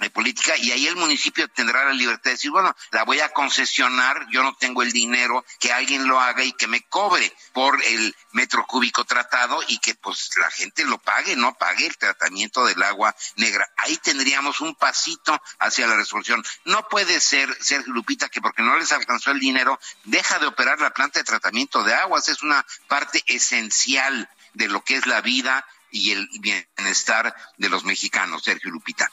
de 0.00 0.10
política 0.10 0.56
y 0.56 0.72
ahí 0.72 0.86
el 0.86 0.96
municipio 0.96 1.48
tendrá 1.48 1.84
la 1.84 1.92
libertad 1.92 2.24
de 2.24 2.30
decir, 2.32 2.50
bueno, 2.50 2.74
la 2.90 3.04
voy 3.04 3.20
a 3.20 3.30
concesionar, 3.30 4.26
yo 4.30 4.42
no 4.42 4.54
tengo 4.54 4.82
el 4.82 4.92
dinero, 4.92 5.44
que 5.58 5.72
alguien 5.72 6.06
lo 6.06 6.20
haga 6.20 6.44
y 6.44 6.52
que 6.52 6.66
me 6.66 6.82
cobre 6.82 7.32
por 7.52 7.82
el 7.84 8.14
metro 8.32 8.66
cúbico 8.66 9.04
tratado 9.04 9.60
y 9.68 9.78
que 9.78 9.94
pues 9.94 10.30
la 10.36 10.50
gente 10.50 10.84
lo 10.84 10.98
pague, 10.98 11.36
no 11.36 11.54
pague 11.54 11.86
el 11.86 11.96
tratamiento 11.96 12.64
del 12.64 12.82
agua 12.82 13.14
negra. 13.36 13.68
Ahí 13.76 13.96
tendríamos 13.98 14.60
un 14.60 14.74
pasito 14.74 15.40
hacia 15.58 15.86
la 15.86 15.96
resolución. 15.96 16.44
No 16.64 16.88
puede 16.88 17.20
ser, 17.20 17.56
Sergio 17.60 17.92
Lupita, 17.92 18.28
que 18.28 18.40
porque 18.40 18.62
no 18.62 18.76
les 18.76 18.92
alcanzó 18.92 19.30
el 19.30 19.40
dinero, 19.40 19.78
deja 20.04 20.38
de 20.38 20.46
operar 20.46 20.80
la 20.80 20.90
planta 20.90 21.20
de 21.20 21.24
tratamiento 21.24 21.82
de 21.82 21.94
aguas, 21.94 22.28
es 22.28 22.42
una 22.42 22.64
parte 22.88 23.22
esencial 23.26 24.28
de 24.54 24.68
lo 24.68 24.82
que 24.82 24.96
es 24.96 25.06
la 25.06 25.20
vida 25.20 25.66
y 25.94 26.10
el 26.10 26.28
bienestar 26.40 27.34
de 27.56 27.68
los 27.68 27.84
mexicanos, 27.84 28.42
Sergio 28.42 28.70
Lupita. 28.70 29.10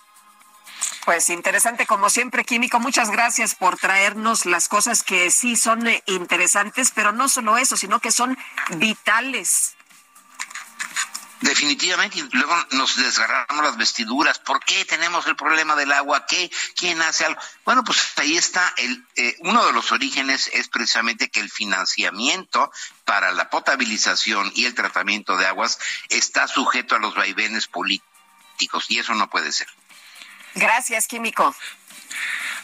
Pues 1.05 1.29
interesante, 1.29 1.85
como 1.85 2.09
siempre, 2.09 2.43
Químico. 2.43 2.79
Muchas 2.79 3.11
gracias 3.11 3.55
por 3.55 3.77
traernos 3.77 4.45
las 4.45 4.67
cosas 4.67 5.03
que 5.03 5.29
sí 5.29 5.55
son 5.55 5.87
eh, 5.87 6.03
interesantes, 6.07 6.91
pero 6.93 7.11
no 7.11 7.29
solo 7.29 7.57
eso, 7.57 7.77
sino 7.77 7.99
que 7.99 8.11
son 8.11 8.37
vitales. 8.77 9.75
Definitivamente, 11.41 12.19
y 12.19 12.21
luego 12.31 12.55
nos 12.71 12.95
desgarramos 12.95 13.63
las 13.63 13.75
vestiduras. 13.75 14.37
¿Por 14.37 14.63
qué 14.63 14.85
tenemos 14.85 15.25
el 15.25 15.35
problema 15.35 15.75
del 15.75 15.91
agua? 15.91 16.27
¿Qué? 16.27 16.51
¿Quién 16.75 17.01
hace 17.01 17.25
algo? 17.25 17.41
Bueno, 17.65 17.83
pues 17.83 17.99
ahí 18.17 18.37
está. 18.37 18.71
El, 18.77 19.03
eh, 19.15 19.35
uno 19.39 19.65
de 19.65 19.73
los 19.73 19.91
orígenes 19.91 20.51
es 20.53 20.67
precisamente 20.67 21.29
que 21.29 21.39
el 21.39 21.49
financiamiento 21.49 22.71
para 23.05 23.31
la 23.31 23.49
potabilización 23.49 24.51
y 24.53 24.65
el 24.65 24.75
tratamiento 24.75 25.35
de 25.35 25.47
aguas 25.47 25.79
está 26.09 26.47
sujeto 26.47 26.95
a 26.95 26.99
los 26.99 27.15
vaivenes 27.15 27.65
políticos 27.65 28.85
y 28.89 28.99
eso 28.99 29.15
no 29.15 29.27
puede 29.27 29.51
ser. 29.51 29.67
Gracias, 30.53 31.07
Químico. 31.07 31.55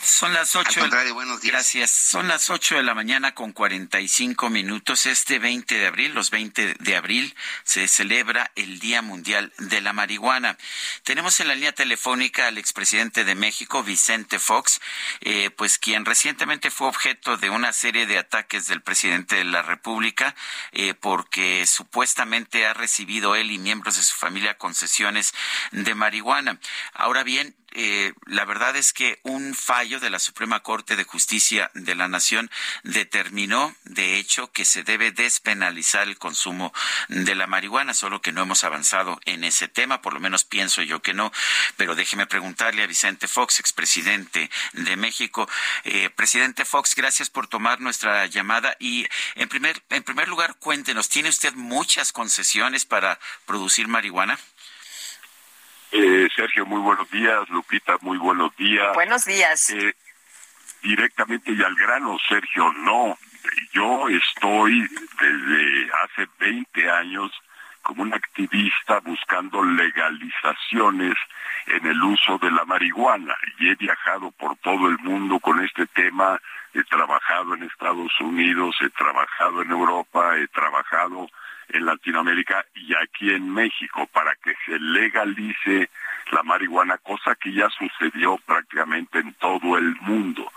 Son 0.01 0.33
las 0.33 0.55
ocho. 0.55 0.81
buenos 1.13 1.41
días. 1.41 1.53
Gracias. 1.53 1.91
Son 1.91 2.27
las 2.27 2.49
ocho 2.49 2.75
de 2.75 2.83
la 2.83 2.93
mañana 2.93 3.33
con 3.33 3.51
cuarenta 3.51 3.99
y 3.99 4.07
cinco 4.07 4.49
minutos. 4.49 5.05
Este 5.05 5.39
20 5.39 5.75
de 5.75 5.87
abril, 5.87 6.13
los 6.13 6.31
20 6.31 6.75
de 6.79 6.95
abril, 6.95 7.35
se 7.63 7.87
celebra 7.87 8.51
el 8.55 8.79
Día 8.79 9.01
Mundial 9.01 9.53
de 9.57 9.81
la 9.81 9.93
Marihuana. 9.93 10.57
Tenemos 11.03 11.39
en 11.39 11.47
la 11.47 11.55
línea 11.55 11.71
telefónica 11.71 12.47
al 12.47 12.57
expresidente 12.57 13.23
de 13.23 13.35
México, 13.35 13.83
Vicente 13.83 14.39
Fox, 14.39 14.79
eh, 15.21 15.49
pues 15.51 15.77
quien 15.77 16.05
recientemente 16.05 16.71
fue 16.71 16.87
objeto 16.87 17.37
de 17.37 17.49
una 17.49 17.73
serie 17.73 18.05
de 18.05 18.17
ataques 18.17 18.67
del 18.67 18.81
presidente 18.81 19.35
de 19.35 19.45
la 19.45 19.61
República, 19.61 20.35
eh, 20.71 20.93
porque 20.93 21.65
supuestamente 21.65 22.65
ha 22.65 22.73
recibido 22.73 23.35
él 23.35 23.51
y 23.51 23.57
miembros 23.57 23.97
de 23.97 24.03
su 24.03 24.15
familia 24.15 24.57
concesiones 24.57 25.33
de 25.71 25.95
marihuana. 25.95 26.59
Ahora 26.93 27.23
bien, 27.23 27.55
eh, 27.73 28.13
la 28.25 28.45
verdad 28.45 28.75
es 28.75 28.93
que 28.93 29.19
un 29.23 29.53
fallo 29.53 29.99
de 29.99 30.09
la 30.09 30.19
Suprema 30.19 30.61
Corte 30.61 30.95
de 30.95 31.03
Justicia 31.03 31.69
de 31.73 31.95
la 31.95 32.07
Nación 32.07 32.49
determinó, 32.83 33.75
de 33.83 34.17
hecho, 34.17 34.51
que 34.51 34.65
se 34.65 34.83
debe 34.83 35.11
despenalizar 35.11 36.07
el 36.07 36.17
consumo 36.17 36.73
de 37.09 37.35
la 37.35 37.45
marihuana, 37.45 37.93
solo 37.93 38.21
que 38.21 38.31
no 38.31 38.41
hemos 38.41 38.63
avanzado 38.63 39.19
en 39.25 39.43
ese 39.43 39.67
tema, 39.67 40.01
por 40.01 40.13
lo 40.13 40.19
menos 40.19 40.43
pienso 40.43 40.81
yo 40.81 41.01
que 41.01 41.13
no. 41.13 41.31
Pero 41.75 41.95
déjeme 41.95 42.25
preguntarle 42.25 42.83
a 42.83 42.87
Vicente 42.87 43.27
Fox, 43.27 43.59
expresidente 43.59 44.49
de 44.73 44.95
México. 44.95 45.49
Eh, 45.83 46.09
presidente 46.09 46.65
Fox, 46.65 46.95
gracias 46.95 47.29
por 47.29 47.47
tomar 47.47 47.81
nuestra 47.81 48.25
llamada 48.27 48.75
y 48.79 49.07
en 49.35 49.49
primer, 49.49 49.83
en 49.89 50.03
primer 50.03 50.27
lugar, 50.29 50.55
cuéntenos, 50.59 51.09
¿tiene 51.09 51.29
usted 51.29 51.53
muchas 51.53 52.11
concesiones 52.11 52.85
para 52.85 53.19
producir 53.45 53.87
marihuana? 53.87 54.39
Eh, 55.91 56.27
Sergio, 56.35 56.65
muy 56.65 56.81
buenos 56.81 57.09
días. 57.09 57.47
Lupita, 57.49 57.97
muy 58.01 58.17
buenos 58.17 58.55
días. 58.57 58.93
Buenos 58.93 59.23
días. 59.25 59.69
Eh, 59.69 59.95
directamente 60.81 61.51
y 61.51 61.63
al 61.63 61.75
grano, 61.75 62.17
Sergio, 62.27 62.71
no. 62.73 63.17
Yo 63.71 64.09
estoy 64.09 64.81
desde 64.81 65.89
hace 66.03 66.29
20 66.39 66.89
años 66.89 67.31
como 67.81 68.01
un 68.03 68.13
activista 68.13 68.99
buscando 68.99 69.63
legalizaciones 69.63 71.15
en 71.67 71.85
el 71.85 72.03
uso 72.03 72.37
de 72.37 72.51
la 72.51 72.65
marihuana 72.65 73.33
y 73.59 73.69
he 73.69 73.75
viajado 73.75 74.31
por 74.31 74.57
todo 74.57 74.89
el 74.89 74.97
mundo 74.99 75.39
con 75.39 75.63
este 75.63 75.85
tema, 75.87 76.37
he 76.73 76.83
trabajado 76.83 77.55
en 77.55 77.63
Estados 77.63 78.11
Unidos, 78.19 78.75
he 78.81 78.89
trabajado 78.89 79.61
en 79.61 79.71
Europa, 79.71 80.37
he 80.37 80.47
trabajado 80.47 81.29
en 81.69 81.85
Latinoamérica 81.85 82.65
y 82.73 82.93
aquí 82.95 83.31
en 83.31 83.53
México 83.53 84.07
para 84.11 84.35
que 84.35 84.53
se 84.65 84.79
legalice 84.79 85.89
la 86.31 86.43
marihuana, 86.43 86.97
cosa 86.97 87.35
que 87.35 87.53
ya 87.53 87.69
sucedió 87.69 88.37
prácticamente 88.45 89.19
en 89.19 89.33
todo 89.35 89.77
el 89.77 89.95
mundo. 90.01 90.51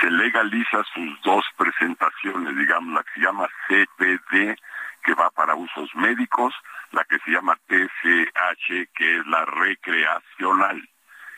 Se 0.00 0.10
legaliza 0.10 0.84
sus 0.94 1.20
dos 1.22 1.44
presentaciones, 1.56 2.56
digamos, 2.56 2.94
la 2.94 3.02
que 3.02 3.12
se 3.14 3.20
llama 3.20 3.48
CPD, 3.68 4.56
que 5.02 5.14
va 5.14 5.30
para 5.30 5.54
usos 5.54 5.94
médicos, 5.94 6.54
la 6.92 7.04
que 7.04 7.18
se 7.20 7.30
llama 7.30 7.56
TCH, 7.66 8.88
que 8.94 9.18
es 9.18 9.26
la 9.26 9.44
recreacional. 9.44 10.88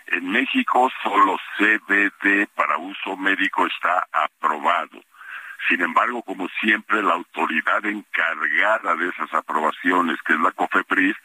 En 0.07 0.31
México 0.31 0.91
solo 1.03 1.37
CBD 1.59 2.47
para 2.55 2.79
uso 2.79 3.17
médico 3.17 3.67
está 3.67 4.07
aprobado. 4.11 5.03
Sin 5.67 5.81
embargo, 5.81 6.23
como 6.23 6.49
siempre, 6.61 7.03
la 7.03 7.15
autoridad 7.15 7.85
encargada 7.85 8.95
de 8.97 9.09
esas 9.09 9.33
aprobaciones, 9.35 10.17
que 10.25 10.35
es 10.35 10.41
la 10.41 10.53
COFEPRIS, 10.53 11.17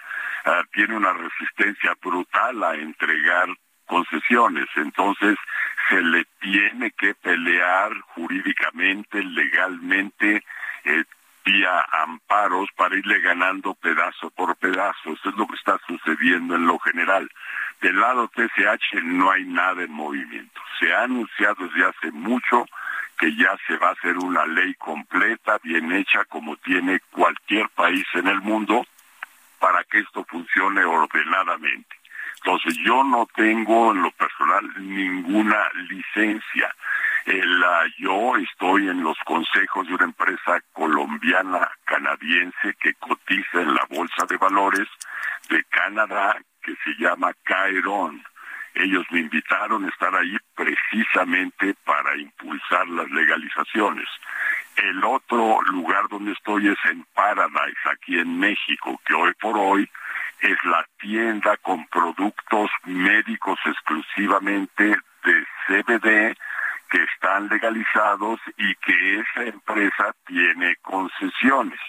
ah, 0.46 0.64
tiene 0.74 0.98
una 0.98 1.14
resistencia 1.14 1.94
brutal 2.02 2.64
a 2.64 2.76
entregar 2.76 3.48
concesiones. 3.86 4.68
Entonces, 4.76 5.38
se 5.90 6.02
le 6.02 6.26
tiene 6.42 6.92
que 6.92 7.14
pelear 7.16 7.92
jurídicamente, 8.16 9.24
legalmente, 9.24 10.44
eh, 10.86 11.04
vía 11.46 11.86
amparos 11.92 12.70
para 12.76 12.96
irle 12.96 13.20
ganando 13.20 13.74
pedazo 13.76 14.30
por 14.32 14.56
pedazo. 14.56 15.14
Eso 15.14 15.30
es 15.30 15.36
lo 15.36 15.48
que 15.48 15.56
está 15.56 15.78
sucediendo 15.88 16.56
en 16.56 16.66
lo 16.66 16.80
general. 16.80 17.30
Del 17.82 18.00
lado 18.00 18.30
TSH 18.30 19.04
no 19.04 19.30
hay 19.30 19.44
nada 19.44 19.84
en 19.84 19.92
movimiento. 19.92 20.62
Se 20.80 20.94
ha 20.94 21.04
anunciado 21.04 21.68
desde 21.68 21.86
hace 21.86 22.12
mucho 22.12 22.66
que 23.18 23.36
ya 23.36 23.58
se 23.68 23.78
va 23.78 23.90
a 23.90 23.94
hacer 23.94 24.18
una 24.18 24.46
ley 24.46 24.74
completa, 24.76 25.60
bien 25.64 25.92
hecha, 25.92 26.26
como 26.26 26.58
tiene 26.58 27.00
cualquier 27.12 27.70
país 27.70 28.06
en 28.14 28.28
el 28.28 28.42
mundo, 28.42 28.86
para 29.60 29.84
que 29.86 30.00
esto 30.00 30.26
funcione 30.26 30.84
ordenadamente. 30.84 31.96
Entonces 32.46 32.78
yo 32.84 33.04
no 33.04 33.26
tengo 33.36 33.94
en 33.94 34.02
lo 34.02 34.12
personal 34.12 34.70
ninguna 34.78 35.70
licencia. 35.90 36.76
yo 37.98 38.36
estoy 38.36 38.90
en 38.90 39.02
los 39.02 39.18
consejos 39.26 39.88
de 39.88 39.96
una 39.96 40.06
empresa 40.06 40.62
colombiana 40.74 41.72
canadiense 41.86 42.76
que 42.82 42.94
cotiza 42.96 43.62
en 43.62 43.74
la 43.74 43.86
bolsa 43.90 44.26
de 44.28 44.36
valores 44.36 44.88
de 45.50 45.64
Canadá 45.66 46.38
que 46.62 46.76
se 46.84 46.92
llama 47.00 47.32
Caeron. 47.44 48.22
Ellos 48.76 49.06
me 49.12 49.20
invitaron 49.20 49.86
a 49.86 49.90
estar 49.90 50.14
ahí 50.16 50.36
precisamente 50.56 51.76
para 51.86 52.18
impulsar 52.18 52.88
las 52.88 53.10
legalizaciones. 53.12 54.08
El 54.76 55.04
otro 55.04 55.62
lugar 55.64 56.08
donde 56.10 56.32
estoy 56.32 56.70
es 56.70 56.78
en 56.90 57.04
Paradise, 57.14 57.90
aquí 57.92 58.18
en 58.18 58.40
México, 58.40 59.00
que 59.06 59.14
hoy 59.14 59.34
por 59.40 59.56
hoy 59.58 59.90
es 60.42 60.58
la 60.66 60.86
tienda 61.00 61.56
con 61.58 61.86
productos 61.88 62.70
médicos 62.86 63.60
exclusivamente 63.66 64.96
de 65.24 65.46
CBD 65.68 66.36
que 66.90 67.04
están 67.04 67.48
legalizados 67.48 68.40
y 68.58 68.76
que 68.76 69.20
esa 69.20 69.44
empresa 69.46 70.14
tiene 70.26 70.76
concesiones. 70.82 71.80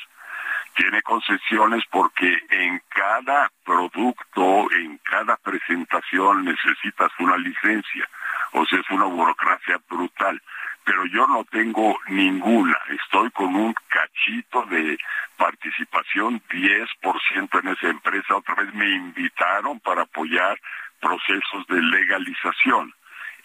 Tiene 0.75 1.03
concesiones 1.03 1.85
porque 1.91 2.39
en 2.51 2.83
cada 2.89 3.51
producto, 3.65 4.71
en 4.73 4.99
cada 4.99 5.37
presentación 5.37 6.45
necesitas 6.45 7.11
una 7.19 7.37
licencia. 7.37 8.09
O 8.53 8.65
sea, 8.67 8.81
es 8.81 8.91
una 8.91 9.05
burocracia 9.07 9.81
brutal 9.89 10.41
pero 10.85 11.07
yo 11.07 11.27
no 11.27 11.45
tengo 11.45 11.99
ninguna. 12.09 12.77
Estoy 12.91 13.31
con 13.31 13.55
un 13.57 13.75
cachito 13.89 14.65
de 14.67 14.99
participación, 15.37 16.43
10% 16.51 17.61
en 17.61 17.69
esa 17.69 17.89
empresa. 17.89 18.37
Otra 18.37 18.55
vez 18.55 18.73
me 18.75 18.89
invitaron 18.91 19.81
para 19.81 20.03
apoyar 20.03 20.61
procesos 21.01 21.67
de 21.69 21.81
legalización. 21.81 22.93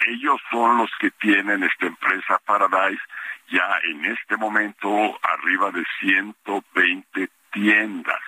Ellos 0.08 0.40
son 0.52 0.78
los 0.78 0.90
que 1.00 1.12
tienen 1.12 1.64
esta 1.64 1.88
empresa 1.88 2.40
Paradise 2.46 3.02
ya 3.50 3.80
en 3.84 4.06
este 4.06 4.38
momento 4.38 5.20
arriba 5.24 5.72
de 5.72 5.84
120 6.00 7.30
tiendas 7.52 8.22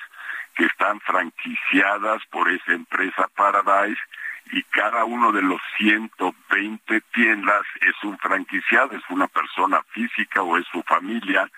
que 0.56 0.66
están 0.66 1.00
franquiciadas 1.02 2.22
por 2.32 2.50
esa 2.50 2.74
empresa 2.74 3.28
Paradise 3.36 4.02
y 4.52 4.64
cada 4.64 5.06
uno 5.06 5.32
de 5.32 5.42
los 5.42 5.62
120 5.78 7.02
tiendas 7.14 7.62
es 7.82 7.96
un 8.04 8.18
franquiciado, 8.18 8.96
es 8.96 9.04
una 9.10 9.28
persona 9.28 9.82
física 9.92 10.42
o 10.42 10.58
es 10.58 10.66
su 10.68 10.82
familia 10.84 11.50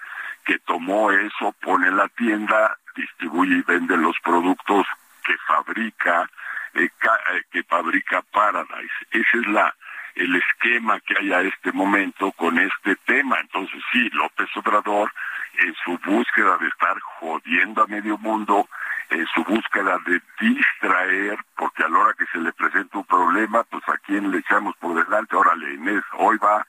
que 0.46 0.60
tomó 0.60 1.12
eso, 1.12 1.54
pone 1.62 1.90
la 1.92 2.08
tienda, 2.10 2.78
distribuye 2.96 3.56
y 3.56 3.62
vende 3.62 3.98
los 3.98 4.16
productos 4.20 4.86
que 5.26 5.36
fabrica, 5.48 6.30
eh, 6.74 6.86
eh, 6.86 7.42
que 7.50 7.64
fabrica 7.64 8.22
Paradise. 8.32 8.94
Ese 9.12 9.38
es 9.40 9.48
la 9.48 9.74
el 10.16 10.36
esquema 10.36 11.00
que 11.02 11.16
hay 11.18 11.34
a 11.34 11.42
este 11.42 11.72
momento 11.72 12.32
con 12.34 12.60
este 12.60 12.96
tema. 13.06 13.40
Entonces 13.40 13.82
sí, 13.92 14.10
López 14.12 14.50
Obrador, 14.56 15.12
en 15.60 15.74
su 15.84 15.98
búsqueda 16.00 16.58
de 16.58 16.68
estar 16.68 17.00
jodiendo 17.20 17.84
a 17.84 17.88
medio 17.88 18.18
mundo, 18.18 18.68
en 19.10 19.26
su 19.28 19.44
búsqueda 19.44 20.00
de 20.06 20.22
distraer, 20.40 21.38
porque 21.56 21.84
a 21.84 21.90
la 21.90 22.00
hora 22.00 22.14
que 22.18 22.26
se 22.28 22.40
le 22.40 22.52
presenta 22.54 22.98
un 22.98 23.06
problema, 23.06 23.64
pues 23.64 23.84
a 23.88 23.98
quién 23.98 24.32
le 24.32 24.40
echamos 24.40 24.76
por 24.78 24.96
delante, 24.96 25.36
órale 25.36 25.74
Inés, 25.76 26.04
hoy 26.14 26.38
va 26.38 26.66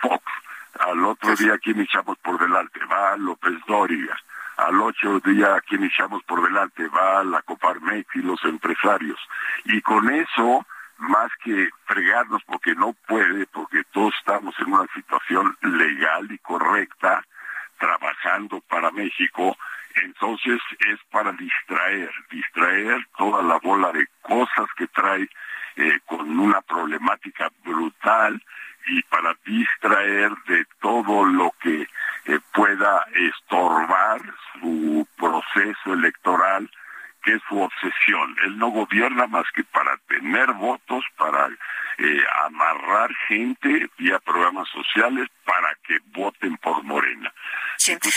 Fox, 0.00 0.22
al 0.80 1.04
otro 1.04 1.34
día 1.34 1.54
a 1.54 1.58
quién 1.58 1.80
echamos 1.80 2.16
por 2.18 2.38
delante, 2.38 2.80
va 2.86 3.16
López 3.16 3.54
Dóriga, 3.66 4.16
al 4.56 4.80
otro 4.80 5.20
día 5.20 5.54
a 5.56 5.60
quién 5.60 5.84
echamos 5.84 6.22
por 6.24 6.42
delante, 6.42 6.86
va 6.88 7.24
la 7.24 7.42
Coparmex 7.42 8.14
y 8.14 8.22
los 8.22 8.42
empresarios. 8.44 9.18
Y 9.64 9.80
con 9.82 10.08
eso, 10.10 10.66
más 10.98 11.30
que 11.42 11.68
fregarnos 11.86 12.42
porque 12.44 12.74
no 12.74 12.92
puede, 13.06 13.46
porque 13.46 13.82
todos 13.92 14.14
estamos 14.18 14.54
en 14.58 14.72
una 14.72 14.86
situación 14.94 15.56
legal 15.62 16.30
y 16.30 16.38
correcta, 16.38 17.24
trabajando 17.78 18.60
para 18.68 18.90
México, 18.90 19.56
entonces 20.02 20.60
es 20.80 20.98
para 21.10 21.32
distraer, 21.32 22.10
distraer 22.30 23.06
toda 23.16 23.42
la 23.42 23.58
bola 23.58 23.92
de 23.92 24.06
cosas 24.22 24.66
que 24.76 24.86
trae 24.88 25.28
eh, 25.76 25.98
con 26.06 26.38
una 26.38 26.60
problemática 26.62 27.48
brutal 27.64 28.42
y 28.88 29.02
para 29.02 29.36
distraer 29.44 30.32
de 30.48 30.64
todo 30.80 31.24
lo 31.24 31.52
que 31.60 31.82
eh, 31.82 32.40
pueda 32.52 33.06
estorbar 33.14 34.20
su 34.54 35.06
proceso 35.16 35.92
electoral 35.92 36.68
que 37.22 37.34
es 37.34 37.42
su 37.48 37.60
obsesión. 37.60 38.36
Él 38.44 38.58
no 38.58 38.68
gobierna 38.70 39.26
más 39.26 39.44
que 39.54 39.64
para 39.64 39.96
tener 40.08 40.52
votos, 40.52 41.04
para 41.16 41.48
eh, 41.98 42.24
amarrar 42.44 43.10
gente 43.26 43.90
vía 43.98 44.18
programas 44.20 44.68
sociales 44.68 45.28
para 45.44 45.74
que 45.86 45.98
voten 46.12 46.56
por 46.58 46.82
Morena. 46.84 47.32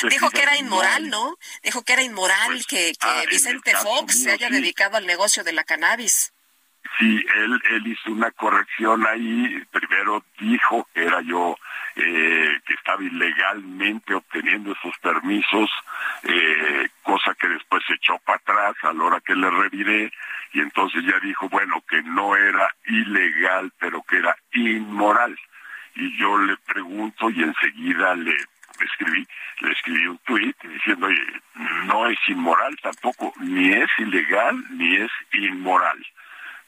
Dijo 0.09 0.29
que 0.29 0.41
era 0.41 0.57
inmoral, 0.57 1.09
¿no? 1.09 1.35
Dijo 1.63 1.83
que 1.83 1.93
era 1.93 2.03
inmoral 2.03 2.47
pues, 2.47 2.67
que, 2.67 2.93
ah, 3.01 3.23
Vicente 3.29 3.75
Fox 3.75 4.23
se 4.23 4.31
haya 4.31 4.49
dedicado 4.49 4.97
al 4.97 5.05
negocio 5.05 5.43
de 5.43 5.53
la 5.53 5.63
cannabis. 5.63 6.33
Sí, 6.97 7.25
él, 7.35 7.61
él 7.71 7.87
hizo 7.87 8.11
una 8.11 8.31
corrección 8.31 9.05
ahí. 9.07 9.63
Primero 9.71 10.23
dijo 10.39 10.87
que 10.93 11.03
era 11.05 11.21
yo, 11.21 11.55
eh, 11.95 12.59
que 12.65 12.73
estaba 12.73 13.03
ilegalmente 13.03 14.13
obteniendo 14.13 14.73
esos 14.73 14.97
permisos, 14.99 15.69
eh, 16.23 16.89
cosa 17.03 17.33
que 17.35 17.47
después 17.47 17.83
se 17.87 17.93
echó 17.93 18.17
para 18.19 18.37
atrás 18.37 18.75
a 18.83 18.93
la 18.93 19.03
hora 19.03 19.21
que 19.21 19.35
le 19.35 19.49
reviré. 19.49 20.11
Y 20.53 20.59
entonces 20.59 21.03
ya 21.05 21.19
dijo, 21.19 21.47
bueno, 21.49 21.81
que 21.87 22.01
no 22.03 22.35
era 22.35 22.67
ilegal, 22.85 23.71
pero 23.79 24.01
que 24.03 24.17
era 24.17 24.35
inmoral. 24.53 25.37
Y 25.95 26.17
yo 26.17 26.37
le 26.37 26.57
pregunto 26.57 27.29
y 27.29 27.43
enseguida 27.43 28.15
le 28.15 28.35
escribí, 28.79 29.27
le 29.59 29.71
escribí 29.71 30.07
un 30.07 30.17
tuit 30.19 30.57
diciendo, 30.63 31.07
no 31.85 32.07
es 32.07 32.19
inmoral 32.27 32.75
tampoco, 32.81 33.33
ni 33.39 33.71
es 33.71 33.89
ilegal, 33.99 34.57
ni 34.71 34.95
es 34.95 35.11
inmoral 35.33 36.03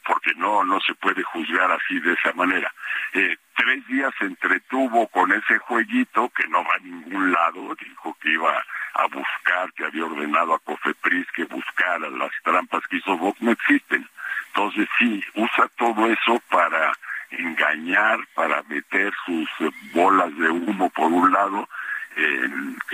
porque 0.06 0.32
no, 0.36 0.64
no 0.64 0.80
se 0.80 0.94
puede 0.94 1.22
juzgar 1.22 1.70
así 1.70 1.98
de 2.00 2.12
esa 2.12 2.32
manera. 2.34 2.72
Eh, 3.12 3.36
tres 3.56 3.86
días 3.86 4.12
se 4.18 4.26
entretuvo 4.26 5.06
con 5.08 5.32
ese 5.32 5.58
jueguito 5.58 6.30
que 6.30 6.46
no 6.48 6.64
va 6.64 6.74
a 6.76 6.84
ningún 6.84 7.32
lado, 7.32 7.74
dijo 7.74 8.16
que 8.20 8.30
iba 8.30 8.64
a 8.94 9.06
buscar, 9.06 9.72
que 9.74 9.84
había 9.84 10.04
ordenado 10.04 10.54
a 10.54 10.58
Cofepris 10.60 11.26
que 11.32 11.44
buscara 11.44 12.08
las 12.10 12.30
trampas 12.42 12.86
que 12.88 12.96
hizo 12.96 13.16
Vox, 13.16 13.40
no 13.40 13.52
existen. 13.52 14.08
Entonces 14.48 14.88
sí, 14.98 15.22
usa 15.34 15.68
todo 15.76 16.06
eso 16.06 16.40
para 16.50 16.92
engañar, 17.30 18.20
para 18.34 18.62
meter 18.64 19.12
sus 19.26 19.48
bolas 19.92 20.36
de 20.38 20.48
humo 20.48 20.88
por 20.90 21.10
un 21.10 21.32
lado, 21.32 21.68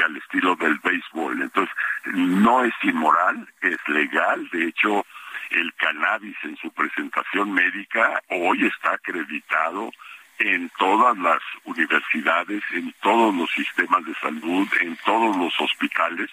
al 0.05 0.17
estilo 0.17 0.57
del 0.57 0.79
béisbol. 0.79 1.43
Entonces, 1.43 1.75
no 2.07 2.65
es 2.65 2.75
inmoral, 2.83 3.47
es 3.61 3.79
legal, 3.89 4.49
de 4.51 4.69
hecho, 4.69 5.05
el 5.51 5.75
cannabis 5.75 6.37
en 6.45 6.57
su 6.57 6.71
presentación 6.73 7.53
médica 7.53 8.23
hoy 8.29 8.67
está 8.67 8.93
acreditado 8.93 9.91
en 10.39 10.71
todas 10.79 11.17
las 11.19 11.41
universidades, 11.65 12.63
en 12.73 12.93
todos 13.03 13.35
los 13.35 13.51
sistemas 13.51 14.05
de 14.05 14.15
salud, 14.15 14.67
en 14.81 14.97
todos 15.05 15.37
los 15.37 15.53
hospitales, 15.61 16.31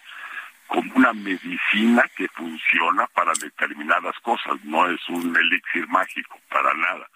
como 0.68 0.94
una 0.96 1.14
medicina 1.14 2.04
que 2.16 2.28
funciona 2.30 3.06
para 3.08 3.34
determinadas 3.42 4.18
cosas, 4.20 4.64
no 4.64 4.90
es 4.90 5.00
un 5.10 5.36
elixir 5.36 5.88
mágico, 5.90 6.40
para 6.50 6.74
nada. 6.74 7.10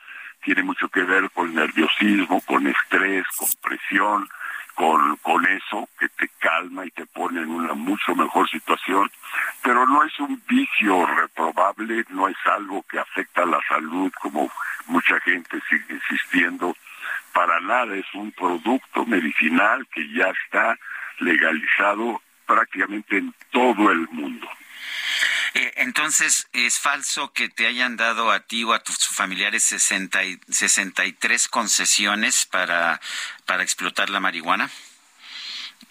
Tiene 0.44 0.64
mucho 0.64 0.90
que 0.90 1.04
ver 1.04 1.30
con 1.32 1.54
nerviosismo, 1.54 2.42
con 2.42 2.68
estrés, 2.68 3.26
con 3.38 3.48
presión, 3.62 4.28
con, 4.76 5.18
con 5.18 5.46
eso 5.46 5.88
que 6.00 6.10
te 6.10 6.30
calma 6.40 6.86
y 6.86 6.92
te 6.92 7.06
pone 7.06 7.42
en 7.42 7.50
una 7.50 7.74
mucho 7.74 8.16
mejor 8.16 8.50
situación, 8.50 9.12
pero 9.62 9.86
no 9.86 10.04
es 10.04 10.20
un 10.20 10.42
vicio 10.48 11.06
reprobable, 11.06 12.06
no 12.10 12.28
es 12.28 12.38
algo 12.46 12.84
que 12.90 13.00
afecta 13.00 13.44
a 13.44 13.48
la 13.48 13.60
salud 13.68 14.12
como 14.22 14.52
mucha 14.88 15.20
gente 15.22 15.62
sigue 15.70 15.96
insistiendo, 15.96 16.76
para 17.34 17.60
nada 17.62 17.96
es 17.96 18.06
un 18.14 18.32
producto 18.32 19.06
medicinal 19.06 19.88
que 19.88 20.08
ya 20.14 20.34
está 20.46 20.78
legalizado 21.20 22.22
prácticamente 22.46 23.18
en 23.18 23.34
todo 23.52 23.92
el 23.92 24.08
mundo. 24.10 24.48
Eh, 25.54 25.74
entonces, 25.78 26.48
¿es 26.54 26.80
falso 26.80 27.34
que 27.34 27.50
te 27.50 27.68
hayan 27.68 27.98
dado 27.98 28.32
a 28.32 28.40
ti 28.42 28.64
o 28.64 28.74
a 28.74 28.84
tus 28.84 29.08
familiares 29.08 29.64
60 29.64 30.24
y, 30.24 30.40
63 30.48 31.48
concesiones 31.50 32.46
para, 32.46 33.02
para 33.46 33.64
explotar 33.64 34.10
la 34.10 34.20
marihuana? 34.20 34.70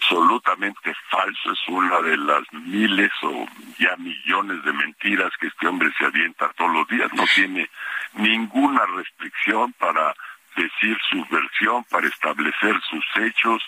absolutamente 0.01 0.93
falso, 1.09 1.51
es 1.51 1.59
una 1.67 2.01
de 2.01 2.17
las 2.17 2.41
miles 2.53 3.11
o 3.21 3.45
ya 3.77 3.95
millones 3.97 4.63
de 4.63 4.73
mentiras 4.73 5.31
que 5.39 5.47
este 5.47 5.67
hombre 5.67 5.91
se 5.97 6.05
avienta 6.05 6.51
todos 6.57 6.73
los 6.73 6.87
días, 6.87 7.11
no 7.13 7.23
tiene 7.35 7.69
ninguna 8.13 8.85
restricción 8.87 9.73
para 9.73 10.15
decir 10.55 10.97
su 11.09 11.23
versión, 11.29 11.83
para 11.85 12.07
establecer 12.07 12.75
sus 12.89 13.05
hechos, 13.17 13.61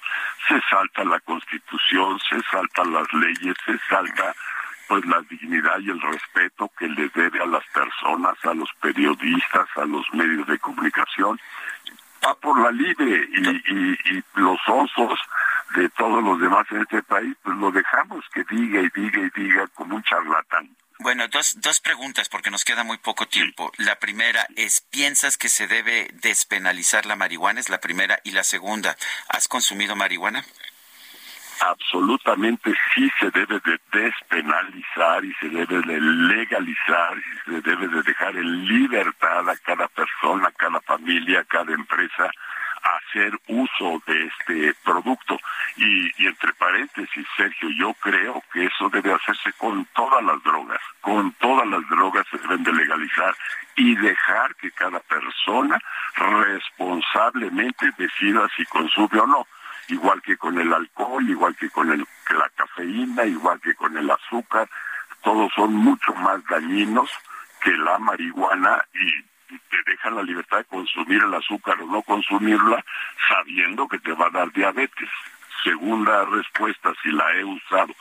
se 0.48 0.60
salta 0.70 1.04
la 1.06 1.20
constitución, 1.22 2.20
se 2.28 2.42
saltan 2.52 2.92
las 2.92 3.12
leyes, 3.14 3.56
se 3.66 3.78
salta 3.88 4.36
pues 4.94 5.06
la 5.08 5.22
dignidad 5.28 5.80
y 5.80 5.90
el 5.90 6.00
respeto 6.00 6.72
que 6.78 6.88
le 6.88 7.10
debe 7.16 7.42
a 7.42 7.48
las 7.48 7.66
personas, 7.74 8.36
a 8.44 8.54
los 8.54 8.70
periodistas, 8.80 9.68
a 9.76 9.86
los 9.86 10.06
medios 10.14 10.46
de 10.46 10.60
comunicación. 10.60 11.40
Va 12.24 12.36
por 12.36 12.62
la 12.62 12.70
libre 12.70 13.28
y, 13.34 14.18
y, 14.18 14.24
los 14.36 14.60
osos 14.68 15.20
de 15.76 15.90
todos 15.90 16.24
los 16.24 16.40
demás 16.40 16.68
en 16.70 16.82
este 16.82 17.02
país, 17.02 17.36
pues 17.42 17.58
lo 17.58 17.72
dejamos 17.72 18.24
que 18.36 18.44
diga 18.44 18.82
y 18.82 18.90
diga 18.94 19.20
y 19.20 19.42
diga 19.42 19.68
como 19.74 19.96
un 19.96 20.04
charlatán. 20.04 20.70
Bueno, 21.00 21.28
dos, 21.28 21.60
dos 21.60 21.80
preguntas 21.80 22.30
porque 22.30 22.52
nos 22.52 22.64
queda 22.64 22.84
muy 22.84 23.00
poco 23.00 23.28
tiempo. 23.28 23.72
La 23.80 23.98
primera 23.98 24.46
es, 24.56 24.82
¿piensas 24.82 25.40
que 25.40 25.50
se 25.50 25.66
debe 25.66 26.12
despenalizar 26.22 27.08
la 27.08 27.16
marihuana? 27.16 27.60
Es 27.60 27.70
la 27.70 27.82
primera. 27.82 28.20
Y 28.24 28.30
la 28.30 28.44
segunda, 28.44 28.96
¿has 29.28 29.48
consumido 29.48 29.96
marihuana? 29.96 30.46
Absolutamente 31.62 32.74
sí 32.94 33.10
se 33.20 33.30
debe 33.32 33.60
de 33.60 33.80
despenalizar 33.92 35.24
y 35.24 35.34
se 35.36 35.50
debe 35.50 35.82
de 35.82 36.02
legalizar 36.02 37.18
y 37.18 37.52
se 37.52 37.62
debe 37.62 37.88
de 37.88 38.02
dejar 38.04 38.36
en 38.36 38.68
libertad 38.68 39.50
a 39.50 39.58
cada 39.58 39.88
persona, 39.90 40.48
a 40.48 40.52
cada 40.52 40.80
familia, 40.82 41.42
a 41.42 41.46
cada 41.46 41.74
empresa 41.74 42.30
hacer 42.84 43.40
uso 43.48 44.02
de 44.06 44.26
este 44.26 44.76
producto. 44.84 45.40
Y, 45.78 46.12
y, 46.22 46.28
entre 46.28 46.54
paréntesis, 46.54 47.26
Sergio, 47.38 47.70
yo 47.78 47.94
creo 47.96 48.44
que 48.52 48.66
eso 48.66 48.90
debe 48.90 49.14
hacerse 49.14 49.54
con 49.54 49.86
todas 49.96 50.24
las 50.24 50.44
drogas. 50.44 50.82
Con 51.02 51.32
todas 51.34 51.68
las 51.68 51.88
drogas 51.90 52.26
se 52.30 52.38
deben 52.38 52.64
de 52.64 52.74
legalizar 52.74 53.36
y 53.76 53.96
dejar 53.96 54.56
que 54.56 54.72
cada 54.72 55.00
persona 55.00 55.80
responsablemente 56.16 57.92
decida 57.98 58.48
si 58.56 58.66
consume 58.66 59.20
o 59.20 59.28
no 59.28 59.48
igual 59.88 60.22
que 60.22 60.38
con 60.38 60.60
el 60.60 60.74
alcohol, 60.74 61.28
igual 61.30 61.56
que 61.56 61.70
con 61.70 61.92
el, 61.92 62.06
la 62.30 62.50
cafeína, 62.56 63.26
igual 63.26 63.60
que 63.62 63.76
con 63.76 63.98
el 63.98 64.10
azúcar, 64.10 64.70
todos 65.22 65.52
son 65.56 65.74
mucho 65.74 66.14
más 66.16 66.44
dañinos 66.46 67.10
que 67.62 67.72
la 67.78 67.98
marihuana 67.98 68.84
y 68.94 69.24
te 69.70 69.92
dejan 69.92 70.16
la 70.16 70.24
libertad 70.24 70.58
de 70.58 70.66
consumir 70.66 71.24
el 71.24 71.34
azúcar 71.34 71.80
o 71.82 71.86
no 71.86 72.02
consumirla 72.02 72.84
sabiendo 73.30 73.88
que 73.88 74.00
te 74.00 74.12
va 74.14 74.28
a 74.28 74.32
dar 74.32 74.52
diabetes. 74.52 75.10
Segunda 75.64 76.26
respuesta, 76.26 76.92
si 77.02 77.12
la 77.12 77.32
he 77.36 77.44
usado. 77.44 77.94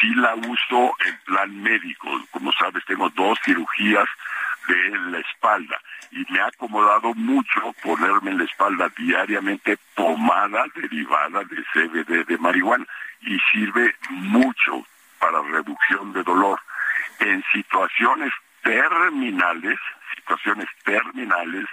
Si 0.00 0.14
la 0.14 0.34
uso 0.34 0.92
en 1.06 1.18
plan 1.24 1.62
médico. 1.62 2.08
Como 2.30 2.50
sabes, 2.52 2.84
tengo 2.84 3.08
dos 3.10 3.38
cirugías 3.44 4.08
de 4.68 4.98
la 5.10 5.18
espalda 5.18 5.80
y 6.10 6.24
me 6.32 6.40
ha 6.40 6.46
acomodado 6.46 7.14
mucho 7.14 7.74
ponerme 7.82 8.30
en 8.30 8.38
la 8.38 8.44
espalda 8.44 8.90
diariamente 8.96 9.78
pomada 9.94 10.64
derivada 10.74 11.42
de 11.44 11.56
CBD 11.72 12.26
de 12.26 12.38
marihuana 12.38 12.86
y 13.20 13.38
sirve 13.52 13.94
mucho 14.10 14.86
para 15.18 15.40
reducción 15.42 16.12
de 16.12 16.22
dolor. 16.22 16.60
En 17.18 17.42
situaciones 17.52 18.32
terminales, 18.62 19.78
situaciones 20.14 20.68
terminales 20.84 21.66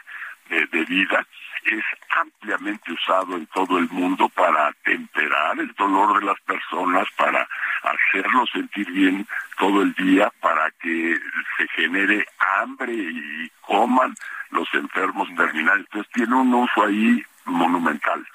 de, 0.50 0.86
vida, 0.86 1.26
es 1.66 1.84
ampliamente 2.10 2.92
usado 2.92 3.36
en 3.36 3.46
todo 3.48 3.78
el 3.78 3.90
mundo 3.90 4.30
para 4.30 4.72
temperar 4.84 5.60
el 5.60 5.74
dolor 5.74 6.20
de 6.20 6.26
las 6.26 6.40
personas, 6.42 7.08
para 7.18 7.48
hacerlos 7.84 8.50
sentir 8.52 8.90
bien 8.92 9.28
todo 9.58 9.82
el 9.82 9.94
día, 9.94 10.32
para 10.40 10.72
que 10.82 11.18
se 11.58 11.68
genere 11.76 12.26
hambre 12.60 12.94
y 12.94 13.50
coman 13.62 14.16
los 14.52 14.68
enfermos 14.74 15.28
terminales. 15.36 15.86
Entonces 15.86 16.12
tiene 16.14 16.36
un 16.36 16.54
uso 16.54 16.84
ahí 16.84 17.24
monumental. 17.46 18.26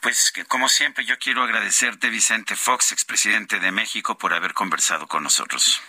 Pues 0.00 0.32
como 0.48 0.68
siempre 0.68 1.04
yo 1.04 1.18
quiero 1.18 1.42
agradecerte 1.42 2.08
Vicente 2.08 2.56
Fox, 2.56 2.92
expresidente 2.92 3.60
de 3.60 3.70
México, 3.70 4.16
por 4.16 4.32
haber 4.32 4.54
conversado 4.54 5.06
con 5.06 5.22
nosotros. 5.22 5.82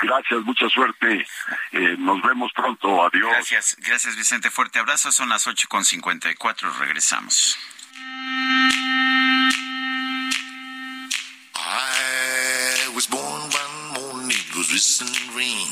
Gracias, 0.00 0.40
mucha 0.44 0.68
suerte. 0.68 1.26
Eh, 1.72 1.96
nos 1.98 2.22
vemos 2.22 2.52
pronto. 2.54 3.04
Adiós. 3.04 3.30
Gracias, 3.32 3.76
gracias 3.78 4.16
Vicente. 4.16 4.50
Fuerte 4.50 4.78
abrazo. 4.78 5.12
Son 5.12 5.28
las 5.28 5.46
ocho 5.46 5.68
con 5.68 5.84
cincuenta 5.84 6.30
y 6.30 6.34
cuatro. 6.34 6.72
Regresamos. 6.78 7.56
I 11.56 12.92
was 12.94 13.06
born 13.06 13.22
one 13.22 13.76
morning, 13.94 14.36
it 14.36 14.56
was 14.56 14.70
risen 14.72 15.08
rain. 15.34 15.66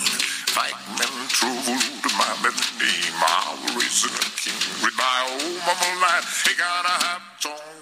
Fight 0.54 0.74
men 0.98 1.28
trouble 1.28 1.78
to 1.78 2.08
my 2.16 2.32
name. 2.80 3.18
I 3.20 3.56
was 3.62 3.74
risen 3.76 4.10
a 4.10 4.30
king 4.40 4.82
with 4.82 4.96
my 4.96 5.18
own 5.36 5.58
mama 5.66 6.00
line. 6.00 6.24
He 6.48 6.54
got 6.56 6.84
a 6.84 6.96
have 7.04 7.22
song 7.40 7.81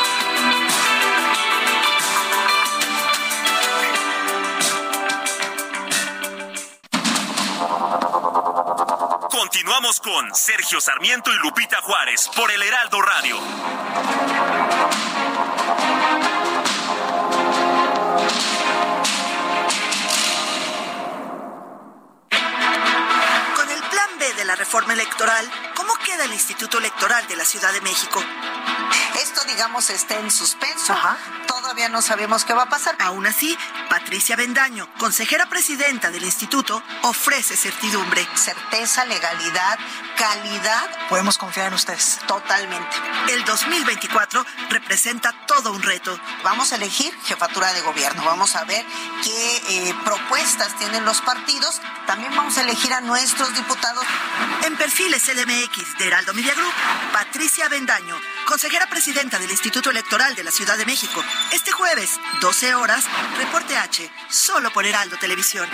Continuamos 9.81 9.99
con 9.99 10.35
Sergio 10.35 10.79
Sarmiento 10.79 11.33
y 11.33 11.37
Lupita 11.39 11.81
Juárez 11.81 12.29
por 12.35 12.51
el 12.51 12.61
Heraldo 12.61 13.01
Radio. 13.01 13.35
Con 23.55 23.69
el 23.71 23.81
plan 23.81 24.09
B 24.19 24.33
de 24.35 24.45
la 24.45 24.55
reforma 24.55 24.93
electoral, 24.93 25.49
¿cómo 25.75 25.95
queda 26.05 26.25
el 26.25 26.33
Instituto 26.33 26.77
Electoral 26.77 27.27
de 27.27 27.37
la 27.37 27.45
Ciudad 27.45 27.73
de 27.73 27.81
México? 27.81 28.23
Esto, 29.19 29.43
digamos, 29.45 29.89
está 29.89 30.19
en 30.19 30.29
suspenso. 30.29 30.93
Todavía 31.61 31.89
no 31.89 32.01
sabemos 32.01 32.43
qué 32.43 32.53
va 32.53 32.63
a 32.63 32.69
pasar. 32.69 32.95
Aún 32.99 33.27
así, 33.27 33.55
Patricia 33.87 34.35
Bendaño, 34.35 34.89
consejera 34.97 35.45
presidenta 35.45 36.09
del 36.09 36.23
instituto, 36.23 36.81
ofrece 37.03 37.55
certidumbre. 37.55 38.27
Certeza, 38.33 39.05
legalidad, 39.05 39.77
calidad. 40.17 40.89
Podemos 41.07 41.37
confiar 41.37 41.67
en 41.67 41.75
ustedes. 41.75 42.19
Totalmente. 42.27 42.97
El 43.29 43.45
2024 43.45 44.43
representa 44.71 45.33
todo 45.45 45.71
un 45.71 45.83
reto. 45.83 46.19
Vamos 46.43 46.71
a 46.71 46.77
elegir 46.77 47.15
jefatura 47.25 47.71
de 47.73 47.81
gobierno. 47.81 48.23
Vamos 48.25 48.55
a 48.55 48.63
ver 48.63 48.83
qué 49.23 49.57
eh, 49.69 49.95
propuestas 50.03 50.75
tienen 50.79 51.05
los 51.05 51.21
partidos. 51.21 51.79
También 52.07 52.35
vamos 52.35 52.57
a 52.57 52.61
elegir 52.61 52.91
a 52.91 53.01
nuestros 53.01 53.53
diputados. 53.53 54.03
En 54.63 54.75
perfiles 54.77 55.27
LMX 55.27 55.97
de 55.99 56.07
Heraldo 56.07 56.33
Media 56.33 56.53
Patricia 57.13 57.69
Bendaño, 57.69 58.19
consejera 58.45 58.87
presidenta 58.87 59.37
del 59.37 59.51
Instituto 59.51 59.91
Electoral 59.91 60.35
de 60.35 60.43
la 60.43 60.51
Ciudad 60.51 60.77
de 60.77 60.85
México. 60.85 61.23
Este 61.51 61.71
jueves, 61.71 62.17
12 62.39 62.75
horas, 62.75 63.05
reporte 63.37 63.75
H, 63.75 64.09
solo 64.29 64.71
por 64.71 64.85
Heraldo 64.85 65.17
Televisión. 65.17 65.67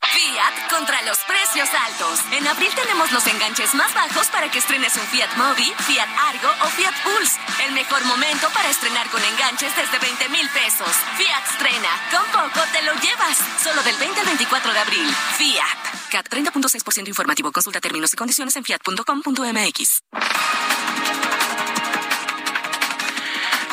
Fiat 0.00 0.70
contra 0.70 1.02
los 1.02 1.18
En 1.54 2.46
abril 2.46 2.70
tenemos 2.74 3.12
los 3.12 3.26
enganches 3.26 3.74
más 3.74 3.92
bajos 3.92 4.28
para 4.28 4.50
que 4.50 4.58
estrenes 4.58 4.96
un 4.96 5.06
Fiat 5.08 5.36
Mobi, 5.36 5.70
Fiat 5.86 6.08
Argo 6.28 6.48
o 6.64 6.68
Fiat 6.70 6.94
Pulse. 7.04 7.38
El 7.66 7.72
mejor 7.72 8.02
momento 8.06 8.48
para 8.54 8.70
estrenar 8.70 9.06
con 9.10 9.22
enganches 9.22 9.70
desde 9.76 9.98
20 9.98 10.30
mil 10.30 10.48
pesos. 10.48 10.88
Fiat 11.18 11.44
estrena. 11.50 11.90
Con 12.10 12.24
poco 12.32 12.66
te 12.72 12.82
lo 12.82 12.94
llevas. 12.94 13.36
Solo 13.62 13.82
del 13.82 13.96
20 13.98 14.20
al 14.20 14.26
24 14.26 14.72
de 14.72 14.78
abril. 14.78 15.14
Fiat. 15.36 16.10
CAT 16.10 16.28
30.6% 16.30 17.08
informativo. 17.08 17.52
Consulta 17.52 17.82
términos 17.82 18.14
y 18.14 18.16
condiciones 18.16 18.56
en 18.56 18.64
fiat.com.mx. 18.64 20.02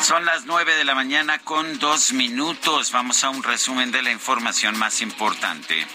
Son 0.02 0.24
las 0.26 0.44
nueve 0.44 0.76
de 0.76 0.84
la 0.84 0.94
mañana 0.94 1.38
con 1.38 1.78
dos 1.78 2.12
minutos. 2.12 2.92
Vamos 2.92 3.24
a 3.24 3.30
un 3.30 3.42
resumen 3.42 3.90
de 3.90 4.02
la 4.02 4.12
información 4.12 4.78
más 4.78 5.00
importante. 5.00 5.86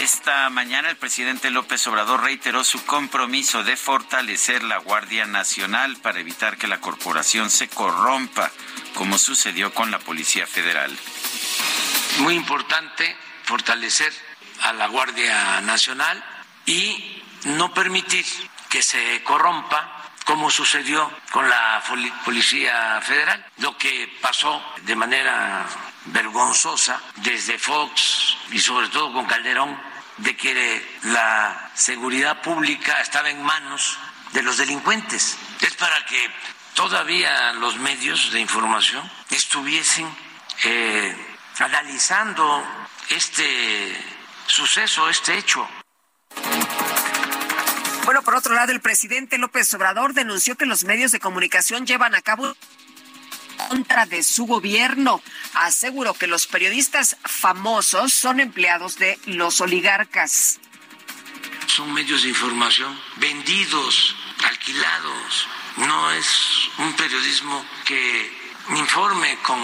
Esta 0.00 0.48
mañana 0.48 0.90
el 0.90 0.96
presidente 0.96 1.50
López 1.50 1.84
Obrador 1.88 2.22
reiteró 2.22 2.62
su 2.62 2.84
compromiso 2.86 3.64
de 3.64 3.76
fortalecer 3.76 4.62
la 4.62 4.78
Guardia 4.78 5.26
Nacional 5.26 5.96
para 5.96 6.20
evitar 6.20 6.56
que 6.56 6.68
la 6.68 6.80
corporación 6.80 7.50
se 7.50 7.68
corrompa, 7.68 8.48
como 8.94 9.18
sucedió 9.18 9.74
con 9.74 9.90
la 9.90 9.98
Policía 9.98 10.46
Federal. 10.46 10.96
Muy 12.20 12.34
importante 12.34 13.16
fortalecer 13.42 14.12
a 14.62 14.72
la 14.72 14.86
Guardia 14.86 15.60
Nacional 15.62 16.24
y 16.64 17.20
no 17.46 17.74
permitir 17.74 18.24
que 18.68 18.84
se 18.84 19.24
corrompa 19.24 19.98
como 20.24 20.50
sucedió 20.50 21.10
con 21.32 21.48
la 21.48 21.82
Policía 22.24 23.00
Federal, 23.00 23.46
lo 23.56 23.76
que 23.78 24.16
pasó 24.20 24.62
de 24.82 24.94
manera 24.94 25.66
vergonzosa 26.04 27.00
desde 27.16 27.58
Fox 27.58 28.36
y 28.52 28.58
sobre 28.58 28.88
todo 28.88 29.12
con 29.12 29.24
Calderón, 29.24 29.87
de 30.18 30.36
que 30.36 30.98
la 31.04 31.70
seguridad 31.74 32.42
pública 32.42 33.00
estaba 33.00 33.30
en 33.30 33.42
manos 33.42 33.98
de 34.32 34.42
los 34.42 34.56
delincuentes. 34.56 35.36
Es 35.60 35.74
para 35.74 36.04
que 36.06 36.30
todavía 36.74 37.52
los 37.54 37.76
medios 37.78 38.32
de 38.32 38.40
información 38.40 39.10
estuviesen 39.30 40.08
eh, 40.64 41.16
analizando 41.58 42.64
este 43.10 43.96
suceso, 44.46 45.08
este 45.08 45.38
hecho. 45.38 45.68
Bueno, 48.04 48.22
por 48.22 48.34
otro 48.34 48.54
lado, 48.54 48.72
el 48.72 48.80
presidente 48.80 49.38
López 49.38 49.72
Obrador 49.74 50.14
denunció 50.14 50.56
que 50.56 50.66
los 50.66 50.84
medios 50.84 51.12
de 51.12 51.20
comunicación 51.20 51.86
llevan 51.86 52.14
a 52.14 52.22
cabo 52.22 52.56
contra 53.68 54.06
de 54.06 54.22
su 54.22 54.46
gobierno. 54.46 55.22
Aseguró 55.54 56.14
que 56.14 56.26
los 56.26 56.46
periodistas 56.46 57.16
famosos 57.24 58.12
son 58.12 58.40
empleados 58.40 58.96
de 58.96 59.18
los 59.26 59.60
oligarcas. 59.60 60.58
Son 61.66 61.92
medios 61.92 62.22
de 62.22 62.30
información 62.30 62.98
vendidos, 63.16 64.16
alquilados. 64.44 65.48
No 65.76 66.10
es 66.12 66.26
un 66.78 66.92
periodismo 66.94 67.64
que 67.84 68.32
informe 68.70 69.38
con 69.42 69.60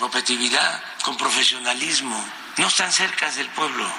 objetividad, 0.00 0.82
con 1.02 1.16
profesionalismo. 1.16 2.24
No 2.56 2.68
están 2.68 2.92
cerca 2.92 3.30
del 3.32 3.48
pueblo, 3.50 3.90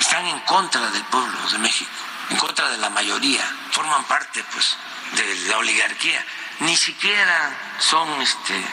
están 0.00 0.26
en 0.26 0.38
contra 0.40 0.90
del 0.90 1.04
pueblo 1.04 1.38
de 1.50 1.58
México 1.58 1.90
en 2.30 2.36
contra 2.36 2.68
de 2.70 2.78
la 2.78 2.90
mayoría, 2.90 3.44
forman 3.70 4.04
parte 4.04 4.44
pues 4.52 4.76
de 5.16 5.48
la 5.48 5.58
oligarquía. 5.58 6.24
Ni 6.60 6.76
siquiera 6.76 7.56
son 7.78 8.20
este, 8.20 8.64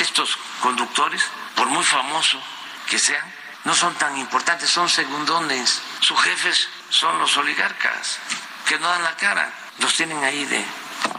estos 0.00 0.36
conductores, 0.60 1.22
por 1.56 1.66
muy 1.68 1.84
famosos 1.84 2.42
que 2.88 2.98
sean, 2.98 3.24
no 3.64 3.74
son 3.74 3.94
tan 3.94 4.16
importantes, 4.18 4.68
son 4.68 4.88
segundones. 4.88 5.80
Sus 6.00 6.20
jefes 6.20 6.68
son 6.90 7.18
los 7.18 7.36
oligarcas, 7.36 8.18
que 8.66 8.78
no 8.78 8.88
dan 8.88 9.02
la 9.02 9.16
cara, 9.16 9.52
los 9.78 9.94
tienen 9.94 10.22
ahí 10.22 10.44
de 10.44 10.64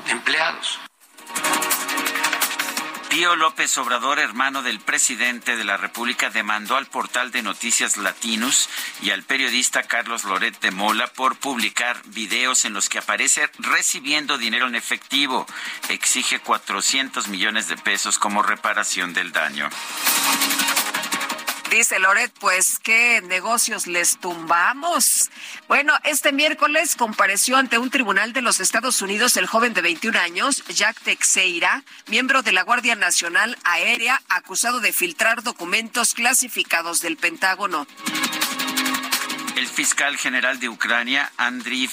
empleados. 0.08 0.80
Pío 3.12 3.36
López 3.36 3.78
Obrador, 3.78 4.20
hermano 4.20 4.64
del 4.64 4.80
presidente 4.80 5.58
de 5.58 5.66
la 5.66 5.76
República, 5.76 6.30
demandó 6.30 6.78
al 6.78 6.86
portal 6.86 7.30
de 7.32 7.42
noticias 7.42 7.98
Latinos 7.98 8.70
y 9.02 9.10
al 9.10 9.24
periodista 9.24 9.84
Carlos 9.84 10.24
Loret 10.24 10.58
de 10.62 10.72
Mola 10.72 11.08
por 11.08 11.36
publicar 11.36 12.02
videos 12.06 12.64
en 12.64 12.74
los 12.74 12.88
que 12.88 13.00
aparece 13.00 13.50
recibiendo 13.60 14.38
dinero 14.38 14.66
en 14.66 14.76
efectivo. 14.76 15.46
Exige 15.90 16.40
400 16.40 17.28
millones 17.28 17.68
de 17.68 17.76
pesos 17.76 18.18
como 18.18 18.44
reparación 18.44 19.14
del 19.14 19.34
daño. 19.34 19.70
Dice 21.72 22.00
Loret, 22.00 22.34
pues 22.42 22.80
qué 22.80 23.22
negocios 23.22 23.88
les 23.88 24.18
tumbamos. 24.18 25.30
Bueno, 25.70 25.94
este 26.04 26.34
miércoles 26.34 26.98
compareció 26.98 27.56
ante 27.56 27.78
un 27.78 27.90
tribunal 27.90 28.34
de 28.34 28.42
los 28.42 28.60
Estados 28.60 29.02
Unidos 29.02 29.38
el 29.38 29.48
joven 29.48 29.74
de 29.74 29.82
21 29.82 30.20
años, 30.20 30.66
Jack 30.68 31.00
Teixeira, 31.00 31.86
miembro 32.08 32.42
de 32.42 32.52
la 32.52 32.64
Guardia 32.64 32.96
Nacional 32.96 33.58
Aérea, 33.64 34.22
acusado 34.28 34.82
de 34.82 34.92
filtrar 34.92 35.44
documentos 35.44 36.14
clasificados 36.14 37.00
del 37.00 37.16
Pentágono. 37.16 37.88
El 39.56 39.68
fiscal 39.68 40.18
general 40.18 40.60
de 40.60 40.70
Ucrania, 40.70 41.32
Andriy 41.38 41.90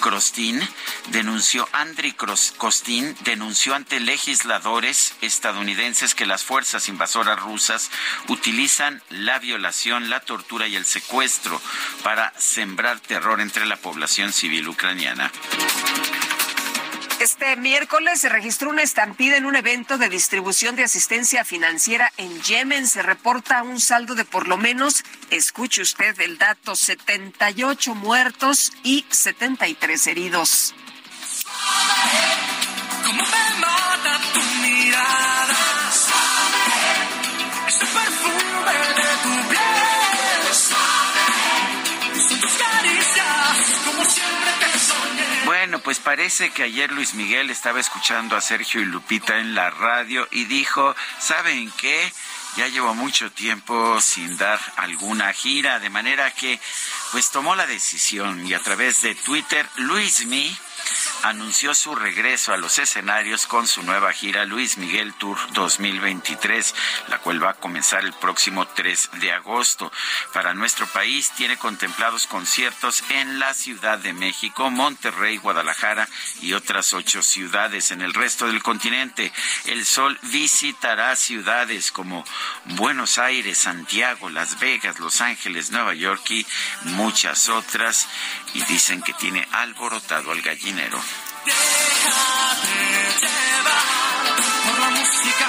Krostin, 0.00 0.60
denunció, 1.08 1.68
Andriy 1.72 2.12
Kostin 2.12 3.16
denunció 3.24 3.74
ante 3.74 4.00
legisladores 4.00 5.14
estadounidenses 5.20 6.14
que 6.14 6.26
las 6.26 6.44
fuerzas 6.44 6.88
invasoras 6.88 7.40
rusas 7.40 7.90
utilizan 8.28 9.02
la 9.10 9.38
violación, 9.38 10.10
la 10.10 10.20
tortura 10.20 10.68
y 10.68 10.76
el 10.76 10.84
secuestro 10.84 11.60
para 12.02 12.32
sembrar 12.38 13.00
terror 13.00 13.40
entre 13.40 13.66
la 13.66 13.76
población 13.76 14.32
civil 14.32 14.68
ucraniana. 14.68 15.30
Este 17.22 17.54
miércoles 17.54 18.20
se 18.20 18.28
registró 18.28 18.68
una 18.68 18.82
estampida 18.82 19.36
en 19.36 19.46
un 19.46 19.54
evento 19.54 19.96
de 19.96 20.08
distribución 20.08 20.74
de 20.74 20.82
asistencia 20.82 21.44
financiera 21.44 22.10
en 22.16 22.42
Yemen. 22.42 22.88
Se 22.88 23.00
reporta 23.00 23.62
un 23.62 23.80
saldo 23.80 24.16
de 24.16 24.24
por 24.24 24.48
lo 24.48 24.56
menos, 24.56 25.04
escuche 25.30 25.82
usted 25.82 26.18
el 26.20 26.36
dato, 26.36 26.74
78 26.74 27.94
muertos 27.94 28.72
y 28.82 29.04
73 29.08 30.06
heridos. 30.08 30.74
Bueno, 45.72 45.84
pues 45.84 46.00
parece 46.00 46.50
que 46.50 46.64
ayer 46.64 46.92
Luis 46.92 47.14
Miguel 47.14 47.48
estaba 47.48 47.80
escuchando 47.80 48.36
a 48.36 48.42
Sergio 48.42 48.82
y 48.82 48.84
Lupita 48.84 49.38
en 49.38 49.54
la 49.54 49.70
radio 49.70 50.28
y 50.30 50.44
dijo, 50.44 50.94
¿saben 51.18 51.72
qué? 51.78 52.12
Ya 52.58 52.68
llevo 52.68 52.94
mucho 52.94 53.32
tiempo 53.32 53.98
sin 54.02 54.36
dar 54.36 54.60
alguna 54.76 55.32
gira, 55.32 55.80
de 55.80 55.88
manera 55.88 56.30
que 56.32 56.60
pues 57.12 57.30
tomó 57.30 57.54
la 57.54 57.66
decisión 57.66 58.46
y 58.46 58.54
a 58.54 58.58
través 58.58 59.02
de 59.02 59.14
Twitter, 59.14 59.68
Luis 59.76 60.24
Mi 60.26 60.56
anunció 61.22 61.74
su 61.74 61.94
regreso 61.94 62.52
a 62.52 62.56
los 62.56 62.78
escenarios 62.78 63.46
con 63.46 63.66
su 63.68 63.82
nueva 63.82 64.12
gira 64.12 64.44
Luis 64.44 64.76
Miguel 64.78 65.14
Tour 65.14 65.38
2023, 65.52 66.74
la 67.08 67.18
cual 67.18 67.42
va 67.42 67.50
a 67.50 67.54
comenzar 67.54 68.04
el 68.04 68.12
próximo 68.12 68.66
3 68.66 69.10
de 69.20 69.32
agosto. 69.32 69.92
Para 70.32 70.54
nuestro 70.54 70.86
país 70.86 71.30
tiene 71.36 71.56
contemplados 71.56 72.26
conciertos 72.26 73.04
en 73.10 73.38
la 73.38 73.54
Ciudad 73.54 73.98
de 73.98 74.12
México, 74.12 74.70
Monterrey, 74.70 75.36
Guadalajara 75.36 76.08
y 76.40 76.54
otras 76.54 76.92
ocho 76.92 77.22
ciudades 77.22 77.90
en 77.92 78.02
el 78.02 78.14
resto 78.14 78.46
del 78.46 78.62
continente. 78.62 79.32
El 79.66 79.86
Sol 79.86 80.18
visitará 80.22 81.14
ciudades 81.14 81.92
como 81.92 82.24
Buenos 82.64 83.18
Aires, 83.18 83.58
Santiago, 83.58 84.28
Las 84.28 84.58
Vegas, 84.58 84.98
Los 84.98 85.20
Ángeles, 85.20 85.70
Nueva 85.70 85.94
York 85.94 86.30
y 86.30 86.46
muchas 87.02 87.48
otras. 87.48 88.06
Y 88.54 88.62
dicen 88.64 89.02
que 89.02 89.12
tiene 89.14 89.46
alborotado 89.52 90.30
al 90.30 90.40
gallinero. 90.40 90.98
por 94.66 94.78
la 94.78 94.90
música 94.90 95.48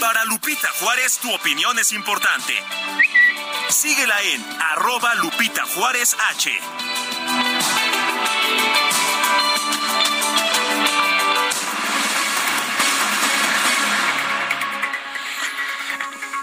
Para 0.00 0.24
Lupita 0.24 0.68
Juárez, 0.80 1.18
tu 1.18 1.34
opinión 1.34 1.78
es 1.78 1.92
importante. 1.92 2.54
Síguela 3.68 4.22
en 4.22 4.44
arroba 4.72 5.14
Lupita 5.16 5.64
Juárez 5.66 6.16
H. 6.30 6.58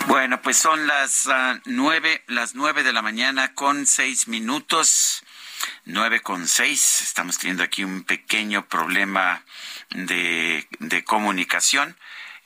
Bueno, 0.08 0.42
pues 0.42 0.58
son 0.58 0.86
las 0.88 1.26
uh, 1.26 1.60
nueve, 1.66 2.24
las 2.28 2.54
nueve 2.54 2.84
de 2.84 2.94
la 2.94 3.02
mañana 3.02 3.54
con 3.54 3.86
seis 3.88 4.28
minutos. 4.28 5.24
Nueve 5.86 6.22
con 6.22 6.48
seis. 6.48 7.02
Estamos 7.02 7.40
teniendo 7.40 7.64
aquí 7.64 7.84
un 7.84 8.04
pequeño 8.04 8.68
problema 8.68 9.44
de, 9.90 10.68
de 10.80 11.04
comunicación. 11.04 11.98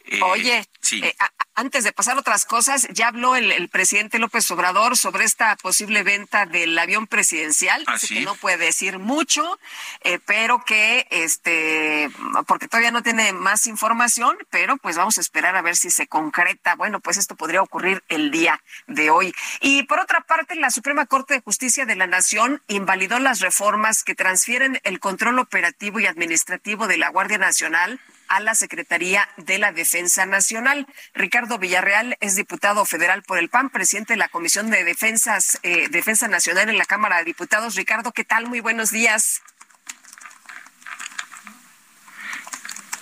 Eh, 0.06 0.22
Oye, 0.24 0.66
sí. 0.82 1.02
Eh, 1.04 1.16
antes 1.60 1.84
de 1.84 1.92
pasar 1.92 2.18
otras 2.18 2.46
cosas, 2.46 2.88
ya 2.92 3.10
habló 3.10 3.36
el, 3.36 3.68
presidente 3.68 4.18
López 4.18 4.50
Obrador 4.52 4.98
sobre 4.98 5.26
esta 5.26 5.58
posible 5.58 6.04
venta 6.04 6.46
del 6.46 6.78
avión 6.80 7.06
presidencial. 7.06 7.84
¿Ah, 7.86 7.98
que 8.00 8.22
no 8.22 8.36
puede 8.36 8.58
decir 8.58 8.98
mucho, 8.98 9.60
eh, 10.02 10.20
pero 10.26 10.64
que, 10.64 11.06
este, 11.12 12.10
porque 12.48 12.70
todavía 12.70 12.92
no 12.92 13.04
tiene 13.04 13.34
más 13.34 13.68
información, 13.68 14.38
pero 14.50 14.78
pues 14.78 14.96
vamos 14.96 15.18
a 15.18 15.22
esperar 15.22 15.58
a 15.58 15.62
ver 15.62 15.76
si 15.76 15.90
se 15.90 16.08
concreta. 16.08 16.76
Bueno, 16.76 17.02
pues 17.02 17.18
esto 17.18 17.36
podría 17.36 17.62
ocurrir 17.62 18.04
el 18.08 18.32
día 18.32 18.62
de 18.88 19.10
hoy. 19.10 19.34
Y 19.60 19.84
por 19.84 20.00
otra 20.00 20.22
parte, 20.22 20.56
la 20.56 20.72
Suprema 20.72 21.08
Corte 21.08 21.34
de 21.34 21.42
Justicia 21.42 21.86
de 21.86 21.98
la 21.98 22.08
Nación 22.08 22.62
invalidó 22.70 23.20
las 23.20 23.42
reformas 23.42 24.04
que 24.04 24.16
transfieren 24.16 24.80
el 24.84 25.02
control 25.02 25.40
operativo 25.40 26.00
y 26.00 26.06
administrativo 26.06 26.88
de 26.88 26.98
la 26.98 27.10
Guardia 27.10 27.38
Nacional 27.38 28.00
a 28.30 28.40
la 28.40 28.56
Secretaría 28.56 29.28
de 29.38 29.58
la 29.58 29.72
Defensa 29.72 30.26
Nacional. 30.26 30.88
Ricardo 31.14 31.58
Villarreal 31.58 32.16
es 32.22 32.36
diputado 32.36 32.86
federal 32.86 33.24
por 33.24 33.40
el 33.40 33.50
PAN, 33.50 33.70
presidente 33.70 34.14
de 34.14 34.18
la 34.18 34.30
Comisión 34.30 34.70
de 34.70 34.84
Defensas, 34.84 35.60
eh, 35.64 35.90
Defensa 35.90 36.28
Nacional 36.28 36.70
en 36.70 36.78
la 36.78 36.86
Cámara 36.86 37.18
de 37.18 37.26
Diputados. 37.26 37.76
Ricardo, 37.76 38.12
¿qué 38.12 38.24
tal? 38.24 38.48
Muy 38.48 38.62
buenos 38.62 38.92
días. 38.92 39.42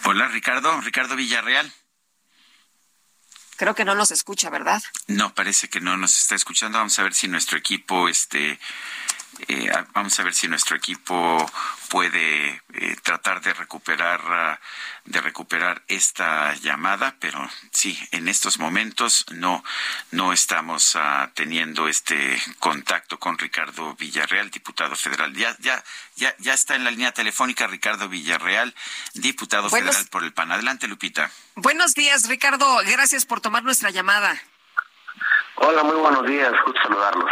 Hola, 0.05 0.29
Ricardo. 0.29 0.79
Ricardo 0.81 1.15
Villarreal. 1.15 1.71
Creo 3.57 3.73
que 3.73 3.85
no 3.85 3.95
nos 3.95 4.11
escucha, 4.11 4.49
¿verdad? 4.49 4.81
No, 5.07 5.33
parece 5.33 5.67
que 5.67 5.81
no 5.81 5.97
nos 5.97 6.15
está 6.17 6.35
escuchando. 6.35 6.77
Vamos 6.77 6.97
a 6.99 7.03
ver 7.03 7.13
si 7.13 7.27
nuestro 7.27 7.57
equipo 7.57 8.07
este, 8.07 8.59
eh, 9.47 9.71
vamos 9.93 10.19
a 10.19 10.23
ver 10.23 10.33
si 10.33 10.47
nuestro 10.47 10.75
equipo 10.75 11.45
puede 11.89 12.61
eh, 12.73 12.95
tratar 13.03 13.41
de 13.41 13.53
recuperar 13.53 14.19
ah, 14.25 14.59
de 15.05 15.21
recuperar 15.21 15.83
esta 15.87 16.53
llamada, 16.55 17.15
pero 17.19 17.39
sí, 17.71 17.97
en 18.11 18.27
estos 18.27 18.59
momentos 18.59 19.25
no 19.31 19.63
no 20.11 20.33
estamos 20.33 20.95
ah, 20.95 21.31
teniendo 21.33 21.87
este 21.87 22.41
contacto 22.59 23.19
con 23.19 23.37
Ricardo 23.37 23.95
Villarreal, 23.95 24.49
diputado 24.49 24.95
federal. 24.95 25.33
Ya 25.33 25.55
ya 25.59 25.83
ya 26.15 26.35
ya 26.39 26.53
está 26.53 26.75
en 26.75 26.83
la 26.83 26.91
línea 26.91 27.11
telefónica 27.11 27.67
Ricardo 27.67 28.09
Villarreal, 28.09 28.73
diputado 29.13 29.69
federal 29.69 30.07
por 30.11 30.23
el 30.23 30.33
PAN. 30.33 30.51
Adelante, 30.51 30.87
Lupita. 30.87 31.31
Buenos 31.55 31.93
días, 31.93 32.27
Ricardo. 32.27 32.65
Gracias 32.85 33.25
por 33.25 33.39
tomar 33.41 33.63
nuestra 33.63 33.91
llamada. 33.91 34.41
Hola, 35.55 35.83
muy 35.83 35.95
buenos 35.95 36.25
días. 36.25 36.51
Gusto 36.65 36.81
saludarlos. 36.83 37.31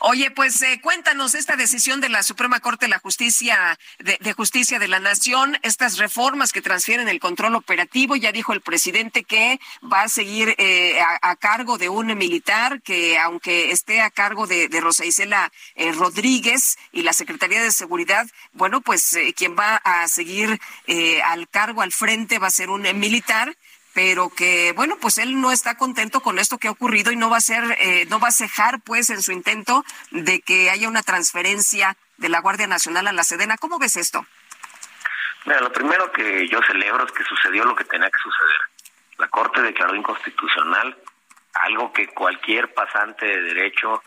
Oye, 0.00 0.30
pues 0.30 0.60
eh, 0.60 0.78
cuéntanos 0.82 1.34
esta 1.34 1.56
decisión 1.56 2.02
de 2.02 2.10
la 2.10 2.22
Suprema 2.22 2.60
Corte 2.60 2.84
de 2.84 2.90
la 2.90 2.98
Justicia 2.98 3.78
de, 3.98 4.32
Justicia 4.34 4.78
de 4.78 4.88
la 4.88 5.00
Nación, 5.00 5.58
estas 5.62 5.96
reformas 5.96 6.52
que 6.52 6.60
transfieren 6.60 7.08
el 7.08 7.18
control 7.18 7.54
operativo. 7.54 8.14
Ya 8.14 8.30
dijo 8.30 8.52
el 8.52 8.60
presidente 8.60 9.24
que 9.24 9.58
va 9.90 10.02
a 10.02 10.08
seguir 10.08 10.54
eh, 10.58 11.00
a, 11.00 11.36
cargo 11.36 11.78
de 11.78 11.88
un 11.88 12.16
militar 12.18 12.82
que, 12.82 13.18
aunque 13.18 13.70
esté 13.70 14.02
a 14.02 14.10
cargo 14.10 14.46
de, 14.46 14.68
Rosa 14.80 15.06
Isela 15.06 15.50
eh, 15.74 15.92
Rodríguez 15.92 16.76
y 16.92 17.02
la 17.02 17.14
Secretaría 17.14 17.62
de 17.62 17.70
Seguridad, 17.70 18.26
bueno, 18.52 18.82
pues 18.82 19.16
quien 19.34 19.56
va 19.58 19.76
a 19.76 20.06
seguir 20.08 20.60
al 21.24 21.48
cargo 21.48 21.80
al 21.80 21.92
frente 21.92 22.38
va 22.38 22.48
a 22.48 22.50
ser 22.50 22.68
un 22.68 22.82
militar 22.98 23.56
pero 23.96 24.28
que 24.28 24.74
bueno 24.76 24.98
pues 25.00 25.16
él 25.16 25.40
no 25.40 25.50
está 25.50 25.78
contento 25.78 26.20
con 26.20 26.38
esto 26.38 26.58
que 26.58 26.68
ha 26.68 26.70
ocurrido 26.70 27.12
y 27.12 27.16
no 27.16 27.30
va 27.30 27.38
a 27.38 27.40
ser 27.40 27.64
eh, 27.80 28.04
no 28.10 28.20
va 28.20 28.28
a 28.28 28.30
cejar 28.30 28.78
pues 28.82 29.08
en 29.08 29.22
su 29.22 29.32
intento 29.32 29.86
de 30.10 30.42
que 30.42 30.68
haya 30.68 30.86
una 30.86 31.02
transferencia 31.02 31.96
de 32.18 32.28
la 32.28 32.40
Guardia 32.40 32.66
Nacional 32.66 33.06
a 33.06 33.12
la 33.12 33.24
Sedena. 33.24 33.56
Cómo 33.56 33.78
ves 33.78 33.96
esto 33.96 34.26
Mira, 35.46 35.62
lo 35.62 35.72
primero 35.72 36.12
que 36.12 36.46
yo 36.46 36.60
celebro 36.66 37.06
es 37.06 37.12
que 37.12 37.24
sucedió 37.24 37.64
lo 37.64 37.74
que 37.74 37.84
tenía 37.84 38.10
que 38.10 38.18
suceder. 38.18 38.60
La 39.16 39.28
Corte 39.28 39.62
declaró 39.62 39.94
inconstitucional 39.94 40.94
algo 41.54 41.90
que 41.92 42.08
cualquier 42.08 42.74
pasante 42.74 43.24
de 43.24 43.40
derecho 43.40 44.02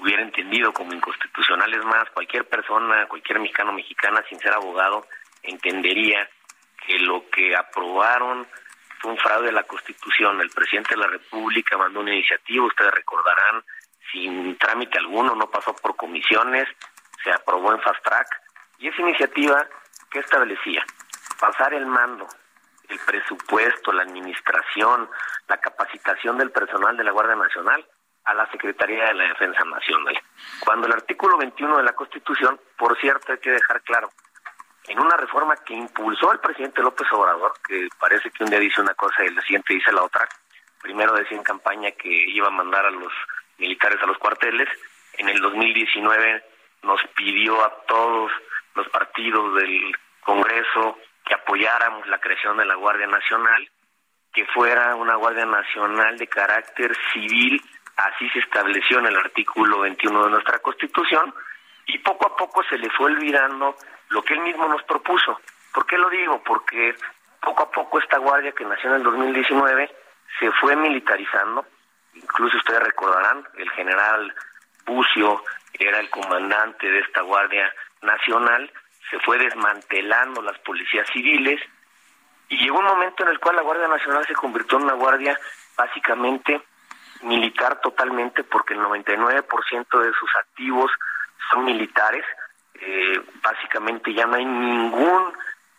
hubiera 0.00 0.22
entendido 0.22 0.72
como 0.72 0.94
inconstitucional. 0.94 1.74
Es 1.74 1.84
más 1.84 2.08
cualquier 2.10 2.48
persona 2.48 3.06
cualquier 3.06 3.40
mexicano 3.40 3.72
mexicana 3.72 4.24
sin 4.30 4.38
ser 4.38 4.54
abogado 4.54 5.06
entendería 5.42 6.26
que 6.86 7.00
lo 7.00 7.28
que 7.28 7.54
aprobaron 7.54 8.46
fue 9.00 9.12
un 9.12 9.18
fraude 9.18 9.46
de 9.46 9.52
la 9.52 9.64
Constitución. 9.64 10.40
El 10.40 10.50
presidente 10.50 10.94
de 10.94 11.00
la 11.00 11.08
República 11.08 11.76
mandó 11.76 12.00
una 12.00 12.14
iniciativa, 12.14 12.66
ustedes 12.66 12.92
recordarán, 12.92 13.62
sin 14.12 14.56
trámite 14.58 14.98
alguno, 14.98 15.34
no 15.34 15.50
pasó 15.50 15.74
por 15.74 15.96
comisiones, 15.96 16.68
se 17.22 17.30
aprobó 17.30 17.72
en 17.72 17.80
fast 17.80 18.02
track. 18.04 18.28
Y 18.78 18.88
esa 18.88 19.02
iniciativa, 19.02 19.66
¿qué 20.10 20.20
establecía? 20.20 20.84
Pasar 21.40 21.74
el 21.74 21.86
mando, 21.86 22.26
el 22.88 22.98
presupuesto, 23.00 23.92
la 23.92 24.02
administración, 24.02 25.08
la 25.48 25.58
capacitación 25.58 26.38
del 26.38 26.50
personal 26.50 26.96
de 26.96 27.04
la 27.04 27.10
Guardia 27.10 27.36
Nacional 27.36 27.86
a 28.24 28.34
la 28.34 28.50
Secretaría 28.50 29.06
de 29.06 29.14
la 29.14 29.24
Defensa 29.28 29.64
Nacional. 29.64 30.18
Cuando 30.60 30.86
el 30.86 30.92
artículo 30.92 31.38
21 31.38 31.78
de 31.78 31.84
la 31.84 31.92
Constitución, 31.94 32.60
por 32.76 32.98
cierto, 32.98 33.32
hay 33.32 33.38
que 33.38 33.52
dejar 33.52 33.82
claro, 33.82 34.10
en 34.88 35.00
una 35.00 35.16
reforma 35.16 35.56
que 35.56 35.74
impulsó 35.74 36.32
el 36.32 36.38
presidente 36.38 36.82
López 36.82 37.06
Obrador, 37.12 37.52
que 37.66 37.88
parece 37.98 38.30
que 38.30 38.44
un 38.44 38.50
día 38.50 38.60
dice 38.60 38.80
una 38.80 38.94
cosa 38.94 39.24
y 39.24 39.28
el 39.28 39.40
siguiente 39.42 39.74
dice 39.74 39.92
la 39.92 40.02
otra. 40.02 40.28
Primero 40.80 41.12
decía 41.14 41.36
en 41.36 41.42
campaña 41.42 41.90
que 41.92 42.08
iba 42.08 42.46
a 42.46 42.50
mandar 42.50 42.86
a 42.86 42.90
los 42.90 43.12
militares 43.58 44.00
a 44.02 44.06
los 44.06 44.18
cuarteles. 44.18 44.68
En 45.18 45.28
el 45.28 45.40
2019 45.40 46.44
nos 46.82 47.00
pidió 47.16 47.64
a 47.64 47.70
todos 47.86 48.30
los 48.74 48.88
partidos 48.90 49.54
del 49.56 49.96
Congreso 50.20 50.98
que 51.24 51.34
apoyáramos 51.34 52.06
la 52.06 52.20
creación 52.20 52.56
de 52.58 52.64
la 52.64 52.76
Guardia 52.76 53.08
Nacional, 53.08 53.68
que 54.32 54.44
fuera 54.46 54.94
una 54.94 55.16
Guardia 55.16 55.46
Nacional 55.46 56.16
de 56.18 56.28
carácter 56.28 56.96
civil, 57.12 57.60
así 57.96 58.28
se 58.30 58.38
estableció 58.40 59.00
en 59.00 59.06
el 59.06 59.16
artículo 59.16 59.80
21 59.80 60.24
de 60.24 60.30
nuestra 60.30 60.58
Constitución, 60.60 61.34
y 61.86 61.98
poco 61.98 62.26
a 62.26 62.36
poco 62.36 62.62
se 62.64 62.78
le 62.78 62.90
fue 62.90 63.06
olvidando 63.06 63.76
lo 64.08 64.22
que 64.22 64.34
él 64.34 64.40
mismo 64.40 64.66
nos 64.68 64.82
propuso. 64.84 65.40
¿Por 65.72 65.86
qué 65.86 65.98
lo 65.98 66.08
digo? 66.10 66.42
Porque 66.42 66.94
poco 67.40 67.62
a 67.62 67.70
poco 67.70 67.98
esta 67.98 68.18
guardia 68.18 68.52
que 68.52 68.64
nació 68.64 68.90
en 68.90 68.96
el 68.96 69.02
2019 69.02 69.90
se 70.38 70.50
fue 70.52 70.76
militarizando. 70.76 71.64
Incluso 72.14 72.56
ustedes 72.56 72.82
recordarán, 72.82 73.46
el 73.56 73.70
general 73.70 74.34
Bucio 74.86 75.42
era 75.74 75.98
el 76.00 76.08
comandante 76.10 76.90
de 76.90 77.00
esta 77.00 77.20
Guardia 77.22 77.72
Nacional, 78.02 78.70
se 79.10 79.18
fue 79.20 79.38
desmantelando 79.38 80.42
las 80.42 80.58
policías 80.60 81.06
civiles 81.12 81.60
y 82.48 82.56
llegó 82.58 82.78
un 82.78 82.86
momento 82.86 83.24
en 83.24 83.30
el 83.30 83.38
cual 83.38 83.56
la 83.56 83.62
Guardia 83.62 83.88
Nacional 83.88 84.24
se 84.26 84.34
convirtió 84.34 84.78
en 84.78 84.84
una 84.84 84.94
guardia 84.94 85.38
básicamente 85.76 86.62
militar 87.22 87.80
totalmente 87.80 88.44
porque 88.44 88.74
el 88.74 88.80
99% 88.80 90.00
de 90.00 90.12
sus 90.12 90.34
activos 90.36 90.90
son 91.50 91.64
militares 91.64 92.24
eh, 92.80 93.22
básicamente 93.42 94.12
ya 94.12 94.26
no 94.26 94.36
hay 94.36 94.44
ningún 94.44 95.32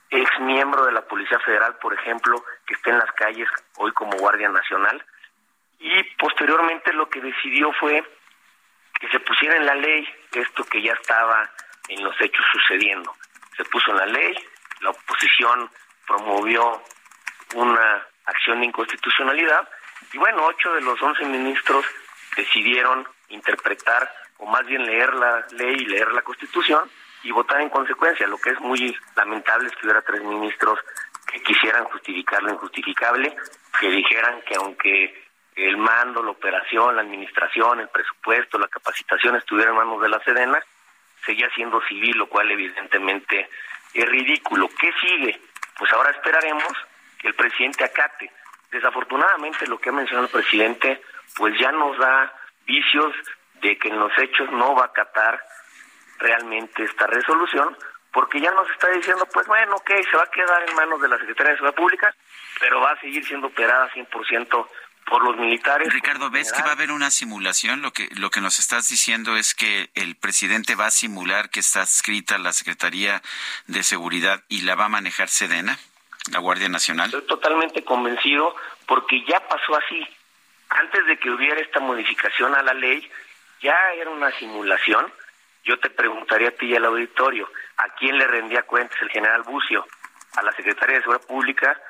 ex 0.09 0.39
miembro 0.39 0.85
de 0.85 0.91
la 0.91 1.01
Policía 1.01 1.39
Federal, 1.39 1.75
por 1.77 1.93
ejemplo, 1.93 2.43
que 2.65 2.73
esté 2.73 2.91
en 2.91 2.99
las 2.99 3.11
calles 3.13 3.49
hoy 3.77 3.91
como 3.91 4.17
Guardia 4.17 4.49
Nacional. 4.49 5.03
Y 5.79 6.03
posteriormente 6.17 6.93
lo 6.93 7.09
que 7.09 7.21
decidió 7.21 7.71
fue 7.73 8.03
que 8.99 9.07
se 9.09 9.19
pusiera 9.19 9.57
en 9.57 9.65
la 9.65 9.75
ley 9.75 10.07
esto 10.33 10.63
que 10.63 10.81
ya 10.81 10.93
estaba 10.93 11.49
en 11.87 12.03
los 12.03 12.19
hechos 12.19 12.45
sucediendo. 12.51 13.13
Se 13.55 13.65
puso 13.65 13.91
en 13.91 13.97
la 13.97 14.05
ley, 14.05 14.35
la 14.81 14.91
oposición 14.91 15.69
promovió 16.05 16.81
una 17.55 18.05
acción 18.25 18.59
de 18.59 18.67
inconstitucionalidad 18.67 19.67
y 20.13 20.17
bueno, 20.17 20.45
ocho 20.45 20.73
de 20.73 20.81
los 20.81 21.01
once 21.01 21.25
ministros 21.25 21.85
decidieron 22.35 23.07
interpretar 23.29 24.11
o 24.37 24.45
más 24.45 24.65
bien 24.65 24.85
leer 24.85 25.13
la 25.13 25.45
ley 25.51 25.75
y 25.79 25.85
leer 25.85 26.11
la 26.11 26.21
Constitución 26.21 26.89
y 27.23 27.31
votar 27.31 27.61
en 27.61 27.69
consecuencia. 27.69 28.27
Lo 28.27 28.37
que 28.37 28.51
es 28.51 28.59
muy 28.59 28.95
lamentable 29.15 29.67
es 29.67 29.75
que 29.75 29.85
hubiera 29.85 30.01
tres 30.01 30.21
ministros 30.21 30.79
que 31.31 31.41
quisieran 31.41 31.85
justificar 31.85 32.41
lo 32.43 32.53
injustificable, 32.53 33.35
que 33.79 33.89
dijeran 33.89 34.41
que 34.41 34.55
aunque 34.55 35.27
el 35.55 35.77
mando, 35.77 36.21
la 36.23 36.31
operación, 36.31 36.95
la 36.95 37.01
administración, 37.01 37.79
el 37.79 37.89
presupuesto, 37.89 38.57
la 38.59 38.67
capacitación 38.67 39.35
estuviera 39.35 39.71
en 39.71 39.77
manos 39.77 40.01
de 40.01 40.09
la 40.09 40.23
Sedena, 40.23 40.63
seguía 41.25 41.49
siendo 41.55 41.81
civil, 41.81 42.17
lo 42.17 42.29
cual 42.29 42.49
evidentemente 42.51 43.49
es 43.93 44.05
ridículo. 44.05 44.69
¿Qué 44.79 44.91
sigue? 45.01 45.41
Pues 45.77 45.91
ahora 45.93 46.11
esperaremos 46.11 46.73
que 47.19 47.27
el 47.27 47.33
presidente 47.33 47.83
acate. 47.83 48.31
Desafortunadamente 48.71 49.67
lo 49.67 49.79
que 49.79 49.89
ha 49.89 49.93
mencionado 49.93 50.27
el 50.27 50.31
presidente 50.31 51.01
pues 51.35 51.57
ya 51.59 51.71
nos 51.71 51.97
da 51.97 52.33
vicios 52.65 53.13
de 53.61 53.77
que 53.77 53.89
en 53.89 53.99
los 53.99 54.11
hechos 54.17 54.51
no 54.51 54.75
va 54.75 54.83
a 54.83 54.87
acatar 54.87 55.41
realmente 56.19 56.83
esta 56.83 57.07
resolución, 57.07 57.77
porque 58.11 58.41
ya 58.41 58.51
nos 58.51 58.69
está 58.71 58.89
diciendo, 58.89 59.27
pues 59.31 59.47
bueno, 59.47 59.75
ok, 59.75 59.91
se 60.09 60.17
va 60.17 60.23
a 60.23 60.31
quedar 60.31 60.67
en 60.67 60.75
manos 60.75 61.01
de 61.01 61.07
la 61.07 61.17
Secretaría 61.17 61.51
de 61.51 61.57
Seguridad 61.57 61.75
Pública, 61.75 62.15
pero 62.59 62.81
va 62.81 62.91
a 62.91 62.99
seguir 62.99 63.25
siendo 63.25 63.47
operada 63.47 63.89
100% 63.91 64.67
por 65.07 65.23
los 65.23 65.37
militares. 65.37 65.91
Ricardo, 65.93 66.29
¿ves 66.29 66.51
que 66.51 66.61
va 66.61 66.69
a 66.69 66.73
haber 66.73 66.91
una 66.91 67.11
simulación? 67.11 67.81
Lo 67.81 67.91
que, 67.91 68.09
lo 68.15 68.29
que 68.29 68.41
nos 68.41 68.59
estás 68.59 68.89
diciendo 68.89 69.37
es 69.37 69.55
que 69.55 69.89
el 69.95 70.15
presidente 70.15 70.75
va 70.75 70.87
a 70.87 70.91
simular 70.91 71.49
que 71.49 71.61
está 71.61 71.81
escrita 71.83 72.37
la 72.37 72.51
Secretaría 72.51 73.21
de 73.67 73.83
Seguridad 73.83 74.43
y 74.49 74.61
la 74.61 74.75
va 74.75 74.85
a 74.85 74.89
manejar 74.89 75.29
Sedena, 75.29 75.77
la 76.31 76.39
Guardia 76.39 76.67
Nacional. 76.67 77.05
Estoy 77.05 77.25
totalmente 77.27 77.83
convencido 77.83 78.55
porque 78.85 79.23
ya 79.25 79.39
pasó 79.47 79.75
así. 79.77 80.05
Antes 80.69 81.05
de 81.05 81.17
que 81.17 81.29
hubiera 81.29 81.61
esta 81.61 81.79
modificación 81.79 82.53
a 82.53 82.61
la 82.61 82.73
ley, 82.73 83.09
ya 83.61 83.75
era 83.93 84.09
una 84.09 84.31
simulación. 84.31 85.11
Yo 85.63 85.79
te 85.79 85.89
preguntaría 85.89 86.49
a 86.49 86.51
ti 86.51 86.67
y 86.67 86.75
al 86.75 86.85
auditorio, 86.85 87.49
¿a 87.77 87.89
quién 87.95 88.17
le 88.17 88.27
rendía 88.27 88.63
cuentas 88.63 88.97
el 89.01 89.09
general 89.09 89.43
Bucio? 89.43 89.85
¿A 90.37 90.43
la 90.43 90.51
Secretaría 90.53 90.97
de 90.97 91.01
Seguridad 91.01 91.27
Pública 91.27 91.81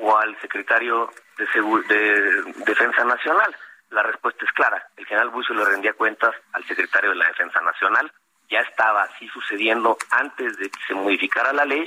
o 0.00 0.16
al 0.16 0.38
secretario 0.40 1.10
de, 1.38 2.42
Defensa 2.66 3.04
Nacional? 3.04 3.56
La 3.90 4.02
respuesta 4.02 4.44
es 4.44 4.52
clara. 4.52 4.86
El 4.96 5.06
general 5.06 5.30
Bucio 5.30 5.54
le 5.54 5.64
rendía 5.64 5.92
cuentas 5.94 6.34
al 6.52 6.64
secretario 6.66 7.10
de 7.10 7.16
la 7.16 7.28
Defensa 7.28 7.60
Nacional. 7.60 8.12
Ya 8.50 8.60
estaba 8.60 9.04
así 9.04 9.28
sucediendo 9.28 9.96
antes 10.10 10.56
de 10.58 10.68
que 10.68 10.80
se 10.86 10.94
modificara 10.94 11.52
la 11.52 11.64
ley 11.64 11.86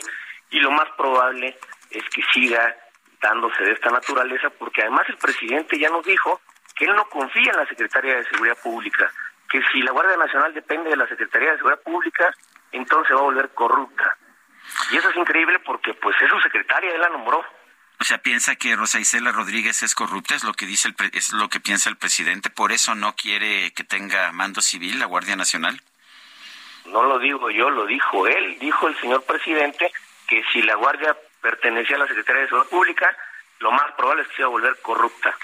y 0.50 0.60
lo 0.60 0.72
más 0.72 0.90
probable 0.98 1.58
es 1.92 2.04
que 2.10 2.22
siga 2.34 2.76
dándose 3.22 3.64
de 3.64 3.74
esta 3.74 3.90
naturaleza 3.90 4.50
porque 4.52 4.82
además 4.82 5.08
el 5.10 5.18
presidente 5.18 5.78
ya 5.78 5.90
nos 5.90 6.06
dijo 6.06 6.42
que 6.76 6.86
él 6.86 6.96
no 6.96 7.06
confía 7.06 7.52
en 7.52 7.58
la 7.58 7.68
Secretaría 7.68 8.16
de 8.16 8.26
Seguridad 8.26 8.58
Pública, 8.62 9.12
que 9.50 9.62
si 9.72 9.82
la 9.82 9.92
Guardia 9.92 10.18
Nacional 10.18 10.54
depende 10.54 10.90
de 10.90 10.98
la 10.98 11.08
Secretaría 11.08 11.52
de 11.52 11.58
Seguridad 11.58 11.82
Pública, 11.82 12.34
entonces 12.72 13.16
va 13.16 13.20
a 13.20 13.24
volver 13.24 13.50
corrupta. 13.54 14.18
Y 14.92 14.98
eso 14.98 15.10
es 15.10 15.16
increíble 15.16 15.60
porque 15.60 15.94
pues 15.94 16.16
es 16.22 16.30
su 16.30 16.40
secretaria, 16.40 16.94
él 16.94 17.02
la 17.02 17.10
nombró. 17.10 17.44
O 18.00 18.04
sea, 18.04 18.18
piensa 18.18 18.56
que 18.56 18.76
Rosa 18.76 19.00
Isela 19.00 19.32
Rodríguez 19.32 19.82
es 19.84 19.96
corrupta, 19.96 20.36
es 20.36 20.44
lo 20.44 20.54
que 20.54 20.66
dice 20.66 20.90
el 20.90 20.96
es 21.14 21.32
lo 21.32 21.48
que 21.48 21.60
piensa 21.60 21.90
el 21.90 21.96
presidente, 21.96 22.50
por 22.50 22.72
eso 22.72 22.94
no 22.94 23.16
quiere 23.16 23.72
que 23.74 23.84
tenga 23.84 24.32
mando 24.34 24.62
civil 24.62 25.00
la 25.00 25.06
Guardia 25.06 25.36
Nacional. 25.36 25.82
No 26.86 27.04
lo 27.04 27.20
digo 27.20 27.50
yo, 27.50 27.70
lo 27.70 27.86
dijo 27.86 28.28
él, 28.28 28.60
dijo 28.60 28.88
el 28.88 29.00
señor 29.00 29.24
presidente 29.24 29.92
que 30.28 30.44
si 30.52 30.62
la 30.62 30.76
Guardia 30.76 31.16
pertenecía 31.42 31.96
a 31.96 32.00
la 32.00 32.08
Secretaría 32.08 32.42
de 32.42 32.48
Seguridad 32.48 32.70
Pública, 32.70 33.18
lo 33.60 33.72
más 33.72 33.92
probable 33.94 34.24
es 34.24 34.28
que 34.30 34.36
se 34.36 34.42
iba 34.42 34.48
a 34.48 34.52
volver 34.52 34.82
corrupta. 34.82 35.36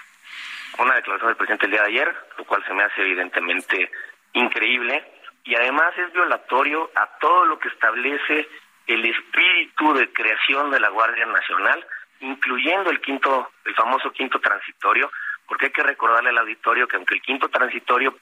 Una 0.79 0.95
declaración 0.95 1.29
del 1.29 1.37
presidente 1.37 1.65
el 1.65 1.71
día 1.71 1.81
de 1.81 1.87
ayer, 1.87 2.15
lo 2.37 2.45
cual 2.45 2.63
se 2.65 2.73
me 2.73 2.83
hace 2.83 3.01
evidentemente 3.01 3.91
increíble. 4.33 5.03
Y 5.43 5.55
además 5.55 5.93
es 5.97 6.11
violatorio 6.13 6.89
a 6.95 7.17
todo 7.19 7.45
lo 7.45 7.59
que 7.59 7.69
establece 7.69 8.47
el 8.87 9.05
espíritu 9.05 9.93
de 9.93 10.11
creación 10.11 10.71
de 10.71 10.79
la 10.79 10.89
Guardia 10.89 11.25
Nacional 11.25 11.85
incluyendo 12.21 12.89
el 12.89 13.01
quinto, 13.01 13.51
el 13.65 13.75
famoso 13.75 14.11
quinto 14.11 14.39
transitorio, 14.39 15.11
porque 15.47 15.67
hay 15.67 15.71
que 15.71 15.83
recordarle 15.83 16.29
al 16.29 16.37
auditorio 16.37 16.87
que 16.87 16.95
aunque 16.95 17.15
el 17.15 17.21
quinto 17.21 17.49
transitorio 17.49 18.17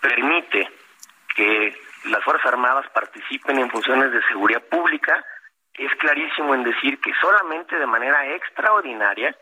permite 0.00 0.68
que 1.34 1.76
las 2.04 2.22
Fuerzas 2.24 2.46
Armadas 2.46 2.88
participen 2.90 3.58
en 3.58 3.70
funciones 3.70 4.12
de 4.12 4.22
seguridad 4.24 4.62
pública, 4.68 5.24
es 5.74 5.94
clarísimo 5.96 6.54
en 6.54 6.64
decir 6.64 7.00
que 7.00 7.12
solamente 7.20 7.76
de 7.76 7.86
manera 7.86 8.34
extraordinaria, 8.34 9.34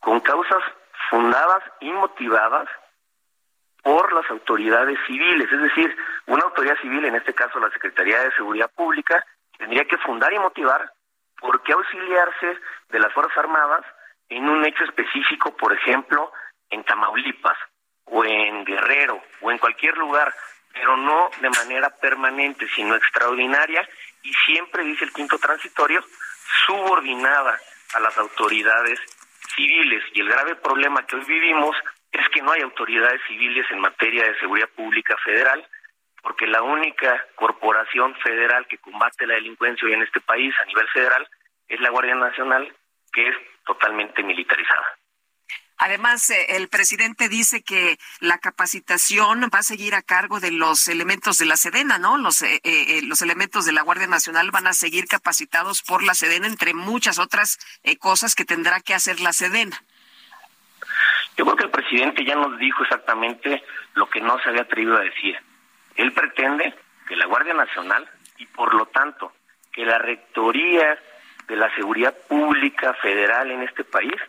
con 0.00 0.20
causas 0.20 0.62
fundadas 1.08 1.62
y 1.80 1.90
motivadas 1.92 2.68
por 3.82 4.12
las 4.12 4.28
autoridades 4.30 4.98
civiles, 5.06 5.50
es 5.50 5.60
decir, 5.60 5.96
una 6.26 6.44
autoridad 6.44 6.76
civil, 6.82 7.04
en 7.04 7.14
este 7.14 7.32
caso 7.32 7.58
la 7.58 7.70
Secretaría 7.70 8.20
de 8.20 8.32
Seguridad 8.32 8.70
Pública, 8.74 9.24
tendría 9.56 9.84
que 9.84 9.96
fundar 9.98 10.32
y 10.32 10.38
motivar 10.38 10.92
¿por 11.40 11.62
qué 11.62 11.72
auxiliarse 11.72 12.58
de 12.90 12.98
las 12.98 13.12
Fuerzas 13.12 13.38
Armadas 13.38 13.84
en 14.28 14.48
un 14.48 14.64
hecho 14.64 14.84
específico, 14.84 15.56
por 15.56 15.72
ejemplo, 15.72 16.32
en 16.68 16.84
Tamaulipas 16.84 17.56
o 18.04 18.24
en 18.24 18.64
Guerrero 18.64 19.22
o 19.40 19.50
en 19.50 19.58
cualquier 19.58 19.96
lugar, 19.96 20.32
pero 20.72 20.96
no 20.96 21.30
de 21.40 21.50
manera 21.50 21.90
permanente, 22.00 22.68
sino 22.68 22.94
extraordinaria. 22.94 23.88
Y 24.22 24.32
siempre, 24.34 24.84
dice 24.84 25.04
el 25.04 25.12
quinto 25.12 25.38
transitorio, 25.38 26.04
subordinada 26.66 27.58
a 27.94 28.00
las 28.00 28.16
autoridades 28.18 29.00
civiles. 29.54 30.02
Y 30.14 30.20
el 30.20 30.28
grave 30.28 30.56
problema 30.56 31.06
que 31.06 31.16
hoy 31.16 31.24
vivimos 31.24 31.76
es 32.12 32.28
que 32.30 32.42
no 32.42 32.52
hay 32.52 32.62
autoridades 32.62 33.20
civiles 33.26 33.66
en 33.70 33.80
materia 33.80 34.24
de 34.24 34.38
seguridad 34.38 34.68
pública 34.70 35.16
federal 35.24 35.64
porque 36.22 36.46
la 36.46 36.62
única 36.62 37.24
corporación 37.34 38.14
federal 38.16 38.66
que 38.66 38.78
combate 38.78 39.26
la 39.26 39.34
delincuencia 39.34 39.86
hoy 39.86 39.94
en 39.94 40.02
este 40.02 40.20
país 40.20 40.54
a 40.60 40.66
nivel 40.66 40.86
federal 40.88 41.26
es 41.68 41.80
la 41.80 41.90
Guardia 41.90 42.14
Nacional, 42.14 42.70
que 43.12 43.28
es 43.28 43.36
totalmente 43.64 44.22
militarizada. 44.22 44.98
Además, 45.82 46.28
eh, 46.28 46.56
el 46.56 46.68
presidente 46.68 47.30
dice 47.30 47.62
que 47.62 47.98
la 48.20 48.36
capacitación 48.36 49.48
va 49.52 49.60
a 49.60 49.62
seguir 49.62 49.94
a 49.94 50.02
cargo 50.02 50.38
de 50.38 50.50
los 50.50 50.88
elementos 50.88 51.38
de 51.38 51.46
la 51.46 51.56
Sedena, 51.56 51.96
¿no? 51.96 52.18
Los, 52.18 52.42
eh, 52.42 52.60
eh, 52.64 53.00
los 53.04 53.22
elementos 53.22 53.64
de 53.64 53.72
la 53.72 53.80
Guardia 53.80 54.06
Nacional 54.06 54.50
van 54.50 54.66
a 54.66 54.74
seguir 54.74 55.06
capacitados 55.06 55.80
por 55.80 56.02
la 56.02 56.12
Sedena, 56.12 56.46
entre 56.46 56.74
muchas 56.74 57.18
otras 57.18 57.58
cosas 57.98 58.34
que 58.34 58.44
tendrá 58.44 58.80
que 58.80 58.92
hacer 58.92 59.20
la 59.20 59.32
Sedena. 59.32 59.82
Yo 61.38 61.46
creo 61.46 61.56
que 61.56 61.64
el 61.64 61.70
presidente 61.70 62.26
ya 62.26 62.34
nos 62.34 62.58
dijo 62.58 62.82
exactamente 62.82 63.64
lo 63.94 64.10
que 64.10 64.20
no 64.20 64.38
se 64.42 64.50
había 64.50 64.62
atrevido 64.62 64.98
a 64.98 65.00
decir. 65.00 65.38
Él 65.96 66.12
pretende 66.12 66.74
que 67.08 67.16
la 67.16 67.24
Guardia 67.24 67.54
Nacional 67.54 68.06
y 68.36 68.44
por 68.44 68.74
lo 68.74 68.84
tanto 68.84 69.32
que 69.72 69.86
la 69.86 69.96
Rectoría 69.96 70.98
de 71.48 71.56
la 71.56 71.74
Seguridad 71.74 72.14
Pública 72.28 72.92
Federal 73.00 73.50
en 73.50 73.62
este 73.62 73.84
país 73.84 74.20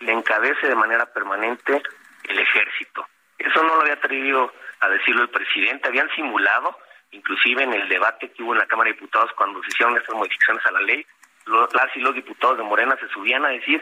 le 0.00 0.12
encabece 0.12 0.68
de 0.68 0.74
manera 0.74 1.06
permanente 1.06 1.82
el 2.24 2.38
ejército. 2.38 3.06
Eso 3.38 3.62
no 3.62 3.76
lo 3.76 3.82
había 3.82 3.94
atrevido 3.94 4.52
a 4.80 4.88
decirlo 4.88 5.22
el 5.22 5.30
presidente, 5.30 5.88
habían 5.88 6.08
simulado, 6.14 6.76
inclusive 7.10 7.62
en 7.62 7.72
el 7.72 7.88
debate 7.88 8.30
que 8.32 8.42
hubo 8.42 8.52
en 8.52 8.58
la 8.58 8.66
Cámara 8.66 8.88
de 8.88 8.94
Diputados 8.94 9.30
cuando 9.36 9.62
se 9.62 9.68
hicieron 9.68 9.96
estas 9.96 10.14
modificaciones 10.14 10.64
a 10.66 10.72
la 10.72 10.80
ley, 10.80 11.06
las 11.46 11.96
y 11.96 12.00
los 12.00 12.14
diputados 12.14 12.58
de 12.58 12.64
Morena 12.64 12.96
se 13.00 13.08
subían 13.08 13.44
a 13.44 13.48
decir, 13.48 13.80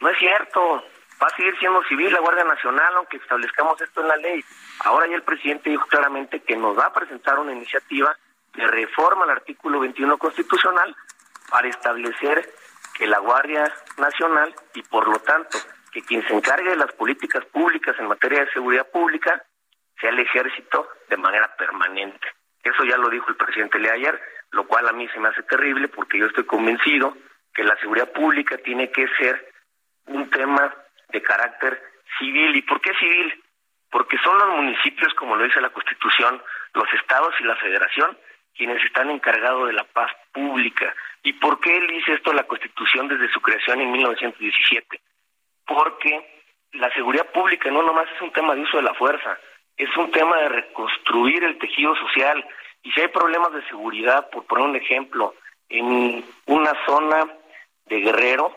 no 0.00 0.08
es 0.08 0.18
cierto, 0.18 0.84
va 1.22 1.26
a 1.26 1.36
seguir 1.36 1.56
siendo 1.58 1.82
civil 1.84 2.12
la 2.12 2.20
Guardia 2.20 2.44
Nacional 2.44 2.94
aunque 2.96 3.18
establezcamos 3.18 3.80
esto 3.80 4.00
en 4.00 4.08
la 4.08 4.16
ley. 4.16 4.44
Ahora 4.80 5.06
ya 5.06 5.16
el 5.16 5.22
presidente 5.22 5.70
dijo 5.70 5.86
claramente 5.86 6.40
que 6.40 6.56
nos 6.56 6.76
va 6.78 6.86
a 6.86 6.92
presentar 6.92 7.38
una 7.38 7.52
iniciativa 7.52 8.16
de 8.54 8.66
reforma 8.66 9.24
al 9.24 9.30
artículo 9.30 9.80
21 9.80 10.16
constitucional 10.18 10.94
para 11.50 11.68
establecer 11.68 12.50
que 13.02 13.08
la 13.08 13.18
Guardia 13.18 13.64
Nacional 13.98 14.54
y 14.74 14.82
por 14.84 15.08
lo 15.08 15.18
tanto 15.18 15.58
que 15.90 16.02
quien 16.02 16.24
se 16.24 16.34
encargue 16.34 16.70
de 16.70 16.76
las 16.76 16.92
políticas 16.92 17.44
públicas 17.46 17.96
en 17.98 18.06
materia 18.06 18.44
de 18.44 18.52
seguridad 18.52 18.88
pública 18.92 19.42
sea 20.00 20.10
el 20.10 20.20
ejército 20.20 20.88
de 21.10 21.16
manera 21.16 21.52
permanente. 21.56 22.28
Eso 22.62 22.84
ya 22.84 22.96
lo 22.96 23.08
dijo 23.08 23.28
el 23.28 23.34
presidente 23.34 23.80
le 23.80 23.90
ayer, 23.90 24.22
lo 24.52 24.68
cual 24.68 24.86
a 24.86 24.92
mí 24.92 25.08
se 25.08 25.18
me 25.18 25.30
hace 25.30 25.42
terrible 25.42 25.88
porque 25.88 26.16
yo 26.16 26.26
estoy 26.26 26.44
convencido 26.44 27.16
que 27.52 27.64
la 27.64 27.74
seguridad 27.78 28.12
pública 28.12 28.56
tiene 28.58 28.92
que 28.92 29.08
ser 29.18 29.50
un 30.06 30.30
tema 30.30 30.72
de 31.08 31.22
carácter 31.22 31.82
civil. 32.20 32.54
¿Y 32.54 32.62
por 32.62 32.80
qué 32.80 32.94
civil? 33.00 33.42
Porque 33.90 34.16
son 34.18 34.38
los 34.38 34.48
municipios, 34.50 35.12
como 35.14 35.34
lo 35.34 35.42
dice 35.42 35.60
la 35.60 35.70
Constitución, 35.70 36.40
los 36.74 36.86
estados 36.94 37.34
y 37.40 37.42
la 37.42 37.56
federación 37.56 38.16
quienes 38.54 38.84
están 38.84 39.10
encargados 39.10 39.66
de 39.66 39.72
la 39.72 39.84
paz 39.84 40.12
pública. 40.32 40.94
¿Y 41.22 41.34
por 41.34 41.60
qué 41.60 41.76
él 41.76 41.86
dice 41.86 42.14
esto 42.14 42.32
la 42.32 42.46
Constitución 42.46 43.08
desde 43.08 43.32
su 43.32 43.40
creación 43.40 43.80
en 43.80 43.92
1917? 43.92 45.00
Porque 45.66 46.26
la 46.72 46.92
seguridad 46.94 47.30
pública 47.32 47.70
no 47.70 47.82
nomás 47.82 48.08
es 48.14 48.20
un 48.22 48.32
tema 48.32 48.54
de 48.54 48.62
uso 48.62 48.78
de 48.78 48.82
la 48.82 48.94
fuerza, 48.94 49.38
es 49.76 49.96
un 49.96 50.10
tema 50.10 50.36
de 50.38 50.48
reconstruir 50.48 51.44
el 51.44 51.58
tejido 51.58 51.94
social. 51.96 52.44
Y 52.82 52.90
si 52.92 53.00
hay 53.00 53.08
problemas 53.08 53.52
de 53.52 53.64
seguridad, 53.68 54.28
por 54.30 54.44
poner 54.46 54.68
un 54.68 54.76
ejemplo, 54.76 55.34
en 55.68 56.24
una 56.46 56.72
zona 56.86 57.26
de 57.86 58.00
Guerrero, 58.00 58.54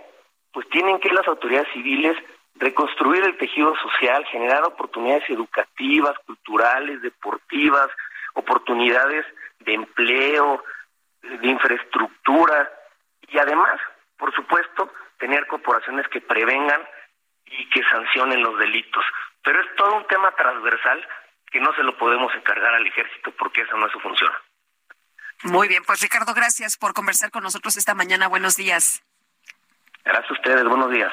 pues 0.52 0.68
tienen 0.70 1.00
que 1.00 1.10
las 1.10 1.28
autoridades 1.28 1.72
civiles 1.74 2.18
reconstruir 2.56 3.24
el 3.24 3.38
tejido 3.38 3.74
social, 3.76 4.26
generar 4.26 4.64
oportunidades 4.64 5.30
educativas, 5.30 6.18
culturales, 6.26 7.02
deportivas, 7.02 7.90
oportunidades 8.34 9.26
de 9.60 9.74
empleo, 9.74 10.64
de 11.42 11.48
infraestructura 11.48 12.72
y 13.28 13.38
además, 13.38 13.80
por 14.18 14.34
supuesto, 14.34 14.92
tener 15.20 15.48
corporaciones 15.48 16.08
que 16.10 16.22
prevengan 16.22 16.82
y 17.46 17.70
que 17.70 17.82
sancionen 17.90 18.42
los 18.42 18.58
delitos. 18.60 19.04
Pero 19.44 19.62
es 19.62 19.76
todo 19.76 19.96
un 19.96 20.08
tema 20.08 20.32
transversal 20.36 21.08
que 21.52 21.60
no 21.60 21.74
se 21.76 21.84
lo 21.84 21.98
podemos 21.98 22.34
encargar 22.36 22.74
al 22.74 22.86
ejército 22.86 23.32
porque 23.38 23.62
esa 23.62 23.76
no 23.76 23.86
es 23.86 23.92
su 23.92 24.00
función. 24.00 24.32
Muy 25.44 25.68
bien, 25.68 25.84
pues 25.84 26.02
Ricardo, 26.02 26.34
gracias 26.34 26.78
por 26.78 26.94
conversar 26.94 27.30
con 27.30 27.44
nosotros 27.44 27.78
esta 27.78 27.94
mañana. 27.94 28.28
Buenos 28.28 28.56
días. 28.56 29.04
Gracias 30.04 30.30
a 30.30 30.34
ustedes, 30.34 30.64
buenos 30.66 30.92
días. 30.92 31.12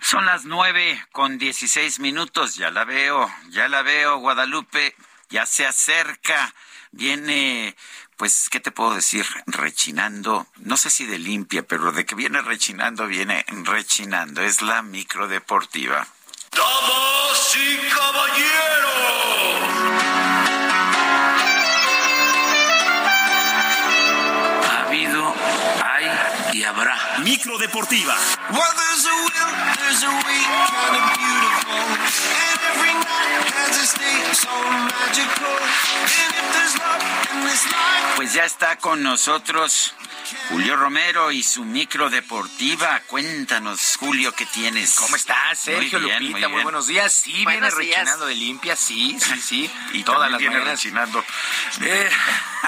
Son 0.00 0.26
las 0.26 0.44
nueve 0.44 0.98
con 1.12 1.38
dieciséis 1.38 2.00
minutos, 2.00 2.56
ya 2.56 2.70
la 2.70 2.84
veo, 2.84 3.26
ya 3.50 3.68
la 3.68 3.82
veo, 3.82 4.18
Guadalupe. 4.18 4.94
ya 5.28 5.46
se 5.46 5.66
acerca, 5.66 6.52
viene, 6.92 7.74
pues, 8.16 8.48
¿qué 8.50 8.60
te 8.60 8.70
puedo 8.70 8.94
decir? 8.94 9.26
Rechinando, 9.46 10.46
no 10.58 10.76
sé 10.76 10.90
si 10.90 11.06
de 11.06 11.18
limpia, 11.18 11.62
pero 11.66 11.90
de 11.92 12.06
que 12.06 12.14
viene 12.14 12.40
rechinando, 12.40 13.06
viene 13.06 13.44
rechinando. 13.48 14.42
Es 14.42 14.62
la 14.62 14.82
micro 14.82 15.26
deportiva. 15.26 16.06
Damas 16.52 17.56
y 17.56 17.76
caballeros. 17.88 18.92
Ha 24.70 24.86
habido, 24.86 25.34
hay 25.82 26.58
y 26.58 26.64
habrá. 26.64 27.18
Micro 27.24 27.58
deportiva. 27.58 28.14
Well, 28.50 28.62
there's 28.76 29.06
a 29.06 29.14
will, 29.22 29.74
there's 29.76 30.02
a 30.04 30.71
Pues 38.16 38.34
ya 38.34 38.44
está 38.44 38.76
con 38.76 39.02
nosotros 39.02 39.94
Julio 40.48 40.76
Romero 40.76 41.30
y 41.32 41.42
su 41.42 41.64
micro 41.64 42.08
deportiva. 42.10 43.00
Cuéntanos, 43.06 43.96
Julio, 43.98 44.32
¿qué 44.34 44.46
tienes? 44.46 44.94
¿Cómo 44.94 45.16
estás, 45.16 45.58
Sergio 45.58 45.98
Muy 46.00 46.08
bien, 46.08 46.26
Lupita? 46.28 46.48
muy 46.48 46.62
buenos 46.62 46.86
días. 46.86 47.12
Sí, 47.12 47.42
Buenos 47.44 47.74
viene 47.74 47.84
días. 47.84 47.98
rechinando 47.98 48.26
de 48.26 48.34
limpia, 48.34 48.76
sí, 48.76 49.16
sí, 49.20 49.40
sí. 49.40 49.70
Y 49.92 50.02
todas 50.04 50.30
las 50.30 50.38
viene 50.38 50.56
mañanas. 50.56 50.74
rechinando. 50.82 51.24
Eh, 51.82 52.10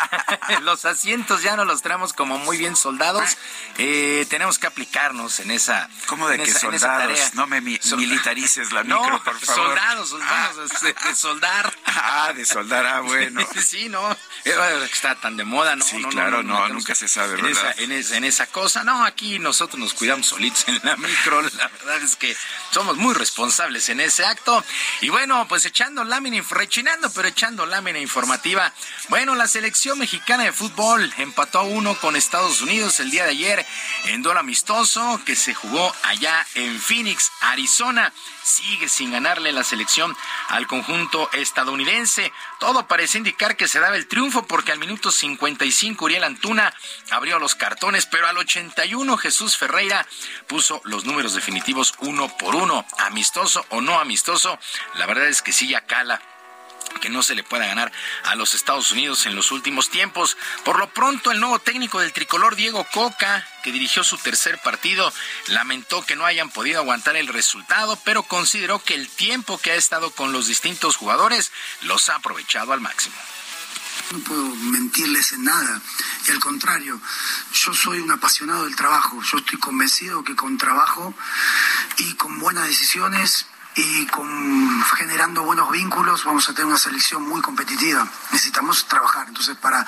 los 0.63 0.85
asientos 0.85 1.43
ya 1.43 1.57
no 1.57 1.65
los 1.65 1.83
traemos 1.83 2.13
como 2.13 2.39
muy 2.39 2.57
bien 2.59 2.77
soldados. 2.77 3.37
Eh, 3.79 4.27
tenemos 4.29 4.59
que 4.59 4.67
aplicarnos 4.67 5.41
en 5.41 5.51
esa. 5.51 5.89
¿Cómo 6.07 6.29
de 6.29 6.37
en 6.37 6.43
que 6.45 6.51
esa- 6.51 6.67
en 6.69 6.75
esa 6.75 6.87
soldados? 6.89 7.19
tarea. 7.19 7.31
No 7.35 7.47
me 7.47 7.61
mi- 7.61 7.79
Sol- 7.79 7.99
militarices 7.99 8.73
la 8.73 8.83
No, 8.85 9.01
micro, 9.03 9.23
por 9.23 9.39
favor. 9.41 9.67
soldados, 9.69 10.09
soldados, 10.11 10.81
de, 10.81 10.93
de 10.93 11.15
soldar. 11.15 11.75
Ah, 11.87 12.33
de 12.35 12.45
soldar, 12.45 12.87
ah, 12.87 13.01
bueno. 13.01 13.47
Sí, 13.65 13.89
no, 13.89 14.13
eh, 14.45 14.55
está 14.93 15.15
tan 15.17 15.37
de 15.37 15.45
moda, 15.45 15.77
¿no? 15.77 15.85
Sí, 15.85 15.99
no, 15.99 16.09
claro, 16.09 16.43
no, 16.43 16.55
tenemos 16.55 16.71
nunca 16.75 16.95
se 16.95 17.09
sabe, 17.09 17.37
en 17.45 17.53
esa, 17.53 17.73
en, 17.73 17.93
esa, 17.93 18.17
en 18.17 18.25
esa 18.25 18.47
cosa. 18.47 18.85
No, 18.85 19.05
aquí 19.05 19.39
nosotros 19.39 19.79
nos 19.79 19.95
cuidamos 19.95 20.27
solitos 20.27 20.65
en 20.69 20.81
la 20.83 20.97
micro. 20.97 21.43
La 21.43 21.69
verdad 21.69 22.03
es 22.03 22.17
que 22.17 22.37
somos 22.71 22.97
muy 22.97 23.15
responsables 23.15 23.89
en 23.89 24.01
ese 24.01 24.25
acto. 24.25 24.65
Y 25.01 25.09
bueno, 25.09 25.47
pues 25.49 25.65
echando 25.65 26.05
lámina, 26.05 26.43
rechinando, 26.51 27.11
pero 27.13 27.29
echando 27.29 27.67
lámina 27.67 27.99
informativa. 27.99 28.73
Bueno, 29.09 29.35
la 29.35 29.49
selección 29.49 29.99
mexicana 29.99 30.45
de 30.45 30.53
fútbol 30.53 31.13
empató 31.19 31.61
a 31.61 31.63
uno 31.63 31.95
con 32.01 32.17
Estados 32.17 32.61
Unidos 32.61 33.01
el 33.01 33.11
día 33.11 33.25
de 33.25 33.31
ayer 33.31 33.67
en 34.07 34.23
duelo 34.23 34.41
amistoso 34.41 35.21
que 35.25 35.37
se 35.37 35.55
jugó 35.55 35.95
allá 36.03 36.47
en 36.55 36.81
Phoenix, 36.81 37.31
Arizona. 37.41 38.13
Sigue 38.43 38.89
sin 38.89 39.11
ganarle 39.11 39.53
la 39.53 39.65
selección 39.65 40.15
al 40.49 40.67
conjunto 40.67 41.31
estadounidense. 41.33 42.33
Todo 42.65 42.89
parece 42.89 43.19
indicar 43.19 43.59
que 43.59 43.69
se 43.69 43.79
daba 43.79 43.95
el 43.95 44.09
triunfo 44.09 44.47
porque 44.47 44.73
al 44.73 44.79
minuto 44.79 45.11
55 45.11 46.03
Uriel 46.03 46.25
Antuna 46.25 46.73
abrió 47.11 47.39
los 47.39 47.55
cartones, 47.55 48.07
pero 48.07 48.27
al 48.27 48.39
81 48.39 49.19
Jesús 49.19 49.59
Ferreira 49.59 50.07
puso 50.47 50.81
los 50.85 51.05
números 51.05 51.35
definitivos 51.35 51.93
uno 51.99 52.35
por 52.39 52.55
uno. 52.55 52.87
Amistoso 53.01 53.67
o 53.69 53.83
no 53.83 54.01
amistoso, 54.01 54.59
la 54.95 55.05
verdad 55.05 55.29
es 55.29 55.43
que 55.43 55.53
sí 55.53 55.69
ya 55.69 55.83
cala 55.83 56.23
que 57.01 57.11
no 57.11 57.23
se 57.23 57.35
le 57.35 57.45
pueda 57.45 57.67
ganar 57.67 57.93
a 58.25 58.35
los 58.35 58.55
Estados 58.55 58.93
Unidos 58.93 59.27
en 59.27 59.35
los 59.35 59.53
últimos 59.53 59.91
tiempos. 59.91 60.37
Por 60.65 60.79
lo 60.79 60.89
pronto, 60.91 61.31
el 61.31 61.41
nuevo 61.41 61.59
técnico 61.59 62.01
del 62.01 62.13
tricolor, 62.13 62.57
Diego 62.57 62.87
Coca, 62.93 63.47
que 63.63 63.73
dirigió 63.73 64.05
su 64.05 64.19
tercer 64.19 64.59
partido, 64.63 65.13
lamentó 65.49 66.05
que 66.05 66.17
no 66.17 66.27
hayan 66.27 66.51
podido 66.51 66.81
aguantar 66.81 67.17
el 67.17 67.29
resultado, 67.29 67.99
pero 68.05 68.23
consideró 68.23 68.83
que 68.83 68.95
el 68.95 69.09
tiempo 69.09 69.59
que 69.59 69.73
ha 69.73 69.77
estado 69.77 70.11
con 70.11 70.33
los 70.33 70.47
distintos 70.47 70.97
jugadores 70.97 71.53
los 71.83 72.09
ha 72.09 72.17
aprovechado 72.17 72.73
al 72.73 72.81
máximo. 72.81 73.17
No 74.13 74.19
puedo 74.21 74.45
mentirles 74.57 75.33
en 75.33 75.45
nada. 75.45 75.81
Y 76.27 76.31
al 76.31 76.41
contrario, 76.41 77.01
yo 77.53 77.75
soy 77.75 78.01
un 78.01 78.11
apasionado 78.11 78.65
del 78.65 78.77
trabajo. 78.77 79.21
Yo 79.23 79.39
estoy 79.39 79.59
convencido 79.59 80.25
que 80.25 80.37
con 80.37 80.59
trabajo 80.59 81.15
y 81.99 82.15
con 82.15 82.39
buenas 82.39 82.67
decisiones 82.67 83.47
y 83.77 84.07
generando 84.97 85.43
buenos 85.43 85.71
vínculos 85.71 86.25
vamos 86.25 86.49
a 86.49 86.53
tener 86.53 86.67
una 86.67 86.79
selección 86.79 87.23
muy 87.23 87.41
competitiva. 87.43 88.07
Necesitamos 88.31 88.87
trabajar. 88.87 89.27
Entonces, 89.29 89.57
para, 89.57 89.85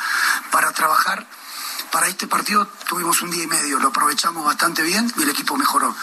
para 0.51 0.73
trabajar, 0.73 1.27
para 1.93 2.09
este 2.09 2.27
partido 2.27 2.67
tuvimos 2.89 3.23
un 3.23 3.31
día 3.31 3.45
y 3.45 3.47
medio. 3.47 3.79
Lo 3.79 3.89
aprovechamos 3.89 4.45
bastante 4.45 4.83
bien 4.83 5.13
y 5.17 5.23
el 5.23 5.31
equipo 5.31 5.57
mejoró. 5.57 5.95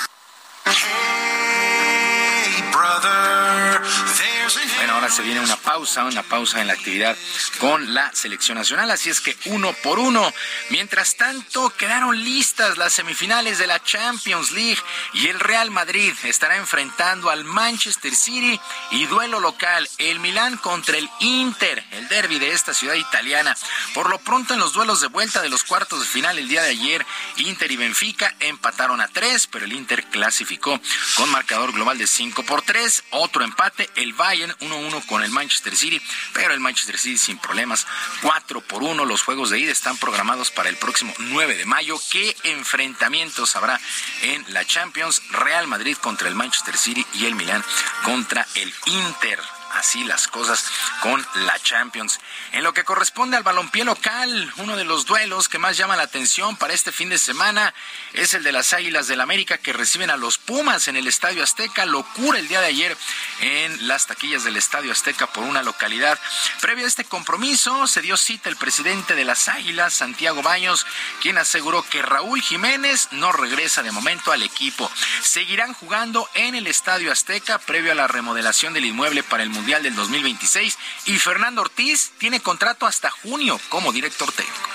Bueno, 4.76 4.95
ahora 4.95 5.10
se 5.10 5.22
viene 5.22 5.40
una 5.40 5.56
pausa, 5.56 6.03
una 6.03 6.22
pausa 6.22 6.60
en 6.60 6.68
la 6.68 6.74
actividad 6.74 7.15
con 7.60 7.94
la 7.94 8.11
selección 8.14 8.57
nacional, 8.57 8.91
así 8.91 9.10
es 9.10 9.22
que 9.22 9.38
uno 9.45 9.72
por 9.82 9.99
uno. 9.99 10.34
Mientras 10.70 11.15
tanto, 11.15 11.70
quedaron 11.78 12.22
listas 12.22 12.78
las 12.78 12.91
semifinales 12.91 13.57
de 13.57 13.68
la 13.68 13.82
Champions 13.82 14.52
League 14.52 14.82
y 15.14 15.28
el 15.28 15.40
Real 15.40 15.72
Madrid 15.72 16.14
estará 16.24 16.57
enfrentando 16.57 17.30
al 17.30 17.45
Manchester 17.45 18.14
City 18.14 18.60
y 18.91 19.06
duelo 19.06 19.40
local, 19.40 19.88
el 19.98 20.20
Milán 20.20 20.57
contra 20.57 20.98
el 20.98 21.10
Inter, 21.22 21.82
el 21.91 22.10
derby 22.10 22.38
de 22.38 22.52
esta 22.52 22.74
ciudad 22.74 22.95
italiana. 22.95 23.56
Por 23.94 24.10
lo 24.10 24.20
pronto, 24.20 24.53
en 24.53 24.60
los 24.60 24.74
duelos 24.74 24.99
de 24.99 25.07
vuelta 25.07 25.41
de 25.41 25.49
los 25.49 25.64
cuartos 25.64 26.02
de 26.02 26.06
final 26.06 26.38
el 26.38 26.49
día 26.49 26.64
de 26.64 26.72
ayer, 26.72 27.06
Inter 27.38 27.72
y 27.72 27.78
Benfica 27.78 28.36
empataron 28.41 28.99
a 28.99 29.07
tres, 29.07 29.48
pero 29.48 29.64
el 29.64 29.72
Inter 29.72 30.03
clasificó 30.06 30.82
con 31.15 31.32
marcador 31.32 31.72
global 31.72 31.98
de 31.98 32.07
5 32.07 32.44
por 32.44 32.61
3. 32.61 33.06
Otro 33.11 33.45
empate, 33.45 33.90
el 33.95 34.11
Bayern 34.11 34.32
1-1 34.41 35.05
con 35.05 35.23
el 35.23 35.31
Manchester 35.31 35.76
City, 35.76 36.01
pero 36.34 36.53
el 36.53 36.60
Manchester 36.60 36.97
City 36.97 37.18
sin 37.18 37.38
problemas 37.38 37.85
4 38.22 38.61
por 38.61 38.84
1. 38.84 39.05
Los 39.05 39.23
juegos 39.23 39.49
de 39.49 39.60
ida 39.60 39.72
están 39.72 39.97
programados 39.97 40.51
para 40.51 40.69
el 40.69 40.77
próximo 40.77 41.14
9 41.18 41.55
de 41.55 41.65
mayo. 41.65 41.99
¿Qué 42.11 42.35
enfrentamientos 42.43 43.55
habrá 43.55 43.80
en 44.22 44.45
la 44.53 44.65
Champions? 44.65 45.22
Real 45.31 45.68
Madrid 45.68 45.97
contra 45.97 46.27
el 46.27 46.35
Manchester 46.35 46.77
City 46.77 47.05
y 47.14 47.26
el 47.26 47.35
Milán 47.35 47.64
contra 48.03 48.47
el 48.55 48.73
Inter 48.85 49.39
así 49.73 50.03
las 50.03 50.27
cosas 50.27 50.65
con 51.01 51.25
la 51.35 51.59
Champions. 51.59 52.19
En 52.51 52.63
lo 52.63 52.73
que 52.73 52.83
corresponde 52.83 53.37
al 53.37 53.43
balompié 53.43 53.83
local, 53.83 54.53
uno 54.57 54.75
de 54.75 54.83
los 54.83 55.05
duelos 55.05 55.49
que 55.49 55.57
más 55.57 55.77
llama 55.77 55.95
la 55.95 56.03
atención 56.03 56.55
para 56.55 56.73
este 56.73 56.91
fin 56.91 57.09
de 57.09 57.17
semana 57.17 57.73
es 58.13 58.33
el 58.33 58.43
de 58.43 58.51
las 58.51 58.73
Águilas 58.73 59.07
del 59.07 59.21
América 59.21 59.57
que 59.57 59.73
reciben 59.73 60.09
a 60.09 60.17
los 60.17 60.37
Pumas 60.37 60.87
en 60.87 60.95
el 60.95 61.07
Estadio 61.07 61.43
Azteca. 61.43 61.85
Locura 61.85 62.39
el 62.39 62.47
día 62.47 62.61
de 62.61 62.67
ayer 62.67 62.97
en 63.41 63.87
las 63.87 64.07
taquillas 64.07 64.43
del 64.43 64.57
Estadio 64.57 64.91
Azteca 64.91 65.27
por 65.27 65.43
una 65.43 65.63
localidad. 65.63 66.19
Previo 66.61 66.85
a 66.85 66.87
este 66.87 67.05
compromiso 67.05 67.87
se 67.87 68.01
dio 68.01 68.17
cita 68.17 68.49
el 68.49 68.55
presidente 68.55 69.15
de 69.15 69.25
las 69.25 69.47
Águilas, 69.47 69.93
Santiago 69.93 70.41
Baños, 70.41 70.85
quien 71.21 71.37
aseguró 71.37 71.83
que 71.83 72.01
Raúl 72.01 72.41
Jiménez 72.41 73.09
no 73.11 73.31
regresa 73.31 73.83
de 73.83 73.91
momento 73.91 74.31
al 74.31 74.43
equipo. 74.43 74.89
Seguirán 75.21 75.73
jugando 75.73 76.29
en 76.35 76.55
el 76.55 76.67
Estadio 76.67 77.11
Azteca 77.11 77.57
previo 77.57 77.91
a 77.91 77.95
la 77.95 78.07
remodelación 78.07 78.73
del 78.73 78.85
inmueble 78.85 79.23
para 79.23 79.43
el 79.43 79.49
Mundial 79.49 79.62
del 79.64 79.95
2026 79.95 80.77
y 81.06 81.18
Fernando 81.18 81.61
Ortiz 81.61 82.11
tiene 82.18 82.41
contrato 82.41 82.85
hasta 82.85 83.10
junio 83.10 83.60
como 83.69 83.94
director 83.94 84.30
técnico. 84.31 84.69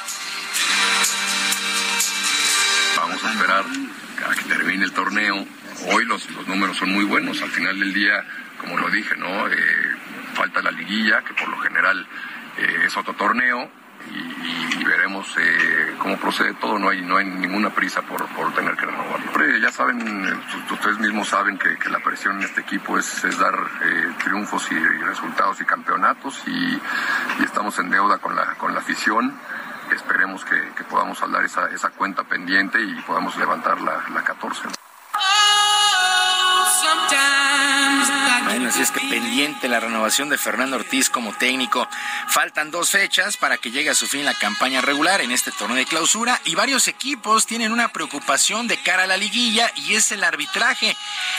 Vamos 2.97 3.23
a 3.23 3.32
esperar 3.32 3.65
a 4.27 4.35
que 4.35 4.44
termine 4.44 4.85
el 4.85 4.93
torneo. 4.93 5.47
Hoy 5.93 6.06
los, 6.06 6.28
los 6.31 6.47
números 6.48 6.78
son 6.78 6.90
muy 6.90 7.05
buenos. 7.05 7.40
Al 7.43 7.51
final 7.51 7.78
del 7.78 7.93
día, 7.93 8.24
como 8.59 8.78
lo 8.78 8.89
dije, 8.89 9.15
¿no? 9.16 9.47
Eh, 9.48 9.97
falta 10.35 10.62
la 10.62 10.70
liguilla, 10.70 11.23
que 11.23 11.35
por 11.35 11.48
lo 11.48 11.59
general 11.59 12.06
eh, 12.56 12.85
es 12.86 12.97
otro 12.97 13.12
torneo. 13.12 13.70
Y, 14.10 14.85
veremos 14.85 15.26
eh, 15.39 15.97
cómo 15.98 16.16
procede 16.16 16.55
todo. 16.55 16.78
No 16.78 16.89
hay, 16.89 17.02
no 17.02 17.16
hay 17.16 17.26
ninguna 17.26 17.70
prisa 17.70 18.02
por, 18.02 18.26
tener 18.55 18.76
que 18.76 18.86
renovar. 18.86 19.20
Ya 19.60 19.70
saben, 19.70 20.26
eh, 20.26 20.72
ustedes 20.72 20.98
mismos 20.98 21.28
saben 21.28 21.59
que, 21.59 21.76
la 21.90 22.01
presión 22.01 22.39
en 22.39 22.44
este 22.44 22.60
equipo 22.60 22.98
es, 22.98 23.22
dar 23.39 23.55
eh, 23.82 24.12
triunfos 24.24 24.70
y, 24.70 24.78
resultados 24.78 25.60
y 25.60 25.64
campeonatos. 25.64 26.43
Y, 26.47 26.80
estamos 27.43 27.78
en 27.78 27.90
deuda 27.90 28.18
con 28.18 28.35
la, 28.35 28.55
con 28.55 28.72
la 28.74 28.80
afición 28.80 29.35
esperemos 29.94 30.44
que, 30.44 30.85
podamos 30.85 31.18
saldar 31.18 31.44
esa, 31.44 31.66
esa 31.70 31.90
cuenta 31.90 32.22
pendiente 32.24 32.78
y 32.80 32.94
podamos 33.06 33.36
levantar 33.36 33.80
la, 33.80 34.05
la 34.12 34.22
14. 34.22 34.68
Así 38.48 38.82
es 38.82 38.90
que 38.90 39.00
pendiente 39.00 39.68
la 39.68 39.78
renovación 39.78 40.30
de 40.30 40.38
Fernando 40.38 40.76
Ortiz 40.76 41.10
como 41.10 41.32
técnico. 41.34 41.86
Faltan 42.28 42.70
dos 42.70 42.90
fechas 42.90 43.36
para 43.36 43.58
que 43.58 43.70
llegue 43.70 43.90
a 43.90 43.94
su 43.94 44.06
fin 44.06 44.24
la 44.24 44.34
campaña 44.34 44.80
regular 44.80 45.20
en 45.20 45.32
este 45.32 45.52
torneo 45.52 45.76
de 45.76 45.84
clausura 45.84 46.40
y 46.44 46.54
varios 46.54 46.88
equipos 46.88 47.46
tienen 47.46 47.72
una 47.72 47.88
preocupación 47.88 48.66
de 48.66 48.76
cara 48.82 49.04
a 49.04 49.06
la 49.06 49.16
liguilla 49.16 49.70
y 49.76 49.94
es 49.94 50.12
el 50.12 50.24
arbitraje. 50.24 50.96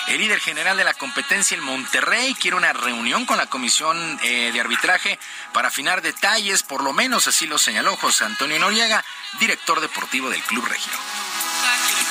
El 0.08 0.20
líder 0.20 0.40
general 0.40 0.78
de 0.78 0.84
la 0.84 0.94
competencia, 0.94 1.56
el 1.56 1.62
Monterrey, 1.62 2.36
quiere 2.36 2.58
una 2.58 2.74
reunión 2.74 3.26
con 3.26 3.38
la 3.38 3.48
comisión 3.48 4.20
eh, 4.24 4.52
de 4.52 4.60
arbitraje 4.62 5.20
para 5.52 5.70
afinar 5.70 6.02
detalles, 6.02 6.64
por 6.64 6.84
lo 6.84 6.94
menos 6.94 7.28
así 7.28 7.48
lo 7.48 7.58
señaló 7.58 7.96
José 7.98 8.26
Antonio 8.26 8.60
Noriega, 8.60 9.04
director 9.40 9.82
deportivo 9.82 10.30
del 10.30 10.44
Club 10.44 10.66
Regio. 10.66 10.94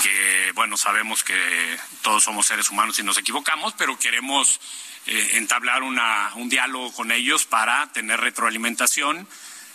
Que 0.03 0.29
Eh, 0.49 0.53
bueno, 0.55 0.79
sabemos 0.79 1.25
que 1.25 1.79
todos 2.01 2.25
somos 2.25 2.47
seres 2.47 2.71
humanos 2.71 2.99
y 2.99 3.03
nos 3.03 3.19
equivocamos, 3.19 3.75
pero 3.77 3.99
queremos 3.99 4.61
eh, 5.07 5.33
entablar 5.35 5.83
una, 5.83 6.33
un 6.37 6.49
diálogo 6.49 6.91
con 6.93 7.13
ellos 7.13 7.45
para 7.45 7.93
tener 7.93 8.19
retroalimentación 8.19 9.29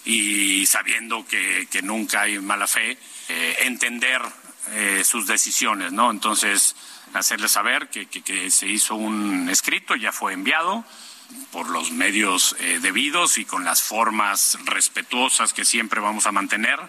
y 0.03 0.65
sabiendo 0.65 1.27
que, 1.27 1.67
nunca 1.83 2.21
hay 2.21 2.39
mala 2.39 2.65
fe, 2.67 2.97
eh, 3.29 3.57
entender 3.61 4.21
sus 5.03 5.27
decisiones, 5.27 5.91
¿no? 5.91 6.09
Entonces, 6.09 6.75
hacerles 7.13 7.51
saber 7.51 7.89
que, 7.89 8.07
que, 8.07 8.49
se 8.49 8.65
hizo 8.65 8.95
un 8.95 9.49
escrito, 9.49 9.93
ya 9.95 10.13
fue 10.13 10.31
enviado 10.31 10.85
por 11.51 11.69
los 11.69 11.91
medios 11.91 12.55
debidos 12.79 13.37
y 13.37 13.43
con 13.43 13.65
las 13.65 13.83
formas 13.83 14.57
respetuosas 14.63 15.51
que 15.51 15.65
siempre 15.65 15.99
vamos 15.99 16.27
a 16.27 16.31
mantener 16.31 16.79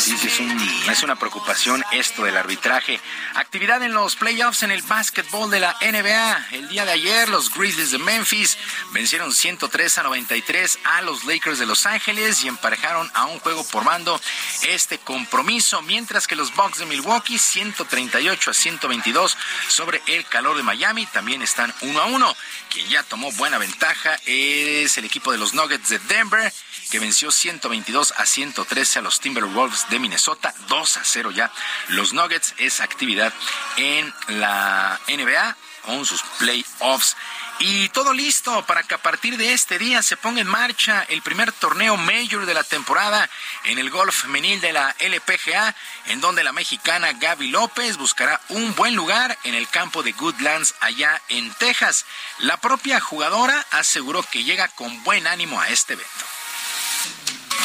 Sí, 0.00 0.16
sí, 0.16 0.26
es, 0.26 0.40
un, 0.40 0.90
es, 0.90 1.02
una 1.02 1.16
preocupación 1.16 1.84
esto 1.92 2.24
del 2.24 2.36
arbitraje. 2.36 3.00
Actividad 3.34 3.82
en 3.82 3.92
los 3.92 4.16
playoffs 4.16 4.62
en 4.62 4.70
el 4.70 4.82
básquetbol 4.82 5.50
de 5.50 5.60
la 5.60 5.76
NBA. 5.80 6.46
El 6.52 6.68
día 6.68 6.84
de 6.84 6.92
ayer 6.92 7.28
los 7.28 7.52
Grizzlies 7.54 7.90
de 7.90 7.98
Memphis 7.98 8.56
vencieron 8.92 9.32
103 9.32 9.98
a 9.98 10.02
93 10.02 10.78
a 10.84 11.02
los 11.02 11.24
Lakers 11.24 11.58
de 11.58 11.66
Los 11.66 11.86
Ángeles 11.86 12.42
y 12.42 12.48
emparejaron 12.48 13.10
a 13.14 13.26
un 13.26 13.38
juego 13.40 13.64
por 13.64 13.84
mando 13.84 14.20
este 14.62 14.98
compromiso, 14.98 15.82
mientras 15.82 16.26
que 16.26 16.36
los 16.36 16.54
Bucks 16.54 16.78
de 16.78 16.86
Milwaukee 16.86 17.38
138 17.38 18.50
a 18.50 18.54
122 18.54 19.36
sobre 19.68 20.02
el 20.06 20.24
calor 20.26 20.56
de 20.56 20.62
Miami 20.62 21.06
también 21.06 21.42
están 21.42 21.72
1 21.82 22.00
a 22.00 22.06
1. 22.06 22.36
Quien 22.70 22.88
ya 22.88 23.02
tomó 23.02 23.32
buena 23.32 23.58
ventaja 23.58 24.18
es 24.26 24.96
el 24.98 25.04
equipo 25.04 25.32
de 25.32 25.38
los 25.38 25.54
Nuggets 25.54 25.88
de 25.88 25.98
Denver 26.00 26.52
que 26.90 26.98
venció 26.98 27.30
122 27.30 28.12
a 28.16 28.26
113 28.26 28.98
a 28.98 29.02
los 29.02 29.20
Timberwolves 29.20 29.88
de 29.88 29.98
Minnesota, 29.98 30.52
2 30.68 30.96
a 30.96 31.04
0 31.04 31.30
ya. 31.30 31.50
Los 31.88 32.12
Nuggets 32.12 32.54
es 32.58 32.80
actividad 32.80 33.32
en 33.76 34.12
la 34.28 35.00
NBA 35.08 35.56
con 35.86 36.04
sus 36.04 36.22
playoffs. 36.38 37.16
Y 37.62 37.90
todo 37.90 38.14
listo 38.14 38.64
para 38.64 38.82
que 38.82 38.94
a 38.94 39.02
partir 39.02 39.36
de 39.36 39.52
este 39.52 39.78
día 39.78 40.02
se 40.02 40.16
ponga 40.16 40.40
en 40.40 40.46
marcha 40.46 41.04
el 41.10 41.20
primer 41.20 41.52
torneo 41.52 41.98
mayor 41.98 42.46
de 42.46 42.54
la 42.54 42.64
temporada 42.64 43.28
en 43.64 43.78
el 43.78 43.90
golf 43.90 44.22
femenil 44.22 44.62
de 44.62 44.72
la 44.72 44.96
LPGA, 44.98 45.74
en 46.06 46.22
donde 46.22 46.42
la 46.42 46.52
mexicana 46.52 47.12
Gaby 47.12 47.48
López 47.48 47.98
buscará 47.98 48.40
un 48.48 48.74
buen 48.76 48.96
lugar 48.96 49.36
en 49.44 49.54
el 49.54 49.68
campo 49.68 50.02
de 50.02 50.12
Goodlands 50.12 50.74
allá 50.80 51.20
en 51.28 51.52
Texas. 51.54 52.06
La 52.38 52.56
propia 52.56 52.98
jugadora 52.98 53.66
aseguró 53.72 54.22
que 54.22 54.42
llega 54.42 54.68
con 54.68 55.04
buen 55.04 55.26
ánimo 55.26 55.60
a 55.60 55.68
este 55.68 55.92
evento. 55.92 56.39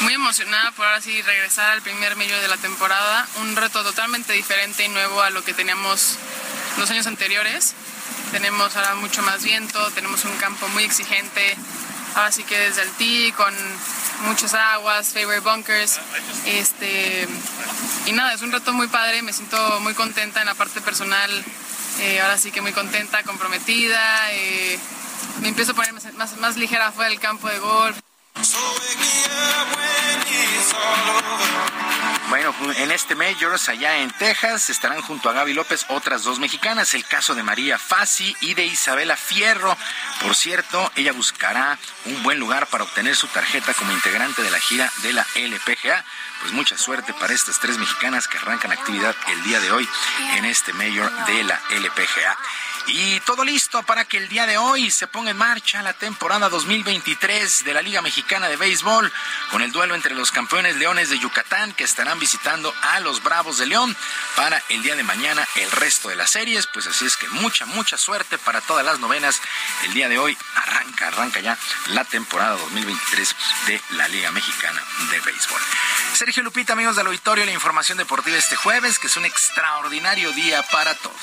Muy 0.01 0.13
emocionada 0.13 0.71
por 0.71 0.85
ahora 0.85 1.01
sí 1.01 1.21
regresar 1.21 1.71
al 1.71 1.81
primer 1.81 2.15
medio 2.15 2.39
de 2.41 2.47
la 2.47 2.57
temporada, 2.57 3.27
un 3.37 3.55
reto 3.55 3.83
totalmente 3.83 4.33
diferente 4.33 4.83
y 4.83 4.89
nuevo 4.89 5.21
a 5.21 5.29
lo 5.29 5.43
que 5.43 5.53
teníamos 5.53 6.17
los 6.77 6.89
años 6.91 7.07
anteriores. 7.07 7.73
Tenemos 8.31 8.75
ahora 8.75 8.95
mucho 8.95 9.21
más 9.21 9.43
viento, 9.43 9.89
tenemos 9.91 10.25
un 10.25 10.35
campo 10.37 10.67
muy 10.69 10.83
exigente, 10.83 11.55
ahora 12.15 12.31
sí 12.31 12.43
que 12.43 12.57
desde 12.57 12.81
el 12.81 12.91
tee 12.91 13.31
con 13.33 13.53
muchas 14.23 14.53
aguas, 14.53 15.13
favorite 15.13 15.39
bunkers, 15.39 15.99
este 16.45 17.27
y 18.05 18.11
nada, 18.11 18.33
es 18.33 18.41
un 18.41 18.51
reto 18.51 18.73
muy 18.73 18.87
padre, 18.87 19.21
me 19.21 19.33
siento 19.33 19.79
muy 19.79 19.93
contenta 19.93 20.41
en 20.41 20.47
la 20.47 20.55
parte 20.55 20.81
personal, 20.81 21.31
eh, 21.99 22.21
ahora 22.21 22.37
sí 22.37 22.51
que 22.51 22.61
muy 22.61 22.73
contenta, 22.73 23.23
comprometida, 23.23 24.31
eh, 24.33 24.77
me 25.41 25.47
empiezo 25.47 25.71
a 25.71 25.75
poner 25.75 25.93
más, 25.93 26.37
más 26.37 26.57
ligera 26.57 26.91
fuera 26.91 27.09
del 27.09 27.19
campo 27.19 27.47
de 27.47 27.59
golf. 27.59 27.97
Bueno, 32.29 32.53
en 32.77 32.91
este 32.91 33.15
Majors, 33.15 33.69
allá 33.69 33.97
en 33.99 34.11
Texas, 34.11 34.69
estarán 34.69 35.01
junto 35.01 35.29
a 35.29 35.33
Gaby 35.33 35.53
López 35.53 35.85
otras 35.89 36.23
dos 36.23 36.39
mexicanas, 36.39 36.93
el 36.93 37.05
caso 37.05 37.33
de 37.33 37.43
María 37.43 37.77
Fassi 37.77 38.35
y 38.41 38.53
de 38.55 38.65
Isabela 38.65 39.15
Fierro. 39.15 39.77
Por 40.21 40.35
cierto, 40.35 40.91
ella 40.95 41.13
buscará 41.13 41.77
un 42.05 42.23
buen 42.23 42.39
lugar 42.39 42.67
para 42.67 42.83
obtener 42.83 43.15
su 43.15 43.27
tarjeta 43.27 43.73
como 43.73 43.93
integrante 43.93 44.41
de 44.41 44.51
la 44.51 44.59
gira 44.59 44.91
de 45.03 45.13
la 45.13 45.25
LPGA. 45.35 46.03
Pues 46.41 46.51
mucha 46.51 46.77
suerte 46.77 47.13
para 47.13 47.33
estas 47.33 47.59
tres 47.59 47.77
mexicanas 47.77 48.27
que 48.27 48.37
arrancan 48.37 48.71
actividad 48.71 49.15
el 49.29 49.43
día 49.43 49.59
de 49.59 49.71
hoy 49.71 49.87
en 50.35 50.45
este 50.45 50.73
Major 50.73 51.11
de 51.25 51.43
la 51.43 51.61
LPGA. 51.69 52.37
Y 52.87 53.19
todo 53.21 53.43
listo 53.43 53.81
para 53.83 54.05
que 54.05 54.17
el 54.17 54.29
día 54.29 54.45
de 54.45 54.59
hoy 54.59 54.91
se 54.91 55.07
ponga 55.07 55.31
en 55.31 55.37
marcha 55.37 55.81
la 55.81 55.93
temporada 55.93 56.49
2023 56.49 57.63
de 57.63 57.73
la 57.73 57.81
Liga 57.81 58.03
Mexicana 58.03 58.47
de 58.47 58.57
Béisbol, 58.57 59.11
con 59.49 59.63
el 59.63 59.71
duelo 59.71 59.95
entre 59.95 60.13
los 60.13 60.31
campeones 60.31 60.75
Leones 60.75 61.09
de 61.09 61.17
Yucatán 61.17 61.73
que 61.73 61.83
estarán 61.83 62.19
visitando 62.19 62.71
a 62.83 62.99
los 62.99 63.23
Bravos 63.23 63.57
de 63.57 63.65
León 63.65 63.95
para 64.35 64.61
el 64.69 64.83
día 64.83 64.95
de 64.95 65.03
mañana 65.03 65.47
el 65.55 65.71
resto 65.71 66.09
de 66.09 66.15
las 66.15 66.29
series. 66.29 66.67
Pues 66.67 66.85
así 66.85 67.05
es 67.05 67.17
que 67.17 67.27
mucha, 67.29 67.65
mucha 67.65 67.97
suerte 67.97 68.37
para 68.37 68.61
todas 68.61 68.85
las 68.85 68.99
novenas. 68.99 69.41
El 69.85 69.93
día 69.93 70.07
de 70.07 70.19
hoy 70.19 70.37
arranca, 70.55 71.07
arranca 71.07 71.39
ya 71.39 71.57
la 71.87 72.03
temporada 72.03 72.51
2023 72.51 73.35
de 73.65 73.81
la 73.91 74.07
Liga 74.09 74.31
Mexicana 74.31 74.81
de 75.09 75.19
Béisbol. 75.21 75.61
Sergio 76.13 76.43
Lupita, 76.43 76.73
amigos 76.73 76.95
del 76.95 77.07
auditorio, 77.07 77.45
la 77.45 77.51
información 77.51 77.97
deportiva 77.97 78.37
este 78.37 78.55
jueves, 78.55 78.99
que 78.99 79.07
es 79.07 79.17
un 79.17 79.25
extraordinario 79.25 80.31
día 80.33 80.61
para 80.71 80.93
todos. 80.93 81.15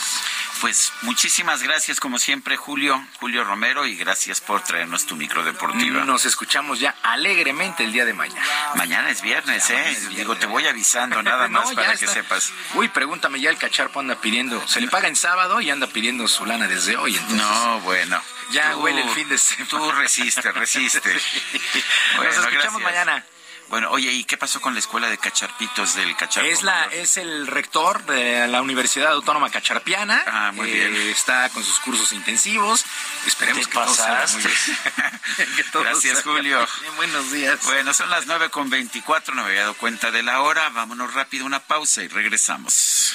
Pues 0.62 0.92
muchísimas 1.02 1.60
gracias 1.64 1.98
como 1.98 2.20
siempre 2.20 2.56
Julio, 2.56 3.04
Julio 3.18 3.42
Romero 3.42 3.84
y 3.84 3.96
gracias 3.96 4.40
por 4.40 4.62
traernos 4.62 5.06
tu 5.06 5.16
micro 5.16 5.42
deportiva. 5.42 6.04
Nos 6.04 6.24
escuchamos 6.24 6.78
ya 6.78 6.94
alegremente 7.02 7.82
el 7.82 7.92
día 7.92 8.04
de 8.04 8.14
mañana. 8.14 8.46
Mañana 8.76 9.10
es 9.10 9.22
viernes, 9.22 9.68
¿eh? 9.70 9.96
Digo, 10.14 10.36
te 10.36 10.46
voy 10.46 10.64
avisando 10.68 11.20
nada 11.20 11.48
más 11.50 11.72
para 11.72 11.96
que 11.96 12.06
sepas. 12.06 12.52
Uy, 12.74 12.86
pregúntame 12.90 13.40
ya 13.40 13.50
el 13.50 13.58
cacharpo 13.58 13.98
anda 13.98 14.20
pidiendo, 14.20 14.64
se 14.68 14.80
le 14.80 14.86
paga 14.86 15.08
en 15.08 15.16
sábado 15.16 15.60
y 15.60 15.68
anda 15.68 15.88
pidiendo 15.88 16.28
su 16.28 16.46
lana 16.46 16.68
desde 16.68 16.96
hoy. 16.96 17.20
No, 17.30 17.80
bueno. 17.80 18.22
Ya 18.52 18.76
huele 18.76 19.02
el 19.02 19.10
fin 19.10 19.28
de 19.28 19.38
semana. 19.38 19.68
Tú 19.68 19.90
resiste, 19.90 20.52
resiste. 20.52 21.00
Nos 22.22 22.36
escuchamos 22.36 22.80
mañana. 22.80 23.24
Bueno, 23.72 23.88
oye, 23.90 24.12
¿y 24.12 24.24
qué 24.24 24.36
pasó 24.36 24.60
con 24.60 24.74
la 24.74 24.80
escuela 24.80 25.08
de 25.08 25.16
cacharpitos 25.16 25.94
del 25.94 26.14
Cacharpo? 26.14 26.46
Es 26.46 26.62
la 26.62 26.84
es 26.92 27.16
el 27.16 27.46
rector 27.46 28.04
de 28.04 28.46
la 28.46 28.60
Universidad 28.60 29.12
Autónoma 29.12 29.48
Cacharpiana. 29.48 30.22
Ah, 30.26 30.52
muy 30.52 30.70
bien. 30.70 30.94
Eh, 30.94 31.10
está 31.10 31.48
con 31.48 31.64
sus 31.64 31.78
cursos 31.78 32.12
intensivos. 32.12 32.84
Esperemos 33.26 33.66
que 33.66 33.78
muy 33.78 33.86
bien. 33.86 35.58
Gracias, 35.72 36.22
Julio. 36.22 36.68
Bien, 36.82 36.96
buenos 36.96 37.32
días. 37.32 37.60
Bueno, 37.64 37.94
son 37.94 38.10
las 38.10 38.26
nueve 38.26 38.50
con 38.50 38.68
veinticuatro. 38.68 39.34
no 39.34 39.40
me 39.42 39.48
había 39.48 39.62
dado 39.62 39.74
cuenta 39.74 40.10
de 40.10 40.22
la 40.22 40.42
hora. 40.42 40.68
Vámonos 40.68 41.14
rápido 41.14 41.46
una 41.46 41.60
pausa 41.60 42.02
y 42.02 42.08
regresamos. 42.08 43.14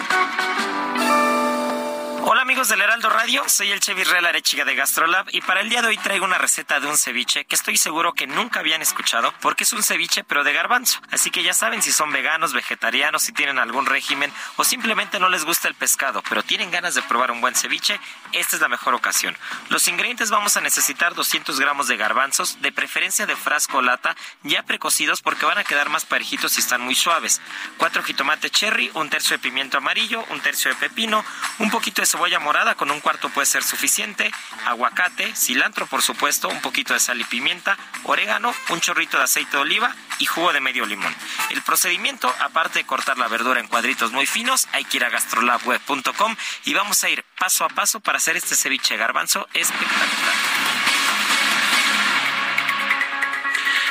Amigos 2.51 2.69
del 2.69 2.81
Heraldo 2.81 3.09
Radio? 3.09 3.47
Soy 3.47 3.71
el 3.71 3.79
Chef 3.79 3.97
Israel 3.97 4.25
Arechiga 4.25 4.65
de 4.65 4.75
Gastrolab 4.75 5.27
y 5.31 5.41
para 5.41 5.61
el 5.61 5.69
día 5.69 5.81
de 5.81 5.87
hoy 5.87 5.97
traigo 5.97 6.25
una 6.25 6.37
receta 6.37 6.79
de 6.79 6.87
un 6.87 6.97
ceviche 6.97 7.45
que 7.45 7.55
estoy 7.55 7.77
seguro 7.77 8.13
que 8.13 8.27
nunca 8.27 8.59
habían 8.59 8.81
escuchado 8.81 9.33
porque 9.41 9.63
es 9.63 9.71
un 9.73 9.83
ceviche 9.83 10.23
pero 10.23 10.43
de 10.43 10.51
garbanzo. 10.51 10.99
Así 11.11 11.29
que 11.31 11.43
ya 11.43 11.53
saben 11.53 11.81
si 11.81 11.91
son 11.91 12.11
veganos, 12.11 12.53
vegetarianos, 12.53 13.21
si 13.21 13.31
tienen 13.31 13.57
algún 13.57 13.85
régimen 13.85 14.33
o 14.57 14.63
simplemente 14.63 15.19
no 15.19 15.29
les 15.29 15.45
gusta 15.45 15.67
el 15.67 15.75
pescado 15.75 16.23
pero 16.27 16.43
tienen 16.43 16.71
ganas 16.71 16.95
de 16.95 17.01
probar 17.03 17.31
un 17.31 17.41
buen 17.41 17.55
ceviche, 17.55 17.99
esta 18.33 18.55
es 18.55 18.61
la 18.61 18.67
mejor 18.67 18.95
ocasión. 18.95 19.37
Los 19.69 19.87
ingredientes 19.87 20.29
vamos 20.29 20.57
a 20.57 20.61
necesitar 20.61 21.13
200 21.13 21.59
gramos 21.59 21.87
de 21.87 21.95
garbanzos, 21.95 22.61
de 22.61 22.71
preferencia 22.71 23.27
de 23.27 23.35
frasco 23.35 23.77
o 23.77 23.81
lata, 23.81 24.15
ya 24.43 24.63
precocidos 24.63 25.21
porque 25.21 25.45
van 25.45 25.59
a 25.59 25.63
quedar 25.63 25.89
más 25.89 26.05
parejitos 26.05 26.53
si 26.53 26.59
están 26.59 26.81
muy 26.81 26.95
suaves. 26.95 27.39
Cuatro 27.77 28.03
jitomates 28.03 28.51
cherry, 28.51 28.91
un 28.95 29.09
tercio 29.09 29.37
de 29.37 29.43
pimiento 29.43 29.77
amarillo, 29.77 30.25
un 30.29 30.41
tercio 30.41 30.71
de 30.71 30.77
pepino, 30.77 31.23
un 31.59 31.69
poquito 31.69 32.01
de 32.01 32.07
cebolla 32.11 32.39
morada 32.39 32.75
con 32.75 32.91
un 32.91 32.99
cuarto 32.99 33.29
puede 33.29 33.45
ser 33.45 33.63
suficiente, 33.63 34.29
aguacate, 34.65 35.33
cilantro 35.33 35.87
por 35.87 36.01
supuesto, 36.01 36.49
un 36.49 36.59
poquito 36.59 36.93
de 36.93 36.99
sal 36.99 37.21
y 37.21 37.23
pimienta, 37.23 37.77
orégano, 38.03 38.53
un 38.69 38.81
chorrito 38.81 39.17
de 39.17 39.23
aceite 39.23 39.51
de 39.51 39.63
oliva 39.63 39.95
y 40.19 40.25
jugo 40.25 40.51
de 40.51 40.59
medio 40.59 40.85
limón. 40.85 41.15
El 41.51 41.61
procedimiento, 41.61 42.33
aparte 42.41 42.79
de 42.79 42.85
cortar 42.85 43.17
la 43.17 43.29
verdura 43.29 43.61
en 43.61 43.67
cuadritos 43.67 44.11
muy 44.11 44.25
finos, 44.25 44.67
hay 44.73 44.83
que 44.83 44.97
ir 44.97 45.05
a 45.05 45.09
gastrolabweb.com 45.09 46.35
y 46.65 46.73
vamos 46.73 47.01
a 47.05 47.09
ir 47.09 47.23
paso 47.39 47.63
a 47.63 47.69
paso 47.69 48.01
para 48.01 48.17
hacer 48.17 48.35
este 48.35 48.55
ceviche 48.55 48.97
garbanzo 48.97 49.47
espectacular. 49.53 50.35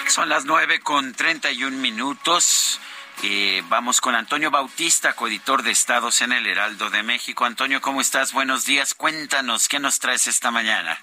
Son 0.08 0.28
las 0.28 0.44
nueve 0.44 0.80
con 0.80 1.14
treinta 1.14 1.50
y 1.52 1.64
un 1.64 1.80
minutos. 1.80 2.80
Eh, 3.22 3.62
vamos 3.68 4.00
con 4.00 4.14
Antonio 4.14 4.50
Bautista, 4.50 5.12
coeditor 5.12 5.62
de 5.62 5.72
Estados 5.72 6.22
en 6.22 6.32
el 6.32 6.46
Heraldo 6.46 6.88
de 6.88 7.02
México. 7.02 7.44
Antonio, 7.44 7.80
¿cómo 7.82 8.00
estás? 8.00 8.32
Buenos 8.32 8.64
días. 8.64 8.94
Cuéntanos, 8.94 9.68
¿qué 9.68 9.78
nos 9.78 9.98
traes 9.98 10.26
esta 10.26 10.50
mañana? 10.50 10.98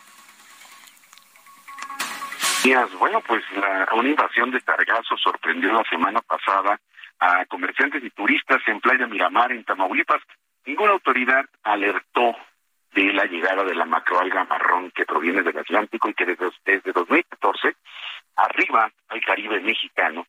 Bueno, 3.00 3.22
pues 3.22 3.44
una 3.94 4.10
invasión 4.10 4.52
de 4.52 4.60
sargazo 4.60 5.16
sorprendió 5.18 5.72
la 5.72 5.84
semana 5.90 6.22
pasada 6.22 6.78
a 7.20 7.46
comerciantes 7.46 8.04
y 8.04 8.10
turistas 8.10 8.62
en 8.68 8.82
Playa 8.82 9.08
Miramar, 9.08 9.54
en 9.54 9.64
Tamaulipas. 9.64 10.22
Ninguna 10.66 10.92
autoridad 10.92 11.46
alertó 11.64 12.36
de 12.94 13.14
la 13.14 13.24
llegada 13.26 13.64
de 13.64 13.74
la 13.74 13.86
macroalga 13.86 14.44
marrón 14.44 14.92
que 14.92 15.06
proviene 15.06 15.44
del 15.44 15.58
Atlántico 15.58 16.10
y 16.10 16.14
que 16.14 16.26
desde, 16.26 16.50
desde 16.66 16.92
2014 16.92 17.76
arriba 18.36 18.92
al 19.08 19.22
Caribe 19.22 19.62
mexicano 19.62 20.28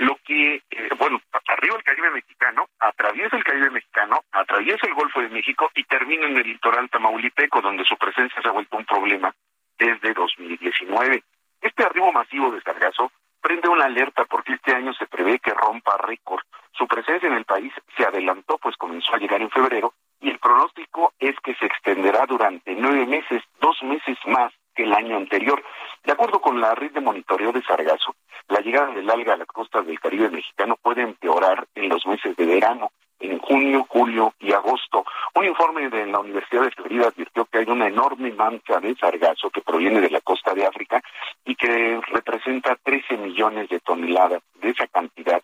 lo 0.00 0.16
que, 0.24 0.62
eh, 0.70 0.88
bueno, 0.98 1.20
arriba 1.46 1.76
el 1.76 1.82
Caribe 1.82 2.10
mexicano, 2.10 2.68
atraviesa 2.78 3.36
el 3.36 3.44
Caribe 3.44 3.68
mexicano, 3.68 4.24
atraviesa 4.32 4.86
el 4.86 4.94
Golfo 4.94 5.20
de 5.20 5.28
México 5.28 5.70
y 5.74 5.84
termina 5.84 6.26
en 6.26 6.38
el 6.38 6.46
litoral 6.46 6.88
tamaulipeco, 6.88 7.60
donde 7.60 7.84
su 7.84 7.98
presencia 7.98 8.40
se 8.40 8.48
ha 8.48 8.52
vuelto 8.52 8.78
un 8.78 8.86
problema 8.86 9.34
desde 9.78 10.14
2019. 10.14 11.22
Este 11.60 11.84
arribo 11.84 12.12
masivo 12.12 12.50
de 12.50 12.62
sargazo 12.62 13.12
prende 13.42 13.68
una 13.68 13.84
alerta 13.84 14.24
porque 14.24 14.54
este 14.54 14.74
año 14.74 14.94
se 14.94 15.06
prevé 15.06 15.38
que 15.38 15.52
rompa 15.52 15.98
récord. 15.98 16.44
Su 16.72 16.88
presencia 16.88 17.28
en 17.28 17.34
el 17.34 17.44
país 17.44 17.72
se 17.94 18.04
adelantó, 18.04 18.56
pues 18.56 18.76
comenzó 18.78 19.14
a 19.14 19.18
llegar 19.18 19.42
en 19.42 19.50
febrero, 19.50 19.92
y 20.18 20.30
el 20.30 20.38
pronóstico 20.38 21.12
es 21.18 21.38
que 21.40 21.54
se 21.56 21.66
extenderá 21.66 22.24
durante 22.24 22.74
nueve 22.74 23.04
meses, 23.04 23.42
dos 23.60 23.76
meses 23.82 24.16
más 24.24 24.50
que 24.74 24.84
el 24.84 24.92
año 24.92 25.16
anterior. 25.16 25.62
De 26.04 26.12
acuerdo 26.12 26.40
con 26.40 26.60
la 26.60 26.74
red 26.74 26.92
de 26.92 27.00
monitoreo 27.00 27.52
de 27.52 27.62
sargazo, 27.62 28.14
la 28.48 28.60
llegada 28.60 28.92
del 28.92 29.10
alga 29.10 29.34
a 29.34 29.36
las 29.36 29.46
costas 29.46 29.86
del 29.86 30.00
Caribe 30.00 30.30
mexicano 30.30 30.76
puede 30.80 31.02
empeorar 31.02 31.66
en 31.74 31.88
los 31.88 32.06
meses 32.06 32.36
de 32.36 32.46
verano, 32.46 32.90
en 33.20 33.38
junio, 33.38 33.86
julio 33.88 34.34
y 34.38 34.52
agosto. 34.52 35.04
Un 35.34 35.44
informe 35.44 35.88
de 35.90 36.06
la 36.06 36.20
Universidad 36.20 36.62
de 36.62 36.70
Florida 36.70 37.08
advirtió 37.08 37.44
que 37.44 37.58
hay 37.58 37.66
una 37.68 37.86
enorme 37.86 38.32
mancha 38.32 38.80
de 38.80 38.94
sargazo 38.96 39.50
que 39.50 39.60
proviene 39.60 40.00
de 40.00 40.10
la 40.10 40.20
costa 40.22 40.54
de 40.54 40.66
África 40.66 41.02
y 41.44 41.54
que 41.54 42.00
representa 42.08 42.76
13 42.82 43.18
millones 43.18 43.68
de 43.68 43.80
toneladas. 43.80 44.42
De 44.54 44.70
esa 44.70 44.86
cantidad, 44.86 45.42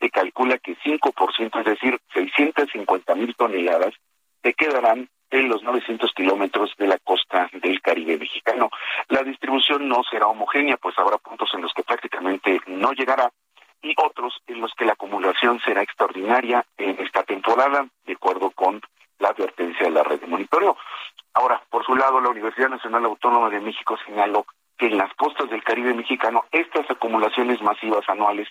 se 0.00 0.10
calcula 0.10 0.58
que 0.58 0.76
5%, 0.76 1.58
es 1.58 1.64
decir, 1.64 2.00
650 2.14 3.14
mil 3.14 3.34
toneladas, 3.34 3.94
se 4.42 4.54
quedarán 4.54 5.08
en 5.30 5.48
los 5.48 5.62
900 5.62 6.12
kilómetros 6.12 6.72
de 6.78 6.86
la 6.86 6.98
costa 6.98 7.48
del 7.52 7.80
Caribe 7.80 8.18
mexicano. 8.18 8.70
La 9.08 9.22
distribución 9.22 9.88
no 9.88 10.02
será 10.04 10.26
homogénea, 10.26 10.76
pues 10.76 10.98
habrá 10.98 11.18
puntos 11.18 11.50
en 11.54 11.62
los 11.62 11.72
que 11.72 11.82
prácticamente 11.82 12.60
no 12.66 12.92
llegará 12.92 13.30
y 13.82 13.94
otros 13.98 14.40
en 14.46 14.60
los 14.60 14.72
que 14.74 14.84
la 14.84 14.92
acumulación 14.92 15.60
será 15.60 15.82
extraordinaria 15.82 16.64
en 16.76 16.98
esta 17.00 17.22
temporada, 17.22 17.86
de 18.04 18.12
acuerdo 18.14 18.50
con 18.50 18.80
la 19.18 19.28
advertencia 19.28 19.86
de 19.86 19.92
la 19.92 20.02
red 20.02 20.20
de 20.20 20.26
monitoreo. 20.26 20.76
Ahora, 21.34 21.62
por 21.70 21.84
su 21.84 21.94
lado, 21.94 22.20
la 22.20 22.30
Universidad 22.30 22.68
Nacional 22.68 23.04
Autónoma 23.04 23.50
de 23.50 23.60
México 23.60 23.96
señaló 24.06 24.46
que 24.78 24.86
en 24.86 24.98
las 24.98 25.12
costas 25.14 25.48
del 25.50 25.62
Caribe 25.62 25.94
mexicano 25.94 26.44
estas 26.50 26.90
acumulaciones 26.90 27.60
masivas 27.62 28.08
anuales 28.08 28.48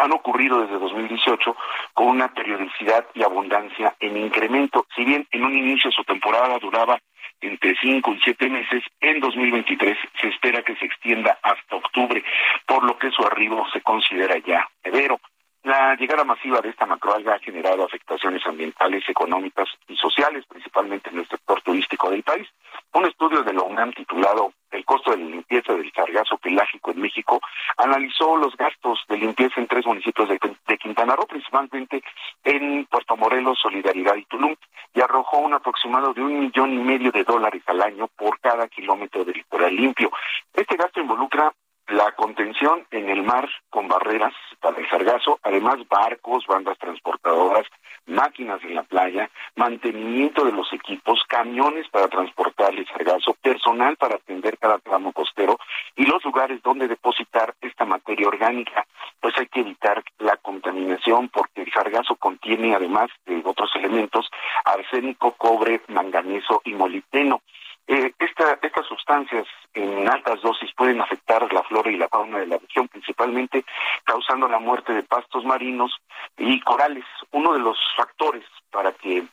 han 0.00 0.12
ocurrido 0.12 0.62
desde 0.62 0.78
2018 0.78 1.56
con 1.92 2.08
una 2.08 2.32
periodicidad 2.32 3.06
y 3.14 3.22
abundancia 3.22 3.94
en 4.00 4.16
incremento. 4.16 4.86
Si 4.96 5.04
bien 5.04 5.26
en 5.30 5.44
un 5.44 5.56
inicio 5.56 5.90
su 5.92 6.02
temporada 6.04 6.58
duraba 6.58 6.98
entre 7.42 7.74
cinco 7.80 8.12
y 8.12 8.20
siete 8.20 8.48
meses, 8.48 8.82
en 9.00 9.20
2023 9.20 9.96
se 10.20 10.28
espera 10.28 10.62
que 10.62 10.76
se 10.76 10.86
extienda 10.86 11.38
hasta 11.42 11.76
octubre, 11.76 12.22
por 12.66 12.82
lo 12.84 12.98
que 12.98 13.10
su 13.10 13.22
arribo 13.22 13.66
se 13.72 13.80
considera 13.82 14.36
ya 14.38 14.68
severo. 14.82 15.20
La 15.62 15.94
llegada 15.94 16.24
masiva 16.24 16.62
de 16.62 16.70
esta 16.70 16.86
macroalga 16.86 17.34
ha 17.34 17.38
generado 17.38 17.84
afectaciones 17.84 18.44
ambientales, 18.46 19.06
económicas 19.06 19.68
y 19.88 19.96
sociales, 19.96 20.46
principalmente 20.48 21.10
en 21.10 21.18
el 21.18 21.28
sector 21.28 21.60
turístico 21.60 22.10
del 22.10 22.22
país. 22.22 22.48
Un 22.94 23.04
estudio 23.04 23.42
de 23.42 23.52
la 23.52 23.62
UNAM 23.62 23.92
titulado 23.92 24.54
El 24.70 24.86
costo 24.86 25.10
de 25.10 25.18
la 25.18 25.26
limpieza 25.26 25.74
del 25.74 25.92
sargazo 25.92 26.38
pelágico 26.38 26.92
en 26.92 27.02
México 27.02 27.40
analizó 27.76 28.36
los 28.36 28.56
gastos 28.56 29.04
de 29.06 29.18
limpieza 29.18 29.60
en 29.60 29.66
tres 29.66 29.84
municipios 29.84 30.30
de, 30.30 30.78
Quintana 30.78 31.14
Roo, 31.14 31.26
principalmente 31.26 32.02
en 32.42 32.86
Puerto 32.86 33.16
Morelos, 33.18 33.58
Solidaridad 33.60 34.16
y 34.16 34.24
Tulum, 34.24 34.56
y 34.94 35.00
arrojó 35.02 35.38
un 35.40 35.52
aproximado 35.52 36.14
de 36.14 36.22
un 36.22 36.40
millón 36.40 36.72
y 36.72 36.78
medio 36.78 37.12
de 37.12 37.22
dólares 37.22 37.62
al 37.66 37.82
año 37.82 38.08
por 38.16 38.40
cada 38.40 38.66
kilómetro 38.68 39.26
de 39.26 39.34
litoral 39.34 39.76
limpio. 39.76 40.10
Este 40.54 40.76
gasto 40.76 41.00
involucra 41.00 41.52
la 41.90 42.12
contención 42.12 42.86
en 42.90 43.08
el 43.08 43.22
mar 43.22 43.48
con 43.68 43.88
barreras 43.88 44.32
para 44.60 44.78
el 44.78 44.88
sargazo, 44.88 45.38
además 45.42 45.76
barcos, 45.88 46.46
bandas 46.46 46.78
transportadoras, 46.78 47.66
máquinas 48.06 48.62
en 48.64 48.74
la 48.74 48.82
playa, 48.82 49.30
mantenimiento 49.56 50.44
de 50.44 50.52
los 50.52 50.72
equipos, 50.72 51.22
camiones 51.28 51.88
para 51.88 52.08
transportar 52.08 52.74
el 52.74 52.86
sargazo, 52.86 53.34
personal 53.42 53.96
para 53.96 54.16
atender 54.16 54.58
cada 54.58 54.78
tramo 54.78 55.12
costero 55.12 55.58
y 55.96 56.06
los 56.06 56.24
lugares 56.24 56.62
donde 56.62 56.88
depositar 56.88 57.54
esta 57.60 57.84
materia 57.84 58.28
orgánica. 58.28 58.86
Pues 59.20 59.36
hay 59.38 59.46
que 59.46 59.60
evitar 59.60 60.02
la 60.18 60.36
contaminación 60.36 61.28
porque 61.28 61.62
el 61.62 61.72
sargazo 61.72 62.16
contiene 62.16 62.74
además 62.74 63.10
de 63.26 63.42
otros 63.44 63.70
elementos 63.76 64.30
arsénico, 64.64 65.32
cobre, 65.32 65.80
manganeso 65.88 66.60
y 66.64 66.72
molibdeno. 66.74 67.42
Eh, 67.86 68.12
estas 68.18 68.86
sustancias 68.86 69.46
en 69.74 70.08
altas 70.08 70.40
dosis 70.42 70.70
pueden 70.76 71.00
afectar 71.00 71.52
la 71.52 71.62
flora 71.64 71.90
y 71.90 71.96
la 71.96 72.08
fauna 72.08 72.38
de 72.38 72.46
la 72.46 72.58
región, 72.58 72.88
principalmente 72.88 73.64
causando 74.04 74.48
la 74.48 74.58
muerte 74.58 74.92
de 74.92 75.02
pastos 75.02 75.44
marinos 75.44 75.92
y 76.38 76.60
corales. 76.60 77.04
Uno 77.32 77.52
de 77.52 77.60
los 77.60 77.78
factores 77.96 78.44
para 78.70 78.92
que 78.92 79.24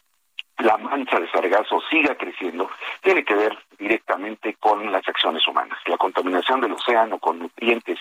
la 0.60 0.78
mancha 0.78 1.20
de 1.20 1.30
sargazo 1.30 1.82
siga 1.90 2.16
creciendo 2.16 2.70
tiene 3.02 3.24
que 3.24 3.36
ver 3.36 3.58
directamente 3.78 4.56
con 4.60 4.92
las 4.92 5.08
acciones 5.08 5.48
humanas. 5.48 5.78
La 5.86 5.98
contaminación 5.98 6.62
del 6.62 6.72
océano 6.72 7.20
con 7.20 7.40
nutrientes 7.40 8.00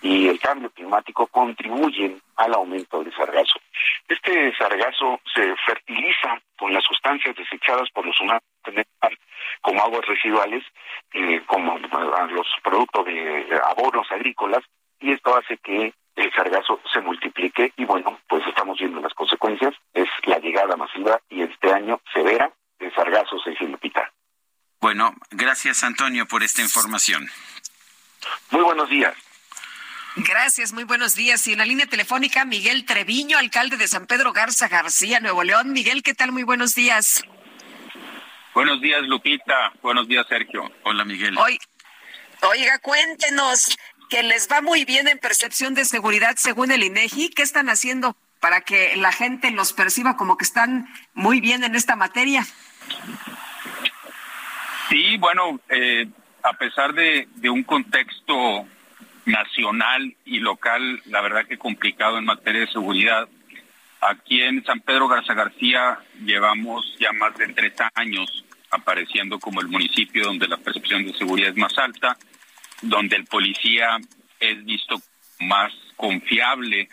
y 0.00 0.28
el 0.28 0.40
cambio 0.40 0.70
climático 0.70 1.26
contribuyen 1.26 2.20
al 2.36 2.54
aumento 2.54 3.02
del 3.02 3.14
sargazo. 3.14 3.58
Este 4.08 4.54
sargazo 4.56 5.20
se 5.34 5.54
fertiliza 5.66 6.40
con 6.56 6.72
las 6.72 6.84
sustancias 6.84 7.36
desechadas 7.36 7.90
por 7.90 8.06
los 8.06 8.18
humanos 8.20 8.42
como 9.60 9.82
aguas 9.82 10.06
residuales, 10.06 10.64
eh, 11.12 11.42
como 11.46 11.78
los 11.78 12.46
productos 12.62 13.04
de 13.06 13.60
abonos 13.64 14.10
agrícolas, 14.10 14.62
y 15.00 15.12
esto 15.12 15.36
hace 15.36 15.56
que 15.58 15.92
el 16.18 16.32
sargazo 16.32 16.80
se 16.92 17.00
multiplique 17.00 17.72
y 17.76 17.84
bueno, 17.84 18.18
pues 18.28 18.46
estamos 18.46 18.78
viendo 18.78 19.00
las 19.00 19.14
consecuencias, 19.14 19.74
es 19.94 20.08
la 20.24 20.38
llegada 20.38 20.76
masiva 20.76 21.20
y 21.28 21.42
este 21.42 21.72
año 21.72 22.00
severa 22.12 22.52
de 22.78 22.92
sargazos 22.92 23.46
en 23.46 23.56
Gilupita. 23.56 24.12
Bueno, 24.80 25.14
gracias 25.30 25.82
Antonio 25.84 26.26
por 26.26 26.42
esta 26.42 26.62
información. 26.62 27.28
Muy 28.50 28.62
buenos 28.62 28.88
días. 28.88 29.14
Gracias, 30.16 30.72
muy 30.72 30.82
buenos 30.82 31.14
días. 31.14 31.46
Y 31.46 31.52
en 31.52 31.58
la 31.58 31.64
línea 31.64 31.86
telefónica, 31.86 32.44
Miguel 32.44 32.84
Treviño, 32.84 33.38
alcalde 33.38 33.76
de 33.76 33.86
San 33.86 34.06
Pedro 34.06 34.32
Garza 34.32 34.66
García, 34.66 35.20
Nuevo 35.20 35.44
León. 35.44 35.72
Miguel, 35.72 36.02
¿qué 36.02 36.14
tal? 36.14 36.32
Muy 36.32 36.42
buenos 36.42 36.74
días. 36.74 37.22
Buenos 38.52 38.80
días, 38.80 39.02
Lupita. 39.02 39.72
Buenos 39.80 40.08
días, 40.08 40.26
Sergio. 40.28 40.72
Hola, 40.82 41.04
Miguel. 41.04 41.36
oiga, 41.38 42.78
cuéntenos 42.80 43.76
que 44.08 44.22
les 44.22 44.48
va 44.50 44.60
muy 44.60 44.84
bien 44.84 45.08
en 45.08 45.18
percepción 45.18 45.74
de 45.74 45.84
seguridad 45.84 46.36
según 46.36 46.70
el 46.70 46.82
INEGI. 46.82 47.30
¿Qué 47.30 47.42
están 47.42 47.68
haciendo 47.68 48.16
para 48.40 48.60
que 48.60 48.96
la 48.96 49.12
gente 49.12 49.50
los 49.50 49.72
perciba 49.72 50.16
como 50.16 50.36
que 50.36 50.44
están 50.44 50.88
muy 51.14 51.40
bien 51.40 51.64
en 51.64 51.74
esta 51.74 51.96
materia? 51.96 52.46
Sí, 54.88 55.16
bueno, 55.18 55.60
eh, 55.68 56.08
a 56.42 56.52
pesar 56.54 56.94
de, 56.94 57.28
de 57.36 57.50
un 57.50 57.62
contexto 57.62 58.66
nacional 59.26 60.16
y 60.24 60.38
local, 60.38 61.02
la 61.06 61.20
verdad 61.20 61.46
que 61.46 61.58
complicado 61.58 62.18
en 62.18 62.24
materia 62.24 62.62
de 62.62 62.72
seguridad, 62.72 63.28
aquí 64.00 64.40
en 64.40 64.64
San 64.64 64.80
Pedro 64.80 65.08
Garza 65.08 65.34
García 65.34 65.98
llevamos 66.24 66.96
ya 66.98 67.12
más 67.12 67.36
de 67.36 67.48
tres 67.48 67.74
años 67.94 68.44
apareciendo 68.70 69.38
como 69.38 69.60
el 69.60 69.68
municipio 69.68 70.24
donde 70.24 70.48
la 70.48 70.56
percepción 70.56 71.04
de 71.04 71.12
seguridad 71.14 71.50
es 71.50 71.56
más 71.56 71.76
alta, 71.78 72.16
donde 72.82 73.16
el 73.16 73.24
policía 73.24 73.98
es 74.40 74.64
visto 74.64 75.00
más 75.40 75.72
confiable 75.96 76.88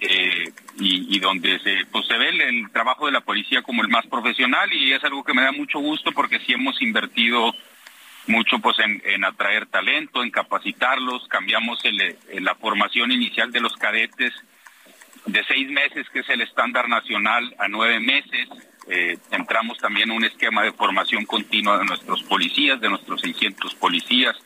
eh, 0.00 0.52
y, 0.78 1.18
donde 1.18 1.58
se, 1.58 1.84
pues 1.90 2.06
se 2.06 2.16
ve 2.16 2.28
el, 2.28 2.70
trabajo 2.70 3.06
de 3.06 3.12
la 3.12 3.20
policía 3.20 3.62
como 3.62 3.82
el 3.82 3.88
más 3.88 4.06
profesional 4.06 4.72
y 4.72 4.92
es 4.92 5.02
algo 5.02 5.24
que 5.24 5.34
me 5.34 5.42
da 5.42 5.50
mucho 5.50 5.80
gusto 5.80 6.12
porque 6.12 6.38
sí 6.40 6.52
hemos 6.52 6.80
invertido 6.80 7.52
mucho 8.28 8.58
pues 8.60 8.76
en, 8.78 9.24
atraer 9.24 9.66
talento, 9.66 10.22
en 10.22 10.30
capacitarlos, 10.30 11.26
cambiamos 11.28 11.82
la 12.34 12.54
formación 12.54 13.10
inicial 13.10 13.50
de 13.50 13.60
los 13.60 13.74
cadetes 13.76 14.32
de 15.26 15.44
seis 15.44 15.68
meses, 15.68 16.06
que 16.10 16.20
es 16.20 16.28
el 16.28 16.40
estándar 16.40 16.88
nacional, 16.88 17.54
a 17.58 17.68
nueve 17.68 18.00
meses. 18.00 18.48
Eh, 18.88 19.18
entramos 19.30 19.78
también 19.78 20.10
en 20.10 20.16
un 20.16 20.24
esquema 20.24 20.62
de 20.62 20.72
formación 20.72 21.26
continua 21.26 21.78
de 21.78 21.84
nuestros 21.84 22.22
policías, 22.22 22.80
de 22.80 22.88
nuestros 22.88 23.20
600 23.20 23.74
policías. 23.74 24.36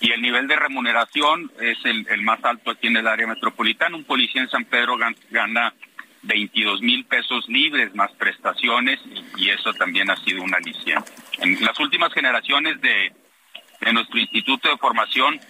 Y 0.00 0.12
el 0.12 0.20
nivel 0.20 0.46
de 0.46 0.56
remuneración 0.56 1.50
es 1.60 1.78
el, 1.84 2.22
más 2.22 2.42
alto 2.44 2.70
aquí 2.70 2.86
en 2.88 2.98
el 2.98 3.06
área 3.06 3.26
metropolitana. 3.26 3.96
Un 3.96 4.04
policía 4.04 4.42
en 4.42 4.50
San 4.50 4.64
Pedro 4.66 4.96
gana 5.30 5.74
22 6.22 6.82
mil 6.82 7.04
pesos 7.06 7.48
libres 7.48 7.94
más 7.94 8.12
prestaciones 8.12 9.00
y, 9.36 9.48
eso 9.50 9.72
también 9.74 10.10
ha 10.10 10.16
sido 10.16 10.42
una 10.42 10.58
aliciente. 10.58 11.10
En 11.38 11.64
las 11.64 11.78
últimas 11.80 12.12
generaciones 12.12 12.80
de, 12.80 13.12
de 13.80 13.92
nuestro 13.92 14.18
instituto 14.18 14.68
de 14.68 14.76
formación 14.76 15.40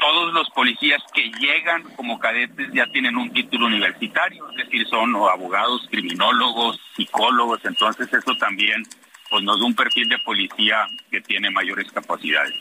todos 0.00 0.32
los 0.32 0.48
policías 0.50 1.02
que 1.12 1.30
llegan 1.38 1.82
como 1.94 2.18
cadetes 2.18 2.72
ya 2.72 2.86
tienen 2.86 3.16
un 3.16 3.32
título 3.32 3.66
universitario, 3.66 4.48
es 4.50 4.56
decir, 4.64 4.86
son 4.88 5.14
abogados, 5.14 5.86
criminólogos, 5.90 6.80
psicólogos, 6.96 7.60
entonces 7.64 8.12
eso 8.12 8.34
también 8.36 8.82
pues, 9.28 9.42
nos 9.44 9.60
da 9.60 9.66
un 9.66 9.74
perfil 9.74 10.08
de 10.08 10.18
policía 10.18 10.86
que 11.10 11.20
tiene 11.20 11.50
mayores 11.50 11.90
capacidades. 11.92 12.54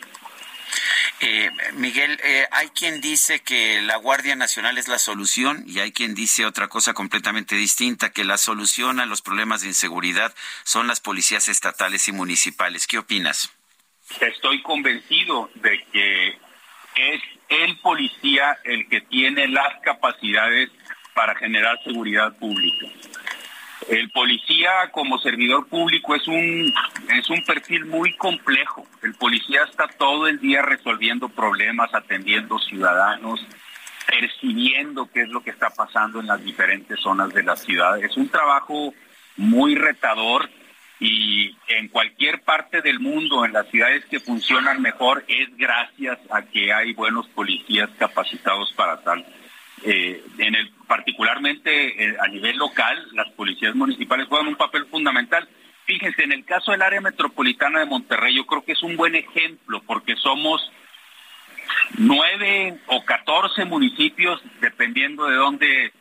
Eh, 1.22 1.52
Miguel, 1.74 2.18
eh, 2.24 2.48
hay 2.52 2.70
quien 2.70 3.02
dice 3.02 3.42
que 3.42 3.82
la 3.82 3.98
Guardia 3.98 4.36
Nacional 4.36 4.78
es 4.78 4.88
la 4.88 4.98
solución 4.98 5.64
y 5.68 5.80
hay 5.80 5.92
quien 5.92 6.16
dice 6.16 6.46
otra 6.46 6.70
cosa 6.70 6.94
completamente 6.94 7.56
distinta, 7.56 8.12
que 8.12 8.24
la 8.24 8.38
solución 8.38 9.02
a 9.02 9.06
los 9.06 9.22
problemas 9.22 9.62
de 9.62 9.68
inseguridad 9.68 10.34
son 10.64 10.88
las 10.88 11.02
policías 11.02 11.50
estatales 11.50 12.08
y 12.08 12.14
municipales. 12.14 12.88
¿Qué 12.88 12.98
opinas? 12.98 13.52
Estoy 14.22 14.62
convencido 14.62 15.52
de 15.56 15.86
que 15.92 16.28
es 16.96 17.22
el 17.50 17.78
policía 17.80 18.58
el 18.64 18.88
que 18.88 19.02
tiene 19.02 19.48
las 19.50 19.82
capacidades 19.84 20.70
para 21.14 21.36
generar 21.36 21.78
seguridad 21.84 22.38
pública. 22.38 22.88
El 23.88 24.12
policía 24.12 24.70
como 24.92 25.20
servidor 25.20 25.68
público 25.68 26.14
es 26.16 26.28
un 26.28 26.74
es 27.10 27.30
un 27.30 27.42
perfil 27.44 27.86
muy 27.86 28.16
complejo. 28.18 28.86
El 29.02 29.14
policía 29.16 29.64
está 29.64 29.88
todo 29.88 30.28
el 30.28 30.40
día 30.40 30.62
resolviendo 30.62 31.30
problemas, 31.30 31.94
atendiendo 31.94 32.60
ciudadanos, 32.60 33.40
percibiendo 34.08 35.10
qué 35.12 35.22
es 35.22 35.30
lo 35.30 35.42
que 35.42 35.52
está 35.52 35.70
pasando 35.70 36.20
en 36.20 36.28
las 36.28 36.44
diferentes 36.44 37.00
zonas 37.00 37.34
de 37.34 37.44
la 37.44 37.56
ciudad. 37.56 38.04
Es 38.04 38.18
un 38.18 38.30
trabajo 38.30 38.94
muy 39.38 39.76
retador 39.76 40.50
y 41.00 41.56
en 41.70 41.88
cualquier 41.88 42.42
parte 42.42 42.82
del 42.82 43.00
mundo, 43.00 43.46
en 43.46 43.54
las 43.54 43.70
ciudades 43.70 44.04
que 44.06 44.20
funcionan 44.20 44.82
mejor, 44.82 45.24
es 45.30 45.56
gracias 45.56 46.20
a 46.30 46.42
que 46.42 46.74
hay 46.74 46.94
buenos 46.94 47.28
policías 47.30 47.90
capacitados 47.98 48.74
para 48.74 49.02
tal. 49.02 49.26
Eh, 49.84 50.24
en 50.38 50.56
el, 50.56 50.72
particularmente 50.88 52.04
eh, 52.04 52.16
a 52.20 52.28
nivel 52.28 52.58
local, 52.58 53.08
las 53.14 53.30
policías 53.32 53.76
municipales 53.76 54.28
juegan 54.28 54.48
un 54.48 54.56
papel 54.56 54.86
fundamental. 54.86 55.48
Fíjense, 55.86 56.24
en 56.24 56.34
el 56.34 56.46
caso 56.46 56.72
del 56.72 56.82
área 56.82 57.02
metropolitana 57.02 57.80
de 57.80 57.86
Monterrey, 57.86 58.36
yo 58.36 58.46
creo 58.46 58.64
que 58.64 58.74
es 58.74 58.84
un 58.84 58.96
buen 58.96 59.16
ejemplo 59.16 59.82
porque 59.86 60.16
somos 60.16 60.72
nueve 61.98 62.80
o 62.88 63.04
catorce 63.06 63.66
municipios, 63.66 64.42
dependiendo 64.62 65.26
de 65.28 65.36
dónde 65.36 65.94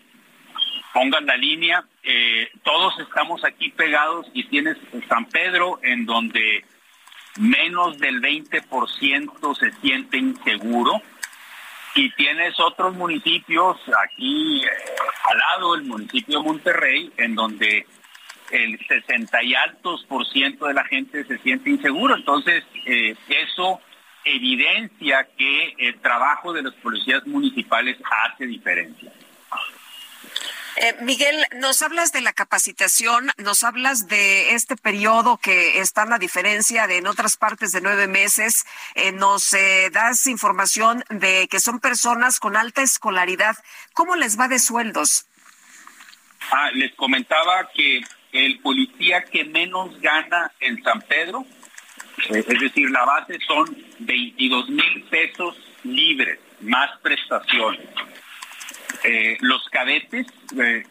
pongan 0.93 1.27
la 1.27 1.37
línea. 1.37 1.85
Eh, 2.03 2.51
todos 2.65 2.99
estamos 2.99 3.45
aquí 3.45 3.71
pegados 3.71 4.27
y 4.35 4.45
tienes 4.45 4.77
San 5.09 5.27
Pedro 5.27 5.79
en 5.83 6.05
donde 6.05 6.65
menos 7.39 7.99
del 7.99 8.21
20% 8.21 9.55
se 9.55 9.71
siente 9.81 10.19
inseguro 10.19 11.01
y 11.95 12.11
tienes 12.13 12.59
otros 12.61 12.95
municipios 12.95 13.77
aquí 14.05 14.63
eh, 14.65 14.69
al 15.31 15.39
lado, 15.39 15.75
el 15.75 15.85
municipio 15.85 16.39
de 16.39 16.45
Monterrey, 16.45 17.13
en 17.17 17.35
donde 17.35 17.87
el 18.51 18.79
60 18.87 19.43
y 19.43 19.55
altos 19.55 20.05
por 20.09 20.27
ciento 20.27 20.67
de 20.67 20.75
la 20.75 20.85
gente 20.85 21.25
se 21.25 21.39
siente 21.39 21.71
inseguro. 21.71 22.15
Entonces, 22.17 22.65
eh, 22.87 23.15
eso 23.29 23.81
evidencia 24.25 25.27
que 25.37 25.75
el 25.79 26.01
trabajo 26.01 26.53
de 26.53 26.63
los 26.63 26.75
policías 26.75 27.27
municipales 27.27 27.97
hace 28.27 28.47
diferencia. 28.47 29.13
Eh, 30.81 30.95
Miguel, 31.01 31.45
nos 31.57 31.83
hablas 31.83 32.13
de 32.13 32.21
la 32.21 32.33
capacitación, 32.33 33.33
nos 33.37 33.65
hablas 33.65 34.07
de 34.07 34.55
este 34.55 34.77
periodo 34.77 35.37
que 35.37 35.81
está 35.81 36.05
en 36.05 36.11
la 36.11 36.19
diferencia 36.19 36.87
de 36.87 36.99
en 36.99 37.09
otras 37.09 37.37
partes 37.37 37.73
de 37.73 37.81
nueve 37.81 38.07
meses, 38.07 38.65
eh, 38.95 39.11
nos 39.11 39.53
eh, 39.55 39.91
das 39.93 40.29
información 40.29 41.03
de 41.11 41.49
que 41.49 41.59
son 41.59 41.81
personas 41.81 42.39
con 42.39 42.57
alta 42.57 42.83
escolaridad. 42.83 43.57
¿Cómo 43.93 44.15
les 44.15 44.39
va 44.39 44.47
de 44.47 44.61
sueldos? 44.61 45.27
Ah, 46.53 46.71
les 46.73 46.95
comentaba 46.95 47.69
que 47.75 48.01
el 48.31 48.61
policía 48.61 49.25
que 49.25 49.45
menos 49.47 50.01
gana 50.01 50.53
en 50.61 50.81
San 50.85 51.01
Pedro, 51.03 51.45
es 52.29 52.47
decir, 52.47 52.89
la 52.91 53.05
base 53.05 53.37
son 53.49 53.77
22 53.99 54.69
mil 54.69 55.03
pesos 55.11 55.57
libres, 55.83 56.39
más 56.61 56.97
prestaciones. 57.01 57.89
Eh, 59.05 59.37
los 59.41 59.63
cadetes, 59.69 60.27
eh, 60.59 60.83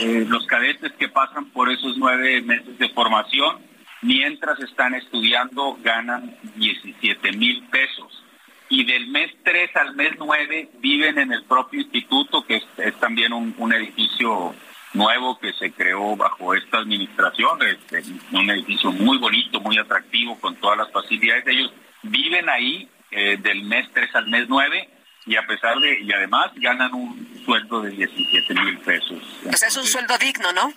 eh, 0.00 0.24
los 0.28 0.46
cadetes 0.46 0.92
que 0.92 1.08
pasan 1.08 1.46
por 1.46 1.70
esos 1.70 1.96
nueve 1.96 2.40
meses 2.42 2.78
de 2.78 2.88
formación, 2.90 3.58
mientras 4.02 4.60
están 4.60 4.94
estudiando, 4.94 5.76
ganan 5.82 6.36
17 6.56 7.32
mil 7.32 7.64
pesos. 7.68 8.24
Y 8.68 8.84
del 8.84 9.08
mes 9.08 9.30
3 9.44 9.76
al 9.76 9.94
mes 9.94 10.12
9 10.18 10.70
viven 10.78 11.18
en 11.18 11.32
el 11.32 11.44
propio 11.44 11.80
instituto, 11.80 12.44
que 12.46 12.62
es, 12.78 12.94
también 13.00 13.32
un, 13.32 13.72
edificio 13.72 14.54
nuevo 14.94 15.38
que 15.38 15.52
se 15.52 15.72
creó 15.72 16.16
bajo 16.16 16.54
esta 16.54 16.78
administración, 16.78 17.58
es, 17.62 18.10
un 18.32 18.48
edificio 18.50 18.90
muy 18.92 19.18
bonito, 19.18 19.60
muy 19.60 19.76
atractivo, 19.76 20.38
con 20.40 20.56
todas 20.56 20.78
las 20.78 20.90
facilidades. 20.90 21.46
Ellos 21.48 21.72
viven 22.02 22.48
ahí 22.48 22.88
del 23.10 23.64
mes 23.64 23.90
3 23.92 24.14
al 24.14 24.28
mes 24.28 24.46
9 24.48 24.88
y 25.26 25.36
a 25.36 25.46
pesar 25.46 25.78
de, 25.78 26.00
y 26.00 26.12
además 26.12 26.50
ganan 26.56 26.92
un 26.94 27.42
sueldo 27.44 27.82
de 27.82 27.90
17 27.90 28.54
mil 28.54 28.78
pesos. 28.78 29.22
Pues 29.44 29.62
es 29.62 29.76
un 29.76 29.86
sueldo 29.86 30.18
digno, 30.18 30.52
¿no? 30.52 30.72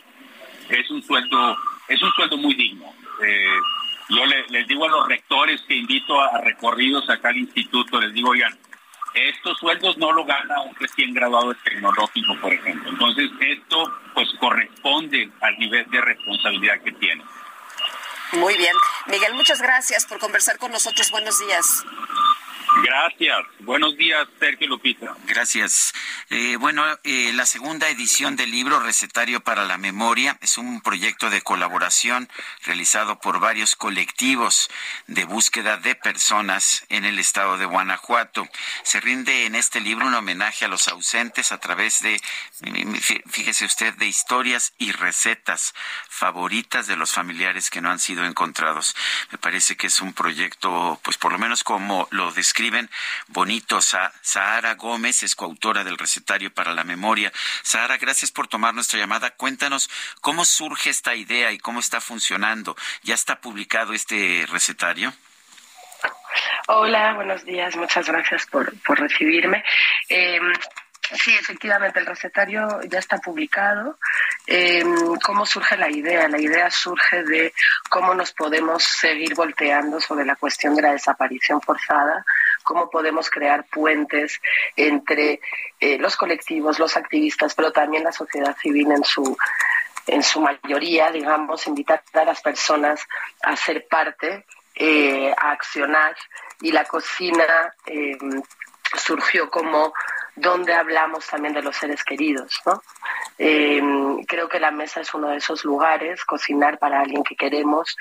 Es 0.70 0.90
un 0.90 1.02
sueldo, 1.04 1.58
es 1.88 2.02
un 2.02 2.12
sueldo 2.12 2.38
muy 2.38 2.54
digno. 2.56 2.94
Eh, 3.24 3.60
yo 4.10 4.26
les 4.26 4.68
digo 4.68 4.86
a 4.86 4.90
los 4.90 5.08
rectores 5.08 5.62
que 5.68 5.76
invito 5.76 6.22
a, 6.22 6.42
recorridos 6.42 7.10
acá 7.10 7.30
al 7.30 7.38
instituto, 7.38 8.00
les 8.00 8.14
digo, 8.14 8.30
oigan, 8.30 8.56
estos 9.16 9.58
sueldos 9.58 9.98
no 9.98 10.12
lo 10.12 10.26
gana 10.26 10.62
un 10.62 10.76
recién 10.76 11.14
graduado 11.14 11.54
de 11.54 11.60
tecnológico, 11.64 12.36
por 12.42 12.54
ejemplo. 12.54 12.90
Entonces, 12.90 13.32
esto 13.40 13.92
pues 14.14 14.28
corresponde 14.40 15.30
al 15.42 15.58
nivel 15.58 15.90
de 15.90 16.02
responsabilidad 16.02 16.82
que 16.82 16.92
tiene. 16.94 17.24
Muy 18.34 18.58
bien. 18.58 18.76
Miguel, 19.08 19.34
muchas 19.34 19.62
gracias 19.62 20.06
por 20.06 20.20
conversar 20.20 20.58
con 20.58 20.72
nosotros. 20.72 21.10
Buenos 21.12 21.40
días. 21.40 21.86
Gracias. 22.84 23.38
Buenos 23.60 23.96
días, 23.96 24.28
Sergio 24.38 24.68
Lupita. 24.68 25.16
Gracias. 25.28 25.94
Eh, 26.30 26.58
bueno, 26.58 26.84
eh, 27.04 27.32
la 27.34 27.46
segunda 27.46 27.88
edición 27.88 28.36
del 28.36 28.52
libro 28.52 28.80
Recetario 28.80 29.42
para 29.42 29.64
la 29.66 29.78
Memoria 29.78 30.38
es 30.42 30.58
un 30.58 30.82
proyecto 30.82 31.30
de 31.30 31.42
colaboración 31.42 32.30
realizado 32.66 33.20
por 33.20 33.40
varios 33.40 33.76
colectivos 33.76 34.70
de 35.08 35.24
búsqueda 35.24 35.78
de 35.78 35.96
personas 35.96 36.86
en 36.90 37.06
el 37.06 37.18
estado 37.18 37.58
de 37.58 37.66
Guanajuato. 37.66 38.48
Se 38.84 39.00
rinde 39.00 39.46
en 39.46 39.56
este 39.56 39.80
libro 39.80 40.08
un 40.08 40.14
homenaje 40.14 40.66
a 40.66 40.68
los 40.68 40.88
ausentes 40.90 41.54
a 41.54 41.60
través 41.60 42.02
de, 42.02 42.22
fíjese 43.28 43.66
usted, 43.66 43.94
de 43.94 44.08
historias 44.08 44.74
y 44.78 44.92
recetas 44.92 45.74
favoritas 46.10 46.88
de 46.88 46.98
los 46.98 47.12
familiares 47.12 47.70
que 47.70 47.82
no 47.82 47.90
han 47.90 48.00
sido 48.00 48.26
encontrados. 48.26 48.96
Me 49.32 49.38
parece 49.38 49.78
que 49.78 49.88
es 49.88 50.02
un 50.02 50.14
proyecto, 50.14 51.00
pues 51.04 51.18
por 51.18 51.32
lo 51.32 51.38
menos 51.38 51.64
como 51.64 52.08
lo 52.12 52.32
describe 52.34 52.65
escriben 52.66 52.90
bonito. 53.28 53.80
Sahara 53.80 54.74
Gómez 54.74 55.22
es 55.22 55.36
coautora 55.36 55.84
del 55.84 56.00
recetario 56.00 56.52
para 56.52 56.74
la 56.74 56.84
memoria. 56.84 57.32
Sahara, 57.62 57.98
gracias 57.98 58.32
por 58.32 58.48
tomar 58.48 58.74
nuestra 58.74 58.98
llamada. 58.98 59.30
Cuéntanos 59.32 59.88
cómo 60.22 60.46
surge 60.46 60.90
esta 60.90 61.14
idea 61.14 61.52
y 61.52 61.60
cómo 61.60 61.80
está 61.80 62.02
funcionando. 62.02 62.76
¿Ya 63.04 63.14
está 63.14 63.40
publicado 63.40 63.94
este 63.94 64.48
recetario? 64.52 65.14
Hola, 66.68 67.14
buenos 67.14 67.46
días. 67.46 67.76
Muchas 67.76 68.08
gracias 68.08 68.48
por, 68.48 68.74
recibirme. 68.98 69.64
Eh, 70.10 70.40
Sí, 71.14 71.36
efectivamente, 71.40 72.00
el 72.00 72.06
recetario 72.06 72.82
ya 72.90 72.98
está 72.98 73.18
publicado. 73.20 74.00
Em, 74.48 75.16
¿Cómo 75.24 75.46
surge 75.46 75.78
la 75.78 75.90
idea? 75.90 76.28
La 76.28 76.40
idea 76.40 76.72
surge 76.72 77.24
de 77.24 77.54
cómo 77.90 78.16
nos 78.16 78.32
podemos 78.34 78.84
seguir 78.84 79.36
volteando 79.36 80.00
sobre 80.00 80.26
la 80.26 80.36
cuestión 80.36 80.76
de 80.76 80.82
la 80.82 80.94
desaparición 80.94 81.62
forzada, 81.62 82.26
cómo 82.66 82.90
podemos 82.90 83.30
crear 83.30 83.66
puentes 83.72 84.42
entre 84.76 85.40
eh, 85.80 85.98
los 85.98 86.18
colectivos, 86.18 86.80
los 86.80 86.98
activistas, 86.98 87.56
pero 87.56 87.72
también 87.72 88.04
la 88.04 88.12
sociedad 88.12 88.58
civil 88.58 88.92
en 88.92 89.06
su 89.06 89.38
en 90.08 90.22
su 90.22 90.40
mayoría, 90.40 91.12
digamos, 91.12 91.66
invitar 91.66 92.04
a 92.14 92.26
las 92.26 92.40
personas 92.42 93.02
a 93.42 93.56
ser 93.56 93.88
parte, 93.88 94.46
eh, 94.76 95.34
a 95.36 95.52
accionar 95.52 96.16
y 96.62 96.72
la 96.72 96.86
cocina 96.86 97.74
em, 97.86 98.42
surgió 98.98 99.50
como 99.50 99.94
donde 100.36 100.74
hablamos 100.74 101.26
también 101.28 101.54
de 101.54 101.62
los 101.62 101.76
seres 101.76 102.04
queridos. 102.04 102.62
¿no? 102.66 102.82
Eh, 103.38 103.82
creo 104.28 104.50
que 104.50 104.60
la 104.60 104.72
mesa 104.72 105.02
es 105.02 105.14
uno 105.14 105.30
de 105.30 105.38
esos 105.38 105.64
lugares, 105.64 106.26
cocinar 106.26 106.78
para 106.78 107.02
alguien 107.02 107.24
que 107.24 107.36
queremos. 107.36 107.96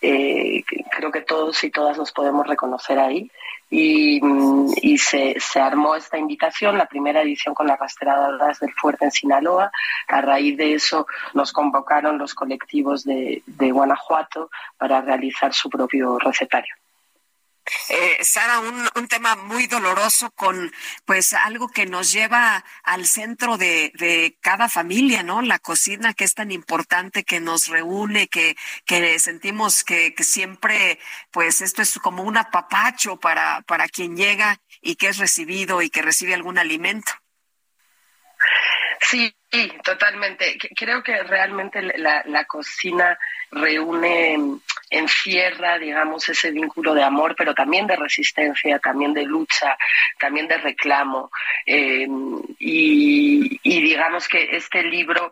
Eh, 0.00 0.64
creo 0.90 1.10
que 1.10 1.22
todos 1.22 1.62
y 1.64 1.70
todas 1.70 1.96
nos 1.96 2.12
podemos 2.12 2.46
reconocer 2.46 2.98
ahí. 2.98 3.30
Y, 3.70 4.20
se, 4.98 5.36
armó 5.60 5.94
esta 5.94 6.18
invitación, 6.18 6.78
la 6.78 6.86
primera 6.86 7.22
edición 7.22 7.54
con 7.54 7.66
las 7.66 7.78
rastreadoras 7.78 8.58
del 8.60 8.72
fuerte 8.72 9.04
en 9.04 9.12
Sinaloa. 9.12 9.70
A 10.08 10.20
raíz 10.20 10.56
de 10.56 10.74
eso 10.74 11.06
nos 11.34 11.52
convocaron 11.52 12.18
los 12.18 12.34
colectivos 12.34 13.04
de 13.04 13.42
Guanajuato 13.46 14.50
para 14.76 15.00
realizar 15.00 15.52
su 15.52 15.68
propio 15.68 16.18
recetario. 16.18 16.74
Eh, 17.88 18.24
Sara, 18.24 18.60
un, 18.60 18.88
un, 18.94 19.08
tema 19.08 19.36
muy 19.36 19.66
doloroso 19.66 20.30
con 20.32 20.72
pues 21.04 21.32
algo 21.32 21.68
que 21.68 21.86
nos 21.86 22.12
lleva 22.12 22.64
al 22.82 23.06
centro 23.06 23.56
de, 23.56 23.92
de, 23.94 24.36
cada 24.40 24.68
familia, 24.68 25.22
¿no? 25.22 25.42
La 25.42 25.58
cocina 25.58 26.14
que 26.14 26.24
es 26.24 26.34
tan 26.34 26.50
importante, 26.52 27.24
que 27.24 27.40
nos 27.40 27.68
reúne, 27.68 28.28
que, 28.28 28.56
que 28.84 29.18
sentimos 29.18 29.84
que, 29.84 30.14
que 30.14 30.24
siempre 30.24 30.98
pues 31.30 31.60
esto 31.60 31.82
es 31.82 31.98
como 31.98 32.22
un 32.22 32.36
apapacho 32.36 33.16
para, 33.18 33.62
para 33.62 33.88
quien 33.88 34.16
llega 34.16 34.60
y 34.80 34.96
que 34.96 35.08
es 35.08 35.18
recibido 35.18 35.82
y 35.82 35.90
que 35.90 36.02
recibe 36.02 36.34
algún 36.34 36.58
alimento. 36.58 37.12
Sí, 39.00 39.34
totalmente. 39.82 40.58
Creo 40.76 41.02
que 41.02 41.22
realmente 41.22 41.80
la, 41.98 42.22
la 42.26 42.44
cocina 42.44 43.18
reúne, 43.50 44.38
encierra, 44.90 45.78
digamos, 45.78 46.28
ese 46.28 46.50
vínculo 46.50 46.94
de 46.94 47.02
amor, 47.02 47.34
pero 47.36 47.54
también 47.54 47.86
de 47.86 47.96
resistencia, 47.96 48.78
también 48.78 49.14
de 49.14 49.24
lucha, 49.24 49.76
también 50.18 50.48
de 50.48 50.58
reclamo. 50.58 51.30
Eh, 51.64 52.06
y, 52.58 53.60
y 53.62 53.80
digamos 53.80 54.28
que 54.28 54.56
este 54.56 54.82
libro 54.82 55.30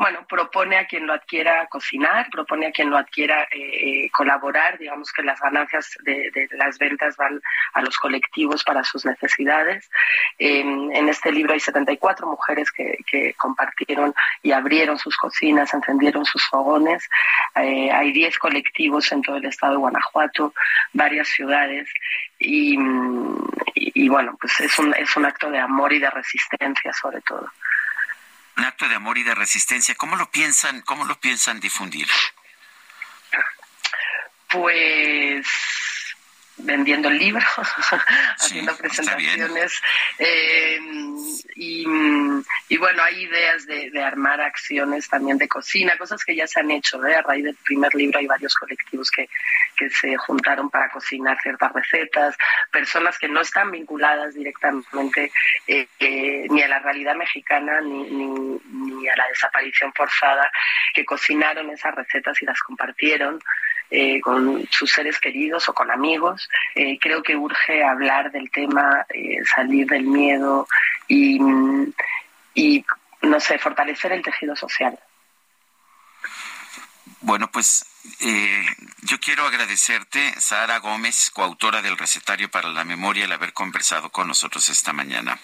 bueno, 0.00 0.24
propone 0.26 0.78
a 0.78 0.86
quien 0.86 1.06
lo 1.06 1.12
adquiera 1.12 1.66
cocinar, 1.66 2.30
propone 2.30 2.68
a 2.68 2.72
quien 2.72 2.88
lo 2.88 2.96
adquiera 2.96 3.42
eh, 3.50 4.04
eh, 4.04 4.10
colaborar, 4.10 4.78
digamos 4.78 5.12
que 5.12 5.22
las 5.22 5.38
ganancias 5.38 5.94
de, 6.04 6.48
las 6.52 6.78
ventas 6.78 7.18
van 7.18 7.38
a 7.74 7.82
los 7.82 7.98
colectivos 7.98 8.64
para 8.64 8.82
sus 8.82 9.04
necesidades. 9.04 9.90
en 10.38 11.06
este 11.10 11.30
libro 11.30 11.52
hay 11.52 11.60
74 11.60 12.26
mujeres 12.26 12.72
que, 12.72 13.34
compartieron 13.36 14.14
y 14.42 14.52
abrieron 14.52 14.96
sus 14.96 15.18
cocinas, 15.18 15.74
encendieron 15.74 16.24
sus 16.24 16.46
fogones. 16.46 17.06
Eh, 17.56 17.90
hay 17.92 18.10
10 18.12 18.38
colectivos 18.38 19.12
en 19.12 19.20
todo 19.20 19.36
el 19.36 19.44
estado 19.44 19.74
de 19.74 19.80
Guanajuato, 19.80 20.54
varias 20.94 21.28
ciudades 21.28 21.90
y, 22.38 22.78
y, 23.74 24.08
bueno, 24.08 24.34
pues 24.40 24.60
es 24.60 24.78
un, 24.78 24.94
es 24.94 25.14
un 25.14 25.26
acto 25.26 25.50
de 25.50 25.58
amor 25.58 25.92
y 25.92 25.98
de 25.98 26.08
resistencia 26.08 26.90
sobre 26.94 27.20
todo 27.20 27.50
un 28.60 28.66
acto 28.66 28.86
de 28.90 28.94
amor 28.94 29.16
y 29.16 29.22
de 29.22 29.34
resistencia. 29.34 29.94
¿Cómo 29.94 30.16
lo 30.16 30.30
piensan, 30.30 30.82
cómo 30.82 31.06
lo 31.06 31.18
piensan 31.18 31.60
difundir? 31.60 32.06
Pues 34.48 35.46
vendiendo 36.62 37.10
libros, 37.10 37.44
haciendo 38.38 38.76
presentaciones. 38.76 39.80
Eh, 40.18 40.78
y, 41.56 42.76
bueno, 42.78 43.02
hay 43.02 43.24
ideas 43.24 43.66
de, 43.66 43.90
armar 44.02 44.40
acciones 44.40 45.08
también 45.08 45.36
de 45.38 45.48
cocina, 45.48 45.96
cosas 45.98 46.24
que 46.24 46.34
ya 46.34 46.46
se 46.46 46.60
han 46.60 46.70
hecho. 46.70 47.04
¿eh? 47.04 47.14
A 47.14 47.22
raíz 47.22 47.44
del 47.44 47.56
primer 47.56 47.94
libro 47.94 48.18
hay 48.18 48.26
varios 48.26 48.54
colectivos 48.54 49.10
que, 49.10 49.28
que 49.76 49.90
se 49.90 50.16
juntaron 50.16 50.70
para 50.70 50.90
cocinar 50.90 51.38
ciertas 51.42 51.72
recetas, 51.72 52.36
personas 52.72 53.18
que 53.18 53.28
no 53.28 53.40
están 53.40 53.70
vinculadas 53.70 54.34
directamente 54.34 55.30
eh, 55.66 56.46
ni 56.48 56.62
a 56.62 56.68
la 56.68 56.78
realidad 56.78 57.14
mexicana 57.14 57.80
ni, 57.80 58.04
ni 58.10 59.08
a 59.08 59.16
la 59.16 59.28
desaparición 59.28 59.92
forzada, 59.94 60.50
que 60.94 61.04
cocinaron 61.04 61.70
esas 61.70 61.94
recetas 61.94 62.40
y 62.42 62.46
las 62.46 62.60
compartieron. 62.60 63.40
Eh, 63.92 64.20
con 64.20 64.68
sus 64.70 64.92
seres 64.92 65.18
queridos 65.18 65.68
o 65.68 65.74
con 65.74 65.90
amigos. 65.90 66.48
Eh, 66.76 66.96
creo 67.00 67.24
que 67.24 67.34
urge 67.34 67.82
hablar 67.82 68.30
del 68.30 68.48
tema, 68.48 69.04
eh, 69.08 69.38
salir 69.52 69.88
del 69.88 70.04
miedo 70.04 70.68
y, 71.08 71.40
no 71.40 73.40
sé, 73.40 73.58
fortalecer 73.58 74.12
el 74.12 74.22
tejido 74.22 74.54
social. 74.54 74.96
Bueno, 77.22 77.50
pues 77.50 77.84
yo 79.02 79.18
quiero 79.18 79.44
agradecerte, 79.44 80.40
Sara 80.40 80.78
Gómez, 80.78 81.30
coautora 81.34 81.82
del 81.82 81.98
Recetario 81.98 82.48
para 82.48 82.68
la 82.68 82.84
Memoria, 82.84 83.24
el 83.24 83.32
haber 83.32 83.52
conversado 83.52 84.10
con 84.10 84.28
nosotros 84.28 84.68
esta 84.68 84.92
mañana. 84.92 85.36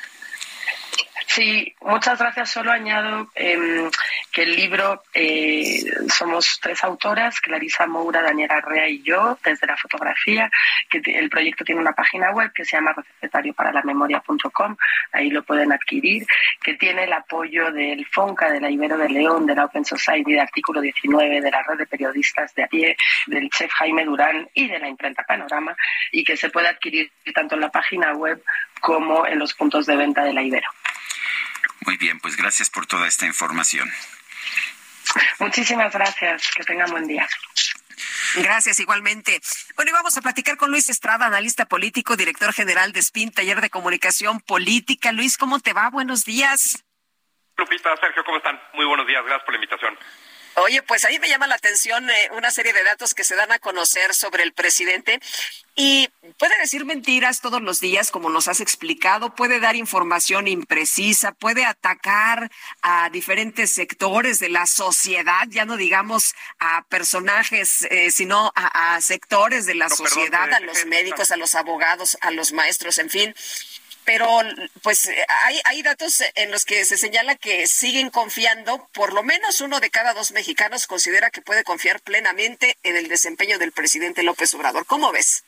Sí, 1.27 1.75
muchas 1.81 2.19
gracias. 2.19 2.51
Solo 2.51 2.71
añado 2.71 3.29
em, 3.35 3.91
que 4.33 4.45
el 4.45 4.57
libro 4.57 5.03
eh, 5.13 5.85
somos 6.09 6.59
tres 6.63 6.83
autoras, 6.85 7.41
Clarisa 7.41 7.87
Moura, 7.87 8.23
Daniela 8.23 8.57
Arrea 8.57 8.89
y 8.89 9.03
yo, 9.03 9.37
desde 9.45 9.67
la 9.67 9.77
fotografía, 9.77 10.51
que 10.89 11.03
el 11.05 11.29
proyecto 11.29 11.65
tiene 11.65 11.81
una 11.81 11.93
página 11.93 12.31
web 12.31 12.53
que 12.55 12.65
se 12.65 12.77
llama 12.77 12.95
recetarioparaLamemoria.com, 12.95 14.77
ahí 15.13 15.31
lo 15.31 15.43
pueden 15.43 15.73
adquirir, 15.73 16.27
que 16.63 16.75
tiene 16.75 17.05
el 17.05 17.13
apoyo 17.13 17.73
del 17.73 18.07
FONCA, 18.07 18.51
de 18.51 18.61
la 18.61 18.71
Ibero 18.71 18.97
de 18.97 19.09
León, 19.09 19.47
de 19.47 19.57
la 19.57 19.65
Open 19.65 19.85
Society, 19.85 20.33
de 20.33 20.41
Artículo 20.41 20.81
19, 20.81 21.41
de 21.41 21.51
la 21.51 21.63
Red 21.63 21.79
de 21.79 21.87
Periodistas 21.87 22.55
de 22.55 22.65
a 22.65 22.69
del 23.27 23.51
chef 23.51 23.71
Jaime 23.73 24.05
Durán 24.05 24.49
y 24.55 24.69
de 24.69 24.79
la 24.79 24.89
imprenta 24.89 25.25
Panorama, 25.25 25.77
y 26.13 26.25
que 26.25 26.37
se 26.37 26.51
puede 26.51 26.69
adquirir 26.69 27.11
tanto 27.35 27.57
en 27.57 27.63
la 27.63 27.71
página 27.71 28.13
web 28.15 28.43
como 28.81 29.27
en 29.27 29.39
los 29.39 29.55
puntos 29.55 29.87
de 29.87 29.97
venta 29.97 30.23
de 30.23 30.33
la 30.33 30.43
Ibero. 30.43 30.69
Muy 31.87 31.97
bien, 31.97 32.19
pues 32.19 32.37
gracias 32.37 32.69
por 32.69 32.87
toda 32.87 33.07
esta 33.07 33.27
información. 33.27 33.89
Muchísimas 35.39 35.93
gracias. 35.93 36.51
Que 36.55 36.65
tengan 36.65 36.91
buen 36.91 37.07
día. 37.07 37.27
Gracias, 38.35 38.81
igualmente. 38.81 39.41
Bueno, 39.77 39.91
y 39.91 39.93
vamos 39.93 40.17
a 40.19 40.21
platicar 40.21 40.57
con 40.57 40.71
Luis 40.71 40.91
Estrada, 40.91 41.27
analista 41.27 41.65
político, 41.67 42.17
director 42.17 42.53
general 42.53 42.93
de 42.93 43.01
SPIN, 43.01 43.31
taller 43.31 43.61
de 43.61 43.71
comunicación 43.71 44.41
política. 44.41 45.13
Luis, 45.13 45.39
¿cómo 45.39 45.61
te 45.61 45.73
va? 45.73 45.89
Buenos 45.89 46.25
días. 46.25 46.85
Lupita, 47.57 47.97
Sergio, 47.97 48.25
¿cómo 48.25 48.39
están? 48.39 48.61
Muy 48.75 48.85
buenos 48.85 49.07
días, 49.07 49.23
gracias 49.25 49.45
por 49.45 49.55
la 49.55 49.57
invitación. 49.57 49.97
Oye, 50.59 50.83
pues 50.83 51.05
ahí 51.05 51.18
me 51.18 51.28
llama 51.28 51.47
la 51.47 51.57
atención 51.57 52.09
eh, 52.09 52.31
una 52.35 52.51
serie 52.51 52.73
de 52.73 52.83
datos 52.83 53.12
que 53.12 53.25
se 53.25 53.36
dan 53.36 53.52
a 53.52 53.59
conocer 53.59 54.15
sobre 54.15 54.43
el 54.43 54.55
presidente. 54.55 55.20
Y 55.75 56.09
puede 56.39 56.57
decir 56.59 56.86
mentiras 56.86 57.43
todos 57.43 57.60
los 57.60 57.78
días, 57.78 58.10
como 58.10 58.31
nos 58.31 58.49
has 58.49 58.60
explicado, 58.60 59.35
puede 59.35 59.60
dar 59.60 59.76
información 59.76 60.49
imprecisa, 60.49 61.33
puede 61.33 61.67
atacar 61.67 62.51
a 62.81 63.10
diferentes 63.10 63.73
sectores 63.73 64.39
de 64.39 64.49
la 64.49 64.67
sociedad, 64.67 65.47
ya 65.49 65.67
no 65.67 65.76
digamos 65.76 66.35
a 66.59 66.86
personajes, 66.89 67.86
eh, 67.91 68.10
sino 68.10 68.51
a, 68.55 68.99
sectores 69.02 69.67
de 69.67 69.75
la 69.75 69.91
sociedad, 69.91 70.51
a 70.51 70.60
los 70.60 70.86
médicos, 70.86 71.31
a 71.31 71.36
los 71.36 71.55
abogados, 71.55 72.17
a 72.23 72.31
los 72.31 72.52
maestros, 72.52 72.97
en 72.97 73.10
fin 73.10 73.35
pero 74.07 74.26
pues 74.83 75.10
hay, 75.44 75.60
hay 75.65 75.83
datos 75.83 76.23
en 76.36 76.51
los 76.51 76.65
que 76.65 76.85
se 76.85 76.97
señala 76.97 77.35
que 77.35 77.67
siguen 77.67 78.09
confiando, 78.09 78.89
por 78.94 79.12
lo 79.12 79.23
menos 79.23 79.60
uno 79.60 79.81
de 79.81 79.91
cada 79.91 80.15
dos 80.15 80.33
mexicanos 80.33 80.86
considera 80.86 81.31
que 81.31 81.43
puede 81.43 81.65
confiar 81.65 82.01
plenamente 82.01 82.76
en 82.85 82.97
el 82.97 83.09
desempeño 83.09 83.59
del 83.59 83.73
presidente 83.73 84.23
López 84.23 84.55
Obrador. 84.55 84.86
¿Cómo 84.86 85.12
ves? 85.12 85.44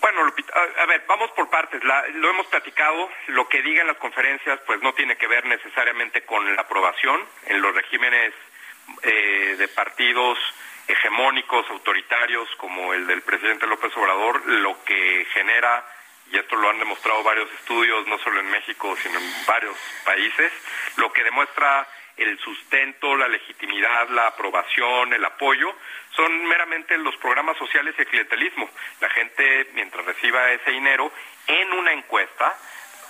Bueno, 0.00 0.24
Lupita, 0.24 0.52
a, 0.78 0.86
ver, 0.86 1.04
vamos 1.06 1.30
por 1.32 1.48
partes. 1.48 1.80
lo 1.84 2.30
hemos 2.30 2.46
platicado. 2.48 3.08
Lo 3.28 3.48
que 3.48 3.62
digan 3.62 3.86
las 3.86 3.98
conferencias, 3.98 4.58
pues 4.66 4.82
no 4.82 4.92
tiene 4.94 5.16
que 5.16 5.28
ver 5.28 5.44
necesariamente 5.44 6.22
con 6.22 6.56
la 6.56 6.62
aprobación 6.62 7.20
en 7.46 7.62
los 7.62 7.72
regímenes 7.72 8.32
eh, 9.02 9.54
de 9.58 9.68
partidos 9.68 10.38
hegemónicos, 10.88 11.70
autoritarios, 11.70 12.48
como 12.56 12.92
el 12.94 13.06
del 13.06 13.22
presidente 13.22 13.66
López 13.68 13.96
Obrador, 13.96 14.44
lo 14.46 14.82
que 14.84 15.24
genera, 15.34 15.86
y 16.32 16.38
esto 16.38 16.56
lo 16.56 16.70
han 16.70 16.78
demostrado 16.78 17.22
varios 17.22 17.50
estudios, 17.52 18.06
no 18.06 18.18
solo 18.18 18.40
en 18.40 18.50
México, 18.50 18.96
sino 18.96 19.18
en 19.18 19.46
varios 19.46 19.76
países, 20.04 20.50
lo 20.96 21.12
que 21.12 21.22
demuestra 21.22 21.86
el 22.16 22.38
sustento, 22.38 23.14
la 23.16 23.28
legitimidad, 23.28 24.08
la 24.10 24.28
aprobación, 24.28 25.12
el 25.12 25.24
apoyo, 25.24 25.74
son 26.16 26.44
meramente 26.46 26.96
los 26.98 27.16
programas 27.16 27.56
sociales 27.58 27.94
y 27.98 28.00
el 28.00 28.06
clientelismo. 28.06 28.70
La 29.00 29.10
gente, 29.10 29.68
mientras 29.74 30.04
reciba 30.06 30.52
ese 30.52 30.70
dinero, 30.70 31.12
en 31.46 31.72
una 31.72 31.92
encuesta, 31.92 32.56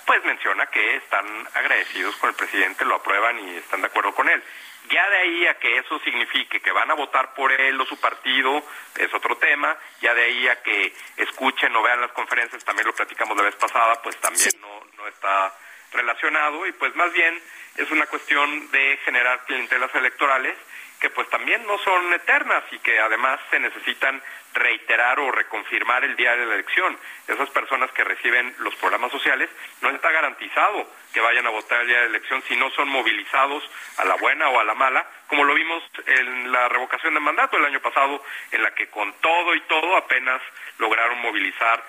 pues 0.05 0.23
menciona 0.25 0.65
que 0.67 0.97
están 0.97 1.25
agradecidos 1.53 2.15
con 2.17 2.29
el 2.29 2.35
presidente, 2.35 2.83
lo 2.83 2.95
aprueban 2.95 3.39
y 3.39 3.55
están 3.55 3.81
de 3.81 3.87
acuerdo 3.87 4.13
con 4.13 4.29
él. 4.29 4.43
Ya 4.89 5.09
de 5.09 5.17
ahí 5.17 5.47
a 5.47 5.59
que 5.59 5.77
eso 5.77 5.99
signifique 5.99 6.59
que 6.59 6.71
van 6.71 6.91
a 6.91 6.95
votar 6.95 7.33
por 7.33 7.51
él 7.51 7.79
o 7.79 7.85
su 7.85 7.99
partido 7.99 8.63
es 8.97 9.13
otro 9.13 9.37
tema. 9.37 9.77
Ya 10.01 10.13
de 10.13 10.23
ahí 10.23 10.47
a 10.47 10.61
que 10.61 10.93
escuchen 11.17 11.75
o 11.75 11.81
vean 11.81 12.01
las 12.01 12.11
conferencias, 12.11 12.63
también 12.63 12.87
lo 12.87 12.93
platicamos 12.93 13.37
la 13.37 13.43
vez 13.43 13.55
pasada, 13.55 14.01
pues 14.01 14.17
también 14.17 14.51
no, 14.59 14.85
no 14.97 15.07
está 15.07 15.53
relacionado 15.93 16.65
y 16.65 16.71
pues 16.73 16.95
más 16.95 17.11
bien 17.13 17.41
es 17.77 17.89
una 17.91 18.05
cuestión 18.07 18.71
de 18.71 18.99
generar 19.05 19.45
clientelas 19.45 19.93
electorales 19.95 20.57
que 21.03 21.09
pues 21.09 21.29
también 21.29 21.67
no 21.67 21.77
son 21.79 22.13
eternas 22.13 22.63
y 22.71 22.79
que 22.79 22.97
además 22.97 23.37
se 23.51 23.59
necesitan 23.59 24.23
reiterar 24.53 25.19
o 25.19 25.33
reconfirmar 25.33 26.01
el 26.05 26.15
día 26.15 26.33
de 26.37 26.45
la 26.45 26.53
elección. 26.53 26.97
Esas 27.27 27.49
personas 27.49 27.91
que 27.91 28.05
reciben 28.05 28.55
los 28.59 28.73
programas 28.75 29.11
sociales 29.11 29.49
no 29.81 29.89
está 29.89 30.11
garantizado 30.11 30.87
que 31.13 31.19
vayan 31.19 31.45
a 31.45 31.49
votar 31.49 31.81
el 31.81 31.87
día 31.87 31.97
de 31.97 32.03
la 32.03 32.09
elección 32.11 32.41
si 32.47 32.55
no 32.55 32.69
son 32.69 32.87
movilizados 32.87 33.69
a 33.97 34.05
la 34.05 34.15
buena 34.15 34.47
o 34.47 34.61
a 34.61 34.63
la 34.63 34.75
mala, 34.75 35.05
como 35.27 35.43
lo 35.43 35.53
vimos 35.55 35.83
en 36.05 36.53
la 36.53 36.69
revocación 36.69 37.13
de 37.15 37.19
mandato 37.19 37.57
el 37.57 37.65
año 37.65 37.81
pasado, 37.81 38.23
en 38.53 38.63
la 38.63 38.73
que 38.73 38.87
con 38.87 39.11
todo 39.19 39.55
y 39.55 39.61
todo 39.63 39.97
apenas 39.97 40.41
lograron 40.77 41.19
movilizar 41.19 41.83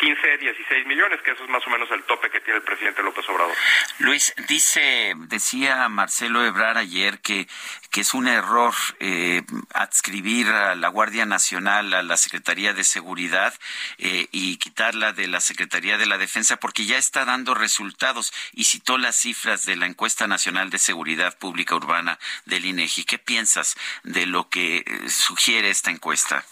15, 0.00 0.38
16 0.38 0.86
millones, 0.86 1.20
que 1.22 1.32
eso 1.32 1.44
es 1.44 1.50
más 1.50 1.66
o 1.66 1.70
menos 1.70 1.90
el 1.90 2.02
tope 2.04 2.30
que 2.30 2.40
tiene 2.40 2.56
el 2.56 2.64
presidente 2.64 3.02
López 3.02 3.28
Obrador. 3.28 3.54
Luis, 3.98 4.32
dice, 4.48 5.12
decía 5.28 5.86
Marcelo 5.90 6.42
Ebrar 6.42 6.78
ayer 6.78 7.20
que, 7.20 7.46
que 7.90 8.00
es 8.00 8.14
un 8.14 8.26
error 8.26 8.72
eh, 8.98 9.42
adscribir 9.74 10.48
a 10.48 10.74
la 10.74 10.88
Guardia 10.88 11.26
Nacional 11.26 11.92
a 11.92 12.02
la 12.02 12.16
Secretaría 12.16 12.72
de 12.72 12.84
Seguridad 12.84 13.52
eh, 13.98 14.26
y 14.32 14.56
quitarla 14.56 15.12
de 15.12 15.28
la 15.28 15.40
Secretaría 15.40 15.98
de 15.98 16.06
la 16.06 16.16
Defensa 16.16 16.56
porque 16.56 16.86
ya 16.86 16.96
está 16.96 17.26
dando 17.26 17.52
resultados 17.52 18.32
y 18.52 18.64
citó 18.64 18.96
las 18.96 19.16
cifras 19.16 19.66
de 19.66 19.76
la 19.76 19.84
encuesta 19.84 20.26
nacional 20.26 20.70
de 20.70 20.78
seguridad 20.78 21.36
pública 21.36 21.74
urbana 21.74 22.18
del 22.46 22.64
INEGI. 22.64 23.04
¿Qué 23.04 23.18
piensas 23.18 23.76
de 24.02 24.24
lo 24.24 24.48
que 24.48 24.78
eh, 24.78 25.08
sugiere 25.10 25.68
esta 25.68 25.90
encuesta? 25.90 26.46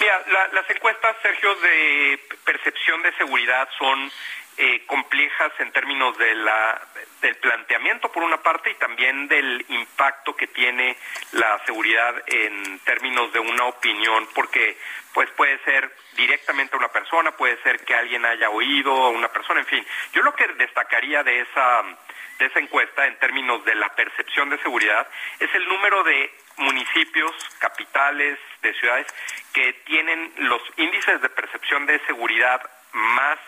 Mira, 0.00 0.24
las 0.52 0.70
encuestas, 0.70 1.14
Sergio, 1.20 1.54
de 1.56 2.18
percepción 2.44 3.02
de 3.02 3.12
seguridad 3.18 3.68
son 3.78 4.10
eh, 4.56 4.82
complejas 4.86 5.52
en 5.58 5.70
términos 5.72 6.16
de 6.16 6.34
la, 6.36 6.80
del 7.20 7.36
planteamiento 7.36 8.10
por 8.10 8.22
una 8.22 8.42
parte 8.42 8.70
y 8.70 8.74
también 8.76 9.28
del 9.28 9.62
impacto 9.68 10.34
que 10.34 10.46
tiene 10.46 10.96
la 11.32 11.62
seguridad 11.66 12.14
en 12.26 12.78
términos 12.80 13.30
de 13.34 13.40
una 13.40 13.66
opinión, 13.66 14.26
porque 14.34 14.78
pues 15.12 15.28
puede 15.32 15.58
ser 15.64 15.94
directamente 16.16 16.78
una 16.78 16.88
persona, 16.88 17.32
puede 17.32 17.62
ser 17.62 17.84
que 17.84 17.94
alguien 17.94 18.24
haya 18.24 18.48
oído 18.48 18.92
a 18.92 19.10
una 19.10 19.28
persona, 19.28 19.60
en 19.60 19.66
fin. 19.66 19.86
Yo 20.14 20.22
lo 20.22 20.34
que 20.34 20.46
destacaría 20.48 21.22
de 21.22 21.40
esa 21.40 21.82
de 22.38 22.46
esa 22.46 22.58
encuesta 22.58 23.06
en 23.06 23.18
términos 23.18 23.62
de 23.66 23.74
la 23.74 23.94
percepción 23.94 24.48
de 24.48 24.58
seguridad 24.62 25.06
es 25.38 25.54
el 25.54 25.68
número 25.68 26.02
de 26.04 26.32
municipios, 26.56 27.32
capitales, 27.58 28.38
de 28.62 28.74
ciudades 28.74 29.06
que 29.52 29.72
tienen 29.84 30.32
los 30.36 30.62
índices 30.76 31.20
de 31.22 31.28
percepción 31.30 31.86
de 31.86 31.98
seguridad 32.06 32.60
más 32.92 33.38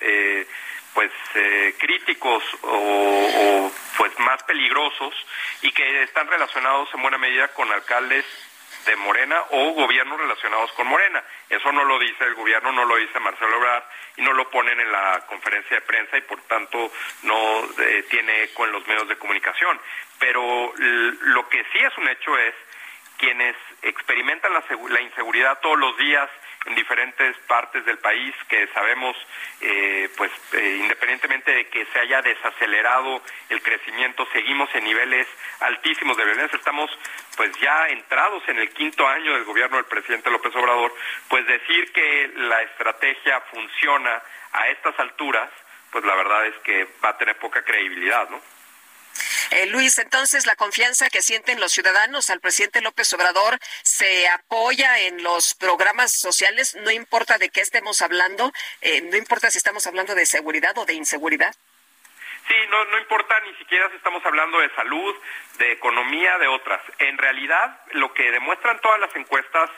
eh, 0.00 0.46
pues 0.94 1.10
eh, 1.34 1.74
críticos 1.78 2.42
o, 2.62 3.70
pues 3.96 4.18
más 4.20 4.42
peligrosos 4.44 5.14
y 5.62 5.70
que 5.72 6.02
están 6.02 6.28
relacionados 6.28 6.88
en 6.94 7.02
buena 7.02 7.18
medida 7.18 7.48
con 7.48 7.70
alcaldes 7.70 8.24
de 8.86 8.96
Morena 8.96 9.42
o 9.50 9.72
gobiernos 9.72 10.18
relacionados 10.18 10.72
con 10.72 10.86
Morena. 10.86 11.22
Eso 11.48 11.72
no 11.72 11.84
lo 11.84 11.98
dice 11.98 12.24
el 12.24 12.34
gobierno, 12.34 12.72
no 12.72 12.84
lo 12.84 12.96
dice 12.96 13.18
Marcelo 13.20 13.56
Ebrard 13.56 13.84
y 14.16 14.22
no 14.22 14.32
lo 14.32 14.50
ponen 14.50 14.78
en 14.80 14.90
la 14.90 15.24
conferencia 15.26 15.76
de 15.76 15.82
prensa 15.82 16.16
y 16.16 16.22
por 16.22 16.40
tanto 16.42 16.90
no 17.22 17.64
eh, 17.78 18.04
tiene 18.10 18.44
eco 18.44 18.64
en 18.64 18.72
los 18.72 18.86
medios 18.86 19.08
de 19.08 19.16
comunicación. 19.16 19.80
Pero 20.18 20.72
lo 20.76 21.48
que 21.48 21.64
sí 21.72 21.78
es 21.78 21.96
un 21.98 22.08
hecho 22.08 22.36
es 22.36 22.54
quienes 23.18 23.56
experimentan 23.82 24.52
la, 24.52 24.64
la, 24.88 25.00
inseguridad 25.00 25.58
todos 25.60 25.78
los 25.78 25.96
días 25.98 26.28
en 26.68 26.74
diferentes 26.74 27.36
partes 27.46 27.84
del 27.84 27.98
país, 27.98 28.34
que 28.48 28.66
sabemos, 28.68 29.16
eh, 29.60 30.08
pues 30.16 30.30
eh, 30.52 30.78
independientemente 30.82 31.50
de 31.50 31.66
que 31.68 31.86
se 31.86 31.98
haya 31.98 32.22
desacelerado 32.22 33.22
el 33.48 33.62
crecimiento, 33.62 34.26
seguimos 34.32 34.68
en 34.74 34.84
niveles 34.84 35.26
altísimos 35.60 36.16
de 36.16 36.24
violencia. 36.24 36.56
Estamos, 36.56 36.90
pues 37.36 37.50
ya 37.60 37.88
entrados 37.88 38.42
en 38.48 38.58
el 38.58 38.70
quinto 38.70 39.06
año 39.06 39.32
del 39.34 39.44
gobierno 39.44 39.76
del 39.76 39.86
presidente 39.86 40.30
López 40.30 40.54
Obrador, 40.54 40.94
pues 41.28 41.46
decir 41.46 41.92
que 41.92 42.32
la 42.36 42.62
estrategia 42.62 43.40
funciona 43.52 44.22
a 44.52 44.68
estas 44.68 44.98
alturas, 44.98 45.50
pues 45.90 46.04
la 46.04 46.14
verdad 46.14 46.46
es 46.46 46.56
que 46.58 46.86
va 47.04 47.10
a 47.10 47.18
tener 47.18 47.36
poca 47.36 47.62
credibilidad, 47.62 48.28
¿no? 48.28 48.40
Eh, 49.50 49.66
Luis, 49.66 49.98
entonces 49.98 50.46
la 50.46 50.56
confianza 50.56 51.08
que 51.08 51.22
sienten 51.22 51.58
los 51.58 51.72
ciudadanos 51.72 52.28
al 52.28 52.40
presidente 52.40 52.82
López 52.82 53.10
Obrador 53.14 53.58
se 53.82 54.28
apoya 54.28 54.98
en 54.98 55.22
los 55.22 55.54
programas 55.54 56.12
sociales, 56.12 56.76
no 56.82 56.90
importa 56.90 57.38
de 57.38 57.48
qué 57.48 57.62
estemos 57.62 58.02
hablando, 58.02 58.52
eh, 58.82 59.00
no 59.02 59.16
importa 59.16 59.50
si 59.50 59.58
estamos 59.58 59.86
hablando 59.86 60.14
de 60.14 60.26
seguridad 60.26 60.76
o 60.76 60.84
de 60.84 60.94
inseguridad. 60.94 61.54
Sí, 62.46 62.54
no, 62.70 62.84
no 62.86 62.98
importa 62.98 63.38
ni 63.40 63.54
siquiera 63.56 63.88
si 63.90 63.96
estamos 63.96 64.24
hablando 64.24 64.58
de 64.58 64.74
salud, 64.74 65.14
de 65.58 65.72
economía, 65.72 66.38
de 66.38 66.48
otras. 66.48 66.80
En 66.98 67.18
realidad, 67.18 67.80
lo 67.92 68.12
que 68.14 68.30
demuestran 68.30 68.80
todas 68.80 69.00
las 69.00 69.14
encuestas 69.16 69.70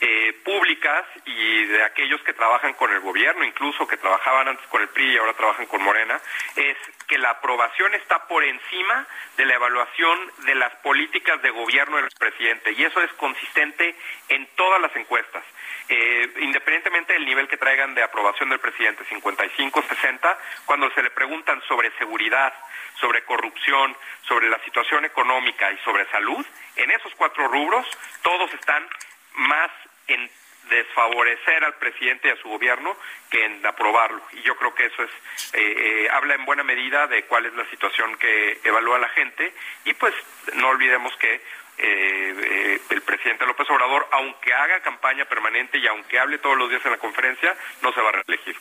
eh, 0.00 0.32
públicas 0.44 1.04
y 1.24 1.64
de 1.64 1.82
aquellos 1.82 2.20
que 2.22 2.32
trabajan 2.32 2.74
con 2.74 2.92
el 2.92 3.00
gobierno, 3.00 3.44
incluso 3.44 3.86
que 3.86 3.96
trabajaban 3.96 4.48
antes 4.48 4.66
con 4.66 4.82
el 4.82 4.88
PRI 4.88 5.12
y 5.12 5.16
ahora 5.16 5.32
trabajan 5.32 5.66
con 5.66 5.82
Morena, 5.82 6.20
es 6.56 6.76
que 7.06 7.16
la 7.16 7.30
aprobación 7.30 7.94
está 7.94 8.26
por 8.26 8.44
encima 8.44 9.06
de 9.36 9.46
la 9.46 9.54
evaluación 9.54 10.18
de 10.46 10.54
las 10.56 10.74
políticas 10.76 11.40
de 11.42 11.50
gobierno 11.50 11.96
del 11.96 12.08
presidente 12.18 12.72
y 12.72 12.84
eso 12.84 13.00
es 13.02 13.12
consistente 13.14 13.94
en 14.28 14.46
todas 14.56 14.80
las 14.80 14.94
encuestas. 14.96 15.44
Eh, 15.88 16.32
independientemente 16.40 17.12
del 17.12 17.24
nivel 17.24 17.46
que 17.46 17.56
traigan 17.56 17.94
de 17.94 18.02
aprobación 18.02 18.48
del 18.48 18.58
presidente, 18.58 19.04
55, 19.04 19.82
60, 19.82 20.38
cuando 20.66 20.90
se 20.90 21.02
le 21.02 21.10
preguntan 21.10 21.62
sobre 21.68 21.90
seguridad, 21.98 22.52
sobre 23.00 23.24
corrupción, 23.24 23.96
sobre 24.22 24.48
la 24.48 24.58
situación 24.64 25.04
económica 25.04 25.70
y 25.72 25.78
sobre 25.78 26.10
salud, 26.10 26.44
en 26.76 26.90
esos 26.90 27.14
cuatro 27.14 27.48
rubros 27.48 27.86
todos 28.22 28.52
están 28.54 28.86
más 29.34 29.70
en 30.08 30.30
desfavorecer 30.68 31.64
al 31.64 31.74
presidente 31.74 32.28
y 32.28 32.30
a 32.30 32.36
su 32.36 32.48
gobierno 32.48 32.96
que 33.30 33.44
en 33.44 33.64
aprobarlo. 33.66 34.22
Y 34.32 34.42
yo 34.42 34.56
creo 34.56 34.74
que 34.74 34.86
eso 34.86 35.02
es 35.02 35.10
eh, 35.52 35.60
eh, 35.60 36.08
habla 36.10 36.34
en 36.34 36.44
buena 36.44 36.62
medida 36.62 37.06
de 37.06 37.24
cuál 37.24 37.46
es 37.46 37.54
la 37.54 37.68
situación 37.70 38.16
que 38.16 38.60
evalúa 38.64 38.98
la 38.98 39.08
gente 39.10 39.52
y 39.84 39.94
pues 39.94 40.14
no 40.54 40.68
olvidemos 40.68 41.14
que 41.16 41.40
eh, 41.76 42.80
el 42.90 43.02
presidente 43.02 43.46
López 43.46 43.68
Obrador, 43.68 44.06
aunque 44.12 44.54
haga 44.54 44.80
campaña 44.80 45.24
permanente 45.24 45.78
y 45.78 45.86
aunque 45.86 46.18
hable 46.18 46.38
todos 46.38 46.56
los 46.56 46.70
días 46.70 46.84
en 46.84 46.92
la 46.92 46.98
conferencia, 46.98 47.54
no 47.82 47.92
se 47.92 48.00
va 48.00 48.10
a 48.10 48.12
reelegir. 48.12 48.56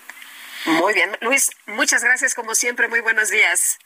Muy 0.65 0.93
bien, 0.93 1.15
Luis, 1.21 1.51
muchas 1.67 2.03
gracias 2.03 2.33
como 2.35 2.55
siempre, 2.55 2.87
muy 2.87 3.01
buenos 3.01 3.29
días. 3.29 3.79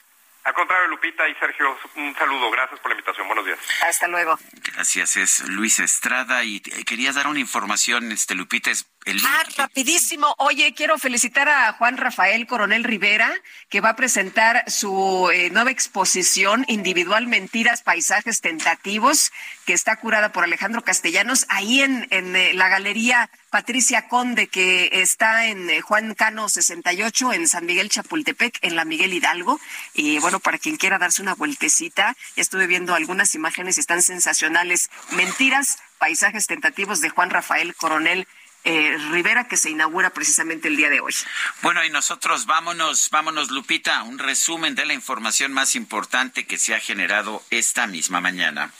Al 0.44 0.54
contrario, 0.54 0.88
Lupita 0.88 1.28
y 1.28 1.34
Sergio, 1.34 1.76
un 1.96 2.14
saludo. 2.16 2.50
Gracias 2.50 2.80
por 2.80 2.90
la 2.90 2.94
invitación. 2.94 3.26
Buenos 3.26 3.44
días. 3.44 3.58
Hasta 3.86 4.08
luego. 4.08 4.38
Gracias. 4.72 5.16
Es 5.16 5.40
Luis 5.48 5.78
Estrada 5.78 6.44
y 6.44 6.60
querías 6.60 7.16
dar 7.16 7.26
una 7.26 7.40
información, 7.40 8.12
este 8.12 8.34
Lupita. 8.34 8.70
Es 8.70 8.88
ah, 9.06 9.44
rapidísimo. 9.56 10.34
Oye, 10.38 10.74
quiero 10.74 10.98
felicitar 10.98 11.48
a 11.48 11.72
Juan 11.72 11.96
Rafael 11.96 12.46
Coronel 12.46 12.84
Rivera, 12.84 13.32
que 13.68 13.80
va 13.80 13.90
a 13.90 13.96
presentar 13.96 14.64
su 14.70 15.30
eh, 15.32 15.50
nueva 15.50 15.70
exposición 15.70 16.64
individual 16.68 17.26
Mentiras, 17.26 17.82
Paisajes 17.82 18.40
Tentativos, 18.40 19.32
que 19.66 19.72
está 19.72 19.96
curada 19.96 20.32
por 20.32 20.44
Alejandro 20.44 20.82
Castellanos, 20.82 21.46
ahí 21.48 21.80
en, 21.80 22.06
en 22.10 22.36
eh, 22.36 22.52
la 22.54 22.68
Galería 22.68 23.30
Patricia 23.50 24.08
Conde, 24.08 24.46
que 24.48 24.90
está 24.92 25.46
en 25.46 25.70
eh, 25.70 25.80
Juan 25.80 26.14
Cano 26.14 26.48
68, 26.48 27.32
en 27.32 27.48
San 27.48 27.66
Miguel 27.66 27.88
Chapultepec, 27.88 28.58
en 28.62 28.76
la 28.76 28.84
Miguel 28.84 29.14
Hidalgo. 29.14 29.58
Y 29.94 30.18
bueno, 30.18 30.38
para 30.40 30.58
quien 30.58 30.76
quiera 30.76 30.98
darse 30.98 31.22
una 31.22 31.34
vueltecita, 31.34 32.14
estuve 32.36 32.66
viendo 32.66 32.94
algunas 32.94 33.34
imágenes 33.34 33.76
y 33.76 33.80
están 33.80 34.02
sensacionales. 34.02 34.90
Mentiras, 35.12 35.78
Paisajes 35.98 36.46
Tentativos 36.46 37.00
de 37.00 37.08
Juan 37.08 37.30
Rafael 37.30 37.74
Coronel 37.74 38.26
eh, 38.64 38.96
Rivera 39.10 39.48
que 39.48 39.56
se 39.56 39.70
inaugura 39.70 40.10
precisamente 40.10 40.68
el 40.68 40.76
día 40.76 40.90
de 40.90 41.00
hoy. 41.00 41.14
Bueno, 41.62 41.84
y 41.84 41.90
nosotros 41.90 42.46
vámonos, 42.46 43.08
vámonos 43.10 43.50
Lupita, 43.50 44.02
un 44.02 44.18
resumen 44.18 44.74
de 44.74 44.86
la 44.86 44.94
información 44.94 45.52
más 45.52 45.74
importante 45.74 46.46
que 46.46 46.58
se 46.58 46.74
ha 46.74 46.80
generado 46.80 47.42
esta 47.50 47.86
misma 47.86 48.20
mañana. 48.20 48.70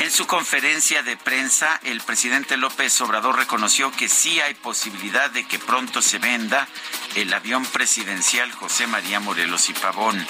En 0.00 0.10
su 0.10 0.26
conferencia 0.26 1.02
de 1.02 1.16
prensa, 1.18 1.78
el 1.84 2.00
presidente 2.00 2.56
López 2.56 3.00
Obrador 3.02 3.36
reconoció 3.36 3.92
que 3.92 4.08
sí 4.08 4.40
hay 4.40 4.54
posibilidad 4.54 5.30
de 5.30 5.46
que 5.46 5.58
pronto 5.58 6.00
se 6.00 6.18
venda 6.18 6.66
el 7.16 7.32
avión 7.34 7.66
presidencial 7.66 8.50
José 8.52 8.86
María 8.86 9.20
Morelos 9.20 9.68
y 9.68 9.74
Pavón. 9.74 10.26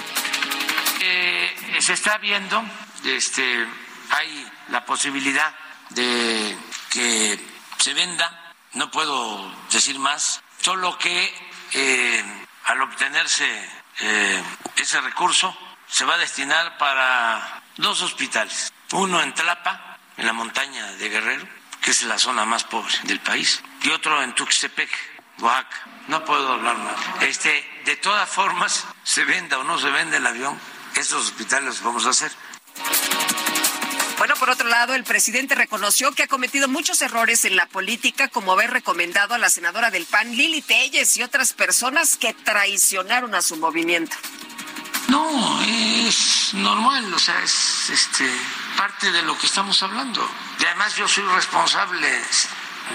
Eh, 1.00 1.78
se 1.78 1.92
está 1.92 2.18
viendo, 2.18 2.64
este, 3.04 3.64
hay 4.10 4.50
la 4.68 4.84
posibilidad 4.84 5.54
de 5.90 6.56
que 6.90 7.38
se 7.78 7.94
venda, 7.94 8.52
no 8.74 8.90
puedo 8.90 9.52
decir 9.70 9.98
más, 9.98 10.42
solo 10.60 10.98
que 10.98 11.32
eh, 11.72 12.24
al 12.66 12.82
obtenerse 12.82 13.46
eh, 14.00 14.42
ese 14.76 15.00
recurso 15.00 15.56
se 15.88 16.04
va 16.04 16.14
a 16.14 16.18
destinar 16.18 16.78
para 16.78 17.62
dos 17.76 18.02
hospitales 18.02 18.72
uno 18.92 19.22
en 19.22 19.32
Tlapa, 19.34 19.98
en 20.16 20.26
la 20.26 20.32
montaña 20.32 20.92
de 20.92 21.08
Guerrero, 21.08 21.46
que 21.80 21.92
es 21.92 22.02
la 22.02 22.18
zona 22.18 22.44
más 22.44 22.64
pobre 22.64 22.92
del 23.04 23.20
país, 23.20 23.62
y 23.82 23.90
otro 23.90 24.22
en 24.22 24.34
Tuxtepec, 24.34 24.90
Oaxaca. 25.38 25.86
No 26.08 26.24
puedo 26.24 26.52
hablar 26.52 26.76
más. 26.78 26.96
Este, 27.22 27.82
de 27.84 27.96
todas 27.96 28.28
formas, 28.28 28.84
se 29.04 29.24
venda 29.24 29.58
o 29.58 29.64
no 29.64 29.78
se 29.78 29.90
vende 29.90 30.16
el 30.16 30.26
avión, 30.26 30.58
esos 30.96 31.26
hospitales 31.26 31.66
los 31.66 31.82
vamos 31.82 32.06
a 32.06 32.10
hacer. 32.10 32.32
Bueno, 34.20 34.34
por 34.34 34.50
otro 34.50 34.68
lado, 34.68 34.94
el 34.94 35.04
presidente 35.04 35.54
reconoció 35.54 36.12
que 36.12 36.24
ha 36.24 36.28
cometido 36.28 36.68
muchos 36.68 37.00
errores 37.00 37.46
en 37.46 37.56
la 37.56 37.64
política, 37.64 38.28
como 38.28 38.52
haber 38.52 38.70
recomendado 38.70 39.32
a 39.32 39.38
la 39.38 39.48
senadora 39.48 39.90
del 39.90 40.04
PAN, 40.04 40.36
Lili 40.36 40.60
Telles, 40.60 41.16
y 41.16 41.22
otras 41.22 41.54
personas 41.54 42.18
que 42.18 42.34
traicionaron 42.34 43.34
a 43.34 43.40
su 43.40 43.56
movimiento. 43.56 44.14
No, 45.08 45.62
es 45.62 46.50
normal, 46.52 47.14
o 47.14 47.18
sea, 47.18 47.42
es 47.42 47.88
este 47.88 48.30
parte 48.76 49.10
de 49.10 49.22
lo 49.22 49.38
que 49.38 49.46
estamos 49.46 49.82
hablando. 49.82 50.30
Y 50.58 50.66
además 50.66 50.94
yo 50.96 51.08
soy 51.08 51.24
responsable 51.24 52.06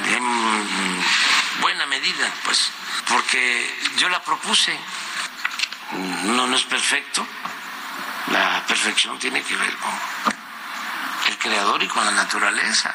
en 0.06 0.24
buena 1.60 1.88
medida, 1.88 2.32
pues, 2.44 2.70
porque 3.08 3.76
yo 3.98 4.10
la 4.10 4.24
propuse. 4.24 4.78
No, 6.26 6.46
no 6.46 6.56
es 6.56 6.66
perfecto. 6.66 7.26
La 8.32 8.64
perfección 8.68 9.18
tiene 9.18 9.42
que 9.42 9.56
ver 9.56 9.76
con 9.78 10.45
el 11.28 11.38
creador 11.38 11.82
y 11.84 11.88
con 11.88 12.06
la 12.06 12.12
naturaleza. 12.12 12.94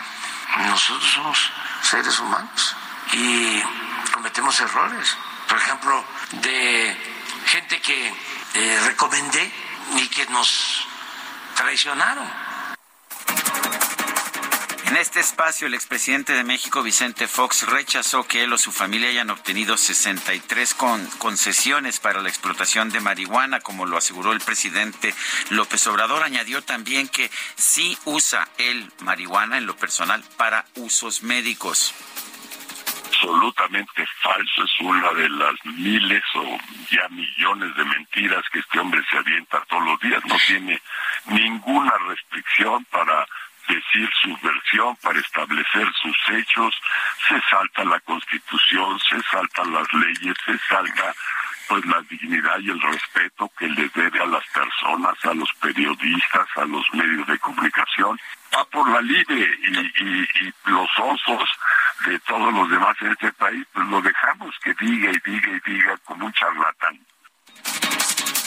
Nosotros 0.59 1.11
somos 1.13 1.53
seres 1.83 2.19
humanos 2.19 2.77
y 3.13 3.63
cometemos 4.13 4.59
errores. 4.61 5.17
Por 5.49 5.59
ejemplo, 5.59 6.05
de 6.33 6.97
gente 7.47 7.81
que 7.81 8.15
eh, 8.55 8.81
recomendé 8.87 9.53
y 9.97 10.09
que 10.09 10.27
nos 10.27 10.87
traicionaron. 11.57 12.50
En 14.91 14.97
este 14.97 15.21
espacio, 15.21 15.69
el 15.69 15.75
expresidente 15.75 16.33
de 16.33 16.43
México, 16.43 16.83
Vicente 16.83 17.29
Fox, 17.29 17.65
rechazó 17.69 18.27
que 18.27 18.43
él 18.43 18.53
o 18.53 18.59
su 18.59 18.73
familia 18.73 19.09
hayan 19.09 19.31
obtenido 19.31 19.77
63 19.77 20.75
con 20.75 21.07
concesiones 21.19 22.01
para 22.01 22.21
la 22.21 22.29
explotación 22.29 22.91
de 22.91 22.99
marihuana, 22.99 23.61
como 23.61 23.87
lo 23.87 23.97
aseguró 23.97 24.33
el 24.33 24.41
presidente 24.41 25.15
López 25.51 25.87
Obrador. 25.87 26.25
Añadió 26.25 26.63
también 26.63 27.07
que 27.07 27.31
sí 27.55 27.97
usa 28.05 28.49
el 28.59 28.91
marihuana 28.99 29.59
en 29.59 29.67
lo 29.67 29.77
personal 29.77 30.25
para 30.37 30.65
usos 30.75 31.23
médicos 31.23 31.95
absolutamente 33.21 34.07
falso, 34.23 34.65
es 34.65 34.81
una 34.81 35.13
de 35.13 35.29
las 35.29 35.55
miles 35.65 36.23
o 36.35 36.59
ya 36.91 37.07
millones 37.11 37.77
de 37.77 37.85
mentiras 37.85 38.43
que 38.51 38.61
este 38.61 38.79
hombre 38.79 39.03
se 39.11 39.19
avienta 39.19 39.63
todos 39.69 39.85
los 39.85 40.01
días. 40.01 40.25
No 40.25 40.37
tiene 40.47 40.81
ninguna 41.27 41.93
restricción 42.09 42.85
para 42.87 43.27
decir 43.75 44.09
su 44.23 44.37
versión, 44.43 44.97
para 44.97 45.19
establecer 45.19 45.87
sus 46.03 46.17
hechos, 46.31 46.75
se 47.29 47.41
salta 47.49 47.85
la 47.85 48.01
constitución, 48.01 48.99
se 49.01 49.21
saltan 49.23 49.73
las 49.73 49.93
leyes, 49.95 50.35
se 50.45 50.59
salta 50.69 51.15
pues 51.69 51.87
la 51.87 52.03
dignidad 52.03 52.59
y 52.59 52.71
el 52.71 52.81
respeto 52.81 53.49
que 53.57 53.69
le 53.69 53.89
debe 53.95 54.21
a 54.21 54.27
las 54.27 54.45
personas, 54.49 55.15
a 55.25 55.35
los 55.35 55.49
periodistas, 55.61 56.49
a 56.57 56.65
los 56.65 56.85
medios 56.93 57.27
de 57.29 57.39
comunicación. 57.39 58.19
Va 58.53 58.65
por 58.65 58.91
la 58.91 59.01
libre 59.01 59.57
y, 59.63 60.53
los 60.65 60.89
osos 60.99 61.49
de 62.07 62.19
todos 62.21 62.53
los 62.53 62.69
demás 62.71 62.97
en 63.01 63.13
este 63.13 63.33
país, 63.35 63.65
pues 63.73 63.87
lo 63.87 64.03
dejamos 64.03 64.55
que 64.65 64.75
diga 64.75 65.13
y 65.13 65.31
diga 65.31 65.49
y 65.49 65.71
diga 65.71 65.97
como 66.05 66.27
un 66.27 66.33
charlatán. 66.33 66.99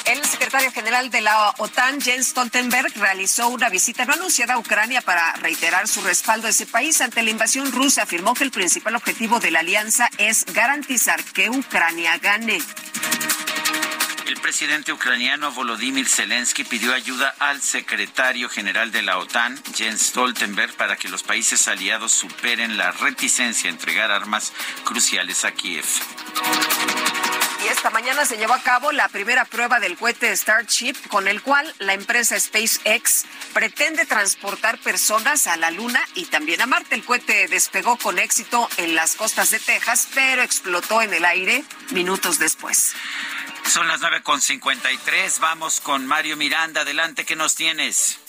El 0.05 0.23
secretario 0.25 0.71
general 0.71 1.09
de 1.09 1.21
la 1.21 1.55
OTAN, 1.57 2.01
Jens 2.01 2.27
Stoltenberg, 2.27 2.91
realizó 2.97 3.47
una 3.47 3.69
visita 3.69 4.03
no 4.05 4.13
anunciada 4.13 4.55
a 4.55 4.59
Ucrania 4.59 5.01
para 5.01 5.33
reiterar 5.37 5.87
su 5.87 6.01
respaldo 6.01 6.47
a 6.47 6.49
ese 6.49 6.65
país 6.65 6.99
ante 6.99 7.23
la 7.23 7.29
invasión 7.29 7.71
rusa. 7.71 8.03
Afirmó 8.03 8.33
que 8.33 8.43
el 8.43 8.51
principal 8.51 8.95
objetivo 8.95 9.39
de 9.39 9.51
la 9.51 9.61
alianza 9.61 10.09
es 10.17 10.45
garantizar 10.53 11.23
que 11.23 11.49
Ucrania 11.49 12.17
gane. 12.17 12.59
El 14.27 14.39
presidente 14.41 14.91
ucraniano 14.91 15.51
Volodymyr 15.51 16.07
Zelensky 16.07 16.63
pidió 16.63 16.93
ayuda 16.93 17.33
al 17.39 17.61
secretario 17.61 18.49
general 18.49 18.91
de 18.91 19.01
la 19.01 19.17
OTAN, 19.17 19.61
Jens 19.73 20.01
Stoltenberg, 20.07 20.73
para 20.75 20.97
que 20.97 21.07
los 21.07 21.23
países 21.23 21.67
aliados 21.67 22.11
superen 22.11 22.77
la 22.77 22.91
reticencia 22.91 23.69
a 23.69 23.73
entregar 23.73 24.11
armas 24.11 24.51
cruciales 24.83 25.45
a 25.45 25.51
Kiev. 25.53 25.85
Y 27.63 27.67
esta 27.67 27.89
mañana 27.91 28.25
se 28.25 28.37
llevó 28.37 28.53
a 28.53 28.61
cabo 28.61 28.91
la 28.91 29.07
primera 29.07 29.45
prueba 29.45 29.79
del 29.79 29.95
cohete 29.95 30.35
Starship, 30.35 30.95
con 31.07 31.29
el 31.29 31.41
cual 31.41 31.73
la 31.79 31.93
empresa 31.93 32.37
SpaceX 32.37 33.25
pretende 33.53 34.05
transportar 34.05 34.77
personas 34.79 35.47
a 35.47 35.55
la 35.55 35.71
Luna 35.71 36.01
y 36.13 36.25
también 36.25 36.61
a 36.61 36.65
Marte. 36.65 36.95
El 36.95 37.05
cohete 37.05 37.47
despegó 37.47 37.97
con 37.97 38.19
éxito 38.19 38.67
en 38.77 38.95
las 38.95 39.15
costas 39.15 39.49
de 39.51 39.59
Texas, 39.59 40.09
pero 40.13 40.41
explotó 40.41 41.01
en 41.01 41.13
el 41.13 41.23
aire 41.23 41.63
minutos 41.91 42.37
después. 42.37 42.93
Son 43.65 43.87
las 43.87 44.01
9.53. 44.01 45.39
Vamos 45.39 45.79
con 45.79 46.05
Mario 46.05 46.35
Miranda. 46.35 46.81
Adelante, 46.81 47.25
¿qué 47.25 47.37
nos 47.37 47.55
tienes? 47.55 48.19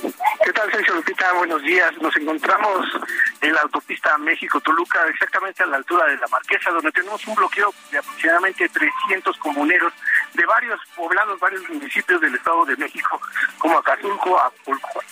¿Qué 0.00 0.52
tal, 0.54 0.70
Sergio 0.70 0.94
Lupita? 0.94 1.32
Buenos 1.34 1.62
días. 1.62 1.92
Nos 2.00 2.16
encontramos 2.16 2.86
en 3.42 3.52
la 3.52 3.60
autopista 3.60 4.16
México-Toluca, 4.18 5.06
exactamente 5.08 5.62
a 5.62 5.66
la 5.66 5.76
altura 5.76 6.06
de 6.06 6.16
la 6.16 6.26
Marquesa, 6.28 6.70
donde 6.70 6.90
tenemos 6.92 7.26
un 7.26 7.34
bloqueo 7.34 7.74
de 7.90 7.98
aproximadamente 7.98 8.68
300 8.68 9.36
comuneros 9.38 9.92
de 10.32 10.46
varios 10.46 10.80
poblados, 10.96 11.38
varios 11.40 11.68
municipios 11.68 12.20
del 12.22 12.34
Estado 12.34 12.64
de 12.64 12.76
México, 12.76 13.20
como 13.58 13.78
Acazulco, 13.78 14.40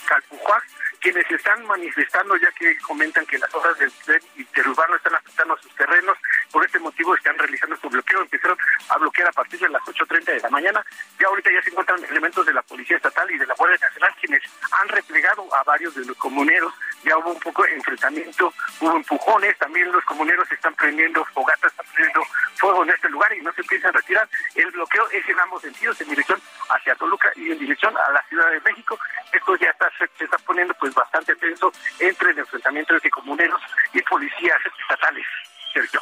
Calpujuac, 0.07 0.63
quienes 1.01 1.29
están 1.31 1.65
manifestando 1.65 2.37
ya 2.37 2.51
que 2.51 2.77
comentan 2.77 3.25
que 3.25 3.39
las 3.39 3.53
obras 3.55 3.77
del 3.79 3.91
tren 4.05 4.21
interurbano 4.37 4.95
están 4.95 5.15
afectando 5.15 5.55
a 5.55 5.61
sus 5.61 5.75
terrenos. 5.75 6.15
Por 6.51 6.63
este 6.63 6.79
motivo 6.79 7.15
están 7.15 7.37
realizando 7.39 7.75
este 7.75 7.87
bloqueo. 7.89 8.21
Empezaron 8.21 8.57
a 8.89 8.97
bloquear 8.99 9.27
a 9.27 9.31
partir 9.31 9.59
de 9.59 9.69
las 9.69 9.81
8.30 9.81 10.25
de 10.25 10.39
la 10.39 10.49
mañana. 10.49 10.85
Ya 11.19 11.27
ahorita 11.27 11.49
ya 11.51 11.61
se 11.63 11.71
encuentran 11.71 12.03
elementos 12.05 12.45
de 12.45 12.53
la 12.53 12.61
Policía 12.61 12.97
Estatal 12.97 13.29
y 13.31 13.37
de 13.37 13.47
la 13.47 13.55
Guardia 13.55 13.79
Nacional 13.81 14.15
quienes 14.19 14.43
han 14.71 14.89
replegado 14.89 15.53
a 15.55 15.63
varios 15.63 15.95
de 15.95 16.05
los 16.05 16.17
comuneros. 16.17 16.73
Ya 17.03 17.17
hubo 17.17 17.31
un 17.31 17.39
poco 17.39 17.63
de 17.63 17.75
enfrentamiento, 17.75 18.53
hubo 18.79 18.95
empujones. 18.95 19.57
También 19.57 19.91
los 19.91 20.03
comuneros 20.05 20.51
están 20.51 20.73
prendiendo 20.75 21.25
fogatas, 21.33 21.71
están 21.71 21.85
prendiendo 21.93 22.23
fuego 22.55 22.83
en 22.83 22.89
este 22.91 23.09
lugar 23.09 23.33
y 23.33 23.41
no 23.41 23.51
se 23.53 23.61
empiezan 23.61 23.89
a 23.89 23.99
retirar. 23.99 24.29
El 24.55 24.71
bloqueo 24.71 25.09
es 25.09 25.27
en 25.27 25.39
ambos 25.39 25.61
sentidos, 25.61 25.99
en 26.01 26.09
dirección 26.09 26.41
hacia 26.69 26.95
Toluca 26.95 27.31
y 27.35 27.51
en 27.51 27.59
dirección 27.59 27.95
a 27.97 28.11
la 28.11 28.23
Ciudad 28.29 28.49
de 28.51 28.61
México. 28.61 28.99
Esto 29.31 29.55
ya 29.55 29.69
está, 29.69 29.89
se 29.97 30.23
está 30.23 30.37
poniendo 30.39 30.73
pues 30.75 30.93
bastante 30.93 31.35
tenso 31.35 31.71
entre 31.99 32.31
el 32.31 32.39
enfrentamiento 32.39 32.93
entre 32.93 33.09
comuneros 33.09 33.61
y 33.93 34.01
policías 34.01 34.59
estatales. 34.65 35.25
Sergio. 35.73 36.01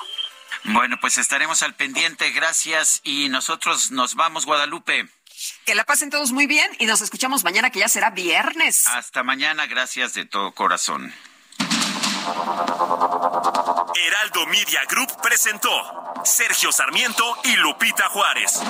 Bueno, 0.65 0.97
pues 0.99 1.17
estaremos 1.17 1.63
al 1.63 1.75
pendiente. 1.75 2.31
Gracias. 2.31 3.01
Y 3.03 3.29
nosotros 3.29 3.91
nos 3.91 4.15
vamos, 4.15 4.45
Guadalupe. 4.45 5.07
Que 5.65 5.75
la 5.75 5.83
pasen 5.83 6.09
todos 6.09 6.31
muy 6.31 6.47
bien 6.47 6.69
y 6.79 6.85
nos 6.85 7.01
escuchamos 7.01 7.43
mañana, 7.43 7.69
que 7.69 7.79
ya 7.79 7.87
será 7.87 8.09
viernes. 8.09 8.87
Hasta 8.87 9.23
mañana. 9.23 9.67
Gracias 9.67 10.13
de 10.13 10.25
todo 10.25 10.53
corazón. 10.53 11.13
Heraldo 13.95 14.45
Media 14.47 14.81
Group 14.89 15.21
presentó 15.21 15.69
Sergio 16.23 16.71
Sarmiento 16.71 17.23
y 17.43 17.55
Lupita 17.55 18.09
Juárez. 18.09 18.61